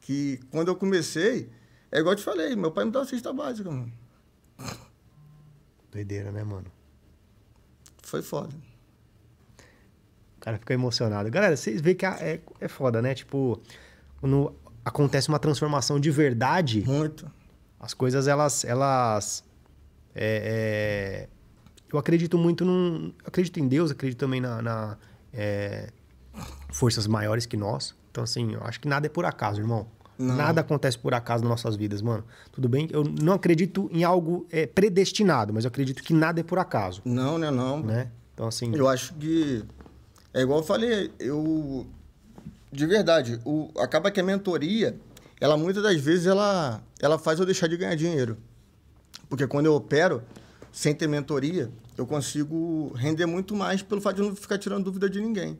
Que 0.00 0.40
quando 0.50 0.68
eu 0.68 0.76
comecei, 0.76 1.48
é 1.92 1.98
igual 1.98 2.14
eu 2.14 2.16
te 2.16 2.24
falei, 2.24 2.56
meu 2.56 2.72
pai 2.72 2.86
me 2.86 2.90
dava 2.90 3.04
cesta 3.04 3.32
básica, 3.32 3.70
mano. 3.70 3.92
Doideira, 5.90 6.32
né, 6.32 6.42
mano? 6.42 6.66
Foi 8.02 8.22
foda. 8.22 8.54
O 10.36 10.40
cara 10.40 10.58
fica 10.58 10.72
emocionado. 10.74 11.30
Galera, 11.30 11.56
vocês 11.56 11.80
veem 11.80 11.94
que 11.94 12.06
é, 12.06 12.40
é 12.60 12.68
foda, 12.68 13.02
né? 13.02 13.14
Tipo, 13.14 13.60
quando 14.20 14.54
acontece 14.84 15.28
uma 15.28 15.38
transformação 15.38 16.00
de 16.00 16.10
verdade, 16.10 16.82
Muito. 16.86 17.30
as 17.78 17.94
coisas, 17.94 18.26
elas... 18.26 18.64
elas 18.64 19.44
é, 20.14 21.28
é, 21.28 21.28
eu 21.92 21.98
acredito 21.98 22.38
muito 22.38 22.64
num... 22.64 23.12
Acredito 23.24 23.60
em 23.60 23.68
Deus, 23.68 23.90
acredito 23.90 24.18
também 24.18 24.40
na... 24.40 24.62
na, 24.62 24.98
é, 25.32 25.90
forças 26.70 27.06
maiores 27.06 27.46
que 27.46 27.56
nós. 27.56 27.94
Então, 28.10 28.24
assim, 28.24 28.54
eu 28.54 28.62
acho 28.64 28.80
que 28.80 28.88
nada 28.88 29.06
é 29.06 29.10
por 29.10 29.24
acaso, 29.24 29.60
irmão. 29.60 29.86
Não. 30.22 30.36
Nada 30.36 30.60
acontece 30.60 30.96
por 30.96 31.12
acaso 31.14 31.42
nas 31.42 31.50
nossas 31.50 31.74
vidas, 31.74 32.00
mano. 32.00 32.24
Tudo 32.52 32.68
bem? 32.68 32.88
Eu 32.92 33.02
não 33.02 33.32
acredito 33.32 33.90
em 33.92 34.04
algo 34.04 34.46
é, 34.50 34.66
predestinado, 34.66 35.52
mas 35.52 35.64
eu 35.64 35.68
acredito 35.68 36.02
que 36.02 36.14
nada 36.14 36.40
é 36.40 36.42
por 36.44 36.58
acaso, 36.58 37.02
Não, 37.04 37.38
né, 37.38 37.50
não. 37.50 37.82
né? 37.82 38.08
Então, 38.32 38.46
assim... 38.46 38.72
Eu 38.74 38.88
acho 38.88 39.14
que. 39.14 39.64
É 40.32 40.40
igual 40.42 40.60
eu 40.60 40.64
falei, 40.64 41.10
eu. 41.18 41.86
De 42.70 42.86
verdade, 42.86 43.38
o, 43.44 43.68
acaba 43.78 44.10
que 44.10 44.20
a 44.20 44.22
mentoria, 44.22 44.96
ela 45.40 45.56
muitas 45.56 45.82
das 45.82 46.00
vezes, 46.00 46.26
ela, 46.26 46.80
ela 47.00 47.18
faz 47.18 47.38
eu 47.38 47.44
deixar 47.44 47.66
de 47.66 47.76
ganhar 47.76 47.94
dinheiro. 47.96 48.38
Porque 49.28 49.46
quando 49.46 49.66
eu 49.66 49.74
opero, 49.74 50.22
sem 50.72 50.94
ter 50.94 51.06
mentoria, 51.08 51.68
eu 51.98 52.06
consigo 52.06 52.92
render 52.94 53.26
muito 53.26 53.54
mais 53.54 53.82
pelo 53.82 54.00
fato 54.00 54.16
de 54.16 54.22
não 54.22 54.36
ficar 54.36 54.56
tirando 54.56 54.84
dúvida 54.84 55.10
de 55.10 55.20
ninguém. 55.20 55.58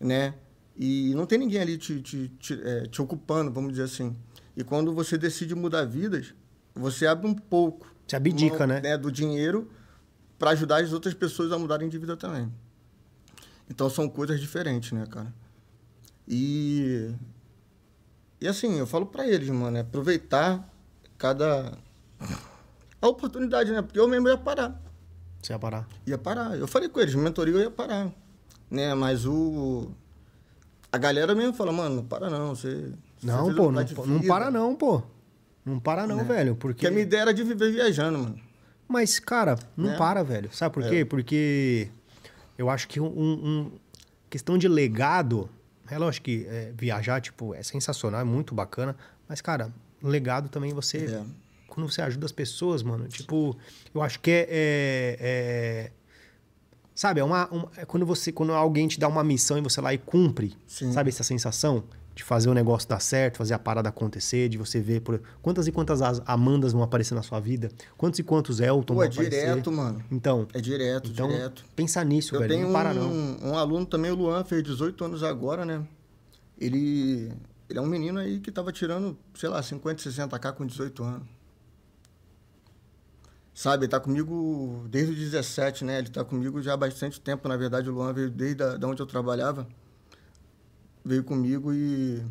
Né? 0.00 0.34
E 0.78 1.12
não 1.14 1.26
tem 1.26 1.38
ninguém 1.38 1.60
ali 1.60 1.76
te, 1.76 2.00
te, 2.00 2.28
te, 2.38 2.60
é, 2.62 2.86
te 2.86 3.02
ocupando, 3.02 3.50
vamos 3.50 3.72
dizer 3.72 3.82
assim. 3.82 4.16
E 4.56 4.62
quando 4.62 4.94
você 4.94 5.18
decide 5.18 5.54
mudar 5.54 5.84
vidas, 5.84 6.32
você 6.74 7.06
abre 7.06 7.26
um 7.26 7.34
pouco. 7.34 7.92
Você 8.06 8.14
abdica, 8.14 8.66
mão, 8.66 8.80
né? 8.80 8.96
Do 8.96 9.10
dinheiro 9.10 9.68
para 10.38 10.52
ajudar 10.52 10.82
as 10.82 10.92
outras 10.92 11.14
pessoas 11.14 11.50
a 11.50 11.58
mudarem 11.58 11.88
de 11.88 11.98
vida 11.98 12.16
também. 12.16 12.52
Então 13.68 13.90
são 13.90 14.08
coisas 14.08 14.40
diferentes, 14.40 14.92
né, 14.92 15.04
cara? 15.06 15.34
E. 16.26 17.12
E 18.40 18.46
assim, 18.46 18.78
eu 18.78 18.86
falo 18.86 19.06
para 19.06 19.26
eles, 19.26 19.48
mano, 19.48 19.76
é 19.76 19.80
aproveitar 19.80 20.72
cada. 21.18 21.76
A 23.00 23.08
oportunidade, 23.08 23.72
né? 23.72 23.82
Porque 23.82 23.98
eu 23.98 24.08
mesmo 24.08 24.28
ia 24.28 24.38
parar. 24.38 24.80
Você 25.42 25.52
ia 25.52 25.58
parar. 25.58 25.88
Ia 26.06 26.18
parar. 26.18 26.56
Eu 26.56 26.66
falei 26.66 26.88
com 26.88 27.00
eles, 27.00 27.14
mentoria 27.14 27.54
eu 27.54 27.60
ia 27.60 27.70
parar. 27.70 28.12
Né? 28.70 28.94
Mas 28.94 29.26
o. 29.26 29.90
A 30.90 30.98
galera 30.98 31.34
mesmo 31.34 31.52
fala, 31.52 31.72
mano, 31.72 31.96
não 31.96 32.04
para 32.04 32.30
não. 32.30 32.54
Você. 32.54 32.92
Não, 33.22 33.44
você 33.46 33.54
pô, 33.54 33.70
não, 33.72 33.84
não 34.06 34.20
para 34.22 34.50
não, 34.50 34.74
pô. 34.74 35.02
Não 35.64 35.78
para 35.78 36.06
não, 36.06 36.16
Né? 36.18 36.24
velho, 36.24 36.54
Porque 36.56 36.74
porque... 36.74 36.86
a 36.86 36.90
minha 36.90 37.02
ideia 37.02 37.22
era 37.22 37.34
de 37.34 37.42
viver 37.44 37.70
viajando, 37.72 38.18
mano. 38.18 38.40
Mas, 38.88 39.18
cara, 39.18 39.58
não 39.76 39.90
Né? 39.90 39.96
para, 39.98 40.22
velho. 40.24 40.48
Sabe 40.50 40.72
por 40.74 40.82
É. 40.84 40.88
quê? 40.88 41.04
Porque 41.04 41.88
eu 42.56 42.70
acho 42.70 42.88
que 42.88 42.98
um, 42.98 43.06
um- 43.06 43.72
questão 44.30 44.56
de 44.56 44.66
legado, 44.66 45.50
é 45.90 45.98
lógico 45.98 46.24
que 46.24 46.46
é, 46.48 46.72
viajar, 46.74 47.20
tipo, 47.20 47.54
é 47.54 47.62
sensacional, 47.62 48.20
é 48.22 48.24
muito 48.24 48.54
bacana, 48.54 48.96
mas, 49.28 49.42
cara, 49.42 49.70
legado 50.02 50.48
também 50.48 50.72
você... 50.72 50.98
É. 51.04 51.22
Quando 51.66 51.90
você 51.92 52.00
ajuda 52.00 52.24
as 52.24 52.32
pessoas, 52.32 52.82
mano, 52.82 53.06
tipo, 53.08 53.54
eu 53.94 54.00
acho 54.02 54.18
que 54.20 54.30
é... 54.30 54.46
é- 54.48 55.16
é- 55.20 55.90
sabe, 56.98 57.20
é 57.20 57.24
uma, 57.24 57.46
uma- 57.48 57.70
é 57.76 57.84
quando 57.84 58.04
você 58.04 58.32
quando 58.32 58.52
alguém 58.52 58.88
te 58.88 58.98
dá 58.98 59.06
uma 59.06 59.22
missão 59.22 59.56
e 59.56 59.60
você 59.60 59.80
lá 59.80 59.94
e 59.94 59.98
cumpre, 59.98 60.56
Sim. 60.66 60.92
sabe 60.92 61.10
essa 61.10 61.22
sensação 61.22 61.84
de 62.14 62.24
fazer 62.24 62.48
o 62.48 62.54
negócio 62.54 62.88
dar 62.88 62.98
certo, 63.00 63.36
fazer 63.38 63.54
a 63.54 63.58
parada 63.60 63.88
acontecer, 63.88 64.48
de 64.48 64.58
você 64.58 64.80
ver 64.80 65.00
por 65.02 65.22
quantas 65.40 65.68
e 65.68 65.72
quantas 65.72 66.02
as- 66.02 66.20
Amandas 66.26 66.72
vão 66.72 66.82
aparecer 66.82 67.14
na 67.14 67.22
sua 67.22 67.38
vida, 67.38 67.70
quantos 67.96 68.18
e 68.18 68.24
quantos 68.24 68.58
Elton 68.58 68.94
Pô, 68.94 68.94
vão 68.94 69.04
é 69.04 69.06
aparecer. 69.06 69.46
direto, 69.46 69.70
mano. 69.70 70.02
Então, 70.10 70.48
É 70.52 70.60
direto, 70.60 71.08
então 71.10 71.28
direto. 71.28 71.64
pensa 71.76 72.02
nisso, 72.02 72.34
Eu 72.34 72.40
velho, 72.40 72.52
tenho 72.52 72.66
não 72.66 72.72
para 72.72 72.90
um, 72.90 73.36
não. 73.40 73.50
um 73.52 73.56
aluno 73.56 73.86
também, 73.86 74.10
o 74.10 74.16
Luan, 74.16 74.42
fez 74.44 74.64
18 74.64 75.04
anos 75.04 75.22
agora, 75.22 75.64
né? 75.64 75.86
Ele, 76.60 77.30
ele 77.70 77.78
é 77.78 77.80
um 77.80 77.86
menino 77.86 78.18
aí 78.18 78.40
que 78.40 78.50
tava 78.50 78.72
tirando, 78.72 79.16
sei 79.34 79.48
lá, 79.48 79.62
50, 79.62 80.02
60k 80.02 80.52
com 80.52 80.66
18 80.66 81.04
anos. 81.04 81.28
Sabe, 83.58 83.86
ele 83.86 83.90
tá 83.90 83.98
comigo 83.98 84.86
desde 84.88 85.14
os 85.14 85.18
17, 85.18 85.84
né? 85.84 85.98
Ele 85.98 86.10
tá 86.10 86.24
comigo 86.24 86.62
já 86.62 86.74
há 86.74 86.76
bastante 86.76 87.20
tempo, 87.20 87.48
na 87.48 87.56
verdade, 87.56 87.90
o 87.90 87.92
Luan 87.92 88.12
veio 88.12 88.30
desde 88.30 88.54
da 88.54 88.86
onde 88.86 89.02
eu 89.02 89.06
trabalhava. 89.06 89.66
Veio 91.04 91.24
comigo 91.24 91.74
e... 91.74 92.24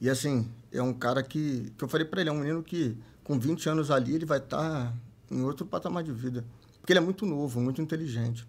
E 0.00 0.08
assim, 0.08 0.48
é 0.70 0.80
um 0.80 0.94
cara 0.94 1.20
que... 1.20 1.72
Que 1.76 1.82
eu 1.82 1.88
falei 1.88 2.06
pra 2.06 2.20
ele, 2.20 2.30
é 2.30 2.32
um 2.32 2.38
menino 2.38 2.62
que 2.62 2.96
com 3.24 3.36
20 3.40 3.68
anos 3.70 3.90
ali, 3.90 4.14
ele 4.14 4.24
vai 4.24 4.38
estar 4.38 4.94
em 5.28 5.42
outro 5.42 5.66
patamar 5.66 6.04
de 6.04 6.12
vida. 6.12 6.44
Porque 6.80 6.92
ele 6.92 7.00
é 7.00 7.02
muito 7.02 7.26
novo, 7.26 7.60
muito 7.60 7.82
inteligente 7.82 8.46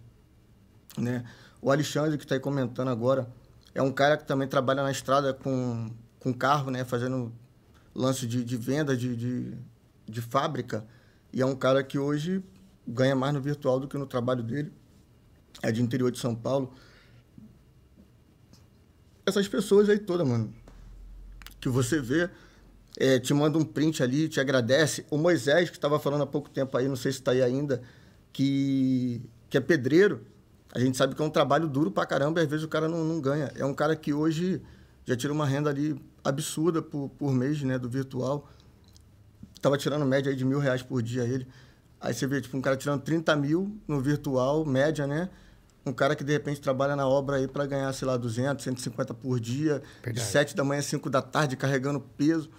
né? 0.96 1.24
O 1.60 1.68
Alexandre, 1.68 2.16
que 2.16 2.24
está 2.24 2.36
aí 2.36 2.40
comentando 2.40 2.90
agora, 2.90 3.28
é 3.74 3.82
um 3.82 3.90
cara 3.90 4.16
que 4.16 4.24
também 4.24 4.46
trabalha 4.46 4.84
na 4.84 4.92
estrada 4.92 5.34
com, 5.34 5.90
com 6.20 6.32
carro, 6.32 6.70
né? 6.70 6.84
Fazendo 6.84 7.32
lance 7.92 8.24
de, 8.24 8.44
de 8.44 8.56
venda 8.56 8.96
de, 8.96 9.16
de, 9.16 9.58
de 10.06 10.20
fábrica. 10.20 10.86
E 11.34 11.42
é 11.42 11.46
um 11.46 11.56
cara 11.56 11.82
que 11.82 11.98
hoje 11.98 12.40
ganha 12.86 13.16
mais 13.16 13.34
no 13.34 13.40
virtual 13.40 13.80
do 13.80 13.88
que 13.88 13.98
no 13.98 14.06
trabalho 14.06 14.40
dele. 14.40 14.72
É 15.60 15.72
de 15.72 15.82
interior 15.82 16.12
de 16.12 16.18
São 16.20 16.32
Paulo. 16.32 16.72
Essas 19.26 19.48
pessoas 19.48 19.88
aí 19.88 19.98
todas, 19.98 20.26
mano, 20.26 20.54
que 21.60 21.68
você 21.68 22.00
vê, 22.00 22.30
é, 22.96 23.18
te 23.18 23.34
manda 23.34 23.58
um 23.58 23.64
print 23.64 24.00
ali, 24.00 24.28
te 24.28 24.38
agradece. 24.38 25.04
O 25.10 25.18
Moisés, 25.18 25.70
que 25.70 25.76
estava 25.76 25.98
falando 25.98 26.22
há 26.22 26.26
pouco 26.26 26.48
tempo 26.48 26.76
aí, 26.76 26.86
não 26.86 26.94
sei 26.94 27.10
se 27.10 27.18
está 27.18 27.32
aí 27.32 27.42
ainda, 27.42 27.82
que, 28.32 29.20
que 29.50 29.56
é 29.56 29.60
pedreiro, 29.60 30.24
a 30.72 30.78
gente 30.78 30.96
sabe 30.96 31.16
que 31.16 31.22
é 31.22 31.24
um 31.24 31.30
trabalho 31.30 31.66
duro 31.66 31.90
pra 31.90 32.06
caramba 32.06 32.40
e 32.40 32.44
às 32.44 32.48
vezes 32.48 32.64
o 32.64 32.68
cara 32.68 32.86
não, 32.86 33.02
não 33.02 33.20
ganha. 33.20 33.50
É 33.56 33.64
um 33.64 33.74
cara 33.74 33.96
que 33.96 34.12
hoje 34.12 34.62
já 35.04 35.16
tira 35.16 35.32
uma 35.32 35.46
renda 35.46 35.68
ali 35.68 36.00
absurda 36.22 36.80
por, 36.80 37.08
por 37.10 37.32
mês, 37.32 37.60
né, 37.62 37.76
do 37.76 37.88
virtual. 37.88 38.48
Tava 39.64 39.78
tirando 39.78 40.04
média 40.04 40.28
aí 40.30 40.36
de 40.36 40.44
mil 40.44 40.58
reais 40.58 40.82
por 40.82 41.00
dia 41.02 41.22
ele. 41.24 41.46
Aí 41.98 42.12
você 42.12 42.26
vê, 42.26 42.38
tipo, 42.38 42.54
um 42.54 42.60
cara 42.60 42.76
tirando 42.76 43.00
30 43.00 43.34
mil 43.34 43.74
no 43.88 43.98
virtual, 43.98 44.62
média, 44.66 45.06
né? 45.06 45.30
Um 45.86 45.92
cara 45.92 46.14
que 46.14 46.22
de 46.22 46.32
repente 46.32 46.60
trabalha 46.60 46.94
na 46.94 47.08
obra 47.08 47.36
aí 47.36 47.48
para 47.48 47.64
ganhar, 47.64 47.90
sei 47.94 48.06
lá, 48.06 48.18
200, 48.18 48.62
150 48.62 49.14
por 49.14 49.40
dia, 49.40 49.82
Verdade. 50.02 50.26
de 50.26 50.32
7 50.32 50.54
da 50.54 50.62
manhã 50.64 50.80
às 50.80 50.84
5 50.84 51.08
da 51.08 51.22
tarde, 51.22 51.56
carregando 51.56 51.98
peso. 51.98 52.50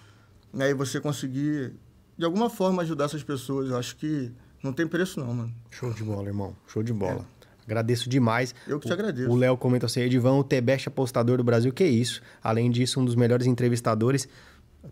Né? 0.52 0.70
E 0.70 0.74
você 0.74 1.00
conseguir, 1.00 1.74
de 2.18 2.24
alguma 2.24 2.50
forma, 2.50 2.82
ajudar 2.82 3.04
essas 3.04 3.22
pessoas. 3.22 3.70
Eu 3.70 3.78
acho 3.78 3.94
que 3.96 4.32
não 4.60 4.72
tem 4.72 4.84
preço, 4.84 5.20
não, 5.20 5.32
mano. 5.32 5.54
Show 5.70 5.92
de 5.92 6.02
bola, 6.02 6.26
irmão. 6.26 6.56
Show 6.66 6.82
de 6.82 6.92
bola. 6.92 7.24
Agradeço 7.64 8.08
demais. 8.08 8.52
Eu 8.66 8.80
que 8.80 8.86
te 8.86 8.90
O- 8.90 8.94
agradeço. 8.94 9.30
O 9.30 9.36
Léo 9.36 9.56
comenta 9.56 9.86
assim, 9.86 10.00
Edivão, 10.00 10.40
o 10.40 10.44
Tebeste 10.44 10.88
apostador 10.88 11.36
do 11.38 11.44
Brasil, 11.44 11.72
que 11.72 11.84
isso. 11.84 12.20
Além 12.42 12.68
disso, 12.68 13.00
um 13.00 13.04
dos 13.04 13.14
melhores 13.14 13.46
entrevistadores. 13.46 14.28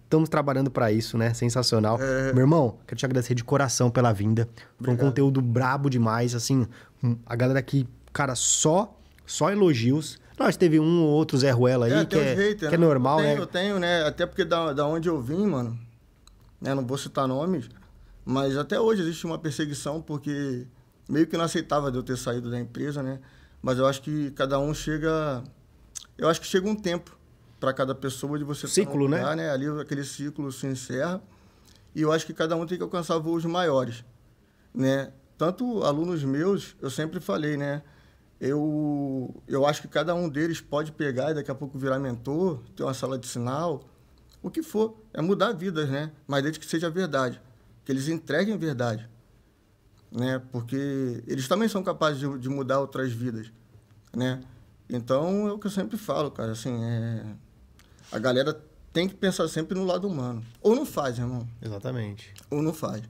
Estamos 0.04 0.28
trabalhando 0.28 0.70
para 0.70 0.90
isso, 0.90 1.16
né? 1.16 1.32
Sensacional. 1.34 1.98
Meu 2.32 2.38
irmão, 2.42 2.78
quero 2.86 2.98
te 2.98 3.04
agradecer 3.04 3.34
de 3.34 3.44
coração 3.44 3.90
pela 3.90 4.12
vinda. 4.12 4.48
Foi 4.82 4.92
um 4.92 4.96
conteúdo 4.96 5.40
brabo 5.40 5.88
demais, 5.88 6.34
assim. 6.34 6.66
hum, 7.02 7.16
A 7.26 7.36
galera 7.36 7.58
aqui, 7.58 7.86
cara, 8.12 8.34
só 8.34 8.98
só 9.26 9.50
elogios. 9.50 10.18
Nós 10.38 10.56
teve 10.56 10.78
um 10.80 11.02
ou 11.02 11.08
outro 11.10 11.38
Zé 11.38 11.50
Ruela 11.50 11.86
aí, 11.86 11.92
É, 11.92 12.04
que, 12.04 12.16
é, 12.18 12.54
que 12.54 12.66
é 12.66 12.70
né? 12.72 12.76
normal, 12.76 13.20
eu 13.20 13.24
tenho, 13.24 13.36
né? 13.36 13.42
Eu 13.42 13.46
tenho, 13.46 13.78
né? 13.78 14.02
Até 14.06 14.26
porque 14.26 14.44
da, 14.44 14.72
da 14.72 14.86
onde 14.86 15.08
eu 15.08 15.20
vim, 15.20 15.46
mano, 15.46 15.78
né? 16.60 16.74
Não 16.74 16.84
vou 16.86 16.98
citar 16.98 17.26
nomes, 17.28 17.68
mas 18.24 18.56
até 18.58 18.78
hoje 18.80 19.00
existe 19.02 19.24
uma 19.24 19.38
perseguição, 19.38 20.02
porque 20.02 20.66
meio 21.08 21.26
que 21.26 21.36
não 21.36 21.44
aceitava 21.44 21.90
de 21.90 21.96
eu 21.98 22.02
ter 22.02 22.16
saído 22.18 22.50
da 22.50 22.58
empresa, 22.58 23.02
né? 23.02 23.20
Mas 23.62 23.78
eu 23.78 23.86
acho 23.86 24.02
que 24.02 24.30
cada 24.32 24.58
um 24.58 24.74
chega. 24.74 25.42
Eu 26.18 26.28
acho 26.28 26.40
que 26.40 26.46
chega 26.46 26.68
um 26.68 26.74
tempo 26.76 27.16
para 27.64 27.72
cada 27.72 27.94
pessoa 27.94 28.36
de 28.36 28.44
você 28.44 28.68
Ciclo, 28.68 29.08
né? 29.08 29.16
lugar, 29.16 29.36
né? 29.36 29.50
Ali 29.50 29.66
aquele 29.80 30.04
ciclo 30.04 30.52
se 30.52 30.66
encerra. 30.66 31.22
E 31.94 32.02
eu 32.02 32.12
acho 32.12 32.26
que 32.26 32.34
cada 32.34 32.54
um 32.56 32.66
tem 32.66 32.76
que 32.76 32.84
alcançar 32.84 33.16
voos 33.18 33.42
maiores, 33.46 34.04
né? 34.74 35.12
Tanto 35.38 35.82
alunos 35.82 36.22
meus, 36.22 36.76
eu 36.82 36.90
sempre 36.90 37.20
falei, 37.20 37.56
né? 37.56 37.82
Eu, 38.38 39.34
eu 39.48 39.64
acho 39.64 39.80
que 39.80 39.88
cada 39.88 40.14
um 40.14 40.28
deles 40.28 40.60
pode 40.60 40.92
pegar 40.92 41.30
e 41.30 41.34
daqui 41.34 41.50
a 41.50 41.54
pouco 41.54 41.78
virar 41.78 41.98
mentor, 41.98 42.60
ter 42.76 42.82
uma 42.82 42.92
sala 42.92 43.18
de 43.18 43.26
sinal, 43.26 43.82
o 44.42 44.50
que 44.50 44.62
for. 44.62 44.94
É 45.14 45.22
mudar 45.22 45.52
vidas, 45.52 45.88
né? 45.88 46.12
Mas 46.26 46.42
desde 46.42 46.60
que 46.60 46.66
seja 46.66 46.90
verdade. 46.90 47.40
Que 47.82 47.92
eles 47.92 48.08
entreguem 48.08 48.58
verdade. 48.58 49.08
Né? 50.12 50.42
Porque 50.52 51.24
eles 51.26 51.48
também 51.48 51.68
são 51.68 51.82
capazes 51.82 52.18
de, 52.20 52.38
de 52.38 52.48
mudar 52.50 52.80
outras 52.80 53.10
vidas, 53.10 53.50
né? 54.14 54.42
Então, 54.88 55.48
é 55.48 55.52
o 55.52 55.58
que 55.58 55.66
eu 55.66 55.70
sempre 55.70 55.96
falo, 55.96 56.30
cara. 56.30 56.52
Assim, 56.52 56.84
é... 56.84 57.24
A 58.12 58.18
galera 58.18 58.58
tem 58.92 59.08
que 59.08 59.14
pensar 59.14 59.48
sempre 59.48 59.76
no 59.78 59.84
lado 59.84 60.06
humano. 60.06 60.42
Ou 60.60 60.74
não 60.76 60.86
faz, 60.86 61.18
irmão. 61.18 61.46
Exatamente. 61.60 62.32
Ou 62.50 62.62
não 62.62 62.72
faz. 62.72 63.02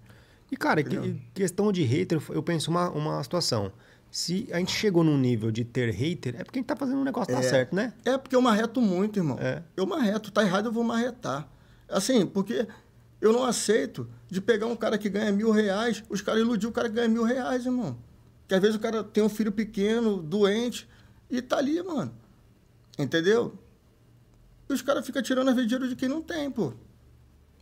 E, 0.50 0.56
cara, 0.56 0.82
que- 0.82 1.20
questão 1.34 1.70
de 1.72 1.82
hater, 1.82 2.20
eu 2.30 2.42
penso 2.42 2.70
uma, 2.70 2.88
uma 2.90 3.22
situação. 3.22 3.72
Se 4.10 4.48
a 4.52 4.58
gente 4.58 4.70
chegou 4.72 5.02
num 5.02 5.18
nível 5.18 5.50
de 5.50 5.64
ter 5.64 5.90
hater, 5.90 6.36
é 6.38 6.44
porque 6.44 6.58
a 6.58 6.60
gente 6.60 6.68
tá 6.68 6.76
fazendo 6.76 6.98
um 6.98 7.04
negócio 7.04 7.26
que 7.34 7.40
tá 7.40 7.44
É. 7.46 7.50
certo, 7.50 7.74
né? 7.74 7.92
É 8.04 8.16
porque 8.16 8.36
eu 8.36 8.40
marreto 8.40 8.80
muito, 8.80 9.18
irmão. 9.18 9.36
É. 9.40 9.62
Eu 9.76 9.86
marreto. 9.86 10.30
Tá 10.30 10.42
errado, 10.44 10.66
eu 10.66 10.72
vou 10.72 10.84
marretar. 10.84 11.48
Assim, 11.88 12.24
porque 12.24 12.66
eu 13.20 13.32
não 13.32 13.44
aceito 13.44 14.08
de 14.30 14.40
pegar 14.40 14.66
um 14.66 14.76
cara 14.76 14.96
que 14.96 15.08
ganha 15.08 15.32
mil 15.32 15.50
reais, 15.50 16.02
os 16.08 16.20
caras 16.20 16.42
iludir 16.42 16.66
o 16.68 16.72
cara 16.72 16.88
que 16.88 16.94
ganha 16.94 17.08
mil 17.08 17.24
reais, 17.24 17.66
irmão. 17.66 17.96
Que 18.46 18.54
às 18.54 18.60
vezes 18.60 18.76
o 18.76 18.80
cara 18.80 19.02
tem 19.02 19.22
um 19.24 19.28
filho 19.28 19.50
pequeno, 19.50 20.22
doente, 20.22 20.88
e 21.28 21.42
tá 21.42 21.58
ali, 21.58 21.82
mano. 21.82 22.12
Entendeu? 22.98 23.58
E 24.68 24.72
os 24.72 24.82
caras 24.82 25.04
ficam 25.04 25.22
tirando 25.22 25.48
a 25.48 25.52
dinheiro 25.52 25.88
de 25.88 25.96
quem 25.96 26.08
não 26.08 26.22
tem, 26.22 26.50
pô. 26.50 26.72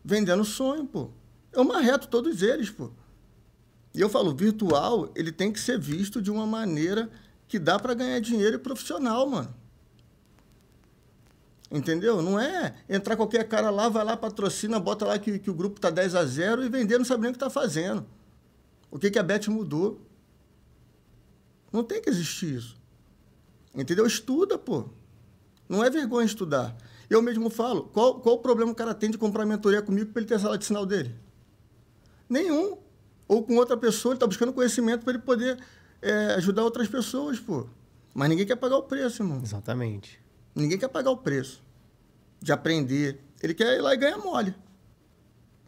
Vendendo 0.05 0.45
sonho, 0.45 0.87
pô. 0.87 1.11
Eu 1.53 1.65
marreto 1.65 2.09
todos 2.09 2.43
eles, 2.43 2.71
pô. 2.71 2.91
E 3.95 4.01
eu 4.01 4.09
falo, 4.09 4.35
virtual, 4.35 5.11
ele 5.15 5.31
tem 5.31 5.53
que 5.53 5.61
ser 5.61 5.79
visto 5.79 6.23
de 6.23 6.31
uma 6.31 6.47
maneira 6.47 7.11
que 7.47 7.59
dá 7.59 7.79
para 7.79 7.93
ganhar 7.93 8.21
dinheiro 8.21 8.57
e 8.57 8.59
profissional, 8.59 9.29
mano. 9.29 9.55
Entendeu? 11.71 12.23
Não 12.23 12.39
é 12.39 12.75
entrar 12.89 13.17
qualquer 13.17 13.49
cara 13.49 13.71
lá, 13.71 13.89
vai 13.89 14.05
lá, 14.05 14.17
patrocina, 14.17 14.79
bota 14.79 15.07
lá 15.07 15.19
que, 15.19 15.39
que 15.39 15.51
o 15.51 15.55
grupo 15.55 15.81
tá 15.81 15.91
10 15.91 16.15
a 16.15 16.25
0 16.25 16.65
e 16.65 16.69
vender, 16.69 16.99
não 16.99 17.05
sabe 17.05 17.23
nem 17.23 17.31
o 17.31 17.33
que 17.33 17.39
tá 17.39 17.51
fazendo. 17.51 18.07
O 18.91 18.99
que, 18.99 19.11
que 19.11 19.19
a 19.19 19.23
Bet 19.23 19.51
mudou? 19.51 20.01
Não 21.73 21.83
tem 21.83 22.01
que 22.01 22.11
existir 22.11 22.55
isso. 22.57 22.77
Entendeu? 23.75 24.07
Estuda, 24.07 24.59
pô. 24.59 24.91
Não 25.67 25.83
é 25.83 25.89
vergonha 25.89 26.27
estudar. 26.27 26.77
Eu 27.13 27.21
mesmo 27.21 27.51
falo, 27.51 27.85
qual, 27.93 28.21
qual 28.21 28.37
o 28.37 28.39
problema 28.39 28.73
o 28.73 28.75
cara 28.75 28.95
tem 28.95 29.11
de 29.11 29.19
comprar 29.19 29.45
mentoria 29.45 29.83
comigo 29.83 30.11
para 30.13 30.21
ele 30.21 30.29
ter 30.29 30.35
a 30.35 30.39
sala 30.39 30.57
de 30.57 30.65
sinal 30.65 30.87
dele? 30.87 31.15
Nenhum. 32.27 32.79
Ou 33.29 33.43
com 33.43 33.57
outra 33.57 33.77
pessoa, 33.77 34.13
ele 34.13 34.17
está 34.17 34.27
buscando 34.27 34.53
conhecimento 34.53 35.05
para 35.05 35.13
ele 35.13 35.23
poder 35.23 35.59
é, 36.01 36.35
ajudar 36.37 36.63
outras 36.65 36.89
pessoas, 36.89 37.39
pô. 37.39 37.67
Mas 38.15 38.31
ninguém 38.31 38.47
quer 38.47 38.57
pagar 38.57 38.77
o 38.77 38.83
preço, 38.85 39.23
irmão. 39.23 39.41
Exatamente. 39.43 40.19
Ninguém 40.55 40.79
quer 40.79 40.89
pagar 40.89 41.11
o 41.11 41.17
preço 41.19 41.63
de 42.41 42.51
aprender. 42.51 43.21
Ele 43.43 43.53
quer 43.53 43.77
ir 43.77 43.81
lá 43.83 43.93
e 43.93 43.97
ganhar 43.99 44.17
mole. 44.19 44.55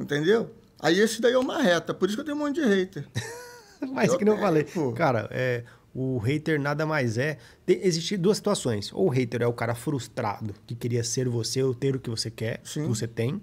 Entendeu? 0.00 0.50
Aí 0.80 0.98
esse 0.98 1.20
daí 1.20 1.34
é 1.34 1.38
uma 1.38 1.60
reta. 1.60 1.92
Por 1.92 2.08
isso 2.08 2.16
que 2.16 2.20
eu 2.22 2.24
tenho 2.24 2.36
um 2.36 2.40
monte 2.40 2.56
de 2.60 2.66
hater. 2.66 3.06
Mas 3.92 4.10
Eu 4.12 4.18
que 4.18 4.24
não 4.24 4.32
tenho, 4.32 4.44
falei. 4.44 4.64
pô. 4.64 4.92
Cara, 4.92 5.28
é, 5.30 5.64
o 5.94 6.18
hater 6.18 6.60
nada 6.60 6.84
mais 6.84 7.16
é. 7.16 7.38
Tem, 7.64 7.78
existe 7.82 8.16
duas 8.16 8.36
situações. 8.38 8.92
Ou 8.92 9.06
o 9.06 9.08
hater 9.08 9.42
é 9.42 9.46
o 9.46 9.52
cara 9.52 9.74
frustrado, 9.74 10.52
que 10.66 10.74
queria 10.74 11.04
ser 11.04 11.28
você 11.28 11.62
ou 11.62 11.72
ter 11.72 11.94
o 11.94 12.00
que 12.00 12.10
você 12.10 12.30
quer, 12.30 12.60
Sim. 12.64 12.82
que 12.82 12.88
você 12.88 13.06
tem. 13.06 13.40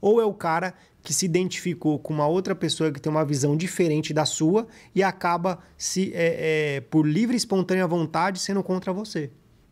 Ou 0.00 0.20
é 0.20 0.24
o 0.24 0.34
cara 0.34 0.74
que 1.02 1.14
se 1.14 1.24
identificou 1.26 1.98
com 1.98 2.12
uma 2.12 2.26
outra 2.26 2.54
pessoa 2.54 2.92
que 2.92 3.00
tem 3.00 3.10
uma 3.10 3.24
visão 3.24 3.56
diferente 3.56 4.12
da 4.12 4.24
sua 4.24 4.66
e 4.94 5.02
acaba 5.02 5.58
se 5.76 6.12
é, 6.14 6.76
é, 6.76 6.80
por 6.82 7.06
livre 7.06 7.34
e 7.34 7.38
espontânea 7.38 7.86
vontade 7.86 8.38
sendo 8.38 8.62
contra 8.62 8.92
você. 8.92 9.30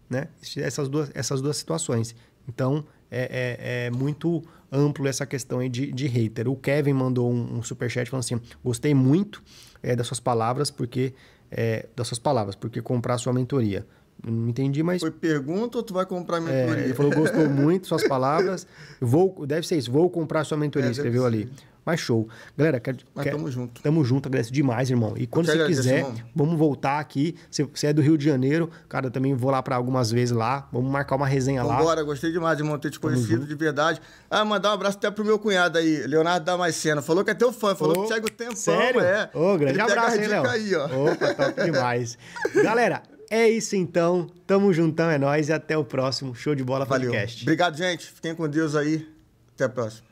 Né? 0.08 0.28
Essas, 0.56 0.88
duas, 0.88 1.10
essas 1.14 1.40
duas 1.40 1.56
situações. 1.56 2.14
Então, 2.48 2.84
é, 3.10 3.56
é- 3.60 3.86
é 3.86 3.90
muito 3.90 4.42
amplo 4.70 5.06
essa 5.06 5.26
questão 5.26 5.58
aí 5.58 5.68
de, 5.68 5.92
de 5.92 6.06
hater. 6.06 6.48
O 6.48 6.56
Kevin 6.56 6.94
mandou 6.94 7.30
um, 7.30 7.58
um 7.58 7.62
superchat 7.62 8.08
falando 8.10 8.24
assim: 8.24 8.40
gostei 8.64 8.94
muito 8.94 9.42
é, 9.82 9.94
das 9.94 10.06
suas 10.06 10.20
palavras, 10.20 10.70
porque. 10.70 11.12
É, 11.52 11.86
das 11.94 12.08
suas 12.08 12.18
palavras, 12.18 12.54
porque 12.54 12.80
comprar 12.80 13.18
sua 13.18 13.32
mentoria. 13.32 13.86
Não 14.24 14.48
entendi, 14.48 14.82
mas. 14.82 15.00
Foi 15.00 15.10
pergunta 15.10 15.78
ou 15.78 15.82
tu 15.82 15.92
vai 15.92 16.06
comprar 16.06 16.38
é, 16.38 16.40
mentoria? 16.40 16.84
ele 16.84 16.94
falou, 16.94 17.12
gostou 17.12 17.48
muito 17.48 17.86
suas 17.86 18.06
palavras. 18.06 18.66
Vou, 19.00 19.44
deve 19.46 19.66
ser 19.66 19.76
isso, 19.76 19.90
vou 19.90 20.08
comprar 20.08 20.44
sua 20.44 20.56
mentoria, 20.56 20.88
É, 20.88 20.92
escreveu 20.92 21.26
ali. 21.26 21.50
Mas 21.84 21.98
show. 22.00 22.28
Galera, 22.56 22.78
quer, 22.78 22.96
Mas 23.14 23.26
tamo 23.26 23.50
junto. 23.50 23.82
Tamo 23.82 24.04
junto, 24.04 24.28
agradeço 24.28 24.52
demais, 24.52 24.88
irmão. 24.88 25.14
E 25.16 25.26
quando 25.26 25.46
você 25.46 25.66
quiser, 25.66 25.98
irmão. 25.98 26.14
vamos 26.34 26.58
voltar 26.58 26.98
aqui. 27.00 27.34
Você, 27.50 27.64
você 27.64 27.88
é 27.88 27.92
do 27.92 28.00
Rio 28.00 28.16
de 28.16 28.24
Janeiro, 28.24 28.70
cara, 28.88 29.06
eu 29.06 29.10
também 29.10 29.34
vou 29.34 29.50
lá 29.50 29.60
pra 29.62 29.74
algumas 29.76 30.10
vezes 30.10 30.30
lá. 30.34 30.68
Vamos 30.72 30.90
marcar 30.90 31.16
uma 31.16 31.26
resenha 31.26 31.62
lá. 31.64 31.78
Vambora, 31.78 32.02
gostei 32.04 32.30
demais, 32.30 32.58
irmão, 32.58 32.78
ter 32.78 32.90
te 32.90 33.00
conhecido 33.00 33.46
de 33.46 33.54
verdade. 33.56 34.00
Ah, 34.30 34.44
mandar 34.44 34.70
um 34.70 34.74
abraço 34.74 34.96
até 34.98 35.10
pro 35.10 35.24
meu 35.24 35.38
cunhado 35.38 35.76
aí, 35.78 36.06
Leonardo 36.06 36.46
Damasceno. 36.46 37.02
Falou 37.02 37.24
que 37.24 37.30
é 37.32 37.34
teu 37.34 37.52
fã, 37.52 37.74
falou 37.74 37.98
Ô, 37.98 38.02
que 38.02 38.08
segue 38.08 38.26
o 38.26 38.30
tempão, 38.30 38.54
Sério? 38.56 39.00
é. 39.00 39.28
Ô, 39.34 39.56
grande 39.58 39.74
Ele 39.74 39.80
abraço, 39.82 40.20
hein, 40.20 40.26
Léo? 40.28 40.48
aí, 40.48 40.74
ó. 40.76 40.84
Opa, 41.12 41.34
top 41.34 41.62
demais. 41.64 42.16
Galera, 42.62 43.02
é 43.28 43.48
isso 43.48 43.74
então. 43.74 44.28
Tamo 44.46 44.72
juntão, 44.72 45.10
é 45.10 45.18
nóis 45.18 45.48
e 45.48 45.52
até 45.52 45.76
o 45.76 45.84
próximo 45.84 46.32
Show 46.34 46.54
de 46.54 46.62
Bola 46.62 46.84
Valeu. 46.84 47.10
Podcast. 47.10 47.42
Obrigado, 47.42 47.76
gente. 47.76 48.06
Fiquem 48.06 48.34
com 48.34 48.48
Deus 48.48 48.76
aí. 48.76 49.08
Até 49.54 49.64
a 49.64 49.68
próxima. 49.68 50.11